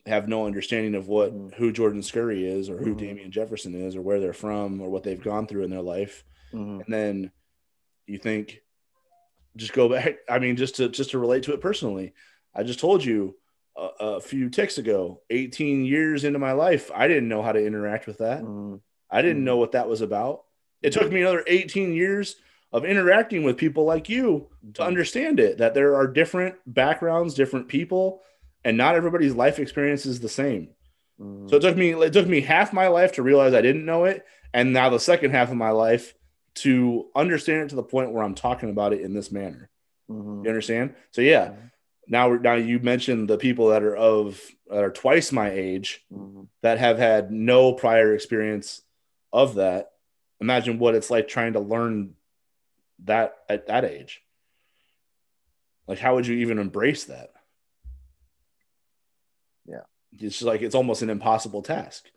have 0.07 0.29
no 0.29 0.47
understanding 0.47 0.95
of 0.95 1.09
what 1.09 1.33
mm-hmm. 1.33 1.49
who 1.57 1.73
Jordan 1.73 2.03
Scurry 2.03 2.47
is 2.47 2.71
or 2.71 2.79
who 2.79 2.91
mm-hmm. 2.91 2.99
Damien 2.99 3.31
Jefferson 3.31 3.75
is 3.75 3.97
or 3.97 4.03
where 4.03 4.21
they're 4.21 4.33
from 4.33 4.81
or 4.81 4.89
what 4.89 5.03
they've 5.03 5.23
gone 5.23 5.47
through 5.47 5.65
in 5.65 5.71
their 5.71 5.83
life. 5.83 6.25
Mm-hmm. 6.53 6.81
And 6.81 6.95
then 6.95 7.33
you 8.07 8.19
think 8.19 8.63
just 9.57 9.73
go 9.73 9.89
back 9.89 10.19
I 10.29 10.39
mean 10.39 10.57
just 10.57 10.77
to 10.77 10.89
just 10.89 11.11
to 11.11 11.19
relate 11.19 11.45
to 11.45 11.55
it 11.55 11.61
personally. 11.61 12.15
I 12.55 12.63
just 12.63 12.81
told 12.81 13.05
you 13.05 13.37
a, 13.77 13.89
a 14.01 14.21
few 14.21 14.49
ticks 14.49 14.79
ago, 14.79 15.21
18 15.29 15.85
years 15.85 16.25
into 16.25 16.39
my 16.39 16.53
life, 16.53 16.91
I 16.95 17.09
didn't 17.09 17.29
know 17.29 17.43
how 17.43 17.53
to 17.53 17.65
interact 17.65 18.07
with 18.07 18.19
that. 18.19 18.43
Mm-hmm. 18.43 18.77
I 19.11 19.23
didn't 19.23 19.39
mm-hmm. 19.39 19.45
know 19.45 19.57
what 19.59 19.73
that 19.73 19.89
was 19.89 20.01
about. 20.01 20.45
It 20.83 20.93
took 20.93 21.11
me 21.11 21.21
another 21.21 21.45
18 21.47 21.93
years 21.93 22.37
of 22.73 22.85
interacting 22.85 23.43
with 23.43 23.57
people 23.57 23.85
like 23.85 24.09
you 24.09 24.49
to 24.63 24.81
mm-hmm. 24.81 24.83
understand 24.83 25.41
it 25.41 25.59
that 25.59 25.75
there 25.75 25.97
are 25.97 26.07
different 26.07 26.57
backgrounds, 26.67 27.35
different 27.35 27.69
people 27.69 28.23
and 28.67 28.77
not 28.77 28.97
everybody's 28.97 29.33
life 29.33 29.61
experience 29.61 30.07
is 30.07 30.19
the 30.19 30.29
same. 30.29 30.71
Mm. 31.21 31.49
So 31.49 31.57
it 31.57 31.61
took 31.61 31.77
me 31.77 31.93
it 31.93 32.12
took 32.12 32.27
me 32.27 32.41
half 32.41 32.73
my 32.73 32.89
life 32.89 33.12
to 33.12 33.23
realize 33.23 33.55
I 33.55 33.62
didn't 33.62 33.87
know 33.87 34.05
it, 34.05 34.27
and 34.53 34.73
now 34.73 34.91
the 34.91 34.99
second 34.99 35.31
half 35.31 35.51
of 35.51 35.57
my 35.57 35.71
life 35.71 36.14
to 36.57 37.07
understand 37.14 37.62
it 37.62 37.69
to 37.69 37.77
the 37.77 37.83
point 37.85 38.11
where 38.11 38.25
I'm 38.25 38.35
talking 38.35 38.71
about 38.71 38.93
it 38.93 39.03
in 39.03 39.14
this 39.14 39.31
manner. 39.31 39.71
Mm-hmm. 40.11 40.45
You 40.45 40.51
understand? 40.51 40.95
So 41.12 41.23
yeah. 41.23 41.47
Mm-hmm. 41.47 41.67
Now, 42.09 42.35
now 42.35 42.55
you 42.55 42.79
mentioned 42.79 43.29
the 43.29 43.39
people 43.39 43.69
that 43.69 43.83
are 43.83 43.97
of 43.97 44.41
that 44.69 44.83
are 44.83 44.91
twice 44.91 45.31
my 45.31 45.51
age 45.51 46.05
mm-hmm. 46.12 46.43
that 46.62 46.79
have 46.79 46.99
had 46.99 47.31
no 47.31 47.73
prior 47.73 48.14
experience 48.14 48.83
of 49.33 49.57
that. 49.57 49.93
Imagine 50.41 50.81
what 50.81 50.97
it's 50.97 51.11
like 51.11 51.29
trying 51.29 51.53
to 51.53 51.61
learn 51.61 52.14
that 53.05 53.37
at 53.49 53.69
that 53.69 53.85
age. 53.85 54.23
Like, 55.87 55.99
how 56.01 56.17
would 56.17 56.27
you 56.27 56.37
even 56.39 56.59
embrace 56.59 57.05
that? 57.05 57.31
It's 60.21 60.43
like 60.43 60.62
it's 60.62 60.75
almost 60.75 61.03
an 61.03 61.11
impossible 61.11 61.62
task. 61.62 62.11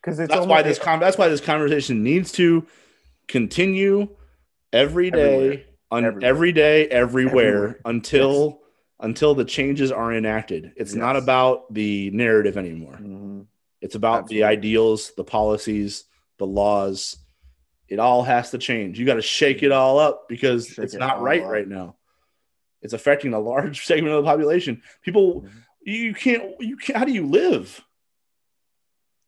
Because 0.00 0.16
that's 0.16 0.32
almost, 0.32 0.48
why 0.48 0.62
this 0.62 0.78
con- 0.78 1.00
that's 1.00 1.18
why 1.18 1.28
this 1.28 1.40
conversation 1.40 2.02
needs 2.02 2.32
to 2.32 2.66
continue 3.28 4.08
every 4.72 5.10
day 5.10 5.66
on 5.90 6.04
everywhere. 6.04 6.28
every 6.28 6.52
day 6.52 6.88
everywhere, 6.88 7.46
everywhere. 7.46 7.80
until 7.84 8.44
yes. 8.44 8.56
until 9.00 9.34
the 9.34 9.44
changes 9.44 9.92
are 9.92 10.12
enacted. 10.12 10.72
It's 10.76 10.92
yes. 10.92 10.98
not 10.98 11.16
about 11.16 11.72
the 11.72 12.10
narrative 12.10 12.56
anymore. 12.56 12.94
Mm-hmm. 12.94 13.42
It's 13.82 13.94
about 13.94 14.24
Absolutely. 14.24 14.38
the 14.38 14.44
ideals, 14.44 15.12
the 15.16 15.24
policies, 15.24 16.04
the 16.38 16.46
laws. 16.46 17.16
It 17.88 17.98
all 17.98 18.22
has 18.22 18.52
to 18.52 18.58
change. 18.58 18.98
You 18.98 19.06
got 19.06 19.14
to 19.14 19.22
shake 19.22 19.62
it 19.62 19.72
all 19.72 19.98
up 19.98 20.28
because 20.28 20.68
shake 20.68 20.84
it's 20.84 20.94
it 20.94 20.98
not 20.98 21.20
right 21.20 21.42
up. 21.42 21.50
right 21.50 21.66
now. 21.66 21.96
It's 22.82 22.92
affecting 22.94 23.34
a 23.34 23.40
large 23.40 23.84
segment 23.86 24.14
of 24.14 24.24
the 24.24 24.30
population. 24.30 24.82
People 25.02 25.42
mm-hmm 25.42 25.58
you 25.82 26.14
can't 26.14 26.60
you 26.60 26.76
can't 26.76 26.98
how 26.98 27.04
do 27.04 27.12
you 27.12 27.26
live? 27.26 27.82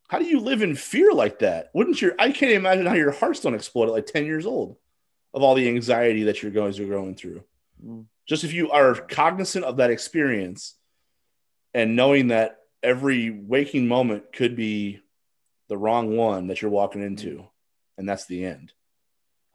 How 0.08 0.18
do 0.18 0.26
you 0.26 0.40
live 0.40 0.62
in 0.62 0.76
fear 0.76 1.12
like 1.12 1.38
that? 1.38 1.70
Wouldn't 1.74 2.02
your 2.02 2.14
i 2.18 2.30
can't 2.30 2.52
imagine 2.52 2.86
how 2.86 2.94
your 2.94 3.12
hearts 3.12 3.40
don't 3.40 3.54
explode 3.54 3.86
at 3.86 3.92
like 3.92 4.06
10 4.06 4.26
years 4.26 4.46
old 4.46 4.76
of 5.34 5.42
all 5.42 5.54
the 5.54 5.68
anxiety 5.68 6.24
that 6.24 6.42
you're 6.42 6.52
going, 6.52 6.74
you're 6.74 6.88
going 6.88 7.14
through. 7.14 7.42
Mm. 7.82 8.04
just 8.28 8.44
if 8.44 8.52
you 8.52 8.70
are 8.70 8.94
cognizant 8.94 9.64
of 9.64 9.78
that 9.78 9.90
experience 9.90 10.76
and 11.74 11.96
knowing 11.96 12.28
that 12.28 12.58
every 12.82 13.30
waking 13.30 13.88
moment 13.88 14.32
could 14.32 14.54
be 14.54 15.00
the 15.68 15.76
wrong 15.76 16.16
one 16.16 16.48
that 16.48 16.62
you're 16.62 16.70
walking 16.70 17.02
into 17.02 17.38
mm. 17.38 17.48
and 17.98 18.08
that's 18.08 18.26
the 18.26 18.44
end. 18.44 18.72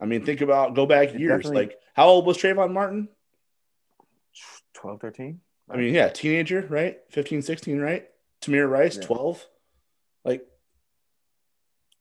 I 0.00 0.06
mean 0.06 0.24
think 0.24 0.40
about 0.40 0.74
go 0.74 0.86
back 0.86 1.14
years 1.14 1.46
like 1.46 1.78
how 1.94 2.08
old 2.08 2.26
was 2.26 2.38
Trayvon 2.38 2.72
Martin? 2.72 3.08
12 4.74 5.00
13 5.00 5.40
I 5.70 5.76
mean, 5.76 5.94
yeah, 5.94 6.08
teenager, 6.08 6.66
right? 6.68 6.98
15, 7.10 7.42
16, 7.42 7.78
right? 7.78 8.08
Tamir 8.40 8.68
Rice, 8.68 8.96
yeah. 8.96 9.02
12. 9.02 9.46
Like, 10.24 10.46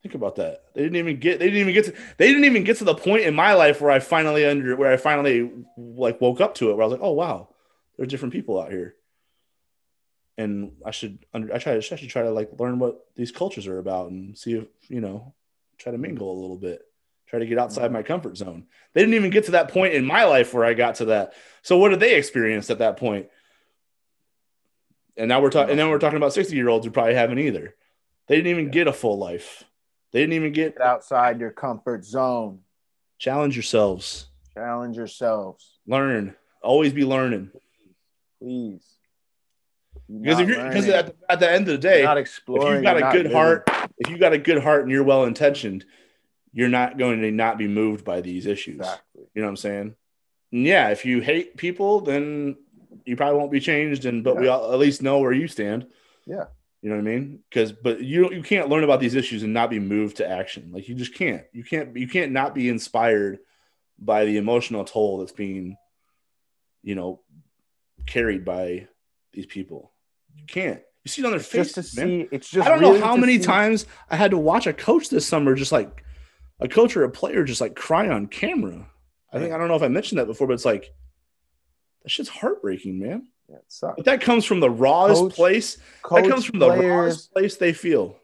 think 0.02 0.16
about 0.16 0.38
that. 0.38 0.64
They 0.74 0.84
didn't 0.84 0.98
even 0.98 1.20
get, 1.20 1.40
they 1.40 1.46
didn't 1.46 1.62
even 1.62 1.74
get 1.74 1.86
to, 1.86 1.94
they 2.18 2.28
didn't 2.28 2.46
even 2.46 2.64
get 2.64 2.78
to 2.78 2.86
the 2.86 2.96
point 2.96 3.24
in 3.24 3.36
my 3.36 3.54
life 3.54 3.82
where 3.82 3.92
I 3.92 4.00
finally 4.00 4.46
under, 4.46 4.76
where 4.76 4.92
I 4.92 4.98
finally 4.98 5.52
like 5.78 6.22
woke 6.22 6.40
up 6.40 6.56
to 6.56 6.70
it, 6.70 6.76
where 6.76 6.84
I 6.84 6.88
was 6.88 6.94
like, 6.94 7.04
oh, 7.04 7.14
wow, 7.14 7.50
there 7.96 8.04
are 8.04 8.08
different 8.08 8.34
people 8.34 8.60
out 8.62 8.72
here. 8.72 8.96
And 10.38 10.74
I 10.86 10.92
should, 10.92 11.26
under, 11.34 11.54
I 11.54 11.58
try 11.58 11.74
to, 11.74 11.94
I 11.94 11.98
should 11.98 12.10
try 12.10 12.22
to 12.22 12.32
like 12.32 12.52
learn 12.60 12.80
what 12.80 13.06
these 13.16 13.32
cultures 13.32 13.68
are 13.68 13.80
about 13.80 14.12
and 14.12 14.38
see 14.38 14.54
if, 14.54 14.68
you 14.88 15.02
know, 15.02 15.34
try 15.78 15.92
to 15.92 15.98
mingle 15.98 16.32
a 16.32 16.40
little 16.40 16.58
bit 16.58 16.88
try 17.28 17.40
to 17.40 17.46
get 17.46 17.60
outside 17.60 17.86
mm-hmm. 17.86 17.94
my 17.94 18.04
comfort 18.04 18.38
zone. 18.38 18.66
They 18.94 19.02
didn't 19.02 19.16
even 19.16 19.30
get 19.30 19.46
to 19.46 19.52
that 19.52 19.70
point 19.70 19.94
in 19.94 20.06
my 20.06 20.24
life 20.24 20.54
where 20.54 20.66
I 20.66 20.74
got 20.74 20.96
to 20.96 21.06
that. 21.06 21.34
So 21.62 21.78
what 21.78 21.90
did 21.90 22.00
they 22.00 22.16
experience 22.16 22.70
at 22.70 22.80
that 22.80 22.98
point? 22.98 23.28
And 25.18 25.30
now 25.30 25.42
we're 25.42 25.50
talking, 25.50 25.72
and 25.72 25.80
then 25.80 25.90
we're 25.90 26.00
talking 26.00 26.18
about 26.18 26.34
60 26.34 26.56
year 26.56 26.70
olds 26.70 26.86
who 26.86 26.92
probably 26.92 27.16
haven't 27.16 27.40
either. 27.40 27.76
They 28.28 28.36
didn't 28.36 28.52
even 28.52 28.66
yeah. 28.66 28.72
get 28.72 28.88
a 28.88 28.94
full 28.94 29.18
life. 29.18 29.64
They 30.12 30.20
didn't 30.20 30.34
even 30.34 30.54
get, 30.54 30.78
get 30.78 30.86
outside 30.86 31.40
your 31.40 31.52
comfort 31.52 32.06
zone. 32.06 32.60
Challenge 33.18 33.56
yourselves. 33.56 34.28
Challenge 34.54 34.96
yourselves. 34.96 35.80
Learn. 35.88 36.36
Always 36.62 36.94
be 36.94 37.04
learning. 37.04 37.52
Please. 38.40 38.86
Because 40.10 40.40
if 40.40 40.48
you're 40.48 40.68
because 40.68 40.88
at, 40.88 41.16
at, 41.28 41.40
the 41.40 41.52
end 41.52 41.68
of 41.68 41.74
the 41.74 41.78
day, 41.78 42.00
you're 42.00 42.08
not 42.08 42.18
exploring. 42.18 42.68
If 42.68 42.74
you've 42.76 42.84
got 42.84 42.98
a 42.98 43.12
good 43.12 43.26
living. 43.26 43.32
heart, 43.32 43.70
if 43.98 44.10
you've 44.10 44.20
got 44.20 44.34
a 44.34 44.38
good 44.38 44.64
heart 44.64 44.84
and 44.84 44.92
you're 44.92 45.04
well 45.04 45.26
intentioned, 45.26 45.86
you're 46.54 46.70
not 46.70 46.98
going 46.98 47.22
to 47.22 47.32
not 47.32 47.58
be 47.58 47.68
moved 47.68 48.06
by 48.06 48.22
these 48.22 48.46
issues. 48.46 48.78
Exactly. 48.78 49.24
You 49.34 49.42
know 49.42 49.48
what 49.48 49.52
I'm 49.52 49.58
saying? 49.58 49.96
And 50.52 50.66
yeah, 50.66 50.90
if 50.90 51.06
you 51.06 51.20
hate 51.20 51.58
people, 51.58 52.02
then 52.02 52.56
you 53.08 53.16
probably 53.16 53.40
won't 53.40 53.52
be 53.52 53.60
changed, 53.60 54.06
and 54.06 54.24
but 54.24 54.36
yeah. 54.36 54.42
we 54.42 54.48
all, 54.50 54.74
at 54.74 54.80
least 54.80 55.02
know 55.02 55.20
where 55.20 55.32
you 55.32 55.48
stand. 55.48 55.88
Yeah, 56.26 56.46
you 56.82 56.90
know 56.90 56.98
what 56.98 57.10
I 57.10 57.16
mean? 57.16 57.40
Because 57.50 57.72
but 57.72 58.02
you 58.02 58.32
you 58.32 58.44
can't 58.44 58.70
learn 58.70 58.84
about 58.84 59.00
these 59.00 59.16
issues 59.16 59.44
and 59.44 59.54
not 59.54 59.70
be 59.70 59.80
moved 59.80 60.18
to 60.18 60.30
action. 60.30 60.72
Like 60.74 60.88
you 60.90 60.96
just 60.96 61.16
can't. 61.16 61.44
You 61.54 61.64
can't. 61.64 61.96
You 61.96 62.08
can't 62.08 62.34
not 62.34 62.54
be 62.54 62.70
inspired 62.70 63.40
by 63.98 64.26
the 64.26 64.38
emotional 64.38 64.84
toll 64.84 65.20
that's 65.20 65.32
being, 65.32 65.78
you 66.84 66.96
know, 66.96 67.22
carried 68.06 68.44
by 68.44 68.88
these 69.34 69.46
people. 69.46 69.92
You 70.36 70.44
can't. 70.46 70.82
You 71.04 71.10
see 71.10 71.22
it 71.22 71.26
on 71.26 71.32
their 71.32 71.40
faces, 71.40 71.74
just 71.74 71.96
to 71.96 72.06
man. 72.06 72.08
See, 72.08 72.28
it's 72.32 72.50
just 72.50 72.68
I 72.68 72.72
don't 72.72 72.82
really 72.82 73.00
know 73.00 73.06
how 73.06 73.16
many 73.16 73.38
see. 73.38 73.44
times 73.46 73.86
I 74.10 74.18
had 74.18 74.32
to 74.32 74.38
watch 74.38 74.68
a 74.68 74.74
coach 74.74 75.10
this 75.10 75.26
summer 75.26 75.56
just 75.56 75.72
like 75.72 76.04
a 76.60 76.68
coach 76.68 76.98
or 76.98 77.06
a 77.06 77.10
player 77.10 77.46
just 77.46 77.62
like 77.62 77.76
cry 77.76 78.10
on 78.10 78.28
camera. 78.28 78.86
I 79.32 79.40
think 79.40 79.54
I 79.54 79.58
don't 79.58 79.70
know 79.70 79.76
if 79.76 79.84
I 79.84 79.88
mentioned 79.88 80.20
that 80.20 80.26
before, 80.26 80.48
but 80.48 80.54
it's 80.54 80.66
like 80.66 80.94
that 82.08 82.12
shit's 82.12 82.30
heartbreaking, 82.30 83.00
man. 83.00 83.28
Yeah, 83.50 83.58
it 83.58 83.66
sucks. 83.68 83.98
But 83.98 84.06
that 84.06 84.22
comes 84.22 84.46
from 84.46 84.62
the 84.62 84.70
rawest 84.70 85.22
coach, 85.22 85.34
place. 85.34 85.78
Coach, 86.02 86.24
that 86.24 86.32
comes 86.32 86.46
from 86.46 86.60
players, 86.60 86.80
the 86.80 86.88
rawest 86.88 87.34
place 87.34 87.58
they 87.58 87.74
feel. 87.74 88.16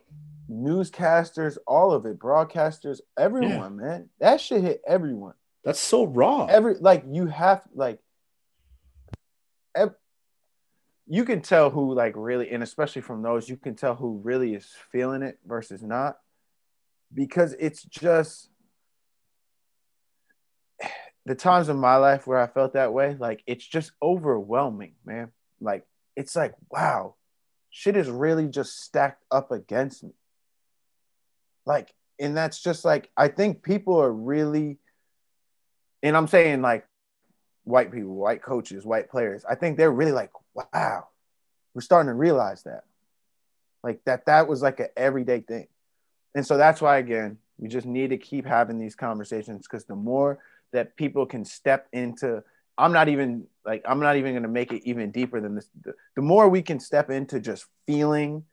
Newscasters, 0.50 1.58
all 1.68 1.92
of 1.92 2.06
it, 2.06 2.18
broadcasters, 2.18 3.02
everyone, 3.18 3.78
yeah. 3.78 3.86
man. 3.86 4.10
That 4.22 4.40
shit 4.40 4.62
hit 4.62 4.82
everyone. 4.88 5.34
That's 5.66 5.82
so 5.82 6.06
raw. 6.06 6.46
Every 6.46 6.76
like 6.76 7.04
you 7.10 7.28
have 7.28 7.62
like 7.76 8.00
ev- 9.76 9.96
you 11.06 11.26
can 11.26 11.42
tell 11.42 11.70
who 11.70 11.94
like 11.94 12.14
really 12.16 12.52
and 12.52 12.64
especially 12.64 13.02
from 13.02 13.22
those 13.22 13.50
you 13.50 13.58
can 13.58 13.76
tell 13.76 13.96
who 13.96 14.22
really 14.24 14.56
is 14.56 14.66
feeling 14.94 15.24
it 15.24 15.40
versus 15.46 15.84
not 15.84 16.20
because 17.14 17.54
it's 17.60 17.84
just 17.84 18.48
the 21.26 21.36
times 21.36 21.70
in 21.70 21.78
my 21.78 21.96
life 21.96 22.28
where 22.28 22.40
I 22.40 22.48
felt 22.48 22.74
that 22.74 22.94
way, 22.94 23.16
like 23.18 23.44
it's 23.48 23.66
just 23.66 23.92
overwhelming, 24.02 24.94
man. 25.06 25.32
Like 25.62 25.86
it's 26.16 26.36
like, 26.36 26.54
wow, 26.70 27.16
shit 27.70 27.96
is 27.96 28.10
really 28.10 28.48
just 28.48 28.82
stacked 28.82 29.24
up 29.32 29.52
against 29.52 30.04
me. 30.04 30.12
Like, 31.66 31.94
and 32.20 32.36
that's 32.36 32.62
just 32.62 32.84
like 32.84 33.10
I 33.16 33.30
think 33.30 33.64
people 33.64 34.02
are 34.02 34.12
really, 34.12 34.78
and 36.02 36.18
I'm 36.18 36.28
saying 36.28 36.62
like 36.62 36.86
white 37.64 37.92
people, 37.92 38.16
white 38.16 38.44
coaches, 38.44 38.86
white 38.86 39.10
players. 39.10 39.46
I 39.50 39.56
think 39.56 39.78
they're 39.78 39.92
really 39.92 40.12
like, 40.12 40.32
wow, 40.54 41.08
we're 41.74 41.82
starting 41.82 42.10
to 42.10 42.16
realize 42.16 42.64
that, 42.64 42.84
like 43.82 44.04
that 44.06 44.26
that 44.26 44.50
was 44.50 44.62
like 44.62 44.82
an 44.82 44.90
everyday 44.98 45.40
thing, 45.40 45.68
and 46.36 46.46
so 46.46 46.58
that's 46.58 46.82
why 46.82 46.98
again 46.98 47.38
we 47.58 47.70
just 47.70 47.88
need 47.88 48.10
to 48.10 48.18
keep 48.18 48.46
having 48.46 48.78
these 48.78 48.96
conversations 48.96 49.66
because 49.66 49.86
the 49.86 49.96
more 49.96 50.40
that 50.74 50.96
people 50.98 51.26
can 51.26 51.46
step 51.46 51.88
into 51.94 52.44
I'm 52.78 52.92
not 52.92 53.08
even 53.08 53.46
like 53.66 53.84
I'm 53.86 54.00
not 54.00 54.18
even 54.18 54.34
gonna 54.34 54.48
make 54.48 54.72
it 54.74 54.82
even 54.84 55.12
deeper 55.12 55.40
than 55.40 55.56
this. 55.56 55.70
The, 55.84 55.94
the 56.16 56.22
more 56.22 56.50
we 56.50 56.62
can 56.62 56.80
step 56.80 57.10
into 57.10 57.40
just 57.40 57.66
feeling 57.86 58.44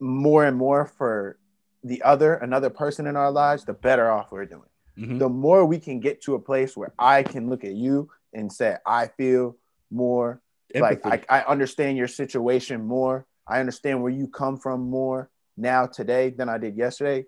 more 0.00 0.44
and 0.46 0.56
more 0.56 0.86
for 0.86 1.38
the 1.84 2.02
other, 2.02 2.34
another 2.34 2.70
person 2.70 3.06
in 3.06 3.16
our 3.16 3.30
lives, 3.30 3.64
the 3.64 3.72
better 3.74 4.10
off 4.10 4.32
we're 4.32 4.46
doing. 4.46 4.62
Mhm. 4.98 5.18
The 5.18 5.28
more 5.28 5.64
we 5.64 5.78
can 5.78 6.00
get 6.00 6.22
to 6.22 6.34
a 6.34 6.38
place 6.40 6.76
where 6.76 6.92
I 6.98 7.22
can 7.22 7.48
look 7.48 7.62
at 7.64 7.74
you 7.74 8.10
and 8.32 8.52
say, 8.52 8.76
I 8.84 9.08
feel 9.08 9.56
more 9.90 10.40
like 10.74 11.00
Empathy. 11.04 11.24
I, 11.30 11.40
I 11.40 11.44
understand 11.44 11.96
your 11.96 12.08
situation 12.08 12.84
more. 12.84 13.26
I 13.46 13.60
understand 13.60 14.02
where 14.02 14.12
you 14.12 14.28
come 14.28 14.56
from 14.58 14.90
more 14.90 15.30
now 15.56 15.86
today 15.86 16.30
than 16.30 16.48
I 16.48 16.58
did 16.58 16.76
yesterday. 16.76 17.26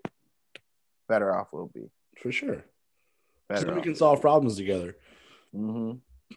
Better 1.07 1.35
off 1.35 1.47
we'll 1.51 1.67
be. 1.73 1.89
for 2.21 2.31
sure. 2.31 2.63
Better 3.53 3.67
So 3.67 3.75
we 3.75 3.81
can 3.81 3.95
solve 3.95 4.21
problems 4.21 4.55
together. 4.57 4.95
hmm 5.53 5.93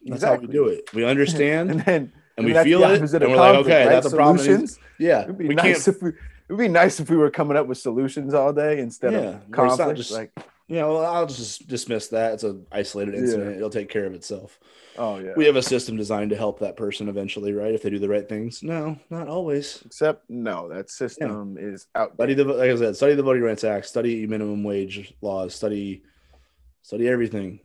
That's 0.07 0.23
how 0.25 0.37
we 0.37 0.47
do 0.47 0.69
it. 0.69 0.93
We 0.93 1.05
understand 1.05 1.71
and 1.73 1.81
then 1.81 2.13
and 2.37 2.47
we 2.47 2.53
that's 2.53 2.65
feel 2.67 2.81
the 2.81 2.95
it, 2.95 3.01
and 3.23 3.31
we're 3.31 3.37
like, 3.37 3.55
okay, 3.65 3.87
right? 3.87 3.89
that's 3.93 4.07
a 4.13 4.17
problem. 4.17 4.39
Solutions. 4.39 4.79
Yeah, 4.99 5.23
It'd 5.23 5.39
be 5.39 5.49
we 5.49 5.55
nice 5.55 5.85
can't. 5.85 5.97
if 5.97 6.03
we. 6.03 6.11
It'd 6.49 6.59
be 6.59 6.69
nice 6.69 7.01
if 7.01 7.09
we 7.09 7.17
were 7.17 7.31
coming 7.31 7.57
up 7.57 7.67
with 7.69 7.79
solutions 7.79 8.35
all 8.35 8.53
day 8.53 8.79
instead 8.81 9.13
Yeah, 9.15 9.19
of 9.19 9.49
where 9.49 9.67
conflict. 9.69 9.97
just- 9.97 10.11
like, 10.11 10.31
You 10.69 10.77
know, 10.77 10.97
I'll 10.99 11.27
just 11.27 11.67
dismiss 11.69 12.09
that. 12.09 12.35
It's 12.35 12.43
an 12.43 12.67
isolated 12.73 13.15
Yeah. 13.15 13.21
incident. 13.21 13.57
It'll 13.57 13.71
take 13.71 13.89
care 13.89 14.05
of 14.07 14.15
itself. 14.15 14.59
oh 14.99 15.19
yeah. 15.19 15.33
We 15.37 15.45
have 15.47 15.57
a 15.57 15.63
system 15.63 15.97
designed 15.97 16.31
to 16.31 16.37
help 16.37 16.59
that 16.61 16.77
person 16.77 17.09
eventually, 17.09 17.53
right? 17.53 17.73
If 17.75 17.83
they 17.83 17.91
do 17.91 17.99
the 17.99 18.09
right 18.09 18.29
things. 18.29 18.63
No, 18.63 18.97
not 19.11 19.29
always. 19.29 19.83
Except 19.87 20.29
no, 20.29 20.69
that 20.71 20.91
system 20.91 21.57
is 21.59 21.87
out. 21.95 22.15
Study 22.15 22.35
the 22.35 22.45
like 22.45 22.71
I 22.71 22.77
said, 22.77 22.97
study 22.97 23.15
the 23.15 23.23
Voting 23.23 23.43
Rights 23.43 23.63
Act, 23.65 23.87
study 23.87 24.27
minimum 24.27 24.65
wage 24.65 25.15
laws, 25.23 25.55
study 25.55 26.03
study 26.85 27.09
everything. 27.09 27.59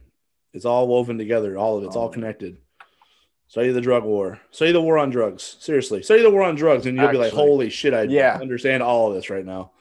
It's 0.54 0.66
all 0.66 0.88
woven 0.88 1.20
together. 1.20 1.56
All 1.58 1.78
of 1.78 1.84
it's 1.84 1.96
all 1.96 2.10
connected. 2.10 2.58
Study 3.48 3.72
the 3.72 3.82
drug 3.82 4.04
war. 4.04 4.40
Study 4.50 4.72
the 4.72 4.82
war 4.82 4.98
on 4.98 5.12
drugs. 5.12 5.58
Seriously, 5.60 6.02
study 6.02 6.24
the 6.24 6.32
war 6.32 6.42
on 6.44 6.56
drugs, 6.56 6.88
and 6.88 6.98
you'll 6.98 7.12
be 7.12 7.18
like, 7.18 7.34
"Holy 7.34 7.70
shit! 7.70 7.94
I 7.94 8.04
Yeah. 8.04 8.40
understand 8.42 8.82
all 8.82 9.10
of 9.10 9.14
this 9.16 9.30
right 9.30 9.46
now." 9.46 9.72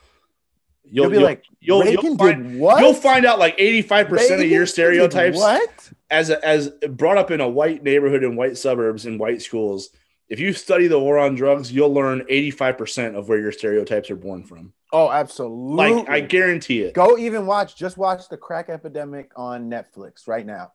You'll, 0.91 1.11
be 1.11 1.19
like, 1.19 1.43
you'll, 1.61 1.83
Reagan 1.83 2.03
you'll 2.03 2.17
find, 2.17 2.49
did 2.53 2.61
what? 2.61 2.81
you'll 2.81 2.95
find 2.95 3.27
out 3.27 3.39
like 3.39 3.55
eighty 3.59 3.83
five 3.83 4.09
percent 4.09 4.41
of 4.41 4.49
your 4.49 4.65
stereotypes 4.65 5.37
What? 5.37 5.91
as 6.09 6.31
a, 6.31 6.43
as 6.43 6.71
brought 6.89 7.19
up 7.19 7.31
in 7.31 7.43
a 7.43 7.49
white 7.49 7.83
neighborhood 7.83 8.25
in 8.25 8.37
white 8.37 8.57
suburbs 8.57 9.05
in 9.05 9.19
white 9.19 9.43
schools. 9.43 9.91
If 10.31 10.41
you 10.41 10.55
study 10.55 10.87
the 10.87 10.99
war 10.99 11.19
on 11.19 11.35
drugs, 11.35 11.71
you'll 11.71 11.93
learn 11.93 12.25
eighty 12.31 12.51
five 12.51 12.79
percent 12.79 13.17
of 13.17 13.29
where 13.29 13.39
your 13.39 13.53
stereotypes 13.53 14.11
are 14.11 14.17
born 14.17 14.45
from. 14.45 14.73
Oh, 14.93 15.11
absolutely. 15.11 15.95
Like 15.95 16.09
I 16.09 16.21
guarantee 16.21 16.81
it. 16.83 16.95
Go 16.95 17.19
even 17.19 17.47
watch. 17.47 17.77
Just 17.77 17.97
watch 17.97 18.29
the 18.29 18.37
crack 18.37 18.69
epidemic 18.69 19.31
on 19.37 19.71
Netflix 19.71 20.27
right 20.27 20.47
now. 20.47 20.73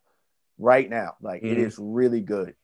Right 0.59 0.87
now, 0.89 1.15
like 1.21 1.41
it 1.41 1.57
Mhm. 1.57 1.65
is 1.65 1.79
really 1.79 2.21
good. 2.21 2.55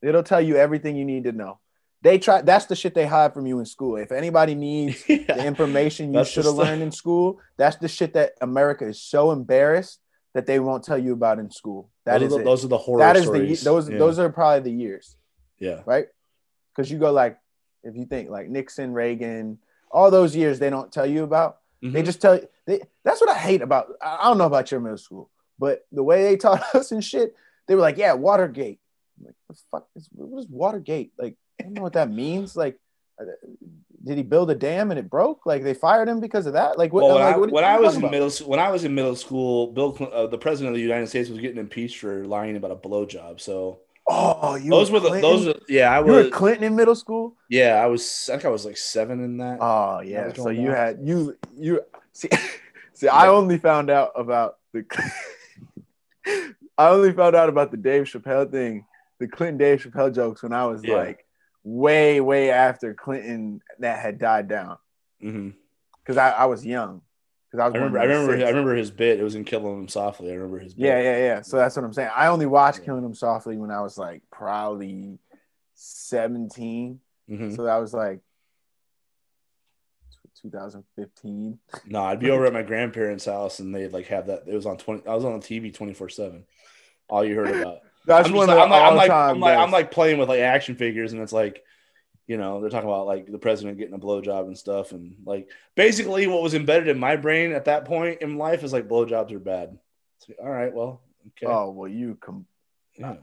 It'll 0.00 0.22
tell 0.22 0.40
you 0.40 0.56
everything 0.56 0.96
you 0.96 1.04
need 1.04 1.24
to 1.24 1.32
know. 1.32 1.58
They 2.02 2.18
try. 2.18 2.42
That's 2.42 2.66
the 2.66 2.76
shit 2.76 2.94
they 2.94 3.06
hide 3.06 3.34
from 3.34 3.46
you 3.46 3.58
in 3.58 3.66
school. 3.66 3.96
If 3.96 4.12
anybody 4.12 4.54
needs 4.54 5.04
the 5.06 5.44
information 5.44 6.14
you 6.14 6.24
should 6.24 6.44
have 6.44 6.54
learned 6.54 6.82
in 6.82 6.92
school. 6.92 7.40
That's 7.56 7.76
the 7.76 7.88
shit 7.88 8.14
that 8.14 8.32
America 8.40 8.86
is 8.86 9.00
so 9.02 9.32
embarrassed 9.32 10.00
that 10.34 10.46
they 10.46 10.58
won't 10.60 10.84
tell 10.84 10.98
you 10.98 11.12
about 11.12 11.38
in 11.38 11.50
school. 11.50 11.90
That 12.04 12.18
those, 12.18 12.28
is 12.28 12.32
are 12.32 12.36
the, 12.36 12.42
it. 12.42 12.44
those 12.44 12.64
are 12.64 12.68
the 12.68 12.78
horror 12.78 12.98
that 13.00 13.16
is 13.16 13.24
stories. 13.24 13.60
the 13.60 13.64
those 13.70 13.90
yeah. 13.90 13.98
those 13.98 14.18
are 14.18 14.30
probably 14.30 14.70
the 14.70 14.76
years, 14.76 15.16
yeah. 15.58 15.82
right? 15.84 16.06
Because 16.74 16.90
you 16.90 16.98
go 16.98 17.12
like, 17.12 17.38
if 17.84 17.96
you 17.96 18.06
think 18.06 18.30
like 18.30 18.48
Nixon, 18.48 18.92
Reagan, 18.92 19.58
all 19.92 20.10
those 20.10 20.34
years 20.34 20.58
they 20.58 20.70
don't 20.70 20.90
tell 20.92 21.06
you 21.06 21.22
about. 21.22 21.58
They 21.82 21.88
Mhm. 22.02 22.04
just 22.04 22.20
tell 22.20 22.36
you. 22.36 22.48
They, 22.66 22.80
that's 23.04 23.20
what 23.20 23.30
I 23.30 23.34
hate 23.38 23.60
about. 23.62 23.92
I 24.00 24.24
don't 24.24 24.38
know 24.38 24.46
about 24.46 24.70
your 24.70 24.80
middle 24.80 24.98
school, 24.98 25.30
but 25.58 25.84
the 25.92 26.02
way 26.02 26.22
they 26.22 26.36
taught 26.44 26.62
us 26.74 26.92
and 26.92 27.04
shit, 27.04 27.34
they 27.66 27.74
were 27.74 27.80
like, 27.80 27.98
yeah, 27.98 28.12
Watergate. 28.14 28.78
I'm 29.18 29.26
like, 29.26 29.34
the 29.48 29.56
fuck 29.70 29.88
is 29.96 30.08
what 30.12 30.38
is 30.40 30.46
Watergate? 30.48 31.12
Like, 31.18 31.36
I 31.60 31.64
don't 31.64 31.74
know 31.74 31.82
what 31.82 31.92
that 31.94 32.10
means. 32.10 32.54
Like, 32.56 32.78
uh, 33.20 33.24
did 34.04 34.16
he 34.16 34.22
build 34.22 34.50
a 34.50 34.54
dam 34.54 34.90
and 34.90 34.98
it 34.98 35.08
broke? 35.10 35.44
Like 35.46 35.62
they 35.62 35.74
fired 35.74 36.08
him 36.08 36.20
because 36.20 36.46
of 36.46 36.54
that? 36.54 36.78
Like 36.78 36.92
what? 36.92 37.04
well, 37.04 37.14
when, 37.14 37.24
like, 37.24 37.34
I, 37.34 37.38
what 37.38 37.50
when 37.52 37.64
I 37.64 37.78
was 37.78 37.94
in 37.94 38.00
about? 38.02 38.10
middle 38.12 38.30
school, 38.30 38.48
when 38.48 38.58
I 38.60 38.70
was 38.70 38.84
in 38.84 38.94
middle 38.94 39.14
school, 39.16 39.68
Bill, 39.68 39.94
Cl- 39.96 40.12
uh, 40.12 40.26
the 40.26 40.38
president 40.38 40.70
of 40.70 40.76
the 40.76 40.82
United 40.82 41.08
States, 41.08 41.28
was 41.28 41.38
getting 41.40 41.58
impeached 41.58 41.98
for 41.98 42.24
lying 42.26 42.56
about 42.56 42.70
a 42.72 42.76
blowjob. 42.76 43.40
So 43.40 43.78
Oh, 44.06 44.56
you 44.56 44.70
those 44.70 44.90
were 44.90 45.00
were 45.00 45.10
the 45.10 45.20
those. 45.20 45.46
were 45.46 45.54
yeah, 45.68 45.96
I 45.96 46.00
you 46.00 46.06
were 46.06 46.24
was. 46.24 46.32
Clinton 46.32 46.64
in 46.64 46.74
middle 46.76 46.94
school. 46.94 47.36
Yeah, 47.48 47.74
I 47.82 47.86
was. 47.86 48.28
I 48.28 48.34
think 48.34 48.46
I 48.46 48.48
was 48.48 48.64
like 48.66 48.76
seven 48.76 49.22
in 49.22 49.36
that. 49.38 49.58
Oh 49.60 50.00
yeah. 50.00 50.32
So 50.32 50.50
you 50.50 50.70
had 50.70 50.98
you 51.02 51.36
you 51.56 51.80
see 52.12 52.28
see. 52.94 53.08
I 53.08 53.28
only 53.28 53.58
found 53.58 53.90
out 53.90 54.10
about 54.16 54.58
the. 54.72 54.84
I 56.78 56.88
only 56.88 57.12
found 57.12 57.36
out 57.36 57.48
about 57.48 57.70
the 57.70 57.76
Dave 57.76 58.04
Chappelle 58.04 58.50
thing, 58.50 58.86
the 59.20 59.28
Clinton 59.28 59.58
Dave 59.58 59.82
Chappelle 59.82 60.12
jokes 60.14 60.42
when 60.42 60.52
I 60.52 60.66
was 60.66 60.82
Yeah. 60.82 60.96
like 60.96 61.26
way 61.64 62.20
way 62.20 62.50
after 62.50 62.94
Clinton 62.94 63.60
that 63.78 64.00
had 64.00 64.18
died 64.18 64.48
down 64.48 64.78
mm-hmm. 65.22 65.50
because 66.02 66.16
I, 66.16 66.30
I 66.30 66.44
was 66.46 66.66
young 66.66 67.02
because 67.52 67.62
I 67.62 67.68
was 67.68 67.74
I 67.74 67.78
remember. 67.78 67.98
I 67.98 68.04
remember. 68.04 68.46
I 68.46 68.48
remember 68.48 68.74
his 68.74 68.90
bit. 68.90 69.20
It 69.20 69.22
was 69.22 69.34
in 69.34 69.44
Killing 69.44 69.80
Him 69.80 69.88
Softly. 69.88 70.30
I 70.30 70.34
remember 70.34 70.58
his. 70.58 70.72
Bit. 70.72 70.86
Yeah, 70.86 71.00
yeah, 71.00 71.18
yeah. 71.18 71.42
So 71.42 71.58
that's 71.58 71.76
what 71.76 71.84
I'm 71.84 71.92
saying. 71.92 72.08
I 72.16 72.28
only 72.28 72.46
watched 72.46 72.78
Yeah. 72.78 72.86
Killing 72.86 73.04
Him 73.04 73.14
Softly 73.14 73.58
when 73.58 73.70
I 73.70 73.82
was 73.82 73.98
like 73.98 74.22
probably 74.30 75.18
17. 75.74 76.98
Mhm. 77.30 77.54
So 77.54 77.64
that 77.64 77.76
was 77.76 77.92
like 77.92 78.20
2015. 80.40 81.58
No, 81.86 82.02
I'd 82.02 82.20
be 82.20 82.30
over 82.30 82.46
at 82.46 82.52
my 82.54 82.62
grandparents' 82.62 83.26
house 83.26 83.58
and 83.58 83.74
they'd 83.74 83.92
like 83.92 84.06
have 84.06 84.28
that. 84.28 84.44
It 84.46 84.54
was 84.54 84.66
on 84.66 84.78
twenty. 84.78 85.06
I 85.06 85.14
was 85.14 85.24
on 85.24 85.38
the 85.38 85.46
TV 85.46 85.74
twenty 85.74 85.92
four 85.92 86.08
seven. 86.08 86.44
All 87.08 87.22
you 87.24 87.36
heard 87.36 87.54
about. 87.60 87.80
That's 88.06 88.28
I'm, 88.28 88.34
one 88.34 88.48
of 88.50 88.56
like, 88.56 88.56
the 88.56 88.62
I'm, 88.62 88.70
like, 88.70 88.80
I'm 88.80 88.96
like, 88.96 89.10
I'm 89.10 89.40
like, 89.40 89.58
I'm 89.58 89.70
like 89.70 89.90
playing 89.92 90.18
with 90.18 90.28
like 90.28 90.40
action 90.40 90.74
figures, 90.74 91.12
and 91.12 91.22
it's 91.22 91.32
like, 91.32 91.62
you 92.26 92.36
know, 92.36 92.60
they're 92.60 92.70
talking 92.70 92.88
about 92.88 93.06
like 93.06 93.30
the 93.30 93.38
president 93.38 93.78
getting 93.78 93.94
a 93.94 93.98
blowjob 93.98 94.46
and 94.46 94.56
stuff, 94.56 94.92
and 94.92 95.16
like 95.24 95.48
basically 95.74 96.26
what 96.26 96.42
was 96.42 96.54
embedded 96.54 96.88
in 96.88 96.98
my 96.98 97.16
brain 97.16 97.52
at 97.52 97.66
that 97.66 97.84
point 97.84 98.22
in 98.22 98.38
life 98.38 98.62
is 98.62 98.72
like 98.72 98.88
blowjobs 98.88 99.32
are 99.32 99.38
bad. 99.38 99.78
It's 100.18 100.28
like, 100.28 100.38
all 100.40 100.50
right, 100.50 100.72
well, 100.72 101.02
okay, 101.28 101.46
Oh 101.46 101.70
well, 101.70 101.88
you 101.88 102.16
com- 102.20 102.46
yeah. 102.94 103.16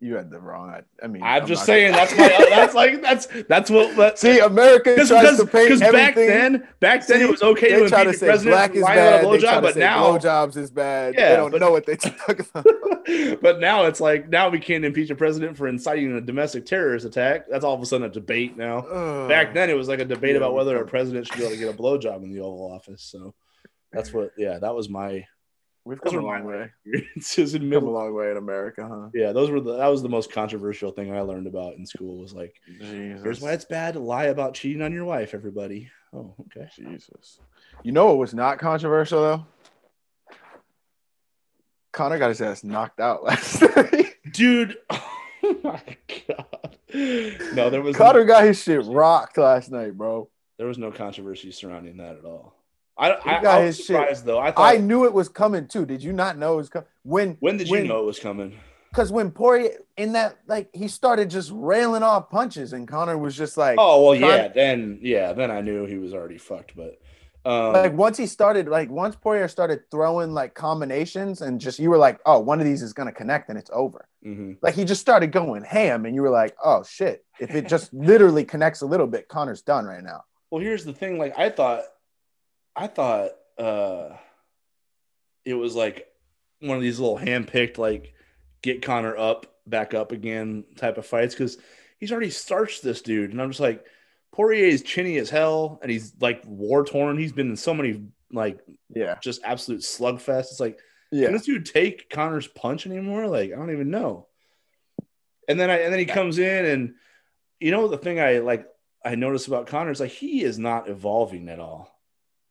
You 0.00 0.16
had 0.16 0.30
the 0.30 0.38
wrong. 0.38 0.74
I 1.02 1.06
mean, 1.06 1.22
I'm 1.22 1.46
just 1.46 1.64
saying 1.64 1.92
gonna- 1.92 2.06
that's 2.06 2.18
my 2.18 2.46
that's 2.50 2.74
like 2.74 3.00
that's 3.00 3.26
that's 3.48 3.70
what. 3.70 3.96
That, 3.96 4.18
See, 4.24 4.38
America 4.38 4.90
because 4.94 5.08
tries 5.08 5.38
to 5.38 5.46
paint 5.46 5.68
because 5.68 5.80
back 5.80 6.14
then 6.14 6.68
back 6.80 7.06
then 7.06 7.18
See, 7.20 7.24
it 7.24 7.30
was 7.30 7.42
okay 7.42 7.70
to 7.70 7.88
try 7.88 8.02
impeach 8.02 8.04
to 8.04 8.12
the 8.12 8.18
say 8.18 8.26
president 8.26 8.54
black 8.54 8.74
is 8.74 8.82
bad. 8.84 9.24
They 9.24 9.38
try 9.38 9.54
to 9.54 9.60
but 9.62 9.74
say 9.74 9.80
now 9.80 10.02
blowjobs 10.18 10.56
is 10.56 10.70
bad. 10.70 11.14
Yeah, 11.14 11.30
they 11.30 11.36
don't 11.36 11.50
but- 11.52 11.60
know 11.60 11.70
what 11.70 11.86
they 11.86 11.96
talk 11.96 12.38
about. 12.38 12.66
but 13.40 13.60
now 13.60 13.84
it's 13.84 14.00
like 14.00 14.28
now 14.28 14.48
we 14.50 14.58
can't 14.58 14.84
impeach 14.84 15.10
a 15.10 15.14
president 15.14 15.56
for 15.56 15.68
inciting 15.68 16.14
a 16.16 16.20
domestic 16.20 16.66
terrorist 16.66 17.06
attack. 17.06 17.46
That's 17.48 17.64
all 17.64 17.74
of 17.74 17.80
a 17.80 17.86
sudden 17.86 18.06
a 18.06 18.10
debate 18.10 18.56
now. 18.58 18.78
Ugh. 18.80 19.28
Back 19.28 19.54
then, 19.54 19.70
it 19.70 19.74
was 19.76 19.88
like 19.88 20.00
a 20.00 20.04
debate 20.04 20.32
Yeah, 20.32 20.38
about 20.38 20.54
whether 20.54 20.76
a 20.82 20.86
president 20.86 21.26
should 21.26 21.36
be 21.38 21.44
able 21.44 21.52
to 21.54 21.58
get 21.58 21.74
a 21.74 21.76
blowjob 21.76 22.22
in 22.24 22.32
the 22.32 22.40
Oval 22.40 22.72
Office. 22.72 23.02
So 23.02 23.34
that's 23.92 24.12
what, 24.12 24.32
yeah, 24.36 24.58
that 24.58 24.74
was 24.74 24.88
my 24.88 25.24
we've 25.84 26.00
come 26.00 26.16
a 26.16 26.20
long 26.20 26.44
way. 26.44 26.70
experiences 26.86 27.54
in 27.54 27.60
Come 27.62 27.66
a 27.68 27.70
middle. 27.70 27.92
long 27.92 28.14
way 28.14 28.30
in 28.30 28.36
America, 28.36 28.86
huh? 28.88 29.08
Yeah, 29.14 29.32
those 29.32 29.50
were 29.50 29.60
the 29.60 29.76
that 29.76 29.86
was 29.88 30.02
the 30.02 30.08
most 30.08 30.32
controversial 30.32 30.90
thing 30.90 31.14
I 31.14 31.20
learned 31.20 31.46
about 31.46 31.74
in 31.74 31.86
school. 31.86 32.18
Was 32.18 32.32
like, 32.34 32.54
here's 32.80 33.40
why 33.40 33.52
it's 33.52 33.64
bad 33.64 33.94
to 33.94 34.00
lie 34.00 34.24
about 34.26 34.54
cheating 34.54 34.82
on 34.82 34.92
your 34.92 35.04
wife. 35.04 35.34
Everybody. 35.34 35.90
Oh, 36.12 36.34
okay. 36.46 36.68
Jesus. 36.74 37.40
You 37.82 37.92
know 37.92 38.12
it 38.12 38.16
was 38.16 38.34
not 38.34 38.58
controversial 38.58 39.20
though? 39.20 39.46
Conor 41.92 42.18
got 42.18 42.28
his 42.30 42.40
ass 42.40 42.64
knocked 42.64 43.00
out 43.00 43.22
last 43.24 43.60
night. 43.76 44.14
dude. 44.32 44.76
Oh 45.46 45.60
my 45.62 45.82
god. 46.26 46.78
No, 47.52 47.68
there 47.68 47.82
was 47.82 47.94
Conor 47.96 48.24
got 48.24 48.44
his 48.44 48.62
shit 48.62 48.82
rocked 48.86 49.36
last 49.36 49.70
night, 49.70 49.92
bro. 49.92 50.30
there 50.56 50.66
was 50.66 50.78
no 50.78 50.90
controversy 50.90 51.52
surrounding 51.52 51.98
that 51.98 52.16
at 52.16 52.24
all. 52.24 52.54
I, 52.96 53.12
I, 53.24 53.42
got 53.42 53.46
I 53.46 53.64
was 53.64 53.76
his 53.76 53.86
shit. 53.86 54.24
though. 54.24 54.38
I 54.38 54.52
thought, 54.52 54.74
I 54.74 54.76
knew 54.78 55.04
it 55.04 55.12
was 55.12 55.28
coming 55.28 55.66
too. 55.66 55.84
Did 55.84 56.02
you 56.02 56.12
not 56.12 56.38
know 56.38 56.54
it 56.54 56.56
was 56.58 56.68
coming? 56.68 56.88
When 57.02 57.36
when 57.40 57.56
did 57.56 57.68
you 57.68 57.84
know 57.84 58.00
it 58.00 58.06
was 58.06 58.18
coming? 58.18 58.56
Because 58.90 59.10
when 59.10 59.32
Poirier 59.32 59.78
in 59.96 60.12
that, 60.12 60.38
like, 60.46 60.68
he 60.72 60.86
started 60.86 61.28
just 61.28 61.50
railing 61.52 62.04
off 62.04 62.30
punches, 62.30 62.72
and 62.72 62.86
Conor 62.86 63.18
was 63.18 63.36
just 63.36 63.56
like, 63.56 63.76
Oh 63.78 64.04
well, 64.04 64.14
yeah. 64.14 64.48
Then 64.48 65.00
yeah, 65.02 65.32
then 65.32 65.50
I 65.50 65.60
knew 65.60 65.84
he 65.86 65.98
was 65.98 66.14
already 66.14 66.38
fucked. 66.38 66.76
But 66.76 67.00
um, 67.44 67.72
like 67.72 67.92
once 67.92 68.16
he 68.16 68.26
started, 68.26 68.68
like 68.68 68.88
once 68.90 69.16
Poirier 69.16 69.48
started 69.48 69.80
throwing 69.90 70.32
like 70.32 70.54
combinations, 70.54 71.42
and 71.42 71.60
just 71.60 71.80
you 71.80 71.90
were 71.90 71.98
like, 71.98 72.20
oh, 72.24 72.38
one 72.38 72.60
of 72.60 72.64
these 72.66 72.82
is 72.82 72.92
gonna 72.92 73.10
connect, 73.12 73.48
and 73.48 73.58
it's 73.58 73.70
over. 73.72 74.06
mhm. 74.24 74.56
Like 74.62 74.74
he 74.76 74.84
just 74.84 75.00
started 75.00 75.32
going 75.32 75.64
ham, 75.64 76.06
and 76.06 76.14
you 76.14 76.22
were 76.22 76.30
like, 76.30 76.54
oh 76.64 76.84
shit, 76.84 77.24
if 77.40 77.50
it 77.56 77.66
just 77.66 77.92
literally 78.10 78.44
connects 78.44 78.82
a 78.82 78.86
little 78.86 79.08
bit, 79.08 79.26
Conor's 79.28 79.62
done 79.62 79.84
right 79.86 80.04
now. 80.04 80.22
well, 80.52 80.62
here's 80.62 80.84
the 80.84 80.92
thing. 80.92 81.18
Like 81.18 81.36
I 81.36 81.50
thought, 81.50 81.82
I 82.76 82.86
thought 82.86 83.30
uh, 83.58 84.16
it 85.44 85.54
was 85.54 85.74
like 85.74 86.08
one 86.60 86.76
of 86.76 86.82
these 86.82 86.98
little 86.98 87.16
hand-picked 87.16 87.78
like 87.78 88.14
get 88.62 88.82
Conor 88.82 89.16
up, 89.16 89.46
back 89.66 89.94
up 89.94 90.12
again 90.12 90.64
type 90.76 90.98
of 90.98 91.06
fights 91.06 91.34
because 91.34 91.58
he's 91.98 92.12
already 92.12 92.30
starched 92.30 92.82
this 92.82 93.02
dude, 93.02 93.30
and 93.32 93.40
I'm 93.40 93.50
just 93.50 93.60
like. 93.60 93.84
Poirier 94.32 94.66
is 94.66 94.82
chinny 94.82 95.18
as 95.18 95.30
hell, 95.30 95.78
and 95.80 95.88
he's 95.88 96.12
like 96.20 96.42
war 96.44 96.84
torn. 96.84 97.16
He's 97.16 97.30
been 97.30 97.50
in 97.50 97.56
so 97.56 97.72
many 97.72 98.02
like 98.32 98.58
Yeah, 98.92 99.16
just 99.22 99.40
absolute 99.44 99.82
slugfest. 99.82 100.50
It's 100.50 100.58
like 100.58 100.80
Yeah. 101.12 101.26
Can 101.26 101.34
this 101.34 101.44
dude 101.44 101.66
take 101.66 102.10
Conor's 102.10 102.48
punch 102.48 102.84
anymore? 102.84 103.28
Like, 103.28 103.52
I 103.52 103.54
don't 103.54 103.70
even 103.70 103.90
know. 103.90 104.26
And 105.46 105.60
then 105.60 105.70
I 105.70 105.82
and 105.82 105.92
then 105.92 106.00
he 106.00 106.06
comes 106.06 106.40
in 106.40 106.64
and 106.64 106.94
you 107.60 107.70
know 107.70 107.86
the 107.86 107.96
thing 107.96 108.18
I 108.18 108.38
like 108.38 108.66
I 109.04 109.14
notice 109.14 109.46
about 109.46 109.68
Conor 109.68 109.92
is 109.92 110.00
like 110.00 110.10
he 110.10 110.42
is 110.42 110.58
not 110.58 110.88
evolving 110.88 111.48
at 111.48 111.60
all. 111.60 111.93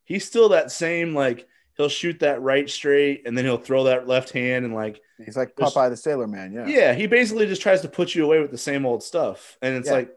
He's 0.05 0.25
still 0.25 0.49
that 0.49 0.71
same 0.71 1.13
like 1.15 1.47
he'll 1.77 1.89
shoot 1.89 2.19
that 2.19 2.41
right 2.41 2.69
straight 2.69 3.23
and 3.25 3.37
then 3.37 3.45
he'll 3.45 3.57
throw 3.57 3.85
that 3.85 4.07
left 4.07 4.29
hand 4.31 4.65
and 4.65 4.73
like 4.73 5.01
He's 5.23 5.37
like 5.37 5.55
Popeye 5.55 5.89
the 5.89 5.97
Sailor 5.97 6.27
Man. 6.27 6.51
Yeah. 6.51 6.67
yeah, 6.67 6.93
he 6.93 7.07
basically 7.07 7.45
just 7.47 7.61
tries 7.61 7.81
to 7.81 7.87
put 7.87 8.13
you 8.13 8.25
away 8.25 8.39
with 8.41 8.51
the 8.51 8.57
same 8.57 8.85
old 8.85 9.01
stuff. 9.03 9.57
And 9.61 9.75
it's 9.75 9.87
Yeah. 9.87 9.93
like 9.95 10.07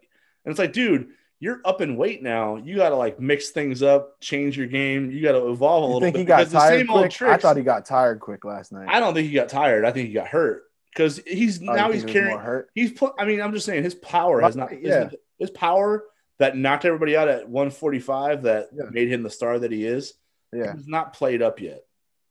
and 0.44 0.50
it's 0.52 0.58
like 0.58 0.72
dude, 0.72 1.08
you're 1.38 1.60
up 1.64 1.80
in 1.80 1.96
weight 1.96 2.22
now. 2.22 2.56
You 2.56 2.76
got 2.76 2.88
to 2.90 2.96
like 2.96 3.20
mix 3.20 3.50
things 3.50 3.82
up, 3.82 4.20
change 4.20 4.56
your 4.56 4.66
game. 4.66 5.10
You 5.10 5.22
got 5.22 5.32
to 5.32 5.48
evolve 5.50 5.82
a 5.82 5.86
You 5.86 5.92
little 5.94 6.00
think 6.00 6.14
bit 6.14 6.20
he 6.20 6.24
got 6.24 6.48
tired 6.50 6.88
quick? 6.88 7.22
I 7.22 7.36
thought 7.36 7.56
he 7.56 7.62
got 7.62 7.84
tired 7.84 8.20
quick 8.20 8.44
last 8.44 8.72
night. 8.72 8.88
I 8.88 8.98
don't 9.00 9.14
think 9.14 9.28
he 9.28 9.34
got 9.34 9.48
tired. 9.48 9.84
I 9.84 9.92
think 9.92 10.08
he 10.08 10.14
got 10.14 10.28
hurt 10.28 10.64
because 10.92 11.20
he's 11.26 11.60
Oh, 11.62 11.72
now 11.72 11.92
he's 11.92 12.04
carrying. 12.04 12.38
hurt. 12.38 12.70
He's 12.74 12.90
put. 12.92 13.12
I 13.18 13.24
mean, 13.26 13.40
I'm 13.42 13.52
just 13.52 13.66
saying 13.66 13.82
his 13.84 13.94
power 13.94 14.40
has 14.40 14.56
not. 14.56 14.70
Right, 14.70 14.80
his- 14.80 14.88
yeah. 14.88 15.10
His, 15.38 15.50
power 15.50 16.04
that 16.38 16.56
knocked 16.56 16.84
everybody 16.84 17.16
out 17.16 17.28
at 17.28 17.48
145 17.48 18.42
that 18.42 18.68
Yeah. 18.72 18.84
made 18.90 19.08
him 19.08 19.22
the 19.22 19.30
star 19.30 19.58
that 19.58 19.72
he 19.72 19.84
is. 19.86 20.14
Yeah. 20.52 20.74
He's 20.74 20.86
not 20.86 21.12
played 21.14 21.42
up 21.42 21.60
yet. 21.60 21.84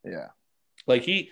Yeah. 0.03 0.27
Like 0.88 1.02
he, 1.03 1.32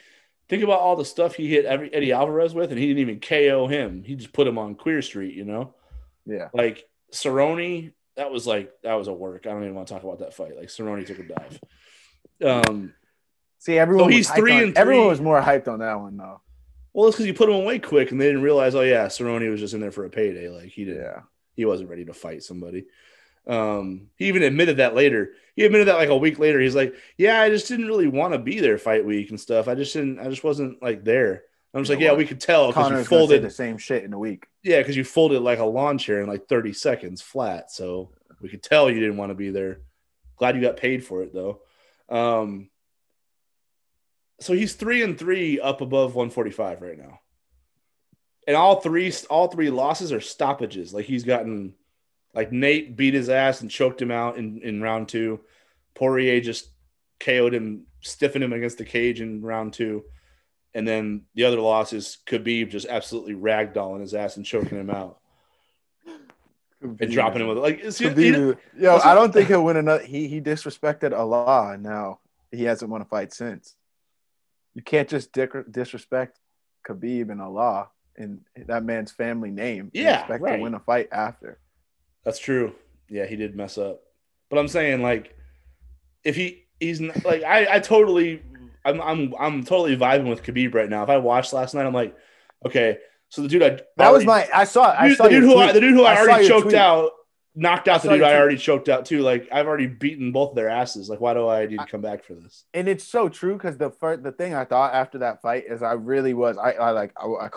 think 0.49 0.63
about 0.63 0.79
all 0.79 0.95
the 0.95 1.05
stuff 1.05 1.35
he 1.35 1.47
hit 1.47 1.65
every 1.65 1.93
Eddie 1.93 2.11
Alvarez 2.11 2.53
with, 2.53 2.71
and 2.71 2.79
he 2.79 2.87
didn't 2.87 2.99
even 3.01 3.19
KO 3.19 3.67
him. 3.67 4.03
He 4.03 4.15
just 4.15 4.33
put 4.33 4.47
him 4.47 4.57
on 4.57 4.75
Queer 4.75 5.01
Street. 5.01 5.35
You 5.35 5.45
know, 5.45 5.75
Yeah. 6.25 6.49
like 6.53 6.87
Cerrone. 7.11 7.93
That 8.15 8.31
was 8.31 8.45
like 8.45 8.71
that 8.83 8.93
was 8.95 9.07
a 9.07 9.13
work. 9.13 9.45
I 9.47 9.51
don't 9.51 9.63
even 9.63 9.75
want 9.75 9.87
to 9.87 9.93
talk 9.93 10.03
about 10.03 10.19
that 10.19 10.33
fight. 10.33 10.55
Like 10.55 10.67
Cerrone 10.69 11.05
took 11.05 11.19
a 11.19 11.23
dive. 11.23 11.59
Um. 12.43 12.93
See, 13.59 13.77
everyone. 13.77 14.03
So 14.03 14.07
was 14.07 14.15
he's 14.15 14.31
three 14.31 14.53
on- 14.57 14.63
and 14.63 14.77
Everyone 14.77 15.07
was 15.07 15.21
more 15.21 15.41
hyped 15.41 15.67
on 15.67 15.79
that 15.79 15.99
one 15.99 16.17
though. 16.17 16.41
Well, 16.93 17.07
it's 17.07 17.15
because 17.15 17.25
you 17.27 17.33
put 17.33 17.49
him 17.49 17.55
away 17.55 17.79
quick, 17.79 18.11
and 18.11 18.19
they 18.21 18.25
didn't 18.27 18.41
realize. 18.43 18.75
Oh 18.75 18.81
yeah, 18.81 19.07
Cerrone 19.07 19.49
was 19.49 19.59
just 19.59 19.73
in 19.73 19.79
there 19.79 19.91
for 19.91 20.05
a 20.05 20.09
payday. 20.09 20.49
Like 20.49 20.69
he 20.69 20.85
didn't. 20.85 21.01
Yeah. 21.03 21.21
He 21.55 21.65
wasn't 21.65 21.89
ready 21.89 22.05
to 22.05 22.13
fight 22.13 22.43
somebody. 22.43 22.85
Um, 23.45 24.09
he 24.15 24.27
even 24.27 24.43
admitted 24.43 24.77
that 24.77 24.95
later. 24.95 25.33
He 25.55 25.65
admitted 25.65 25.87
that 25.87 25.97
like 25.97 26.09
a 26.09 26.17
week 26.17 26.39
later. 26.39 26.59
He's 26.59 26.75
like, 26.75 26.95
"Yeah, 27.17 27.41
I 27.41 27.49
just 27.49 27.67
didn't 27.67 27.87
really 27.87 28.07
want 28.07 28.33
to 28.33 28.39
be 28.39 28.59
there 28.59 28.77
fight 28.77 29.05
week 29.05 29.29
and 29.29 29.39
stuff. 29.39 29.67
I 29.67 29.75
just 29.75 29.93
didn't. 29.93 30.19
I 30.19 30.29
just 30.29 30.43
wasn't 30.43 30.81
like 30.81 31.03
there." 31.03 31.43
I'm 31.73 31.81
just 31.81 31.89
You 31.89 31.95
like, 31.97 32.03
"Yeah, 32.03 32.11
what? 32.11 32.19
we 32.19 32.25
could 32.25 32.39
tell 32.39 32.67
because 32.67 32.85
you 32.85 32.89
Conor's 32.91 33.07
gonna 33.07 33.21
say 33.21 33.27
folded. 33.27 33.41
the 33.43 33.49
same 33.49 33.77
shit 33.77 34.03
in 34.03 34.13
a 34.13 34.19
week. 34.19 34.45
Yeah, 34.63 34.77
because 34.79 34.95
you 34.95 35.03
folded 35.03 35.41
like 35.41 35.59
a 35.59 35.65
lawn 35.65 35.97
chair 35.97 36.21
in 36.21 36.27
like 36.27 36.47
30 36.47 36.71
seconds 36.73 37.21
flat. 37.21 37.71
So 37.71 38.11
we 38.41 38.47
could 38.49 38.63
tell 38.63 38.89
you 38.89 38.99
didn't 38.99 39.17
want 39.17 39.31
to 39.31 39.35
be 39.35 39.49
there. 39.49 39.79
Glad 40.37 40.55
you 40.55 40.61
got 40.61 40.77
paid 40.77 41.03
for 41.05 41.21
it 41.23 41.33
though. 41.33 41.61
Um, 42.09 42.69
so 44.39 44.53
he's 44.53 44.73
three 44.73 45.01
and 45.03 45.17
three 45.17 45.59
up 45.59 45.81
above 45.81 46.15
145 46.15 46.81
right 46.81 46.97
now. 46.97 47.19
And 48.47 48.55
all 48.57 48.81
three, 48.81 49.11
all 49.29 49.47
three 49.47 49.69
losses 49.69 50.11
are 50.11 50.21
stoppages. 50.21 50.93
Like 50.93 51.05
he's 51.05 51.23
gotten, 51.23 51.73
like 52.33 52.51
Nate 52.51 52.95
beat 52.95 53.13
his 53.13 53.29
ass 53.29 53.61
and 53.61 53.71
choked 53.71 54.01
him 54.01 54.11
out 54.11 54.37
in, 54.37 54.61
in 54.61 54.81
round 54.81 55.09
two. 55.09 55.39
Poirier 55.93 56.41
just 56.41 56.69
KO'd 57.19 57.53
him, 57.53 57.85
stiffened 58.01 58.43
him 58.43 58.53
against 58.53 58.77
the 58.77 58.85
cage 58.85 59.21
in 59.21 59.41
round 59.41 59.73
two. 59.73 60.03
And 60.73 60.87
then 60.87 61.23
the 61.35 61.45
other 61.45 61.59
loss 61.59 61.93
is 61.93 62.17
Khabib 62.25 62.69
just 62.69 62.87
absolutely 62.87 63.35
ragdolling 63.35 64.01
his 64.01 64.13
ass 64.13 64.37
and 64.37 64.45
choking 64.45 64.79
him 64.79 64.89
out 64.89 65.19
and 66.83 67.11
dropping 67.11 67.41
him 67.41 67.47
with 67.47 67.57
like 67.57 67.77
you 67.79 67.83
know, 67.85 67.89
Khabib- 67.89 68.57
Yo, 68.77 68.97
I 68.97 69.13
don't 69.13 69.31
think 69.31 69.47
he'll 69.47 69.63
win 69.63 69.77
another. 69.77 70.03
He 70.03 70.27
he 70.27 70.41
disrespected 70.41 71.13
Allah, 71.13 71.73
and 71.73 71.83
now 71.83 72.19
he 72.51 72.63
hasn't 72.63 72.91
won 72.91 73.01
a 73.01 73.05
fight 73.05 73.33
since. 73.33 73.75
You 74.73 74.81
can't 74.81 75.07
just 75.07 75.31
disrespect 75.31 76.39
Khabib 76.87 77.31
and 77.31 77.41
Allah 77.41 77.89
and 78.17 78.41
that 78.67 78.83
man's 78.83 79.11
family 79.11 79.51
name. 79.51 79.91
Yeah, 79.93 80.19
expect 80.19 80.43
right. 80.43 80.57
to 80.57 80.61
win 80.61 80.73
a 80.73 80.79
fight 80.79 81.09
after. 81.11 81.59
That's 82.23 82.39
true. 82.39 82.73
Yeah, 83.09 83.25
he 83.25 83.35
did 83.35 83.55
mess 83.55 83.77
up. 83.77 84.01
But 84.49 84.59
I'm 84.59 84.67
saying 84.67 85.01
like 85.01 85.35
if 86.23 86.35
he 86.35 86.65
he's 86.79 87.01
not, 87.01 87.23
like 87.25 87.43
I 87.43 87.75
I 87.75 87.79
totally 87.79 88.41
I'm 88.85 89.01
I'm 89.01 89.33
I'm 89.39 89.63
totally 89.63 89.97
vibing 89.97 90.29
with 90.29 90.43
Khabib 90.43 90.73
right 90.73 90.89
now. 90.89 91.03
If 91.03 91.09
I 91.09 91.17
watched 91.17 91.53
last 91.53 91.73
night, 91.73 91.85
I'm 91.85 91.93
like, 91.93 92.15
okay, 92.65 92.99
so 93.29 93.41
the 93.41 93.47
dude 93.47 93.63
I 93.63 93.79
That 93.97 94.13
was 94.13 94.25
my. 94.25 94.47
I 94.53 94.63
saw. 94.65 94.95
I 94.97 95.07
dude, 95.09 95.17
saw 95.17 95.23
the 95.23 95.29
dude 95.29 95.43
who 95.43 95.57
I, 95.57 95.71
the 95.71 95.81
dude 95.81 95.93
who 95.93 96.03
I, 96.03 96.13
I 96.13 96.19
already 96.19 96.47
choked 96.47 96.63
tweet. 96.65 96.75
out 96.75 97.11
knocked 97.55 97.87
out 97.87 98.01
the 98.01 98.09
dude 98.09 98.23
I 98.23 98.35
already 98.35 98.57
choked 98.57 98.89
out 98.89 99.05
too. 99.05 99.21
Like 99.21 99.47
I've 99.51 99.67
already 99.67 99.87
beaten 99.87 100.31
both 100.31 100.55
their 100.55 100.69
asses. 100.69 101.09
Like 101.09 101.21
why 101.21 101.33
do 101.33 101.47
I 101.47 101.65
need 101.65 101.79
to 101.79 101.85
come 101.85 102.01
back 102.01 102.23
for 102.23 102.33
this? 102.33 102.65
and 102.73 102.87
it's 102.87 103.03
so 103.03 103.29
true 103.29 103.53
because 103.53 103.77
the 103.77 103.91
first 103.91 104.23
the 104.23 104.31
thing 104.31 104.53
I 104.53 104.65
thought 104.65 104.93
after 104.93 105.19
that 105.19 105.41
fight 105.41 105.65
is 105.67 105.83
I 105.83 105.93
really 105.93 106.33
was 106.33 106.57
I, 106.57 106.71
I 106.71 106.91
like 106.91 107.13
I, 107.17 107.25
I, 107.25 107.49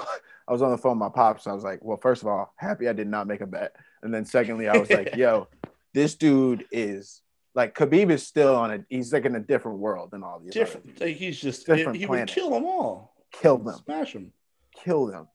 I 0.48 0.52
was 0.52 0.62
on 0.62 0.70
the 0.70 0.78
phone 0.78 0.92
with 0.92 0.98
my 1.00 1.08
pops. 1.08 1.46
I 1.46 1.52
was 1.52 1.64
like, 1.64 1.84
well, 1.84 1.96
first 2.00 2.22
of 2.22 2.28
all, 2.28 2.52
happy 2.56 2.88
I 2.88 2.92
did 2.92 3.08
not 3.08 3.26
make 3.26 3.40
a 3.40 3.46
bet, 3.46 3.74
and 4.02 4.12
then 4.14 4.24
secondly, 4.24 4.68
I 4.68 4.76
was 4.78 4.90
like, 4.90 5.14
yo, 5.16 5.48
this 5.92 6.14
dude 6.14 6.64
is 6.70 7.22
like 7.54 7.74
Khabib 7.74 8.10
is 8.10 8.26
still 8.26 8.54
on 8.54 8.70
a 8.70 8.84
he's 8.88 9.12
like 9.12 9.24
in 9.24 9.34
a 9.34 9.40
different 9.40 9.78
world 9.78 10.10
than 10.10 10.22
all 10.22 10.38
these 10.38 10.50
other 10.56 10.60
Different. 10.64 11.00
Like, 11.00 11.16
he's 11.16 11.40
just 11.40 11.66
Different 11.66 11.96
he 11.98 12.04
would 12.06 12.16
planet. 12.16 12.28
kill 12.34 12.50
them 12.50 12.64
all. 12.64 13.14
Kill 13.32 13.58
them, 13.58 13.76
Smash 13.84 14.12
them. 14.12 14.32
kill 14.84 15.06
them. 15.06 15.26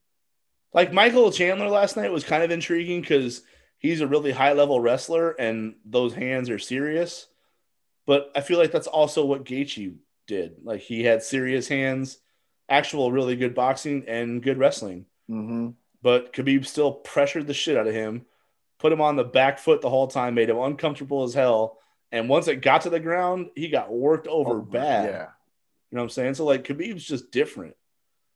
Like 0.73 0.93
Michael 0.93 1.31
Chandler 1.31 1.67
last 1.67 1.97
night 1.97 2.11
was 2.11 2.23
kind 2.23 2.43
of 2.43 2.51
intriguing 2.51 3.01
because 3.01 3.41
he's 3.79 4.01
a 4.01 4.07
really 4.07 4.31
high 4.31 4.53
level 4.53 4.79
wrestler 4.79 5.31
and 5.31 5.75
those 5.83 6.13
hands 6.13 6.49
are 6.49 6.59
serious. 6.59 7.27
But 8.05 8.31
I 8.35 8.41
feel 8.41 8.57
like 8.59 8.71
that's 8.71 8.87
also 8.87 9.25
what 9.25 9.43
Gaethje 9.43 9.95
did. 10.27 10.53
Like 10.63 10.81
he 10.81 11.03
had 11.03 11.23
serious 11.23 11.67
hands, 11.67 12.19
actual 12.71 13.11
really 13.11 13.35
good 13.35 13.53
boxing 13.53 14.05
and 14.07 14.41
good 14.41 14.57
wrestling. 14.57 15.05
hmm 15.27 15.69
But 16.01 16.33
Khabib 16.33 16.65
still 16.65 16.91
pressured 16.93 17.45
the 17.45 17.53
shit 17.53 17.77
out 17.77 17.87
of 17.87 17.93
him, 17.93 18.25
put 18.79 18.91
him 18.91 19.01
on 19.01 19.15
the 19.15 19.23
back 19.23 19.59
foot 19.59 19.81
the 19.81 19.89
whole 19.89 20.07
time, 20.07 20.33
made 20.33 20.49
him 20.49 20.57
uncomfortable 20.57 21.23
as 21.23 21.33
hell. 21.33 21.77
And 22.11 22.27
once 22.27 22.47
it 22.47 22.57
got 22.61 22.81
to 22.81 22.89
the 22.89 22.99
ground, 22.99 23.49
he 23.55 23.69
got 23.69 23.93
worked 23.93 24.27
over 24.27 24.59
bad. 24.59 25.05
Yeah, 25.05 25.27
You 25.91 25.95
know 25.95 26.01
what 26.01 26.03
I'm 26.03 26.09
saying? 26.09 26.33
So 26.35 26.45
like 26.45 26.63
Khabib's 26.63 27.05
just 27.05 27.31
different. 27.31 27.75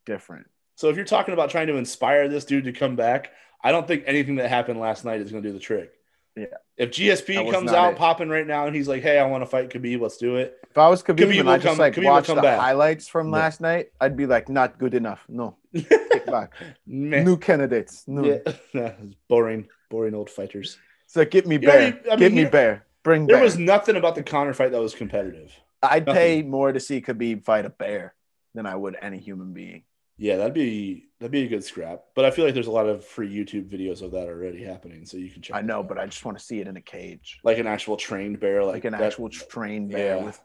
different. 0.04 0.46
So 0.76 0.90
if 0.90 0.96
you're 0.96 1.04
talking 1.06 1.34
about 1.34 1.50
trying 1.50 1.66
to 1.68 1.76
inspire 1.76 2.28
this 2.28 2.44
dude 2.44 2.64
to 2.64 2.72
come 2.72 2.96
back, 2.96 3.32
I 3.64 3.72
don't 3.72 3.88
think 3.88 4.04
anything 4.06 4.36
that 4.36 4.48
happened 4.50 4.78
last 4.78 5.04
night 5.04 5.20
is 5.20 5.30
going 5.32 5.42
to 5.42 5.48
do 5.48 5.52
the 5.54 5.58
trick. 5.58 5.95
Yeah. 6.36 6.46
If 6.76 6.90
GSP 6.90 7.50
comes 7.50 7.72
out 7.72 7.92
it. 7.94 7.98
popping 7.98 8.28
right 8.28 8.46
now 8.46 8.66
and 8.66 8.76
he's 8.76 8.86
like, 8.88 9.02
"Hey, 9.02 9.18
I 9.18 9.26
want 9.26 9.42
to 9.42 9.46
fight 9.46 9.70
Khabib, 9.70 10.00
let's 10.00 10.18
do 10.18 10.36
it." 10.36 10.58
If 10.70 10.76
I 10.76 10.88
was 10.88 11.02
Khabib, 11.02 11.16
Khabib 11.30 11.40
and 11.40 11.50
I 11.50 11.56
just 11.56 11.66
come- 11.66 11.78
like 11.78 11.94
Khabib 11.94 12.04
watched 12.04 12.28
the 12.28 12.34
back. 12.42 12.60
highlights 12.60 13.08
from 13.08 13.30
last 13.30 13.62
night, 13.62 13.86
I'd 14.00 14.16
be 14.16 14.26
like, 14.26 14.50
not 14.50 14.78
good 14.78 14.92
enough. 14.92 15.24
No, 15.28 15.56
back. 16.26 16.52
New 16.86 17.38
candidates. 17.38 18.04
No. 18.06 18.40
Yeah, 18.74 18.92
boring, 19.28 19.68
boring 19.88 20.14
old 20.14 20.28
fighters. 20.28 20.76
So 21.06 21.24
get 21.24 21.46
me 21.46 21.54
You 21.54 21.60
bear. 21.60 21.98
I 22.04 22.10
mean, 22.10 22.18
get 22.18 22.32
me 22.34 22.44
bear. 22.44 22.84
Bring 23.02 23.26
There 23.26 23.36
bear. 23.36 23.44
was 23.44 23.56
nothing 23.56 23.96
about 23.96 24.14
the 24.14 24.22
Conor 24.22 24.52
fight 24.52 24.72
that 24.72 24.80
was 24.80 24.94
competitive. 24.94 25.52
I'd 25.82 26.04
nothing. 26.06 26.20
pay 26.20 26.42
more 26.42 26.72
to 26.72 26.80
see 26.80 27.00
Khabib 27.00 27.44
fight 27.44 27.64
a 27.64 27.70
bear 27.70 28.14
than 28.54 28.66
I 28.66 28.74
would 28.74 28.96
any 29.00 29.18
human 29.18 29.52
being. 29.54 29.84
Yeah, 30.18 30.36
that'd 30.36 30.54
be 30.54 31.08
that'd 31.20 31.30
be 31.30 31.44
a 31.44 31.48
good 31.48 31.64
scrap. 31.64 32.04
But 32.14 32.24
I 32.24 32.30
feel 32.30 32.44
like 32.44 32.54
there's 32.54 32.66
a 32.68 32.72
lot 32.72 32.88
of 32.88 33.04
free 33.04 33.32
YouTube 33.32 33.70
videos 33.70 34.02
of 34.02 34.12
that 34.12 34.28
already 34.28 34.62
happening, 34.62 35.04
so 35.04 35.16
you 35.18 35.30
can 35.30 35.42
check. 35.42 35.56
I 35.56 35.60
know, 35.60 35.80
out. 35.80 35.88
but 35.88 35.98
I 35.98 36.06
just 36.06 36.24
want 36.24 36.38
to 36.38 36.44
see 36.44 36.60
it 36.60 36.68
in 36.68 36.76
a 36.76 36.80
cage, 36.80 37.40
like 37.44 37.58
an 37.58 37.66
actual 37.66 37.96
trained 37.96 38.40
bear, 38.40 38.64
like, 38.64 38.74
like 38.74 38.84
an 38.86 38.92
that- 38.92 39.02
actual 39.02 39.28
trained 39.28 39.90
bear 39.90 40.16
yeah. 40.16 40.24
with. 40.24 40.40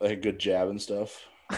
like 0.00 0.12
a 0.12 0.16
good 0.16 0.38
jab 0.38 0.68
and 0.68 0.80
stuff. 0.80 1.22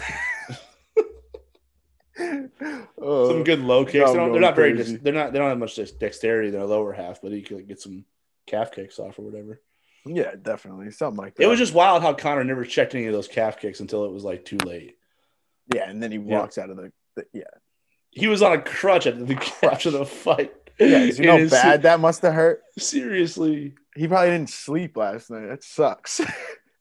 Oh, 3.01 3.29
some 3.29 3.43
good 3.43 3.61
low 3.61 3.85
kicks. 3.85 4.11
They 4.11 4.17
they're 4.17 4.39
not 4.41 4.55
very. 4.55 4.75
Dex, 4.75 4.91
they're 5.01 5.13
not. 5.13 5.31
They 5.31 5.39
don't 5.39 5.49
have 5.49 5.57
much 5.57 5.79
dexterity 5.99 6.49
in 6.49 6.53
their 6.53 6.65
lower 6.65 6.91
half, 6.91 7.21
but 7.21 7.31
you 7.31 7.41
could 7.41 7.67
get 7.67 7.79
some 7.79 8.05
calf 8.45 8.71
kicks 8.71 8.99
off 8.99 9.19
or 9.19 9.21
whatever. 9.23 9.61
yeah, 10.05 10.35
definitely 10.41 10.91
something 10.91 11.17
like 11.17 11.35
that. 11.35 11.43
It 11.43 11.47
was 11.47 11.59
just 11.59 11.73
wild 11.73 12.01
how 12.01 12.13
Conor 12.13 12.43
never 12.43 12.65
checked 12.65 12.95
any 12.95 13.05
of 13.05 13.13
those 13.13 13.27
calf 13.27 13.59
kicks 13.59 13.79
until 13.79 14.05
it 14.05 14.11
was 14.11 14.23
like 14.23 14.43
too 14.43 14.57
late. 14.57 14.97
Yeah, 15.73 15.89
and 15.89 16.01
then 16.01 16.11
he 16.11 16.17
Yeah. 16.17 16.39
walks 16.39 16.57
out 16.57 16.69
of 16.69 16.77
the, 16.77 16.91
the 17.15 17.25
yeah. 17.33 17.43
He 18.11 18.27
was 18.27 18.41
on 18.41 18.53
a 18.53 18.61
crutch 18.61 19.05
at 19.07 19.25
the 19.27 19.35
crutch 19.59 19.85
of 19.85 19.93
the 19.93 20.05
fight. 20.05 20.53
Yeah, 20.79 21.03
you 21.03 21.23
know 21.25 21.37
how 21.39 21.49
bad 21.49 21.81
that 21.83 21.99
must 21.99 22.21
have 22.21 22.33
hurt. 22.33 22.61
Seriously. 22.77 23.75
He 23.95 24.07
probably 24.07 24.29
didn't 24.29 24.49
sleep 24.49 24.95
last 24.97 25.29
night. 25.29 25.47
That 25.47 25.63
sucks. 25.63 26.21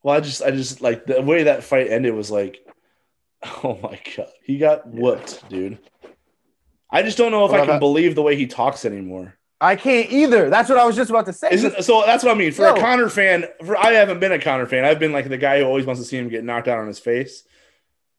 Well, 0.04 0.16
I 0.16 0.20
just, 0.20 0.42
I 0.42 0.52
just 0.52 0.80
like 0.80 1.06
the 1.06 1.20
way 1.20 1.42
that 1.42 1.64
fight 1.64 1.90
ended 1.90 2.14
was 2.14 2.30
like, 2.30 2.64
oh 3.64 3.76
my 3.82 4.00
god, 4.16 4.28
he 4.44 4.56
got 4.56 4.82
Yeah. 4.86 5.00
whooped, 5.00 5.48
dude. 5.48 5.78
I 6.88 7.02
just 7.02 7.18
don't 7.18 7.32
know 7.32 7.44
if 7.46 7.50
Well, 7.50 7.62
I 7.62 7.66
can 7.66 7.80
believe 7.80 8.14
the 8.14 8.22
way 8.22 8.36
he 8.36 8.46
talks 8.46 8.84
anymore. 8.84 9.34
I 9.60 9.74
can't 9.74 10.10
either. 10.12 10.50
That's 10.50 10.68
what 10.68 10.78
I 10.78 10.84
was 10.86 10.94
just 10.94 11.10
about 11.10 11.26
to 11.26 11.32
say. 11.32 11.56
So? 11.82 12.04
That's 12.06 12.22
what 12.22 12.30
I 12.30 12.34
mean. 12.34 12.52
For 12.52 12.62
Yo. 12.62 12.74
a 12.74 12.80
Conor 12.80 13.08
fan, 13.08 13.46
for 13.64 13.76
I 13.76 13.90
haven't 13.94 14.20
been 14.20 14.30
a 14.30 14.38
Conor 14.38 14.66
fan. 14.66 14.84
I've 14.84 15.00
been 15.00 15.12
like 15.12 15.28
the 15.28 15.36
guy 15.36 15.58
who 15.58 15.64
always 15.64 15.84
wants 15.84 16.00
to 16.00 16.06
see 16.06 16.16
him 16.16 16.28
get 16.28 16.44
knocked 16.44 16.68
out 16.68 16.78
on 16.78 16.86
his 16.86 17.00
face. 17.00 17.42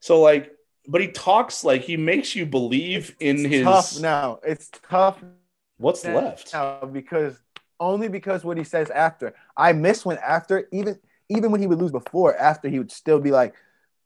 So 0.01 0.19
like, 0.19 0.51
but 0.89 1.01
he 1.01 1.07
talks 1.07 1.63
like 1.63 1.81
he 1.81 1.97
makes 1.97 2.35
you 2.35 2.45
believe 2.45 3.15
in 3.19 3.45
It's 3.45 3.53
his 3.53 3.63
tough 3.63 3.99
now. 3.99 4.39
It's 4.43 4.71
tough 4.89 5.23
what's 5.77 6.05
left 6.05 6.53
now 6.53 6.85
because 6.91 7.39
only 7.79 8.07
because 8.09 8.43
what 8.43 8.57
he 8.57 8.63
says 8.63 8.89
after. 8.89 9.33
I 9.55 9.73
miss 9.73 10.05
when 10.05 10.17
after 10.17 10.67
even 10.71 10.99
even 11.29 11.51
when 11.51 11.61
he 11.61 11.67
would 11.67 11.79
lose 11.79 11.91
before 11.91 12.35
after 12.35 12.67
he 12.67 12.79
would 12.79 12.91
still 12.91 13.19
be 13.19 13.31
like, 13.31 13.53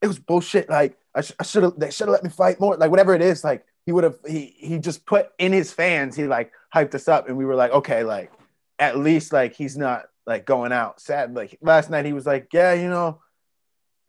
it 0.02 0.08
was 0.08 0.20
bullshit. 0.20 0.70
Like 0.70 0.98
I, 1.16 1.22
sh- 1.22 1.32
I 1.40 1.44
should 1.44 1.64
have 1.64 1.80
they 1.80 1.90
should 1.90 2.08
have 2.08 2.14
let 2.14 2.24
me 2.24 2.30
fight 2.30 2.60
more. 2.60 2.76
Like 2.78 2.92
whatever 2.92 3.16
it 3.16 3.22
is, 3.22 3.44
like 3.44 3.66
he 3.86 3.94
would 3.94 4.04
have 4.04 4.18
he 4.28 4.54
he 4.58 4.78
just 4.80 5.06
put 5.06 5.32
in 5.40 5.54
his 5.54 5.72
fans, 5.72 6.16
he 6.16 6.26
like 6.26 6.52
hyped 6.76 6.94
us 6.96 7.08
up 7.08 7.30
and 7.30 7.38
we 7.38 7.46
were 7.46 7.56
like, 7.56 7.72
okay, 7.72 8.04
like 8.04 8.32
at 8.78 8.98
least 8.98 9.32
like 9.34 9.56
he's 9.56 9.78
not 9.78 10.06
like 10.28 10.46
going 10.46 10.74
out 10.74 11.00
sad. 11.00 11.34
Like 11.34 11.58
last 11.62 11.90
night 11.90 12.06
he 12.06 12.14
was 12.14 12.26
like, 12.26 12.50
Yeah, 12.54 12.74
you 12.74 12.90
know, 12.90 13.22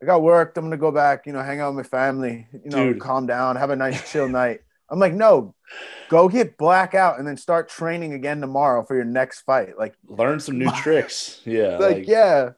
I 0.01 0.05
got 0.05 0.21
worked. 0.21 0.57
I'm 0.57 0.65
gonna 0.65 0.77
go 0.77 0.91
back, 0.91 1.25
you 1.25 1.33
know, 1.33 1.41
hang 1.41 1.59
out 1.59 1.73
with 1.73 1.85
my 1.85 1.89
family, 1.89 2.47
you 2.51 2.69
know, 2.69 2.93
Dude. 2.93 3.01
calm 3.01 3.25
down, 3.25 3.55
have 3.55 3.69
a 3.69 3.75
nice 3.75 4.11
chill 4.11 4.27
night. 4.27 4.61
I'm 4.89 4.99
like, 4.99 5.13
no, 5.13 5.55
go 6.09 6.29
get 6.29 6.57
blackout 6.57 7.17
and 7.17 7.27
then 7.27 7.37
start 7.37 7.69
training 7.69 8.13
again 8.13 8.39
tomorrow 8.39 8.83
for 8.85 8.95
your 8.95 9.05
next 9.05 9.41
fight. 9.41 9.79
Like, 9.79 9.95
Learn 10.07 10.39
some 10.39 10.59
new 10.59 10.69
tricks. 10.75 11.41
Yeah. 11.45 11.77
like, 11.77 12.07
yeah, 12.07 12.51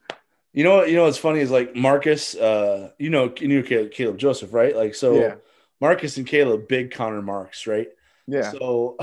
You 0.51 0.63
know 0.65 0.77
what? 0.77 0.89
You 0.89 0.97
know 0.97 1.03
what's 1.03 1.17
funny 1.17 1.39
is 1.39 1.51
like 1.51 1.75
Marcus. 1.75 2.35
Uh, 2.35 2.91
you 2.97 3.09
know, 3.09 3.33
you 3.39 3.47
knew 3.47 3.63
Caleb, 3.63 3.91
Caleb 3.91 4.17
Joseph, 4.17 4.51
right? 4.53 4.75
Like, 4.75 4.93
so 4.95 5.13
Yeah. 5.13 5.35
Marcus 5.79 6.17
and 6.17 6.25
Caleb, 6.27 6.67
big 6.67 6.91
Conor 6.91 7.21
Marks, 7.21 7.67
right? 7.67 7.87
yeah, 8.27 8.51
So 8.51 8.97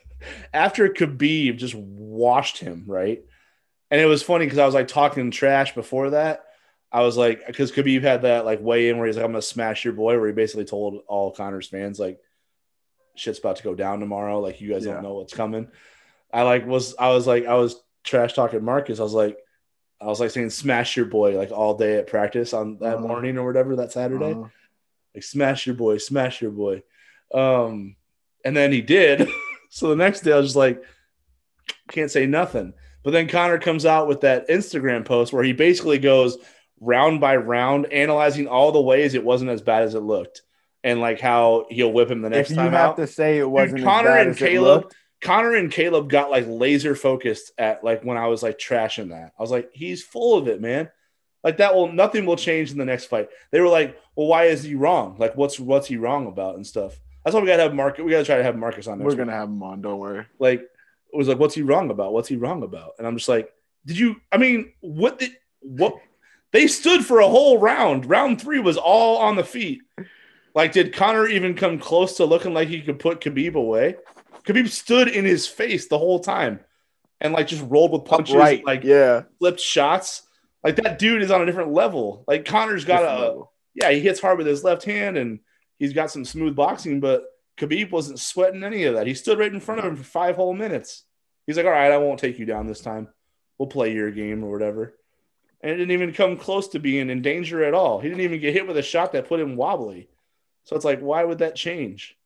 after 0.52 0.88
Khabib 0.90 1.56
just 1.56 1.74
washed 1.74 2.58
him, 2.58 2.84
right? 2.86 3.22
And 3.90 4.00
it 4.00 4.04
was 4.06 4.22
funny 4.22 4.44
because 4.44 4.58
I 4.58 4.66
was 4.66 4.74
like 4.74 4.88
talking 4.88 5.30
trash 5.30 5.74
before 5.74 6.10
that. 6.10 6.44
I 6.90 7.02
was 7.02 7.16
like, 7.16 7.46
because 7.46 7.70
could 7.70 7.84
be 7.84 7.92
you 7.92 8.00
had 8.00 8.22
that 8.22 8.44
like 8.46 8.60
weigh 8.62 8.88
in 8.88 8.96
where 8.98 9.06
he's 9.06 9.16
like, 9.16 9.24
I'm 9.24 9.32
gonna 9.32 9.42
smash 9.42 9.84
your 9.84 9.92
boy, 9.94 10.18
where 10.18 10.26
he 10.26 10.32
basically 10.32 10.64
told 10.64 11.02
all 11.06 11.32
Conor's 11.32 11.68
fans 11.68 11.98
like, 11.98 12.18
shit's 13.14 13.38
about 13.40 13.56
to 13.56 13.62
go 13.62 13.74
down 13.74 14.00
tomorrow. 14.00 14.40
Like 14.40 14.60
you 14.60 14.72
guys 14.72 14.86
Yeah. 14.86 14.94
don't 14.94 15.02
know 15.02 15.14
what's 15.14 15.34
coming. 15.34 15.68
I 16.32 16.42
like 16.42 16.66
was 16.66 16.94
I 16.98 17.10
was 17.10 17.26
like 17.26 17.46
I 17.46 17.54
was 17.54 17.82
trash 18.04 18.32
talking 18.32 18.64
Marcus. 18.64 19.00
I 19.00 19.02
was 19.02 19.12
like, 19.12 19.36
I 20.00 20.06
was 20.06 20.20
like 20.20 20.30
saying 20.30 20.50
smash 20.50 20.96
your 20.96 21.06
boy 21.06 21.36
like 21.36 21.50
all 21.50 21.74
day 21.76 21.96
at 21.96 22.06
practice 22.06 22.52
on 22.54 22.78
that 22.78 22.96
Uh-huh. 22.98 23.06
morning 23.06 23.36
or 23.36 23.44
whatever 23.46 23.76
that 23.76 23.92
Saturday 23.92 24.32
Uh, 24.32 24.48
like 25.14 25.24
smash 25.24 25.66
your 25.66 25.74
boy, 25.76 25.98
smash 25.98 26.40
your 26.40 26.52
boy. 26.52 26.82
Um, 27.34 27.96
and 28.44 28.56
then 28.56 28.72
he 28.72 28.80
did. 28.80 29.28
so 29.70 29.88
the 29.88 29.96
next 29.96 30.20
day 30.20 30.32
I 30.32 30.36
was 30.36 30.46
just 30.46 30.56
like, 30.56 30.82
can't 31.90 32.10
say 32.10 32.24
nothing. 32.26 32.72
But 33.02 33.10
then 33.12 33.28
Conor 33.28 33.58
comes 33.58 33.84
out 33.86 34.06
with 34.08 34.20
that 34.22 34.48
Instagram 34.48 35.04
post 35.04 35.32
where 35.32 35.42
he 35.44 35.52
basically 35.52 35.98
goes 35.98 36.36
round 36.80 37.20
by 37.20 37.36
round, 37.36 37.86
analyzing 37.92 38.46
all 38.46 38.72
the 38.72 38.80
ways 38.80 39.14
it 39.14 39.24
wasn't 39.24 39.50
as 39.50 39.62
bad 39.62 39.82
as 39.82 39.94
it 39.94 40.00
looked, 40.00 40.42
and 40.84 41.00
like 41.00 41.20
how 41.20 41.66
he'll 41.70 41.92
whip 41.92 42.10
him 42.10 42.22
the 42.22 42.30
next 42.30 42.50
if 42.50 42.56
you 42.56 42.62
time 42.62 42.72
have 42.72 42.90
out. 42.90 42.96
to 42.96 43.06
say 43.06 43.38
it 43.38 43.48
wasn't 43.48 43.82
Connor 43.82 44.16
and 44.16 44.36
Caleb- 44.36 44.92
Connor 45.20 45.54
and 45.54 45.70
Caleb 45.72 46.08
got 46.08 46.30
like 46.30 46.44
laser 46.46 46.94
focused 46.94 47.52
at 47.58 47.82
like 47.82 48.04
when 48.04 48.16
I 48.16 48.28
was 48.28 48.42
like 48.42 48.58
trashing 48.58 49.10
that. 49.10 49.32
I 49.38 49.42
was 49.42 49.50
like, 49.50 49.70
he's 49.72 50.02
full 50.02 50.38
of 50.38 50.46
it, 50.48 50.60
man. 50.60 50.90
Like 51.42 51.58
that 51.58 51.74
will 51.74 51.92
nothing 51.92 52.26
will 52.26 52.36
change 52.36 52.70
in 52.70 52.78
the 52.78 52.84
next 52.84 53.06
fight. 53.06 53.28
They 53.50 53.60
were 53.60 53.68
like, 53.68 53.98
well, 54.14 54.26
why 54.26 54.44
is 54.44 54.62
he 54.62 54.74
wrong? 54.74 55.16
Like, 55.18 55.36
what's 55.36 55.58
what's 55.58 55.88
he 55.88 55.96
wrong 55.96 56.26
about 56.26 56.56
and 56.56 56.66
stuff. 56.66 57.00
That's 57.24 57.34
why 57.34 57.40
we 57.40 57.46
gotta 57.46 57.64
have 57.64 57.74
Marcus. 57.74 58.04
We 58.04 58.10
gotta 58.10 58.24
try 58.24 58.36
to 58.36 58.42
have 58.42 58.56
Marcus 58.56 58.86
on. 58.86 58.98
We're 59.00 59.14
gonna 59.14 59.32
have 59.32 59.48
him 59.48 59.62
on. 59.62 59.82
Don't 59.82 59.98
worry. 59.98 60.26
like 60.38 60.60
it 60.60 61.16
was 61.16 61.28
like, 61.28 61.38
what's 61.38 61.54
he 61.54 61.62
wrong 61.62 61.90
about? 61.90 62.12
What's 62.12 62.28
he 62.28 62.36
wrong 62.36 62.62
about? 62.62 62.92
And 62.98 63.06
I'm 63.06 63.16
just 63.16 63.28
like, 63.28 63.50
did 63.86 63.98
you? 63.98 64.16
I 64.30 64.36
mean, 64.36 64.72
what 64.80 65.18
did 65.18 65.32
what? 65.60 65.94
They 66.52 66.66
stood 66.66 67.04
for 67.04 67.20
a 67.20 67.28
whole 67.28 67.58
round. 67.58 68.06
Round 68.06 68.40
three 68.40 68.58
was 68.58 68.76
all 68.76 69.18
on 69.18 69.36
the 69.36 69.44
feet. 69.44 69.82
Like, 70.54 70.72
did 70.72 70.94
Conor 70.94 71.26
even 71.28 71.54
come 71.54 71.78
close 71.78 72.16
to 72.16 72.24
looking 72.24 72.54
like 72.54 72.68
he 72.68 72.80
could 72.82 72.98
put 72.98 73.20
Khabib 73.20 73.54
away? 73.54 73.96
Khabib 74.44 74.68
stood 74.68 75.08
in 75.08 75.24
his 75.24 75.46
face 75.46 75.88
the 75.88 75.98
whole 75.98 76.20
time 76.20 76.60
and 77.20 77.32
like 77.34 77.48
just 77.48 77.64
rolled 77.68 77.92
with 77.92 78.06
punches, 78.06 78.34
Right? 78.34 78.64
like 78.64 78.82
yeah, 78.82 79.24
flipped 79.38 79.60
shots. 79.60 80.22
Like 80.64 80.76
that 80.76 80.98
dude 80.98 81.22
is 81.22 81.30
on 81.30 81.42
a 81.42 81.46
different 81.46 81.72
level. 81.72 82.24
Like 82.26 82.44
Conor's 82.46 82.84
got 82.84 83.00
Different 83.00 83.18
a 83.20 83.22
level. 83.26 83.52
yeah, 83.74 83.90
he 83.90 84.00
hits 84.00 84.20
hard 84.20 84.38
with 84.38 84.46
his 84.46 84.64
left 84.64 84.84
hand 84.84 85.16
and 85.18 85.40
he's 85.78 85.92
got 85.92 86.10
some 86.10 86.24
smooth 86.24 86.56
boxing, 86.56 86.98
but 87.00 87.24
Khabib 87.58 87.90
wasn't 87.90 88.18
sweating 88.20 88.64
any 88.64 88.84
of 88.84 88.94
that. 88.94 89.06
He 89.06 89.14
stood 89.14 89.38
right 89.38 89.52
in 89.52 89.60
front 89.60 89.80
of 89.80 89.84
him 89.86 89.96
for 89.96 90.02
five 90.04 90.36
whole 90.36 90.54
minutes. 90.54 91.04
He's 91.46 91.56
like, 91.56 91.66
all 91.66 91.72
right, 91.72 91.92
I 91.92 91.98
won't 91.98 92.18
take 92.20 92.38
you 92.38 92.46
down 92.46 92.66
this 92.66 92.80
time. 92.80 93.08
We'll 93.58 93.68
play 93.68 93.92
your 93.92 94.10
game 94.10 94.42
or 94.44 94.50
whatever. 94.50 94.94
And 95.60 95.72
it 95.72 95.76
didn't 95.76 95.92
even 95.92 96.12
come 96.12 96.36
close 96.36 96.68
to 96.68 96.78
being 96.78 97.10
in 97.10 97.20
danger 97.20 97.64
at 97.64 97.74
all. 97.74 98.00
He 98.00 98.08
didn't 98.08 98.22
even 98.22 98.40
get 98.40 98.54
hit 98.54 98.66
with 98.66 98.76
a 98.76 98.82
shot 98.82 99.12
that 99.12 99.28
put 99.28 99.40
him 99.40 99.56
wobbly. 99.56 100.08
So 100.64 100.76
it's 100.76 100.84
like, 100.84 101.00
why 101.00 101.24
would 101.24 101.38
that 101.38 101.56
change? 101.56 102.16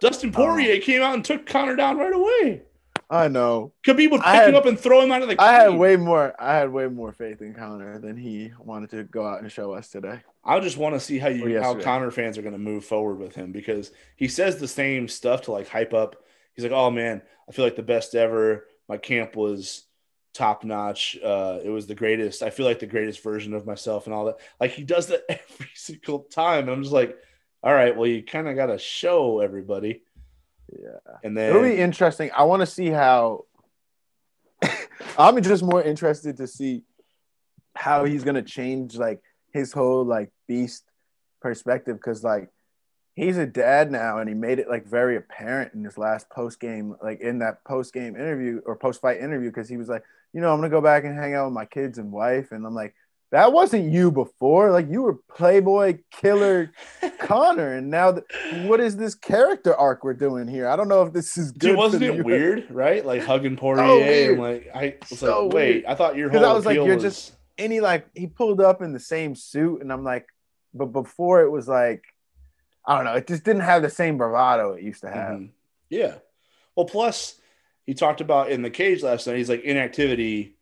Dustin 0.00 0.30
Poirier 0.30 0.80
came 0.80 1.02
out 1.02 1.14
and 1.14 1.24
took 1.24 1.46
Conor 1.46 1.76
down 1.76 1.98
right 1.98 2.12
away. 2.12 2.62
I 3.10 3.28
know. 3.28 3.72
Khabib 3.86 4.10
would 4.10 4.20
pick 4.20 4.30
had- 4.30 4.50
him 4.50 4.54
up 4.54 4.66
and 4.66 4.78
throw 4.78 5.00
him 5.00 5.10
out 5.10 5.22
of 5.22 5.28
the 5.28 5.34
Cage. 5.34 5.40
I 5.40 5.52
had 5.52 5.74
way 5.74 5.96
more. 5.96 6.34
I 6.38 6.54
had 6.54 6.70
way 6.70 6.86
more 6.88 7.12
faith 7.12 7.40
in 7.40 7.54
Conor 7.54 7.98
than 7.98 8.16
he 8.16 8.52
wanted 8.58 8.90
to 8.90 9.04
go 9.04 9.26
out 9.26 9.40
and 9.40 9.50
show 9.50 9.72
us 9.72 9.88
today. 9.88 10.20
I 10.44 10.60
just 10.60 10.76
want 10.76 10.94
to 10.94 11.00
see 11.00 11.18
how 11.18 11.28
you 11.28 11.60
how. 11.60 11.74
Conor 11.74 12.10
fans 12.10 12.36
are 12.36 12.42
going 12.42 12.52
to 12.52 12.58
move 12.58 12.84
forward 12.84 13.18
with 13.18 13.34
him 13.34 13.50
because 13.50 13.92
he 14.16 14.28
says 14.28 14.58
the 14.58 14.68
same 14.68 15.08
stuff 15.08 15.42
to 15.42 15.52
like 15.52 15.68
hype 15.68 15.94
up. 15.94 16.16
He's 16.54 16.64
like, 16.64 16.72
"Oh 16.72 16.90
man, 16.90 17.22
I 17.48 17.52
feel 17.52 17.64
like 17.64 17.76
the 17.76 17.82
best 17.82 18.14
ever. 18.14 18.66
My 18.88 18.98
camp 18.98 19.36
was 19.36 19.84
top 20.38 20.64
notch. 20.64 21.18
Uh, 21.22 21.58
it 21.62 21.68
was 21.68 21.86
the 21.86 21.94
greatest. 21.94 22.42
I 22.42 22.50
feel 22.50 22.64
like 22.64 22.78
the 22.78 22.86
greatest 22.86 23.22
version 23.22 23.52
of 23.54 23.66
myself 23.66 24.06
and 24.06 24.14
all 24.14 24.26
that." 24.26 24.38
Like 24.60 24.70
he 24.70 24.84
does 24.84 25.08
that 25.08 25.24
every 25.28 25.70
single 25.74 26.20
time, 26.20 26.64
and 26.64 26.70
I'm 26.70 26.82
just 26.82 26.94
like, 26.94 27.16
"All 27.62 27.74
right, 27.74 27.96
well, 27.96 28.06
you 28.06 28.22
kind 28.22 28.48
of 28.48 28.56
got 28.56 28.66
to 28.66 28.78
show 28.78 29.40
everybody." 29.40 30.02
Yeah. 30.72 31.16
And 31.24 31.36
then 31.36 31.50
It'll 31.50 31.62
be 31.62 31.76
interesting. 31.76 32.30
I 32.36 32.44
want 32.44 32.60
to 32.60 32.66
see 32.66 32.88
how. 32.88 33.44
I'm 35.18 35.40
just 35.42 35.62
more 35.62 35.82
interested 35.82 36.36
to 36.38 36.46
see 36.46 36.82
how 37.74 38.04
he's 38.04 38.24
gonna 38.24 38.42
change 38.42 38.96
like 38.96 39.22
his 39.52 39.72
whole 39.72 40.04
like 40.04 40.30
beast 40.48 40.84
perspective 41.40 41.96
because 41.96 42.24
like 42.24 42.50
he's 43.14 43.36
a 43.36 43.46
dad 43.46 43.90
now 43.90 44.18
and 44.18 44.28
he 44.28 44.34
made 44.34 44.58
it 44.58 44.68
like 44.68 44.86
very 44.86 45.16
apparent 45.16 45.74
in 45.74 45.84
his 45.84 45.98
last 45.98 46.28
post 46.30 46.60
game 46.60 46.96
like 47.02 47.20
in 47.20 47.38
that 47.38 47.64
post 47.64 47.92
game 47.92 48.14
interview 48.16 48.60
or 48.64 48.76
post 48.76 49.00
fight 49.00 49.20
interview 49.20 49.48
because 49.48 49.68
he 49.68 49.76
was 49.76 49.88
like 49.88 50.04
you 50.38 50.42
know 50.42 50.52
I'm 50.52 50.58
gonna 50.58 50.68
go 50.70 50.80
back 50.80 51.02
and 51.04 51.18
hang 51.18 51.34
out 51.34 51.46
with 51.46 51.54
my 51.54 51.64
kids 51.64 51.98
and 51.98 52.12
wife 52.12 52.52
and 52.52 52.64
I'm 52.64 52.72
like 52.72 52.94
that 53.32 53.52
wasn't 53.52 53.90
you 53.92 54.12
before 54.12 54.70
like 54.70 54.88
you 54.88 55.02
were 55.02 55.14
playboy 55.36 55.98
killer 56.12 56.70
Conor 57.18 57.74
and 57.74 57.90
now 57.90 58.12
th- 58.12 58.24
what 58.68 58.78
is 58.78 58.96
this 58.96 59.16
character 59.16 59.74
arc 59.74 60.04
we're 60.04 60.14
doing 60.14 60.46
here 60.46 60.68
I 60.68 60.76
don't 60.76 60.86
know 60.86 61.02
if 61.02 61.12
this 61.12 61.36
is 61.36 61.50
good 61.50 61.70
Dude, 61.70 61.76
wasn't 61.76 62.04
it 62.04 62.14
US. 62.20 62.24
weird, 62.24 62.70
right? 62.70 63.04
Like 63.04 63.24
hugging 63.24 63.56
Poirier 63.56 63.84
weird. 63.96 64.30
and 64.30 64.40
like 64.40 64.70
I 64.72 64.94
was 65.10 65.18
So 65.18 65.46
like, 65.46 65.54
wait, 65.54 65.72
weird. 65.74 65.84
I 65.86 65.94
thought 65.96 66.14
your 66.16 66.30
'Cause 66.30 66.38
whole 66.40 66.50
I 66.50 66.52
was 66.52 66.66
like, 66.66 66.76
you're 66.76 66.94
was- 66.94 67.02
just- 67.02 67.32
and 67.58 67.72
he 67.72 67.80
like 67.80 68.06
he 68.14 68.28
pulled 68.28 68.60
up 68.60 68.80
in 68.82 68.92
the 68.92 69.00
same 69.00 69.34
suit 69.34 69.80
and 69.82 69.92
i'm 69.92 70.04
like 70.04 70.28
but 70.72 70.86
before 70.86 71.42
it 71.42 71.50
was 71.50 71.66
like 71.66 72.04
i 72.86 72.94
don't 72.94 73.04
know 73.04 73.14
it 73.14 73.26
just 73.26 73.42
didn't 73.42 73.62
have 73.62 73.82
the 73.82 73.90
same 73.90 74.16
bravado 74.16 74.74
it 74.74 74.84
used 74.84 75.00
to 75.00 75.10
have 75.10 75.32
Mhm. 75.40 75.50
Yeah. 75.90 76.14
Well, 76.76 76.86
plus 76.86 77.37
he 77.88 77.94
talked 77.94 78.20
about 78.20 78.50
in 78.50 78.60
the 78.60 78.68
cage 78.68 79.02
last 79.02 79.26
night. 79.26 79.38
He's 79.38 79.48
like 79.48 79.62
inactivity. 79.62 80.54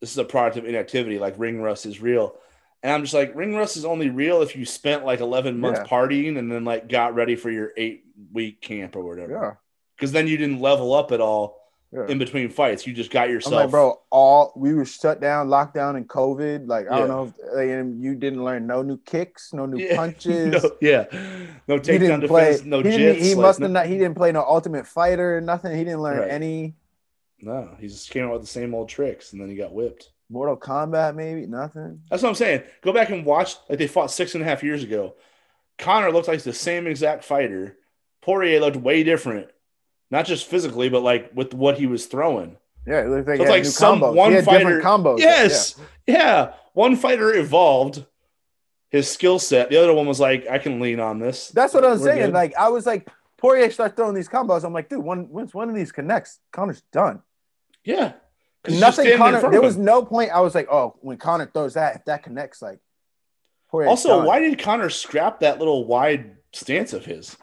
This 0.00 0.10
is 0.10 0.18
a 0.18 0.24
product 0.24 0.56
of 0.56 0.64
inactivity. 0.64 1.16
Like 1.20 1.36
ring 1.38 1.62
rust 1.62 1.86
is 1.86 2.00
real, 2.00 2.34
and 2.82 2.92
I'm 2.92 3.02
just 3.02 3.14
like 3.14 3.36
ring 3.36 3.54
rust 3.54 3.76
is 3.76 3.84
only 3.84 4.10
real 4.10 4.42
if 4.42 4.56
you 4.56 4.64
spent 4.64 5.04
like 5.04 5.20
11 5.20 5.60
months 5.60 5.78
Yeah. 5.80 5.86
partying 5.86 6.36
and 6.38 6.50
then 6.50 6.64
like 6.64 6.88
got 6.88 7.14
ready 7.14 7.36
for 7.36 7.52
your 7.52 7.70
eight 7.76 8.04
week 8.32 8.60
camp 8.60 8.96
or 8.96 9.04
whatever. 9.04 9.32
yeah 9.32 9.52
Because 9.96 10.10
then 10.10 10.26
you 10.26 10.36
didn't 10.36 10.60
level 10.60 10.92
up 10.92 11.12
at 11.12 11.20
all 11.20 11.59
yeah 11.92 12.06
in 12.08 12.18
between 12.18 12.48
fights. 12.50 12.86
You 12.86 12.92
just 12.92 13.10
got 13.10 13.28
yourself. 13.30 13.54
like, 13.54 13.70
bro, 13.70 14.00
all 14.10 14.52
we 14.56 14.74
were 14.74 14.84
shut 14.84 15.20
down, 15.20 15.48
locked 15.48 15.74
down 15.74 15.96
in 15.96 16.04
COVID. 16.04 16.66
Like, 16.68 16.86
I 16.90 16.94
Yeah. 16.94 16.98
don't 17.06 17.08
know 17.08 17.24
if 17.24 17.54
like, 17.54 18.02
you 18.02 18.14
didn't 18.14 18.44
learn 18.44 18.66
no 18.66 18.82
new 18.82 18.98
kicks, 18.98 19.52
no 19.52 19.66
new 19.66 19.78
Yeah. 19.84 19.96
punches. 20.02 20.62
no, 20.62 20.70
yeah, 20.80 21.04
no 21.66 21.74
he 21.76 21.80
takedown 21.80 21.84
didn't 21.98 22.20
defense, 22.20 22.60
play. 22.60 22.68
no 22.70 22.82
he 22.82 22.88
jits. 22.90 23.14
he 23.16 23.34
like, 23.34 23.42
must 23.42 23.60
no- 23.60 23.64
have 23.66 23.72
not. 23.72 23.86
He 23.86 23.94
didn't 23.98 24.14
play 24.16 24.30
no 24.32 24.42
Ultimate 24.42 24.86
Fighter, 24.86 25.40
nothing. 25.40 25.76
He 25.76 25.84
didn't 25.84 26.02
learn 26.02 26.18
Right. 26.20 26.30
any 26.30 26.74
No, 27.42 27.70
he 27.80 27.88
just 27.88 28.10
came 28.10 28.24
out 28.26 28.32
with 28.32 28.42
the 28.42 28.46
same 28.46 28.74
old 28.74 28.88
tricks, 28.88 29.32
and 29.32 29.40
then 29.40 29.48
he 29.48 29.56
got 29.56 29.72
whipped. 29.72 30.10
Mortal 30.28 30.56
Kombat, 30.56 31.16
maybe 31.16 31.46
nothing. 31.46 32.02
That's 32.08 32.22
what 32.22 32.28
I'm 32.28 32.34
saying. 32.36 32.62
Go 32.82 32.92
back 32.92 33.10
and 33.10 33.24
watch 33.26 33.56
like 33.68 33.78
they 33.80 33.88
fought 33.88 34.10
six 34.12 34.34
and 34.36 34.42
a 34.44 34.46
half 34.46 34.62
years 34.62 34.84
ago. 34.84 35.14
Conor 35.78 36.12
looked 36.12 36.28
like 36.28 36.42
the 36.42 36.52
same 36.52 36.86
exact 36.86 37.24
fighter. 37.24 37.76
Poirier 38.20 38.60
looked 38.60 38.76
way 38.76 39.02
different, 39.02 39.48
not 40.10 40.26
just 40.26 40.46
physically, 40.46 40.88
but 40.88 41.02
like 41.02 41.30
with 41.34 41.54
what 41.54 41.78
he 41.78 41.86
was 41.86 42.06
throwing. 42.06 42.56
Yeah, 42.86 43.00
it 43.02 43.06
like, 43.08 43.26
So 43.26 43.32
it's 43.42 43.50
like 43.50 43.64
some 43.64 44.00
combos. 44.00 44.14
one 44.14 44.42
fighter. 44.42 44.80
combos. 44.80 45.18
Yes, 45.18 45.76
yeah. 46.06 46.54
One 46.72 46.96
fighter 46.96 47.34
evolved 47.34 48.04
his 48.90 49.10
skill 49.10 49.38
set. 49.38 49.70
The 49.70 49.76
other 49.76 49.92
one 49.92 50.06
was 50.06 50.18
like, 50.18 50.46
I 50.48 50.58
can 50.58 50.80
lean 50.80 50.98
on 51.00 51.18
this. 51.18 51.48
That's 51.48 51.74
what 51.74 51.84
I'm 51.84 51.92
We're 51.92 51.98
saying. 52.06 52.26
good. 52.26 52.32
Like 52.34 52.54
I 52.56 52.68
was 52.70 52.86
like, 52.86 53.08
Poirier 53.36 53.70
start 53.70 53.96
throwing 53.96 54.14
these 54.14 54.28
combos. 54.28 54.64
I'm 54.64 54.72
like, 54.72 54.88
dude, 54.88 54.98
one 55.04 55.28
once 55.28 55.54
one 55.54 55.68
of 55.68 55.74
these 55.74 55.92
connects, 55.92 56.40
Conor's 56.52 56.82
done. 56.92 57.22
Yeah, 57.84 58.12
Nothing. 58.68 59.16
Conor. 59.16 59.50
There 59.50 59.62
was 59.62 59.76
no 59.78 60.04
point. 60.04 60.30
I 60.32 60.40
was 60.40 60.54
like, 60.54 60.68
oh, 60.70 60.96
when 61.00 61.16
Conor 61.16 61.50
throws 61.52 61.74
that, 61.74 61.96
if 61.96 62.04
that 62.06 62.22
connects, 62.22 62.60
like. 62.60 62.78
Poirier's 63.70 63.90
Also, 63.90 64.08
done. 64.18 64.26
why 64.26 64.40
did 64.40 64.58
Connor 64.58 64.90
scrap 64.90 65.40
that 65.40 65.58
little 65.58 65.86
wide 65.86 66.36
stance 66.52 66.92
of 66.92 67.04
his? 67.04 67.36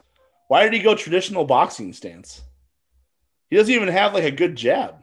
Why 0.48 0.62
did 0.62 0.72
he 0.74 0.78
go 0.80 0.94
traditional 0.94 1.44
boxing 1.44 1.92
stance? 1.92 2.42
He 3.50 3.56
doesn't 3.56 3.72
even 3.74 3.88
have 3.88 4.14
like 4.14 4.24
a 4.24 4.30
good 4.30 4.56
jab. 4.56 4.94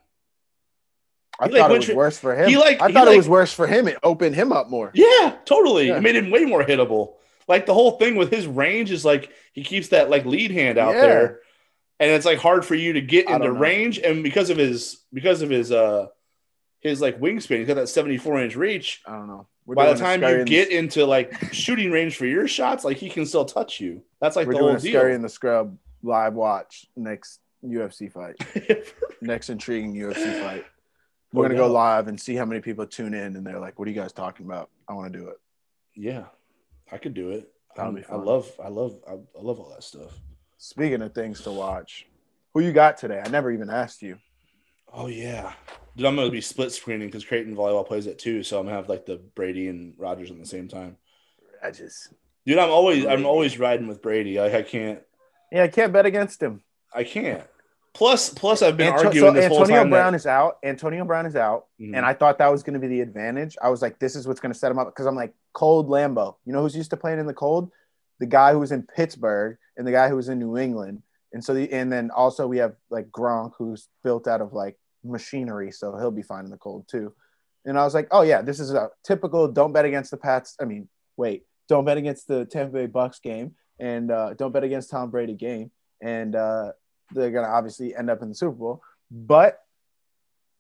I 1.40 1.48
He, 1.48 1.52
like, 1.54 1.62
thought 1.62 1.72
it 1.72 1.78
was 1.78 1.86
tra- 1.86 1.96
worse 1.96 2.18
for 2.18 2.36
him. 2.36 2.48
he, 2.50 2.58
like- 2.58 2.82
I 2.82 2.88
he, 2.88 2.94
thought 2.94 3.08
it 3.08 3.12
like- 3.12 3.18
was 3.18 3.28
worse 3.30 3.52
for 3.54 3.68
him. 3.68 3.88
It 3.88 3.98
opened 4.04 4.36
him 4.36 4.54
up 4.54 4.70
more. 4.70 4.92
Yeah, 4.94 5.36
totally. 5.46 5.88
Yeah. 5.90 5.98
It 5.98 6.02
made 6.02 6.16
him 6.16 6.30
way 6.32 6.46
more 6.46 6.64
hittable. 6.64 7.16
Like 7.48 7.66
the 7.66 7.74
whole 7.74 7.92
thing 7.92 8.16
with 8.16 8.32
his 8.32 8.48
range 8.48 8.90
is 8.92 9.04
like 9.06 9.32
he 9.54 9.64
keeps 9.64 9.90
that 9.90 10.10
like 10.10 10.26
lead 10.26 10.52
hand 10.52 10.78
out 10.78 10.96
Yeah. 10.96 11.02
there, 11.02 11.40
and 12.00 12.10
it's 12.12 12.26
like 12.26 12.40
hard 12.40 12.66
for 12.66 12.74
you 12.76 12.94
to 12.94 13.02
get 13.02 13.30
into 13.30 13.52
range. 13.52 14.00
And 14.00 14.24
because 14.24 14.50
of 14.50 14.58
his 14.58 14.98
because 15.14 15.42
of 15.44 15.50
his 15.52 15.72
uh 15.72 16.08
his 16.80 17.02
like 17.02 17.20
wingspan, 17.20 17.60
he's 17.60 17.68
got 17.68 17.76
that 17.76 17.90
seventy 17.90 18.18
four 18.18 18.40
inch 18.42 18.56
reach. 18.56 19.02
I 19.06 19.12
don't 19.12 19.28
know. 19.28 19.48
We're 19.68 19.76
By 19.76 19.92
the 19.94 20.00
time 20.00 20.24
you 20.24 20.44
get 20.46 20.70
into 20.70 21.06
like 21.06 21.54
shooting 21.54 21.92
range 21.92 22.18
for 22.18 22.26
your 22.26 22.48
shots, 22.48 22.84
like 22.84 22.98
he 22.98 23.10
can 23.10 23.26
still 23.28 23.46
touch 23.46 23.80
you. 23.80 24.02
That's 24.22 24.36
like 24.36 24.48
we're 24.48 24.54
the 24.54 24.60
whole 24.60 24.76
deal. 24.78 25.02
and 25.06 25.24
the 25.24 25.30
Scrub 25.30 25.78
live 26.02 26.34
watch 26.34 26.86
next 26.96 27.40
UFC 27.70 28.12
fight. 28.12 28.36
next 29.22 29.50
intriguing 29.50 29.94
UFC 29.94 30.42
fight. 30.44 30.66
We're 31.34 31.44
gonna 31.48 31.60
go 31.60 31.68
live 31.68 32.08
and 32.08 32.20
see 32.20 32.36
how 32.36 32.46
many 32.46 32.62
people 32.62 32.86
tune 32.88 33.14
in, 33.14 33.36
and 33.36 33.46
they're 33.46 33.60
like, 33.60 33.78
"What 33.78 33.88
are 33.88 33.92
you 33.92 34.00
guys 34.00 34.14
talking 34.14 34.46
about? 34.46 34.70
I 34.88 34.94
want 34.94 35.12
to 35.12 35.20
do 35.20 35.28
it." 35.28 35.38
yeah, 35.96 36.26
I 36.92 36.98
could 36.98 37.14
do 37.14 37.32
it. 37.32 37.52
That'll 37.76 37.96
I'm- 37.96 38.06
I 38.10 38.16
love, 38.16 38.52
I 38.64 38.68
love, 38.70 38.98
I, 39.08 39.14
I 39.14 39.42
love 39.42 39.60
all 39.60 39.70
that 39.70 39.84
stuff. 39.84 40.12
Speaking 40.58 41.02
of 41.02 41.14
things 41.14 41.42
to 41.42 41.52
watch, 41.52 42.06
who 42.54 42.62
you 42.62 42.72
got 42.72 42.98
today? 42.98 43.22
I 43.24 43.30
never 43.30 43.52
even 43.52 43.70
asked 43.70 44.02
you. 44.02 44.18
Oh 44.94 45.08
yeah, 45.08 45.52
dude, 45.98 46.06
I'm 46.06 46.16
gonna 46.16 46.30
be 46.30 46.40
split 46.42 46.72
screening 46.72 47.08
because 47.10 47.26
Creighton 47.26 47.56
volleyball 47.56 47.86
plays 47.86 48.08
it 48.08 48.18
too, 48.20 48.44
so 48.44 48.60
I'm 48.60 48.66
gonna 48.66 48.78
have 48.78 48.88
like 48.88 49.06
the 49.06 49.18
Brady 49.36 49.68
and 49.68 49.94
Rodgers 49.98 50.32
at 50.32 50.40
the 50.40 50.46
same 50.46 50.68
time. 50.70 50.96
I 51.62 51.72
just, 51.72 52.14
Dude, 52.46 52.60
I'm 52.60 52.70
always, 52.70 53.06
I'm 53.06 53.26
always 53.26 53.60
riding 53.60 53.88
with 53.88 54.02
Brady. 54.02 54.40
Like 54.40 54.54
I 54.54 54.62
can't, 54.62 55.02
yeah, 55.52 55.64
I 55.64 55.68
can't 55.68 55.92
bet 55.92 56.06
against 56.06 56.42
him. 56.42 56.62
I 56.94 57.04
can't. 57.04 57.44
Plus, 57.96 58.30
plus, 58.30 58.62
I've 58.62 58.76
been 58.76 58.94
Anto- 58.94 59.08
arguing 59.08 59.30
so 59.30 59.34
this 59.34 59.48
whole 59.48 59.62
Antonio 59.62 59.82
time. 59.84 59.90
Brown 59.90 60.12
that, 60.14 60.18
is 60.18 60.28
out. 60.28 60.58
Antonio 60.64 61.06
Brown 61.06 61.26
is 61.26 61.36
out, 61.38 61.68
Mhm. 61.80 61.96
and 61.96 62.06
I 62.06 62.14
thought 62.14 62.38
that 62.40 62.52
was 62.52 62.62
going 62.62 62.74
to 62.74 62.80
be 62.80 62.88
the 62.88 63.00
advantage. 63.02 63.58
I 63.62 63.70
was 63.70 63.82
like, 63.82 64.00
"This 64.00 64.16
is 64.18 64.28
what's 64.28 64.42
going 64.42 64.52
to 64.52 64.60
set 64.60 64.70
him 64.70 64.78
up," 64.78 64.88
because 64.88 65.06
I'm 65.06 65.16
like, 65.16 65.34
cold 65.54 65.88
Lambeau. 65.90 66.36
You 66.46 66.52
know 66.54 66.62
who's 66.62 66.76
used 66.76 66.90
to 66.92 66.98
playing 66.98 67.20
in 67.20 67.26
the 67.26 67.34
cold? 67.34 67.72
The 68.20 68.26
guy 68.26 68.52
who 68.52 68.60
was 68.60 68.74
in 68.74 68.84
Pittsburgh 68.84 69.58
and 69.78 69.88
the 69.88 69.92
guy 69.92 70.10
who 70.10 70.18
was 70.18 70.28
in 70.30 70.40
New 70.40 70.58
England. 70.58 71.04
And 71.34 71.44
so, 71.44 71.54
the 71.54 71.72
and 71.72 71.92
then 71.92 72.12
also 72.12 72.48
we 72.48 72.58
have 72.58 72.76
like 72.90 73.10
Gronk, 73.12 73.54
who's 73.58 73.88
built 74.04 74.28
out 74.28 74.42
of 74.42 74.52
like 74.54 74.78
machinery, 75.04 75.72
so 75.72 75.98
he'll 75.98 76.12
be 76.12 76.22
fine 76.22 76.44
in 76.46 76.52
the 76.52 76.58
cold 76.58 76.88
too. 76.90 77.14
And 77.66 77.80
I 77.80 77.84
was 77.86 77.94
like, 77.94 78.08
"Oh 78.12 78.22
yeah, 78.24 78.42
this 78.42 78.60
is 78.60 78.74
a 78.74 78.90
typical 79.04 79.48
don't 79.48 79.72
bet 79.72 79.86
against 79.86 80.12
the 80.12 80.18
Pats." 80.18 80.56
I 80.62 80.66
mean, 80.66 80.90
wait, 81.16 81.46
don't 81.70 81.86
bet 81.86 81.98
against 81.98 82.28
the 82.28 82.44
Tampa 82.46 82.74
Bay 82.74 82.86
Bucks 82.88 83.20
game, 83.20 83.56
and 83.80 84.12
uh, 84.12 84.34
don't 84.34 84.52
bet 84.52 84.64
against 84.66 84.90
Tom 84.90 85.10
Brady 85.12 85.34
game, 85.36 85.72
and 86.02 86.36
uh, 86.36 86.74
they're 87.12 87.32
gonna 87.32 87.48
obviously 87.48 87.96
end 87.96 88.10
up 88.10 88.22
in 88.22 88.30
the 88.30 88.36
Super 88.36 88.52
Bowl. 88.56 88.82
But 89.12 89.62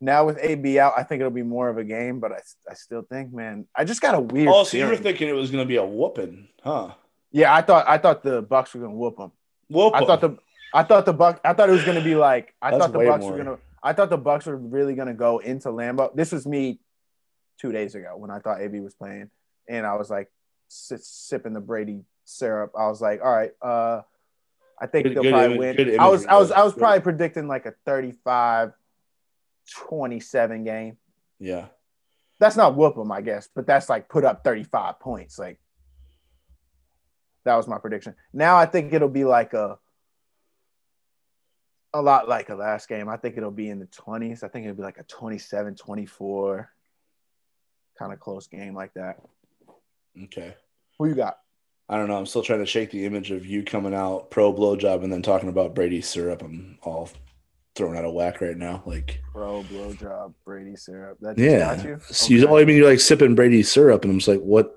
now 0.01 0.25
with 0.25 0.37
AB 0.41 0.79
out, 0.79 0.93
I 0.97 1.03
think 1.03 1.19
it'll 1.21 1.31
be 1.31 1.43
more 1.43 1.69
of 1.69 1.77
a 1.77 1.83
game. 1.83 2.19
But 2.19 2.31
I, 2.31 2.39
I 2.69 2.73
still 2.73 3.01
think, 3.01 3.33
man, 3.33 3.67
I 3.75 3.83
just 3.85 4.01
got 4.01 4.15
a 4.15 4.19
weird. 4.19 4.47
oh, 4.49 4.63
so 4.63 4.77
you 4.77 4.85
were 4.87 4.97
thinking 4.97 5.27
it 5.29 5.33
was 5.33 5.51
gonna 5.51 5.65
be 5.65 5.77
a 5.77 5.85
whooping, 5.85 6.47
huh? 6.63 6.93
Yeah, 7.31 7.53
I 7.53 7.61
thought 7.61 7.85
I 7.87 7.97
thought 7.97 8.23
the 8.23 8.41
Bucks 8.41 8.73
were 8.73 8.81
gonna 8.81 8.93
whoop 8.93 9.17
them. 9.17 9.31
Whoop. 9.69 9.93
I 9.95 10.05
thought 10.05 10.21
the 10.21 10.37
I 10.73 10.83
thought 10.83 11.05
the 11.05 11.13
Buck 11.13 11.41
I 11.43 11.53
thought 11.53 11.69
it 11.69 11.73
was 11.73 11.83
gonna 11.83 12.03
be 12.03 12.15
like 12.15 12.53
I 12.61 12.71
That's 12.71 12.83
thought 12.83 12.93
the 12.93 13.05
Bucks 13.05 13.21
more. 13.21 13.31
were 13.31 13.37
gonna 13.37 13.57
I 13.81 13.93
thought 13.93 14.09
the 14.09 14.17
Bucks 14.17 14.45
were 14.45 14.57
really 14.57 14.95
gonna 14.95 15.13
go 15.13 15.39
into 15.39 15.69
Lambeau. 15.69 16.15
This 16.15 16.31
was 16.31 16.45
me 16.45 16.79
two 17.59 17.71
days 17.71 17.95
ago 17.95 18.15
when 18.17 18.31
I 18.31 18.39
thought 18.39 18.61
AB 18.61 18.79
was 18.79 18.93
playing, 18.93 19.29
and 19.67 19.85
I 19.85 19.95
was 19.95 20.09
like 20.09 20.31
si- 20.67 20.97
sipping 20.99 21.53
the 21.53 21.61
Brady 21.61 22.01
syrup. 22.25 22.73
I 22.77 22.87
was 22.87 23.01
like, 23.01 23.21
all 23.23 23.31
right, 23.31 23.51
uh, 23.61 24.01
I 24.79 24.87
think 24.87 25.05
Good- 25.07 25.15
they'll 25.15 25.23
good 25.23 25.31
probably 25.33 25.57
win. 25.57 25.75
good 25.75 25.97
I 25.97 26.07
was 26.09 26.25
I 26.25 26.35
was. 26.37 26.51
I 26.51 26.63
was 26.63 26.73
probably 26.73 26.99
predicting 27.01 27.47
like 27.47 27.65
a 27.65 27.73
35 27.85 28.73
27 29.71 30.63
game. 30.63 30.97
yeah. 31.39 31.67
That's 32.37 32.57
not 32.57 32.75
whoop 32.75 32.95
them, 32.95 33.13
I 33.13 33.21
guess, 33.21 33.47
but 33.55 33.65
that's 33.65 33.87
like 33.87 34.09
put 34.09 34.25
up 34.25 34.43
35 34.43 34.99
points. 34.99 35.39
Like 35.39 35.57
that 37.45 37.55
was 37.55 37.65
my 37.65 37.77
prediction. 37.77 38.13
Now 38.33 38.57
I 38.57 38.65
think 38.65 38.91
it'll 38.91 39.07
be 39.07 39.23
like 39.23 39.53
a 39.53 39.79
a 41.93 42.01
lot 42.01 42.27
like 42.27 42.49
a 42.49 42.55
last 42.55 42.89
game. 42.89 43.07
I 43.07 43.15
think 43.15 43.37
it'll 43.37 43.51
be 43.51 43.69
in 43.69 43.79
the 43.79 43.85
20s. 43.85 44.43
I 44.43 44.49
think 44.49 44.65
it'll 44.65 44.75
be 44.75 44.83
like 44.83 44.97
a 44.97 45.03
27 45.03 45.75
24 45.75 46.69
kind 47.97 48.11
of 48.11 48.19
close 48.19 48.47
game 48.47 48.75
like 48.75 48.93
that. 48.95 49.21
Okay. 50.25 50.53
Who 50.99 51.07
you 51.07 51.15
got? 51.15 51.37
I 51.87 51.97
don't 51.97 52.07
know. 52.07 52.17
I'm 52.17 52.25
still 52.25 52.41
trying 52.41 52.59
to 52.59 52.65
shake 52.65 52.91
the 52.91 53.05
image 53.05 53.31
of 53.31 53.45
you 53.45 53.63
coming 53.63 53.93
out 53.93 54.31
pro 54.31 54.51
blowjob 54.51 55.03
and 55.03 55.13
then 55.13 55.21
talking 55.21 55.49
about 55.49 55.75
Brady 55.75 56.01
syrup. 56.01 56.41
I'm 56.41 56.79
all 56.81 57.09
thrown 57.75 57.95
out 57.95 58.05
of 58.05 58.13
whack 58.13 58.41
right 58.41 58.57
now. 58.57 58.81
Like, 58.85 59.21
Bro, 59.33 59.65
blowjob, 59.69 60.33
Brady 60.45 60.75
syrup. 60.75 61.17
That 61.21 61.37
yeah. 61.37 61.81
you? 61.83 61.99
So 62.09 62.33
you, 62.33 62.43
Okay. 62.43 62.53
oh, 62.53 62.57
I 62.57 62.65
mean, 62.65 62.77
you're 62.77 62.89
like 62.89 62.99
sipping 62.99 63.35
Brady 63.35 63.61
syrup, 63.61 64.03
and 64.03 64.13
I'm 64.13 64.19
just 64.19 64.27
like, 64.27 64.39
what? 64.39 64.73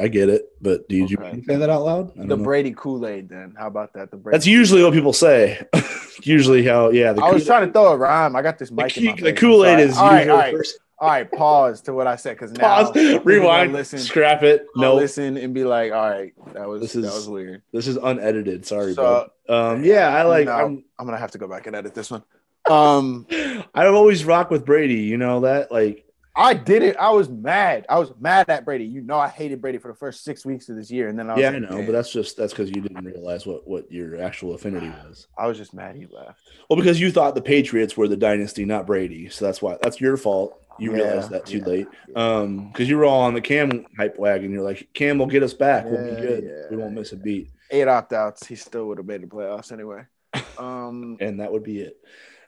I 0.00 0.08
get 0.08 0.28
it, 0.28 0.46
but 0.60 0.88
did 0.88 1.08
you 1.08 1.16
say 1.46 1.54
that 1.54 1.70
out 1.70 1.82
loud? 1.84 2.16
The 2.16 2.24
know. 2.24 2.36
Brady 2.36 2.72
Kool-Aid 2.72 3.28
then. 3.28 3.54
How 3.56 3.68
about 3.68 3.92
that? 3.94 4.10
The 4.10 4.16
Brady 4.16 4.34
That's 4.34 4.46
usually 4.46 4.82
what 4.82 4.92
people 4.92 5.12
say. 5.12 5.62
usually, 6.24 6.64
how 6.64 6.90
yeah. 6.90 7.12
The 7.12 7.22
I 7.22 7.30
was 7.30 7.46
trying 7.46 7.68
to 7.68 7.72
throw 7.72 7.92
a 7.92 7.96
rhyme. 7.96 8.34
I 8.34 8.42
got 8.42 8.58
this 8.58 8.70
the, 8.70 8.74
mic 8.74 8.92
Ke- 8.92 9.20
the 9.20 9.32
Kool 9.32 9.64
Aid 9.64 9.78
is 9.78 9.96
all 9.96 10.08
right, 10.08 10.26
usually 10.26 10.36
all 10.36 10.50
the 10.50 10.58
first. 10.58 10.78
All 10.98 11.08
right, 11.08 11.30
pause 11.30 11.80
to 11.82 11.92
what 11.92 12.06
I 12.06 12.16
said 12.16 12.36
because 12.36 12.52
now 12.52 12.84
Pause, 12.84 13.20
rewind, 13.24 13.72
listen, 13.72 13.98
scrap 13.98 14.42
it. 14.42 14.66
no, 14.76 14.90
No, 14.90 14.94
listen 14.94 15.36
and 15.36 15.52
be 15.52 15.64
like, 15.64 15.92
all 15.92 16.08
right, 16.08 16.32
that 16.52 16.68
was 16.68 16.82
This 16.82 16.92
that 16.92 17.00
is- 17.00 17.14
was 17.14 17.28
weird. 17.28 17.62
this 17.72 17.86
is 17.88 17.96
unedited. 17.96 18.64
Sorry, 18.64 18.94
So- 18.94 19.02
bud. 19.02 19.30
Um, 19.54 19.84
yeah, 19.84 20.08
I 20.08 20.22
like. 20.22 20.46
No, 20.46 20.52
I'm, 20.52 20.84
I'm 20.98 21.04
gonna 21.06 21.18
have 21.18 21.32
to 21.32 21.38
go 21.38 21.46
back 21.48 21.66
and 21.66 21.76
edit 21.76 21.94
this 21.94 22.10
one. 22.10 22.22
Um, 22.70 23.26
I've 23.74 23.92
always 23.92 24.24
rocked 24.24 24.50
with 24.50 24.64
Brady. 24.64 25.02
You 25.02 25.18
know 25.18 25.40
that, 25.40 25.70
like. 25.70 26.06
I 26.36 26.54
did 26.54 26.82
it. 26.82 26.96
I 26.96 27.10
was 27.10 27.28
mad. 27.28 27.86
I 27.88 27.98
was 27.98 28.12
mad 28.18 28.48
at 28.48 28.64
Brady. 28.64 28.84
You 28.84 29.02
know, 29.02 29.18
I 29.18 29.28
hated 29.28 29.60
Brady 29.60 29.78
for 29.78 29.88
the 29.88 29.94
first 29.96 30.24
six 30.24 30.44
weeks 30.44 30.68
of 30.68 30.76
this 30.76 30.90
year, 30.90 31.08
and 31.08 31.18
then 31.18 31.30
I 31.30 31.34
was 31.34 31.42
Yeah, 31.42 31.50
I 31.50 31.58
know, 31.58 31.76
"Man." 31.76 31.86
but 31.86 31.92
that's 31.92 32.10
just 32.10 32.36
that's 32.36 32.52
because 32.52 32.70
you 32.70 32.80
didn't 32.82 33.04
realize 33.04 33.46
what 33.46 33.66
what 33.68 33.90
your 33.90 34.20
actual 34.20 34.54
affinity 34.54 34.88
was. 35.06 35.26
I 35.38 35.46
was 35.46 35.56
just 35.58 35.74
mad 35.74 35.96
he 35.96 36.06
left. 36.06 36.40
Well, 36.68 36.76
because 36.76 37.00
you 37.00 37.10
thought 37.12 37.34
the 37.34 37.42
Patriots 37.42 37.96
were 37.96 38.08
the 38.08 38.16
dynasty, 38.16 38.64
not 38.64 38.86
Brady. 38.86 39.28
So 39.28 39.44
that's 39.44 39.62
why 39.62 39.76
that's 39.80 40.00
your 40.00 40.16
fault. 40.16 40.60
You 40.80 40.90
Yeah, 40.90 41.04
realized 41.04 41.30
that 41.30 41.46
too 41.46 41.58
yeah, 41.58 41.64
late. 41.64 41.88
yeah. 42.08 42.14
Um, 42.38 42.68
because 42.68 42.88
you 42.88 42.96
were 42.96 43.04
all 43.04 43.22
on 43.22 43.34
the 43.34 43.40
Cam 43.40 43.86
hype 43.96 44.18
wagon. 44.18 44.50
You're 44.50 44.62
like, 44.64 44.88
Cam 44.92 45.18
will 45.18 45.26
get 45.26 45.44
us 45.44 45.54
back. 45.54 45.84
we'll 45.84 46.02
be 46.16 46.20
good. 46.20 46.44
yeah, 46.44 46.66
we 46.70 46.76
won't 46.76 46.94
miss 46.94 47.12
a 47.12 47.16
beat, 47.16 47.50
Eight 47.70 47.86
opt 47.86 48.12
outs. 48.12 48.44
He 48.46 48.56
still 48.56 48.86
would 48.88 48.98
have 48.98 49.06
made 49.06 49.22
the 49.22 49.26
playoffs 49.28 49.70
anyway. 49.72 50.02
Um, 50.58 51.16
and 51.20 51.40
that 51.40 51.50
would 51.52 51.64
be 51.64 51.80
it. 51.80 51.96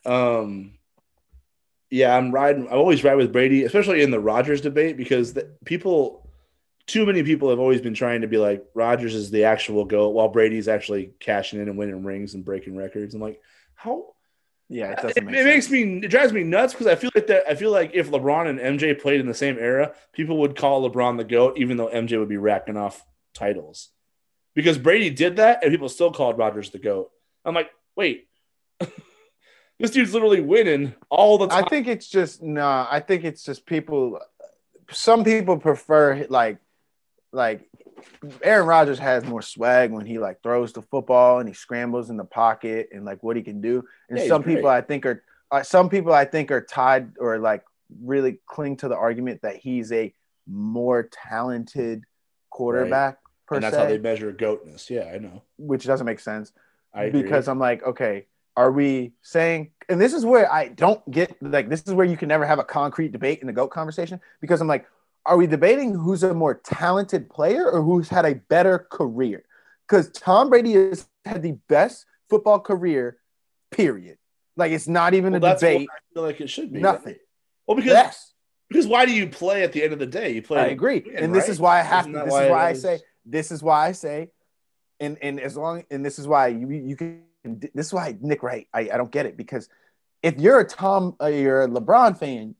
Um, 0.04 0.74
yeah, 1.90 2.16
I'm 2.16 2.32
riding. 2.32 2.68
I 2.68 2.72
always 2.72 3.04
ride 3.04 3.16
with 3.16 3.32
Brady, 3.32 3.64
especially 3.64 4.02
in 4.02 4.10
the 4.10 4.20
Rodgers 4.20 4.60
debate, 4.60 4.96
because 4.96 5.34
the, 5.34 5.50
people, 5.64 6.28
too 6.86 7.06
many 7.06 7.22
people 7.22 7.50
have 7.50 7.58
always 7.58 7.80
been 7.80 7.94
trying 7.94 8.22
to 8.22 8.26
be 8.26 8.38
like 8.38 8.64
Rodgers 8.74 9.14
is 9.14 9.30
the 9.30 9.44
actual 9.44 9.84
goat, 9.84 10.10
while 10.10 10.28
Brady's 10.28 10.68
actually 10.68 11.12
cashing 11.20 11.60
in 11.60 11.68
and 11.68 11.78
winning 11.78 12.04
rings 12.04 12.34
and 12.34 12.44
breaking 12.44 12.76
records. 12.76 13.14
I'm 13.14 13.20
like, 13.20 13.40
how? 13.74 14.16
yeah, 14.68 14.90
it 14.90 14.98
It, 14.98 15.02
doesn't 15.02 15.18
it 15.18 15.24
make 15.24 15.44
makes 15.44 15.70
me 15.70 16.00
it 16.02 16.08
drives 16.08 16.32
me 16.32 16.42
nuts 16.42 16.72
because 16.72 16.88
I 16.88 16.96
feel 16.96 17.10
like 17.14 17.28
that 17.28 17.44
I 17.48 17.54
feel 17.54 17.70
like 17.70 17.92
if 17.94 18.10
LeBron 18.10 18.48
and 18.48 18.80
MJ 18.80 19.00
played 19.00 19.20
in 19.20 19.26
the 19.26 19.34
same 19.34 19.58
era, 19.58 19.94
people 20.12 20.38
would 20.38 20.56
call 20.56 20.88
LeBron 20.88 21.18
the 21.18 21.24
GOAT, 21.24 21.58
even 21.58 21.76
though 21.76 21.88
MJ 21.88 22.18
would 22.18 22.28
be 22.28 22.36
racking 22.36 22.76
off 22.76 23.04
titles. 23.32 23.90
Because 24.54 24.78
Brady 24.78 25.10
did 25.10 25.36
that 25.36 25.62
and 25.62 25.70
people 25.70 25.88
still 25.88 26.10
called 26.10 26.38
Rodgers 26.38 26.70
the 26.70 26.78
GOAT. 26.78 27.10
I'm 27.44 27.54
like, 27.54 27.70
wait. 27.94 28.28
this 29.78 29.90
dude's 29.90 30.14
literally 30.14 30.40
winning 30.40 30.94
all 31.10 31.38
the 31.38 31.48
time. 31.48 31.64
I 31.64 31.68
think 31.68 31.86
it's 31.86 32.08
just 32.08 32.42
nah. 32.42 32.86
I 32.90 33.00
think 33.00 33.24
it's 33.24 33.42
just 33.42 33.66
people. 33.66 34.20
Some 34.90 35.24
people 35.24 35.58
prefer 35.58 36.26
like, 36.28 36.58
like 37.32 37.68
Aaron 38.42 38.66
Rodgers 38.66 38.98
has 38.98 39.24
more 39.24 39.42
swag 39.42 39.90
when 39.90 40.06
he 40.06 40.18
like 40.18 40.42
throws 40.42 40.72
the 40.72 40.82
football 40.82 41.40
and 41.40 41.48
he 41.48 41.54
scrambles 41.54 42.10
in 42.10 42.16
the 42.16 42.24
pocket 42.24 42.88
and 42.92 43.04
like 43.04 43.22
what 43.22 43.36
he 43.36 43.42
can 43.42 43.60
do. 43.60 43.84
And 44.08 44.18
Yeah, 44.18 44.28
some 44.28 44.42
people 44.42 44.62
great. 44.62 44.76
I 44.76 44.80
think 44.80 45.06
are 45.06 45.22
uh, 45.50 45.62
some 45.62 45.88
people 45.88 46.12
I 46.12 46.24
think 46.24 46.50
are 46.50 46.60
tied 46.60 47.16
or 47.18 47.38
like 47.38 47.64
really 48.02 48.38
cling 48.46 48.76
to 48.78 48.88
the 48.88 48.96
argument 48.96 49.42
that 49.42 49.56
he's 49.56 49.92
a 49.92 50.12
more 50.46 51.08
talented 51.12 52.04
quarterback 52.50 53.18
per 53.46 53.56
and 53.56 53.64
that's 53.64 53.76
se, 53.76 53.82
how 53.82 53.88
they 53.88 53.98
measure 53.98 54.32
goatness. 54.32 54.90
Yeah, 54.90 55.10
I 55.12 55.18
know. 55.18 55.42
which 55.58 55.84
doesn't 55.84 56.06
make 56.06 56.20
sense 56.20 56.52
I 56.94 57.04
agree. 57.04 57.22
because 57.22 57.48
I'm 57.48 57.58
like, 57.58 57.82
okay, 57.84 58.26
are 58.56 58.72
we 58.72 59.12
saying, 59.22 59.70
and 59.88 60.00
this 60.00 60.14
is 60.14 60.24
where 60.24 60.50
I 60.50 60.68
don't 60.68 61.08
get 61.10 61.36
like, 61.42 61.68
this 61.68 61.82
is 61.82 61.92
where 61.92 62.06
you 62.06 62.16
can 62.16 62.28
never 62.28 62.46
have 62.46 62.58
a 62.58 62.64
concrete 62.64 63.12
debate 63.12 63.40
in 63.40 63.46
the 63.46 63.52
GOAT 63.52 63.68
conversation 63.68 64.20
because 64.40 64.60
I'm 64.60 64.68
like, 64.68 64.86
are 65.26 65.36
we 65.36 65.46
debating 65.46 65.92
who's 65.92 66.22
a 66.22 66.32
more 66.32 66.54
talented 66.54 67.28
player 67.28 67.70
or 67.70 67.82
who's 67.82 68.08
had 68.08 68.24
a 68.24 68.34
better 68.34 68.86
career? 68.90 69.44
Because 69.86 70.10
Tom 70.10 70.48
Brady 70.48 70.72
has 70.72 71.06
had 71.24 71.42
the 71.42 71.58
best 71.68 72.06
football 72.30 72.60
career, 72.60 73.18
period. 73.70 74.18
Like, 74.56 74.72
it's 74.72 74.88
not 74.88 75.14
even 75.14 75.32
well, 75.38 75.52
a 75.52 75.54
debate, 75.54 75.88
I 75.90 76.14
feel 76.14 76.22
like 76.22 76.40
it 76.40 76.48
should 76.48 76.72
be. 76.72 76.80
nothing. 76.80 77.16
Well, 77.66 77.76
because 77.76 77.92
Yes, 77.92 78.32
because 78.68 78.86
why 78.86 79.04
do 79.04 79.12
you 79.12 79.28
play 79.28 79.62
at 79.62 79.72
the 79.72 79.82
end 79.82 79.92
of 79.92 79.98
the 79.98 80.06
day? 80.06 80.30
You 80.30 80.42
play. 80.42 80.60
I 80.60 80.66
agree. 80.66 81.02
win, 81.04 81.16
and 81.16 81.34
this 81.34 81.42
right? 81.42 81.50
is 81.50 81.60
why 81.60 81.80
I 81.80 81.82
have 81.82 82.04
Isn't 82.04 82.12
to, 82.14 82.18
this 82.20 82.32
why 82.32 82.44
is 82.44 82.50
why 82.50 82.68
I 82.68 82.72
say, 82.72 83.00
this 83.24 83.50
is 83.50 83.62
why 83.62 83.86
I 83.86 83.92
say, 83.92 84.30
and 84.98 85.18
and 85.20 85.38
as 85.38 85.56
long 85.56 85.84
and 85.90 86.04
this 86.04 86.18
is 86.18 86.26
why 86.26 86.48
you 86.48 86.68
you 86.70 86.96
can 86.96 87.22
this 87.46 87.86
is 87.86 87.92
why 87.94 88.16
Nick 88.20 88.42
Wright 88.42 88.66
I, 88.74 88.80
I 88.92 88.96
don't 88.96 89.10
get 89.10 89.26
it 89.26 89.36
because 89.36 89.68
if 90.22 90.38
you're 90.38 90.60
a 90.60 90.64
Tom 90.66 91.16
uh, 91.20 91.26
you're 91.26 91.62
a 91.62 91.68
LeBron 91.68 92.18
fan 92.18 92.54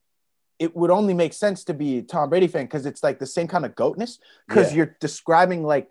it 0.59 0.75
would 0.75 0.91
only 0.91 1.13
make 1.13 1.35
sense 1.35 1.65
to 1.65 1.75
be 1.75 1.99
a 1.99 2.03
Tom 2.03 2.31
Brady 2.31 2.47
fan 2.47 2.65
because 2.65 2.87
it's 2.87 3.03
like 3.03 3.19
the 3.19 3.27
same 3.27 3.47
kind 3.47 3.67
of 3.67 3.75
goatness 3.75 4.19
because 4.49 4.71
Yeah. 4.71 4.77
you're 4.79 4.97
describing 5.01 5.63
like 5.63 5.91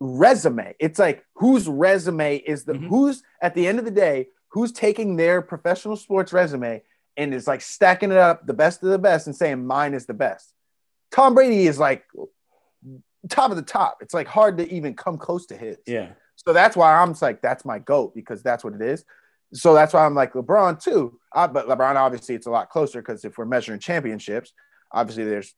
resume. 0.00 0.74
It's 0.78 0.98
like 0.98 1.24
whose 1.34 1.68
resume 1.68 2.36
is 2.38 2.64
the 2.64 2.72
Mhm. 2.74 2.88
who's 2.88 3.22
at 3.42 3.54
the 3.54 3.66
end 3.66 3.78
of 3.78 3.84
the 3.84 3.90
day 3.90 4.28
who's 4.48 4.72
taking 4.72 5.16
their 5.16 5.42
professional 5.42 5.96
sports 5.96 6.32
resume 6.32 6.82
and 7.16 7.34
is 7.34 7.46
like 7.46 7.60
stacking 7.60 8.10
it 8.10 8.16
up 8.16 8.46
the 8.46 8.54
best 8.54 8.82
of 8.82 8.88
the 8.88 8.98
best 8.98 9.26
and 9.26 9.36
saying 9.36 9.64
mine 9.66 9.92
is 9.94 10.06
the 10.06 10.14
best. 10.14 10.52
Tom 11.12 11.34
Brady 11.34 11.66
is 11.66 11.78
like 11.78 12.04
top 13.28 13.50
of 13.50 13.56
the 13.56 13.62
top. 13.62 13.98
It's 14.00 14.14
like 14.14 14.26
hard 14.26 14.56
to 14.58 14.72
even 14.72 14.94
come 14.94 15.18
close 15.18 15.46
to 15.46 15.56
his. 15.56 15.76
Yeah. 15.86 16.12
So 16.46 16.52
that's 16.52 16.76
why 16.76 16.94
I'm 16.96 17.14
like, 17.20 17.42
that's 17.42 17.64
my 17.64 17.78
goat 17.78 18.14
because 18.14 18.42
that's 18.42 18.64
what 18.64 18.74
it 18.74 18.80
is. 18.82 19.04
So 19.52 19.74
that's 19.74 19.92
why 19.92 20.06
I'm 20.06 20.14
like 20.14 20.32
LeBron 20.32 20.82
too. 20.82 21.18
Uh, 21.34 21.48
but 21.48 21.68
LeBron, 21.68 21.96
obviously, 21.96 22.34
it's 22.34 22.46
a 22.46 22.50
lot 22.50 22.70
closer 22.70 23.00
because 23.00 23.24
if 23.24 23.36
we're 23.36 23.44
measuring 23.44 23.80
championships, 23.80 24.52
obviously 24.92 25.24
there's 25.24 25.54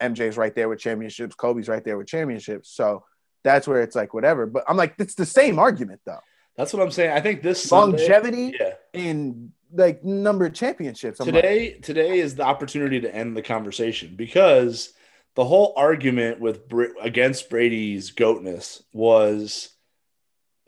MJ's 0.00 0.36
right 0.36 0.54
there 0.54 0.68
with 0.68 0.78
championships, 0.78 1.34
Kobe's 1.34 1.68
right 1.68 1.84
there 1.84 1.96
with 1.96 2.06
championships. 2.06 2.70
So 2.70 3.04
that's 3.42 3.66
where 3.66 3.82
it's 3.82 3.96
like 3.96 4.12
whatever. 4.14 4.46
But 4.46 4.64
I'm 4.68 4.76
like, 4.76 4.94
it's 4.98 5.14
the 5.14 5.26
same 5.26 5.58
argument 5.58 6.00
though. 6.04 6.18
That's 6.56 6.72
what 6.72 6.82
I'm 6.82 6.90
saying. 6.90 7.12
I 7.12 7.20
think 7.20 7.42
this 7.42 7.62
Sunday- 7.62 7.98
Longevity 7.98 8.54
Yeah. 8.60 8.74
and 8.94 9.52
like 9.72 10.04
number 10.04 10.46
of 10.46 10.52
championships. 10.54 11.20
I'm 11.20 11.26
like, 11.26 11.36
today 11.36 11.70
today 11.80 12.18
is 12.18 12.34
the 12.34 12.42
opportunity 12.42 13.00
to 13.00 13.14
end 13.14 13.36
the 13.36 13.42
conversation 13.42 14.16
because 14.16 14.92
the 15.36 15.44
whole 15.44 15.72
argument 15.76 16.40
with 16.40 16.62
against 17.00 17.48
Brady's 17.48 18.10
goatness 18.10 18.82
was 18.92 19.70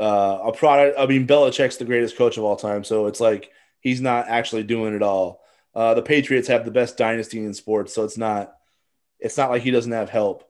uh, 0.00 0.38
a 0.44 0.52
product. 0.52 0.98
I 0.98 1.06
mean, 1.06 1.26
Belichick's 1.26 1.76
the 1.76 1.84
greatest 1.84 2.16
coach 2.16 2.36
of 2.36 2.44
all 2.44 2.56
time, 2.56 2.84
so 2.84 3.06
it's 3.06 3.20
like 3.20 3.50
he's 3.80 4.00
not 4.00 4.28
actually 4.28 4.64
doing 4.64 4.94
it 4.94 5.02
all. 5.02 5.42
Uh, 5.74 5.94
the 5.94 6.02
Patriots 6.02 6.48
have 6.48 6.64
the 6.64 6.70
best 6.70 6.96
dynasty 6.96 7.38
in 7.38 7.54
sports, 7.54 7.94
so 7.94 8.04
it's 8.04 8.18
not 8.18 8.54
it's 9.18 9.36
not 9.36 9.50
like 9.50 9.62
he 9.62 9.70
doesn't 9.70 9.92
have 9.92 10.10
help. 10.10 10.44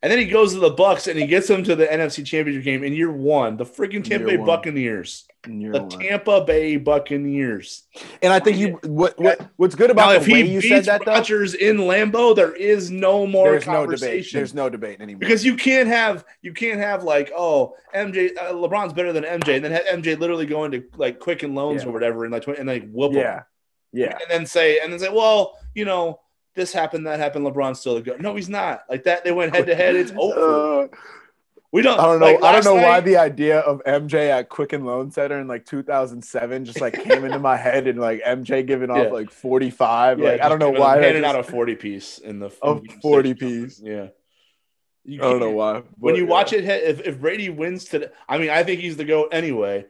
And 0.00 0.12
then 0.12 0.20
he 0.20 0.26
goes 0.26 0.52
to 0.54 0.60
the 0.60 0.70
Bucks 0.70 1.08
and 1.08 1.18
he 1.18 1.26
gets 1.26 1.48
them 1.48 1.64
to 1.64 1.74
the 1.74 1.84
NFC 1.84 2.24
Championship 2.24 2.62
game 2.62 2.84
in 2.84 2.92
year 2.92 3.10
one. 3.10 3.56
The 3.56 3.64
freaking 3.64 4.04
Tampa 4.04 4.26
Bay 4.26 4.36
one. 4.36 4.46
Buccaneers, 4.46 5.26
year 5.48 5.72
the 5.72 5.80
one. 5.82 5.90
Tampa 5.90 6.44
Bay 6.44 6.76
Buccaneers. 6.76 7.82
and 8.22 8.32
I 8.32 8.38
think 8.38 8.58
you 8.58 8.78
what, 8.84 9.18
what 9.18 9.40
what's 9.56 9.74
good 9.74 9.88
Now, 9.88 9.92
about 10.10 10.16
if 10.16 10.24
the 10.26 10.34
way 10.34 10.42
he 10.46 10.52
you 10.52 10.60
said 10.60 10.68
beats 10.76 10.86
that 10.86 11.04
though, 11.04 11.12
Rodgers 11.14 11.54
in 11.54 11.78
Lambeau, 11.78 12.36
there 12.36 12.54
is 12.54 12.92
no 12.92 13.26
more 13.26 13.50
there's 13.50 13.66
no 13.66 13.86
debate. 13.86 14.26
There's 14.32 14.54
no 14.54 14.68
debate 14.70 15.00
anymore. 15.00 15.18
because 15.18 15.44
you 15.44 15.56
can't 15.56 15.88
have 15.88 16.24
you 16.42 16.52
can't 16.52 16.78
have 16.78 17.02
like 17.02 17.32
oh 17.36 17.74
MJ 17.92 18.36
uh, 18.38 18.52
LeBron's 18.52 18.92
better 18.92 19.12
than 19.12 19.24
MJ 19.24 19.56
and 19.56 19.64
then 19.64 19.72
have 19.72 19.84
MJ 19.86 20.16
literally 20.16 20.46
go 20.46 20.62
into 20.64 20.84
like 20.96 21.18
Quicken 21.18 21.56
Loans 21.56 21.82
Yeah. 21.82 21.88
or 21.88 21.92
whatever 21.92 22.24
and 22.24 22.32
like 22.32 22.46
and 22.46 22.68
like 22.68 22.88
whoop 22.90 23.14
him. 23.14 23.18
yeah, 23.22 23.42
yeah. 23.92 24.12
and 24.12 24.30
then 24.30 24.46
say 24.46 24.78
and 24.78 24.92
then 24.92 25.00
say 25.00 25.08
well 25.08 25.58
you 25.74 25.84
know 25.84 26.20
this 26.54 26.72
happened 26.72 27.06
that 27.06 27.18
happened 27.18 27.46
LeBron's 27.46 27.80
still 27.80 27.94
the 27.94 28.00
go 28.02 28.16
no 28.18 28.34
he's 28.34 28.48
not 28.48 28.82
like 28.90 29.04
that 29.04 29.24
they 29.24 29.32
went 29.32 29.54
head 29.54 29.66
to 29.66 29.74
head 29.74 29.94
it's 29.96 30.12
over 30.16 30.88
we 31.70 31.82
don't 31.82 32.00
I 32.00 32.04
don't 32.04 32.18
know. 32.20 32.26
like, 32.26 32.42
I 32.42 32.52
don't 32.52 32.64
know 32.64 32.74
why 32.82 33.00
the 33.00 33.18
idea 33.18 33.60
of 33.60 33.82
MJ 33.84 34.30
at 34.30 34.48
Quicken 34.48 34.86
Loan 34.86 35.10
Center 35.10 35.38
in 35.38 35.46
like 35.48 35.66
2007 35.66 36.64
just 36.64 36.80
like 36.80 36.94
came 37.04 37.26
into 37.26 37.38
my 37.38 37.58
head 37.58 37.86
and 37.86 38.00
like 38.00 38.22
MJ 38.22 38.66
giving 38.66 38.88
Yeah. 38.88 39.02
off 39.08 39.12
like 39.12 39.30
45. 39.30 40.18
Yeah, 40.18 40.30
like 40.30 40.40
I 40.40 40.48
don't 40.48 40.60
know 40.60 40.70
why. 40.70 40.96
handing 41.02 41.22
just- 41.24 41.34
out 41.34 41.40
a 41.40 41.42
40 41.42 41.74
piece 41.76 42.18
in 42.18 42.38
the 42.38 42.46
A 42.62 42.80
40 43.02 43.28
six. 43.28 43.38
piece. 43.40 43.80
yeah 43.84 44.06
You 45.04 45.20
I 45.20 45.24
don't 45.28 45.40
know 45.40 45.50
why. 45.50 45.82
when 45.98 46.14
you 46.16 46.22
yeah. 46.24 46.30
watch 46.30 46.54
it, 46.54 46.64
if, 46.64 47.06
if 47.06 47.20
Brady 47.20 47.50
wins 47.50 47.84
today, 47.84 48.08
I 48.26 48.38
mean, 48.38 48.48
I 48.48 48.62
think 48.62 48.80
he's 48.80 48.96
the 48.96 49.04
goat 49.04 49.28
anyway. 49.32 49.84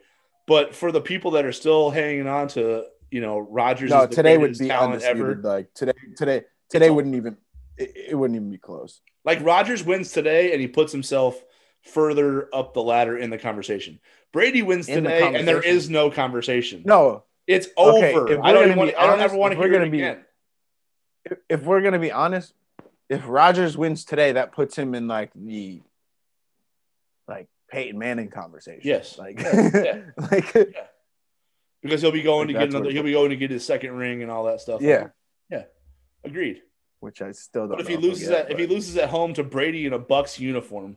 But 0.49 0.75
for 0.75 0.91
the 0.91 1.01
people 1.01 1.31
that 1.33 1.45
are 1.45 1.53
still 1.53 1.91
hanging 1.91 2.27
on 2.27 2.49
to, 2.49 2.87
you 3.11 3.21
know, 3.21 3.39
Rodgers, 3.39 3.91
no, 3.91 4.03
is 4.03 4.09
the 4.11 4.17
today 4.17 4.37
would 4.39 4.59
be 4.59 4.71
undisputed. 4.71 5.21
ever. 5.21 5.35
Like 5.43 5.75
today, 5.75 5.93
today, 6.17 6.43
today 6.71 6.89
all- 6.89 6.97
wouldn't 6.97 7.15
even. 7.15 7.37
It, 7.77 7.93
it 8.11 8.15
wouldn't 8.15 8.37
even 8.37 8.51
be 8.51 8.59
close. 8.59 9.01
Like 9.25 9.43
Rodgers 9.45 9.85
wins 9.85 10.13
today, 10.13 10.53
and 10.53 10.61
he 10.61 10.67
puts 10.67 10.91
himself 10.93 11.43
further 11.83 12.53
up 12.55 12.75
the 12.75 12.83
ladder 12.83 13.17
in 13.17 13.31
the 13.31 13.39
conversation. 13.39 14.01
Brady 14.33 14.63
wins 14.63 14.89
In 14.89 15.05
the 15.05 15.11
today, 15.11 15.35
and 15.35 15.47
there 15.47 15.63
is 15.63 15.89
no 15.89 16.11
conversation. 16.11 16.83
No, 16.85 17.25
it's 17.47 17.69
Okay, 17.79 18.15
over. 18.15 18.45
I 18.45 18.53
don't 18.53 18.65
even 18.67 18.79
want. 18.79 18.91
be 18.91 18.97
I 18.97 19.07
don't 19.07 19.21
ever 19.21 19.37
want 19.37 19.53
to 19.55 19.59
hear 19.59 19.69
it 19.69 19.79
gonna 19.79 19.91
be- 19.91 19.99
again. 20.03 20.25
if, 21.25 21.39
if 21.49 21.63
we're 21.63 21.81
gonna 21.83 21.99
be 21.99 22.11
honest, 22.13 22.53
if 23.09 23.23
Rodgers 23.27 23.77
wins 23.77 24.05
today, 24.05 24.33
that 24.33 24.53
puts 24.53 24.77
him 24.77 24.95
in 24.95 25.07
like 25.09 25.31
the 25.35 25.81
like 27.27 27.49
Peyton 27.71 27.99
Manning 27.99 28.29
conversation. 28.31 28.83
Yes. 28.85 29.19
like 29.19 29.41
Yeah. 29.41 30.01
like 30.31 30.55
because 31.83 32.03
he'll 32.03 32.11
be 32.13 32.23
going 32.23 32.49
to 32.49 32.53
get 32.55 32.71
another. 32.71 32.91
He'll 32.91 33.03
be 33.03 33.13
going 33.13 33.31
to 33.31 33.37
get 33.37 33.51
his 33.51 33.65
second 33.65 33.93
ring 33.93 34.23
and 34.23 34.31
all 34.31 34.45
that 34.45 34.61
stuff. 34.61 34.81
yeah, 34.83 35.09
yeah, 35.51 35.65
agreed. 36.25 36.63
which 37.01 37.23
I 37.23 37.33
still 37.33 37.63
don't. 37.69 37.73
But 37.77 37.81
if 37.81 37.89
he 37.89 37.97
loses 37.97 38.29
get, 38.29 38.47
at 38.47 38.51
if 38.51 38.59
he 38.59 38.67
loses 38.67 38.97
at 38.97 39.09
home 39.11 39.35
to 39.35 39.45
Brady 39.45 39.87
in 39.87 39.93
a 39.93 39.99
Bucks 39.99 40.39
uniform, 40.41 40.97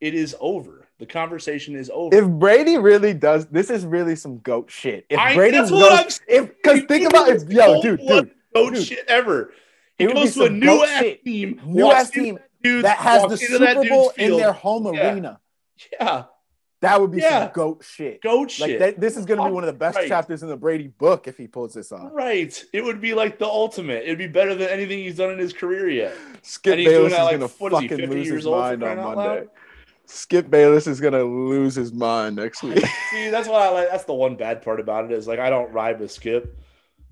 it 0.00 0.14
is 0.14 0.34
over. 0.40 0.86
The 0.98 1.06
conversation 1.06 1.74
is 1.74 1.90
over. 1.92 2.14
if 2.16 2.26
Brady 2.28 2.78
really 2.78 3.12
does, 3.12 3.46
this 3.46 3.70
is 3.70 3.84
really 3.84 4.14
some 4.16 4.38
goat 4.38 4.70
shit. 4.70 5.04
If 5.10 5.18
I- 5.18 5.34
Brady 5.34 5.56
that's 5.58 5.70
goes, 5.70 5.80
what 5.80 5.92
I'm 5.92 6.06
if 6.28 6.48
because 6.56 6.82
think 6.84 7.08
about 7.08 7.28
it, 7.28 7.50
yo, 7.50 7.82
dude, 7.82 8.00
dude, 8.06 8.30
goat 8.54 8.74
dude. 8.74 8.84
shit 8.86 9.04
ever. 9.08 9.52
He 9.98 10.04
It 10.04 10.06
would 10.08 10.14
be 10.14 10.20
goes 10.22 10.34
to 10.34 10.44
a 10.44 10.50
new 10.50 10.82
ass 10.84 11.00
shit. 11.00 11.24
team, 11.24 11.60
new 11.66 11.90
ass 11.90 12.10
team 12.10 12.36
that 12.36 12.62
dude's- 12.62 12.82
that 12.84 12.96
has 12.98 13.22
the 13.28 13.36
Super 13.36 13.84
Bowl 13.88 14.12
in 14.16 14.36
their 14.36 14.52
home 14.52 14.94
Yeah. 14.94 15.12
arena, 15.12 15.40
Yeah, 16.00 16.24
that 16.82 17.00
would 17.00 17.10
be 17.10 17.18
Yeah. 17.18 17.44
some 17.46 17.52
goat 17.54 17.82
shit. 17.84 18.20
goat 18.22 18.58
Like 18.60 18.70
shit. 18.70 18.78
that, 18.80 19.00
this 19.00 19.16
is 19.16 19.24
gonna 19.24 19.44
be 19.46 19.50
one 19.52 19.62
of 19.64 19.68
the 19.68 19.72
best 19.78 19.96
Right. 19.96 20.08
chapters 20.08 20.42
in 20.42 20.48
the 20.48 20.56
Brady 20.56 20.88
book 20.88 21.26
if 21.26 21.38
he 21.38 21.46
pulls 21.46 21.72
this 21.74 21.90
off. 21.92 22.10
Right. 22.12 22.62
It 22.72 22.84
would 22.84 23.00
be 23.00 23.14
like 23.14 23.38
the 23.38 23.46
ultimate. 23.46 24.02
It'd 24.04 24.18
be 24.18 24.26
better 24.28 24.54
than 24.54 24.68
anything 24.68 24.98
he's 24.98 25.16
done 25.16 25.30
in 25.30 25.38
his 25.38 25.52
career 25.52 25.88
yet. 25.88 26.14
Skip 26.42 26.76
Bayless 26.76 27.12
is 27.12 27.18
like, 27.18 27.40
is 27.40 27.52
he, 27.52 27.68
fucking 27.70 28.10
lose 28.10 28.28
his 28.28 28.44
mind 28.46 28.82
on 28.82 28.96
Monday. 28.98 29.46
Skip 30.06 30.50
Bayless 30.50 30.86
is 30.86 31.00
gonna 31.00 31.22
lose 31.24 31.74
his 31.74 31.92
mind 31.92 32.36
next 32.36 32.62
week. 32.62 32.84
See, 33.10 33.30
that's 33.30 33.48
what 33.48 33.62
I 33.62 33.70
like. 33.70 33.88
That's 33.90 34.04
the 34.04 34.12
one 34.14 34.36
bad 34.36 34.60
part 34.62 34.80
about 34.80 35.04
it 35.06 35.12
is 35.12 35.26
like 35.26 35.38
I 35.38 35.48
don't 35.48 35.72
ride 35.72 36.00
with 36.00 36.10
Skip, 36.10 36.54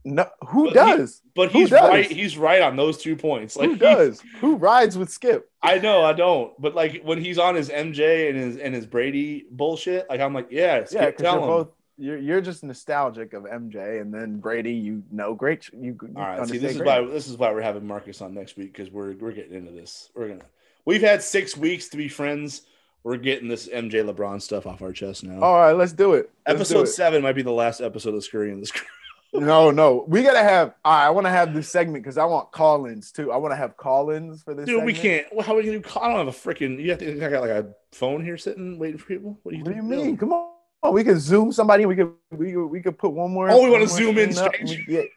no, 0.05 0.27
who 0.49 0.65
But 0.65 0.69
he- 0.71 0.97
does? 0.97 1.23
but 1.35 1.53
Who 1.53 1.59
he's 1.61 1.71
does? 1.71 1.89
right. 1.89 2.11
He's 2.11 2.39
right 2.39 2.63
on 2.63 2.77
those 2.77 2.99
two 2.99 3.17
points. 3.17 3.57
Like 3.57 3.71
who 3.71 3.77
does? 3.77 4.23
Who 4.41 4.57
rides 4.57 4.97
with 4.97 5.11
Skip? 5.11 5.51
I 5.63 5.79
know 5.79 6.03
I 6.03 6.13
don't, 6.15 6.53
but 6.61 6.75
like 6.75 7.03
when 7.03 7.21
he's 7.23 7.39
on 7.39 7.55
his 7.55 7.69
MJ 7.69 8.29
and 8.31 8.39
his 8.39 8.57
and 8.57 8.75
his 8.75 8.87
Brady 8.87 9.45
bullshit, 9.51 10.09
like 10.09 10.21
I'm 10.21 10.33
like, 10.35 10.49
yeah, 10.51 10.85
Skip, 10.85 11.01
Yeah, 11.01 11.11
tell 11.13 11.33
you're 11.35 11.43
him. 11.43 11.49
both 11.49 11.69
you're, 11.99 12.17
you're 12.17 12.41
just 12.41 12.65
nostalgic 12.65 13.35
of 13.35 13.43
MJ, 13.43 14.01
and 14.01 14.13
then 14.15 14.39
Brady, 14.39 14.73
you 14.73 15.03
know, 15.11 15.35
great. 15.35 15.69
You, 15.75 15.99
you 16.01 16.15
All 16.17 16.23
right, 16.23 16.49
see, 16.49 16.57
this 16.57 16.77
is 16.77 16.81
why 16.83 17.05
this 17.05 17.29
is 17.29 17.37
why 17.37 17.53
we're 17.53 17.61
having 17.61 17.87
Marcus 17.87 18.23
on 18.23 18.33
next 18.33 18.57
week 18.57 18.73
because 18.73 18.91
we're 18.91 19.13
we're 19.17 19.33
getting 19.33 19.53
into 19.55 19.71
this. 19.73 20.11
We're 20.15 20.29
gonna. 20.29 20.47
We've 20.87 21.03
had 21.03 21.23
six 21.23 21.59
weeks 21.59 21.89
to 21.91 21.99
be 21.99 22.09
friends. 22.09 22.63
We're 23.03 23.19
getting 23.19 23.49
this 23.49 23.69
MJ 23.69 24.03
LeBron 24.11 24.41
stuff 24.41 24.67
off 24.67 24.81
our 24.81 24.93
chest 24.93 25.25
now. 25.25 25.41
All 25.43 25.59
right, 25.61 25.73
let's 25.73 25.93
do 25.93 26.15
it. 26.15 26.31
Let's 26.49 26.71
do 26.71 26.77
Episode 26.79 26.83
it. 26.85 26.93
seven 26.93 27.23
might 27.23 27.35
be 27.35 27.43
the 27.43 27.53
last 27.53 27.83
episode 27.83 28.15
of 28.15 28.25
Scurry 28.25 28.51
and 28.51 28.63
the 28.63 28.67
Scrub. 28.67 28.87
No, 29.33 29.71
no, 29.71 30.05
we 30.09 30.23
gotta 30.23 30.43
have. 30.43 30.75
right, 30.85 31.07
I 31.07 31.11
want 31.11 31.27
to 31.27 31.31
have 31.31 31.55
this 31.55 31.69
segment 31.69 32.03
because 32.03 32.19
I 32.19 32.25
want 32.25 32.51
call-ins 32.51 33.13
too. 33.13 33.31
I 33.31 33.37
want 33.37 33.53
to 33.53 33.57
have 33.57 33.77
call-ins 33.77 34.43
for 34.43 34.55
this. 34.55 34.67
Dude, 34.67 34.83
we 34.85 34.93
can't. 34.93 35.27
Well, 35.33 35.47
how 35.47 35.53
are 35.55 35.57
we 35.59 35.65
gonna 35.65 35.79
do? 35.79 35.89
I 36.01 36.09
don't 36.09 36.19
have 36.19 36.29
a 36.29 36.31
freaking. 36.33 36.81
You 36.83 36.91
have 36.91 36.99
to. 36.99 37.25
I 37.25 37.31
got 37.31 37.41
like 37.43 37.51
a 37.51 37.69
phone 37.93 38.25
here 38.25 38.37
sitting 38.37 38.79
waiting 38.79 38.99
for 38.99 39.07
people. 39.07 39.39
What 39.45 39.53
do 39.53 39.59
you? 39.59 39.65
What 39.65 39.71
do 39.71 39.77
you 39.77 39.83
mean? 39.85 40.17
Come 40.17 40.33
on. 40.33 40.51
Oh, 40.83 40.91
we 40.93 41.05
could 41.05 41.21
zoom 41.21 41.53
somebody. 41.53 41.87
We 41.87 41.95
could 41.95 42.13
we 42.33 42.53
could, 42.53 42.67
we 42.67 42.81
could 42.83 42.99
put 42.99 43.13
one 43.13 43.31
more. 43.31 43.49
Oh, 43.51 43.63
we 43.63 43.71
wanna 43.71 43.87
zoom 43.87 44.19
in 44.19 44.31
We- 44.65 44.85
yeah. 44.89 45.03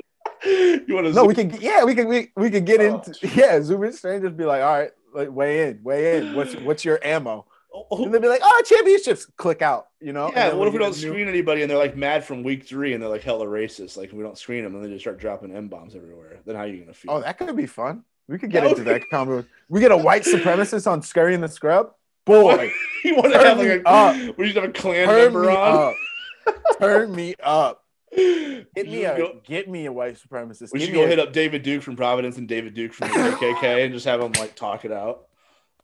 You 0.46 0.94
want 0.96 1.08
to? 1.08 1.14
No, 1.14 1.24
we 1.26 1.34
could. 1.34 1.60
Yeah, 1.62 1.84
we 1.86 1.96
could. 1.96 2.08
We, 2.08 2.32
we 2.36 2.50
could 2.50 2.66
get 2.66 2.82
Oh. 2.82 2.96
into. 3.02 3.16
Yeah, 3.30 3.62
zoom 3.62 3.84
in 3.86 3.94
strangers. 3.94 4.34
Be 4.34 4.44
like, 4.46 4.62
all 4.62 4.78
right, 4.78 4.92
like 5.14 5.32
weigh 5.32 5.70
in, 5.70 5.80
weigh 5.84 6.18
in. 6.18 6.36
What's 6.36 6.54
what's 6.56 6.84
your 6.86 7.00
ammo? 7.04 7.46
Oh. 7.74 8.04
And 8.04 8.14
they'd 8.14 8.22
be 8.22 8.28
like, 8.28 8.42
oh, 8.44 8.62
championships. 8.66 9.26
Click 9.38 9.62
out. 9.62 9.88
You 10.00 10.14
know. 10.14 10.32
Yeah, 10.32 10.54
what 10.54 10.68
if 10.68 10.74
we 10.74 10.80
don't 10.80 10.90
a 10.90 10.92
new- 10.92 11.10
screen 11.10 11.28
anybody 11.28 11.62
and 11.64 11.72
they're 11.72 11.78
like 11.78 11.96
mad 11.98 12.24
from 12.24 12.44
week 12.44 12.66
three 12.66 12.94
and 12.94 13.02
they're 13.02 13.10
like 13.10 13.24
hella 13.24 13.46
racist? 13.46 13.98
Like, 13.98 14.12
we 14.12 14.22
don't 14.22 14.38
screen 14.38 14.64
them 14.64 14.76
and 14.76 14.84
they 14.86 14.90
just 14.90 15.02
start 15.04 15.18
dropping 15.20 15.56
M 15.56 15.68
bombs 15.70 15.96
everywhere, 15.96 16.40
then 16.46 16.56
how 16.56 16.62
are 16.62 16.68
you 16.68 16.80
gonna 16.82 16.94
feel? 16.94 17.12
Oh, 17.12 17.22
that 17.22 17.38
could 17.38 17.56
be 17.56 17.66
fun. 17.66 18.04
We 18.28 18.38
could 18.38 18.52
get 18.52 18.62
That 18.64 18.72
into 18.72 18.84
that 18.84 19.02
combo. 19.10 19.44
We 19.70 19.80
get 19.82 19.92
a 19.92 19.98
white 19.98 20.24
supremacist 20.24 20.90
on 20.90 21.02
Scurry 21.02 21.34
and 21.34 21.44
the 21.44 21.48
Scrub. 21.50 21.92
Boy, 22.26 22.72
you 23.04 23.16
want 23.16 23.34
to 23.34 23.40
have 23.40 23.58
like 23.58 23.68
a 23.68 23.88
up. 23.88 24.38
we 24.38 24.48
should 24.48 24.56
have 24.56 24.66
a 24.70 24.72
Klan 24.72 25.08
turn 25.08 25.24
number 25.34 25.42
me 25.42 25.56
on. 25.56 25.94
up. 26.46 26.56
Turn 26.80 27.16
me 27.16 27.36
up. 27.42 27.84
Hit 28.12 28.68
me 28.76 29.06
a 29.06 29.18
go- 29.18 29.40
get 29.44 29.68
me 29.70 29.86
a 29.88 29.92
white 29.92 30.16
supremacist. 30.18 30.72
we 30.72 30.80
should 30.80 30.94
go 30.94 31.04
a- 31.04 31.08
hit 31.08 31.20
up 31.20 31.34
David 31.34 31.64
Duke 31.64 31.82
from 31.82 31.96
Providence 31.96 32.38
and 32.38 32.48
David 32.48 32.74
Duke 32.74 32.94
from 32.94 33.08
the 33.14 33.14
KKK 33.32 33.86
and 33.86 33.94
just 33.94 34.06
have 34.06 34.20
them 34.20 34.32
like 34.34 34.56
talk 34.56 34.86
it 34.86 34.92
out. 34.92 35.28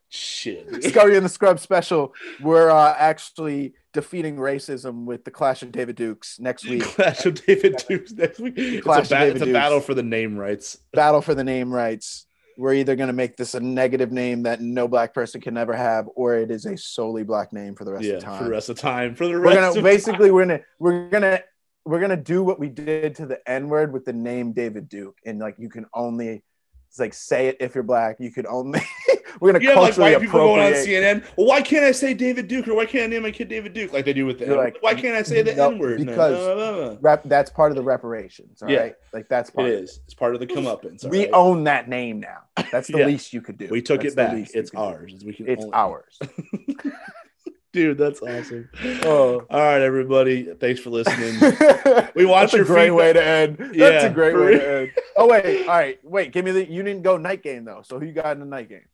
Shit. 0.09 0.83
Scurry 0.83 1.15
and 1.15 1.25
the 1.25 1.29
Scrub 1.29 1.59
special. 1.59 2.13
We're 2.41 2.69
uh, 2.71 2.95
actually 2.97 3.73
defeating 3.93 4.37
racism 4.37 5.05
with 5.05 5.23
the 5.23 5.31
Clash 5.31 5.61
of 5.61 5.71
David 5.71 5.95
Dukes 5.95 6.39
next 6.39 6.65
week. 6.67 6.81
Clash 6.83 7.25
of 7.25 7.45
David 7.45 7.83
Dukes 7.87 8.11
next 8.13 8.39
week. 8.39 8.55
It's, 8.57 8.83
Clash 8.83 8.97
a, 8.97 9.01
of 9.01 9.09
ba- 9.09 9.25
David 9.25 9.41
it's 9.43 9.49
a 9.49 9.53
battle 9.53 9.79
for 9.81 9.93
the 9.93 10.03
name 10.03 10.35
rights. 10.37 10.79
Battle 10.93 11.21
for 11.21 11.35
the 11.35 11.43
name 11.43 11.71
rights. 11.71 12.25
We're 12.57 12.73
either 12.73 12.95
going 12.95 13.07
to 13.07 13.13
make 13.13 13.37
this 13.37 13.53
a 13.53 13.59
negative 13.59 14.11
name 14.11 14.43
that 14.43 14.61
no 14.61 14.87
black 14.87 15.13
person 15.13 15.39
can 15.41 15.55
ever 15.57 15.73
have, 15.73 16.09
or 16.15 16.35
it 16.35 16.51
is 16.51 16.65
a 16.65 16.75
solely 16.75 17.23
black 17.23 17.53
name 17.53 17.75
for 17.75 17.85
the 17.85 17.93
rest 17.93 18.03
Yeah, 18.03 18.15
of 18.15 18.19
the 18.21 18.25
time. 18.25 18.37
for 18.39 18.43
the 18.45 18.49
rest 18.49 18.69
of 18.69 18.77
time. 18.79 19.15
For 19.15 19.27
the 19.27 19.37
rest. 19.39 19.55
we're 19.55 19.61
gonna 19.61 19.81
basically 19.81 20.31
we're 20.31 20.45
gonna 20.45 20.61
we're 20.79 21.09
gonna 21.09 21.39
we're 21.85 22.01
gonna 22.01 22.17
do 22.17 22.43
what 22.43 22.59
we 22.59 22.67
did 22.67 23.15
to 23.15 23.25
the 23.27 23.39
N 23.49 23.69
word 23.69 23.93
with 23.93 24.03
the 24.03 24.11
name 24.13 24.51
David 24.51 24.89
Duke, 24.89 25.17
and 25.25 25.39
like 25.39 25.55
you 25.57 25.69
can 25.69 25.85
only 25.93 26.43
It's 26.89 26.99
like 26.99 27.13
say 27.13 27.47
it 27.47 27.57
if 27.61 27.75
you're 27.75 27.83
black. 27.83 28.17
You 28.19 28.31
could 28.31 28.45
only. 28.47 28.81
we're 29.39 29.51
gonna 29.53 29.63
You 29.63 29.69
have 29.69 29.77
like 29.79 29.85
culturally 29.95 30.11
white 30.13 30.21
people 30.21 30.39
going 30.39 30.61
on. 30.61 30.73
CNN. 30.73 31.23
Well, 31.37 31.47
why 31.47 31.61
can't 31.61 31.85
I 31.85 31.91
say 31.91 32.13
David 32.13 32.47
Duke 32.47 32.67
or 32.67 32.75
why 32.75 32.85
can't 32.85 33.03
I 33.05 33.07
name 33.07 33.23
my 33.23 33.31
kid 33.31 33.47
David 33.49 33.73
Duke 33.73 33.93
like 33.93 34.05
they 34.05 34.13
do 34.13 34.25
with 34.25 34.39
the 34.39 34.45
N-word? 34.45 34.57
like, 34.57 34.77
Why 34.81 34.93
can't 34.93 35.15
I 35.15 35.21
say 35.23 35.41
the 35.41 35.55
no, 35.55 35.71
N 35.71 35.79
word? 35.79 36.05
because 36.05 36.97
Rep, 37.01 37.23
that's 37.25 37.49
part 37.49 37.71
of 37.71 37.75
the 37.75 37.83
reparations. 37.83 38.61
All 38.61 38.67
right, 38.67 38.73
Yeah. 38.87 38.91
like 39.13 39.29
that's 39.29 39.49
it 39.49 39.55
part. 39.55 39.67
of 39.67 39.73
is. 39.73 39.99
It's 40.05 40.13
part 40.13 40.33
of 40.33 40.39
the 40.39 40.47
comeuppance. 40.47 41.05
We 41.09 41.19
right? 41.25 41.29
own 41.33 41.63
that 41.65 41.87
name 41.89 42.19
now. 42.19 42.39
That's 42.71 42.87
the 42.87 42.97
Yeah. 42.99 43.05
least 43.05 43.33
you 43.33 43.41
could 43.41 43.57
do. 43.57 43.67
We 43.69 43.81
took 43.81 44.01
That's 44.01 44.13
it 44.13 44.17
back. 44.17 44.49
It's 44.53 44.71
do. 44.71 44.77
ours. 44.77 45.23
We 45.25 45.33
can 45.33 45.47
It's 45.49 45.65
ours. 45.73 46.19
dude. 47.71 47.97
That's 47.97 48.21
awesome. 48.21 48.69
Oh. 49.03 49.45
All 49.49 49.59
right, 49.59 49.81
everybody. 49.81 50.43
Thanks 50.59 50.79
for 50.79 50.89
listening. 50.89 51.35
We 52.15 52.25
watch 52.25 52.53
your 52.53 52.65
great 52.65 52.89
feedback. 52.89 52.97
way 52.97 53.13
to 53.13 53.23
end. 53.23 53.57
That's 53.57 53.75
Yeah, 53.75 54.05
a 54.05 54.09
great 54.13 54.35
way 54.35 54.41
real. 54.41 54.59
to 54.59 54.77
end. 54.81 54.91
Oh 55.15 55.27
wait, 55.27 55.61
all 55.67 55.75
right. 55.75 55.99
Wait, 56.03 56.31
give 56.33 56.43
me 56.43 56.51
the. 56.51 56.69
You 56.69 56.83
didn't 56.83 57.03
go 57.03 57.17
night 57.17 57.43
game 57.43 57.63
though. 57.65 57.81
So 57.83 57.99
who 57.99 58.05
you 58.05 58.11
got 58.13 58.31
in 58.33 58.39
the 58.39 58.45
night 58.45 58.67
game? 58.69 58.85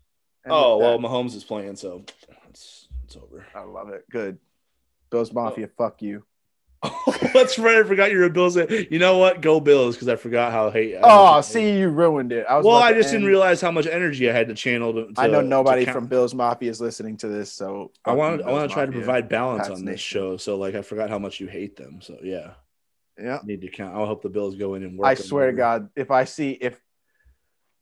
Oh 0.47 0.77
well, 0.77 0.99
Mahomes 0.99 1.35
is 1.35 1.43
playing, 1.43 1.76
so 1.76 2.03
it's 2.49 2.88
it's 3.05 3.15
over. 3.15 3.45
I 3.55 3.61
love 3.61 3.89
it. 3.89 4.05
Good. 4.09 4.38
Bills 5.09 5.31
Mafia, 5.31 5.67
oh. 5.67 5.73
fuck 5.77 6.01
you. 6.01 6.23
That's 7.34 7.57
right. 7.57 7.77
I 7.77 7.84
forgot 7.84 8.11
you 8.11 8.19
were 8.19 8.26
a 8.26 8.30
Bills. 8.30 8.55
You 8.55 8.99
know 8.99 9.17
what? 9.17 9.41
Go 9.41 9.59
Bills 9.59 9.95
because 9.95 10.07
I 10.07 10.15
forgot 10.15 10.51
how 10.51 10.69
hate. 10.69 10.95
how 10.95 11.01
Oh, 11.03 11.26
I 11.26 11.35
hate- 11.38 11.45
see, 11.45 11.80
you 11.80 11.89
ruined 11.89 12.31
it. 12.31 12.45
I 12.47 12.57
was. 12.57 12.65
Well, 12.65 12.76
I 12.76 12.91
to 12.91 12.99
just 12.99 13.11
didn't 13.11 13.27
realize 13.27 13.61
how 13.61 13.72
much 13.72 13.88
energy 13.88 14.30
I 14.30 14.34
had 14.34 14.47
to 14.49 14.53
channel. 14.53 14.93
To, 14.93 15.13
I 15.17 15.27
know 15.27 15.41
nobody 15.41 15.85
to 15.85 15.91
from 15.91 16.07
Bills 16.07 16.34
Mafia 16.34 16.69
is 16.69 16.81
listening 16.81 17.17
to 17.17 17.27
this, 17.27 17.51
so 17.51 17.91
I 18.03 18.13
want 18.13 18.41
I 18.43 18.51
want 18.51 18.69
to 18.69 18.73
try 18.73 18.85
to 18.85 18.91
provide 18.91 19.30
balance 19.30 19.69
on 19.69 19.85
this 19.85 19.99
show. 19.99 20.38
So 20.38 20.57
like 20.57 20.76
I 20.76 20.81
forgot 20.81 21.09
how 21.09 21.19
much 21.19 21.39
you 21.39 21.47
hate 21.47 21.76
them. 21.76 22.01
So 22.01 22.17
yeah, 22.22 22.51
Yeah, 23.17 23.39
need 23.43 23.61
to 23.61 23.69
count. 23.69 23.95
I'll 23.95 24.05
hope 24.05 24.22
the 24.22 24.30
Bills 24.30 24.55
go 24.55 24.76
in 24.76 24.84
and 24.84 24.97
work. 24.97 25.07
I 25.07 25.15
swear 25.15 25.51
to. 25.51 25.57
God, 25.57 25.89
if 25.95 26.11
I 26.11 26.26
see 26.26 26.51
if 26.51 26.80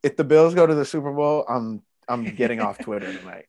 if 0.02 0.16
the 0.16 0.24
Bills 0.24 0.54
go 0.54 0.66
to 0.66 0.76
the 0.76 0.86
Super 0.86 1.12
Bowl, 1.12 1.46
I'm 1.48 1.82
I'm 2.08 2.24
getting 2.36 2.60
off 2.60 2.78
Twitter 2.80 3.12
tonight. 3.14 3.46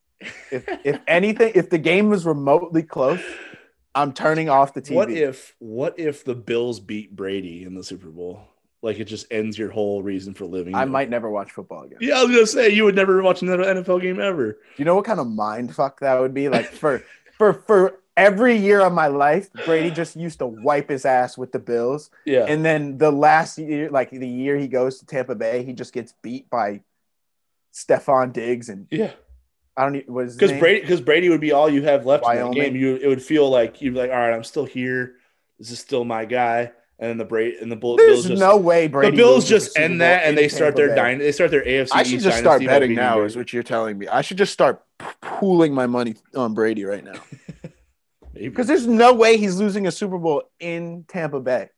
If 0.51 0.65
if 0.85 1.01
anything, 1.07 1.53
if 1.55 1.71
the 1.71 1.79
game 1.79 2.09
was 2.09 2.25
remotely 2.25 2.83
close, 2.83 3.21
I'm 3.95 4.13
turning 4.13 4.49
off 4.49 4.75
the 4.75 4.83
TV. 4.83 4.95
What 4.95 5.11
if 5.11 5.55
what 5.59 5.99
if 5.99 6.25
the 6.25 6.35
Bills 6.35 6.81
beat 6.81 7.15
Brady 7.15 7.65
in 7.65 7.75
the 7.75 7.85
Super 7.85 8.09
Bowl? 8.09 8.49
Like 8.83 8.99
it 9.01 9.05
just 9.05 9.27
ends 9.31 9.59
your 9.59 9.71
whole 9.71 10.03
reason 10.03 10.35
for 10.35 10.45
living. 10.45 10.75
I 10.75 10.85
might 10.85 11.09
never 11.09 11.31
watch 11.31 11.53
football 11.53 11.85
again. 11.85 11.99
Yeah, 12.01 12.19
I 12.19 12.25
was 12.25 12.35
gonna 12.35 12.47
say 12.47 12.69
you 12.69 12.85
would 12.85 12.95
never 12.95 13.23
watch 13.23 13.41
another 13.41 13.65
NFL 13.65 14.03
game 14.03 14.21
ever. 14.21 14.53
Do 14.53 14.59
you 14.77 14.85
know 14.85 14.95
what 14.95 15.07
kind 15.07 15.21
of 15.21 15.27
mind 15.27 15.75
fuck 15.75 16.01
that 16.01 16.21
would 16.21 16.35
be? 16.35 16.49
Like 16.51 16.67
for 16.67 17.03
for 17.39 17.55
for 17.55 18.01
every 18.17 18.57
year 18.57 18.81
of 18.81 18.93
my 18.93 19.07
life, 19.07 19.49
Brady 19.65 19.91
just 19.91 20.17
used 20.17 20.39
to 20.41 20.47
wipe 20.47 20.91
his 20.91 21.05
ass 21.05 21.39
with 21.39 21.51
the 21.51 21.59
Bills, 21.59 22.11
Yeah, 22.27 22.45
and 22.47 22.65
then 22.65 22.99
the 22.99 23.11
last 23.11 23.59
year, 23.59 23.91
like 23.91 24.11
the 24.11 24.29
year 24.29 24.57
he 24.57 24.69
goes 24.69 24.99
to 25.01 25.07
Tampa 25.07 25.35
Bay, 25.35 25.65
he 25.65 25.73
just 25.73 25.93
gets 25.93 26.13
beat 26.23 26.51
by 26.51 26.83
Stefon 27.75 28.33
Diggs 28.33 28.69
and 28.69 28.87
yeah. 28.91 29.13
I 29.77 29.83
don't 29.83 30.09
was 30.09 30.37
Because 30.37 30.57
Brady, 30.59 30.81
because 30.81 31.01
Brady 31.01 31.29
would 31.29 31.41
be 31.41 31.51
all 31.51 31.69
you 31.69 31.83
have 31.83 32.07
left 32.07 32.25
in 32.29 32.37
the 32.37 32.51
game. 32.51 32.77
You, 32.77 32.95
it 32.95 33.09
would 33.09 33.23
feel 33.23 33.51
like 33.51 33.83
you'd 33.83 33.95
be 33.95 34.01
like, 34.01 34.11
all 34.11 34.17
right, 34.17 34.33
I'm 34.33 34.45
still 34.45 34.65
here. 34.65 35.17
This 35.59 35.73
is 35.73 35.81
still 35.81 36.05
my 36.05 36.25
guy. 36.25 36.71
And 37.01 37.11
then 37.11 37.19
the 37.19 37.25
Brady 37.25 37.57
and 37.61 37.73
the 37.73 37.77
Bull, 37.77 37.97
There's 37.97 38.23
Bills 38.23 38.29
just 38.29 38.41
no 38.41 38.57
way 38.57 38.87
Brady. 38.87 39.11
the 39.11 39.17
Bills 39.17 39.49
just 39.49 39.77
end 39.77 40.01
that 40.01 40.25
and 40.25 40.39
they 40.39 40.49
start 40.49 40.77
their 40.77 40.91
dyn- 40.91 41.19
They 41.19 41.33
start 41.33 41.51
their 41.51 41.65
AFC. 41.65 41.89
I 41.93 42.05
should 42.05 42.15
East 42.15 42.25
just 42.25 42.39
start 42.39 42.65
betting 42.65 42.95
now, 42.95 43.15
Brady. 43.17 43.27
is 43.27 43.37
what 43.37 43.53
you're 43.53 43.65
telling 43.65 43.99
me. 43.99 44.07
I 44.07 44.21
should 44.23 44.39
just 44.39 44.53
start 44.53 44.81
pooling 45.21 45.75
my 45.75 45.89
money 45.89 46.15
on 46.37 46.55
Brady 46.55 46.85
right 46.85 47.03
now 47.05 47.21
because 48.33 48.69
there's 48.69 48.87
no 48.87 49.13
way 49.13 49.37
he's 49.37 49.57
losing 49.57 49.89
a 49.89 49.91
Super 49.91 50.19
Bowl 50.19 50.45
in 50.61 51.05
Tampa 51.09 51.41
Bay. 51.41 51.71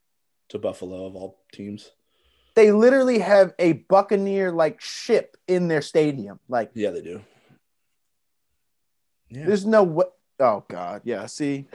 to 0.51 0.59
Buffalo 0.59 1.07
of 1.07 1.17
all 1.17 1.39
teams. 1.51 1.91
They 2.57 2.73
literally 2.73 3.19
have 3.19 3.53
a 3.59 3.75
Buccaneer 3.75 4.51
like 4.51 4.81
ship 4.81 5.37
in 5.47 5.69
their 5.69 5.83
stadium. 5.83 6.41
Like 6.49 6.71
Yeah, 6.75 6.91
they 6.91 7.03
do. 7.03 7.23
Yeah. 9.29 9.45
there's 9.47 9.67
no 9.67 9.83
way. 9.83 10.07
Oh 10.41 10.65
God, 10.69 11.03
yeah. 11.05 11.27
See, 11.27 11.67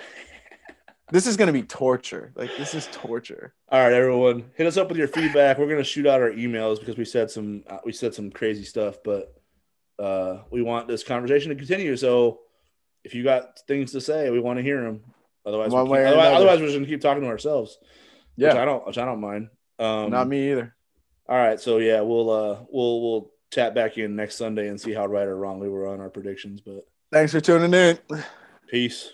this 1.12 1.28
is 1.28 1.38
gonna 1.38 1.54
be 1.54 1.62
torture. 1.62 2.34
Like 2.36 2.50
this 2.58 2.74
is 2.74 2.90
torture. 2.92 3.54
All 3.70 3.80
right, 3.80 3.94
everyone, 3.94 4.46
hit 4.56 4.66
us 4.66 4.78
up 4.78 4.90
with 4.90 4.98
your 4.98 5.08
feedback. 5.08 5.60
We're 5.60 5.70
gonna 5.70 5.84
shoot 5.84 6.08
out 6.08 6.20
our 6.20 6.32
emails 6.32 6.80
because 6.80 6.98
we 6.98 7.06
said 7.06 7.30
some 7.30 7.64
uh, 7.68 7.78
we 7.86 7.92
said 7.92 8.16
some 8.16 8.32
crazy 8.32 8.64
stuff, 8.64 8.98
but 9.04 9.40
uh, 10.00 10.40
we 10.50 10.64
want 10.64 10.88
this 10.88 11.04
conversation 11.04 11.50
to 11.50 11.56
continue. 11.56 11.96
So 11.96 12.40
if 13.04 13.14
you 13.14 13.24
got 13.24 13.60
things 13.68 13.92
to 13.92 14.02
say, 14.02 14.32
we 14.32 14.40
want 14.40 14.58
to 14.58 14.64
hear 14.64 14.82
them. 14.82 15.02
Otherwise, 15.46 15.72
One 15.72 15.86
we 15.86 15.92
way 15.92 16.00
keep, 16.00 16.08
otherwise, 16.08 16.36
otherwise 16.36 16.60
we're 16.60 16.66
just 16.68 16.78
gonna 16.78 16.88
keep 16.88 17.02
talking 17.02 17.22
to 17.22 17.30
ourselves. 17.30 17.78
Yeah, 18.36 18.60
I 18.60 18.66
don't, 18.66 18.88
which 18.88 18.98
I 18.98 19.06
don't 19.06 19.22
mind. 19.22 19.50
Um, 19.82 20.12
not 20.12 20.28
me 20.28 20.52
either. 20.52 20.76
All 21.28 21.38
right, 21.38 21.60
so 21.60 21.78
yeah, 21.78 22.02
we'll 22.02 22.30
uh, 22.30 22.60
we'll 22.70 23.02
we'll 23.02 23.32
chat 23.52 23.74
back 23.74 23.98
in 23.98 24.16
next 24.16 24.36
Sunday 24.36 24.68
and 24.68 24.80
see 24.80 24.94
how 24.94 25.06
right 25.06 25.28
or 25.28 25.36
wrong 25.36 25.60
we 25.60 25.70
were 25.70 25.88
on 25.88 26.00
our 26.00 26.10
predictions. 26.10 26.62
But 26.62 26.84
Thanks 27.12 27.32
for 27.32 27.42
tuning 27.42 27.74
in. 27.74 28.00
peace. 28.70 29.14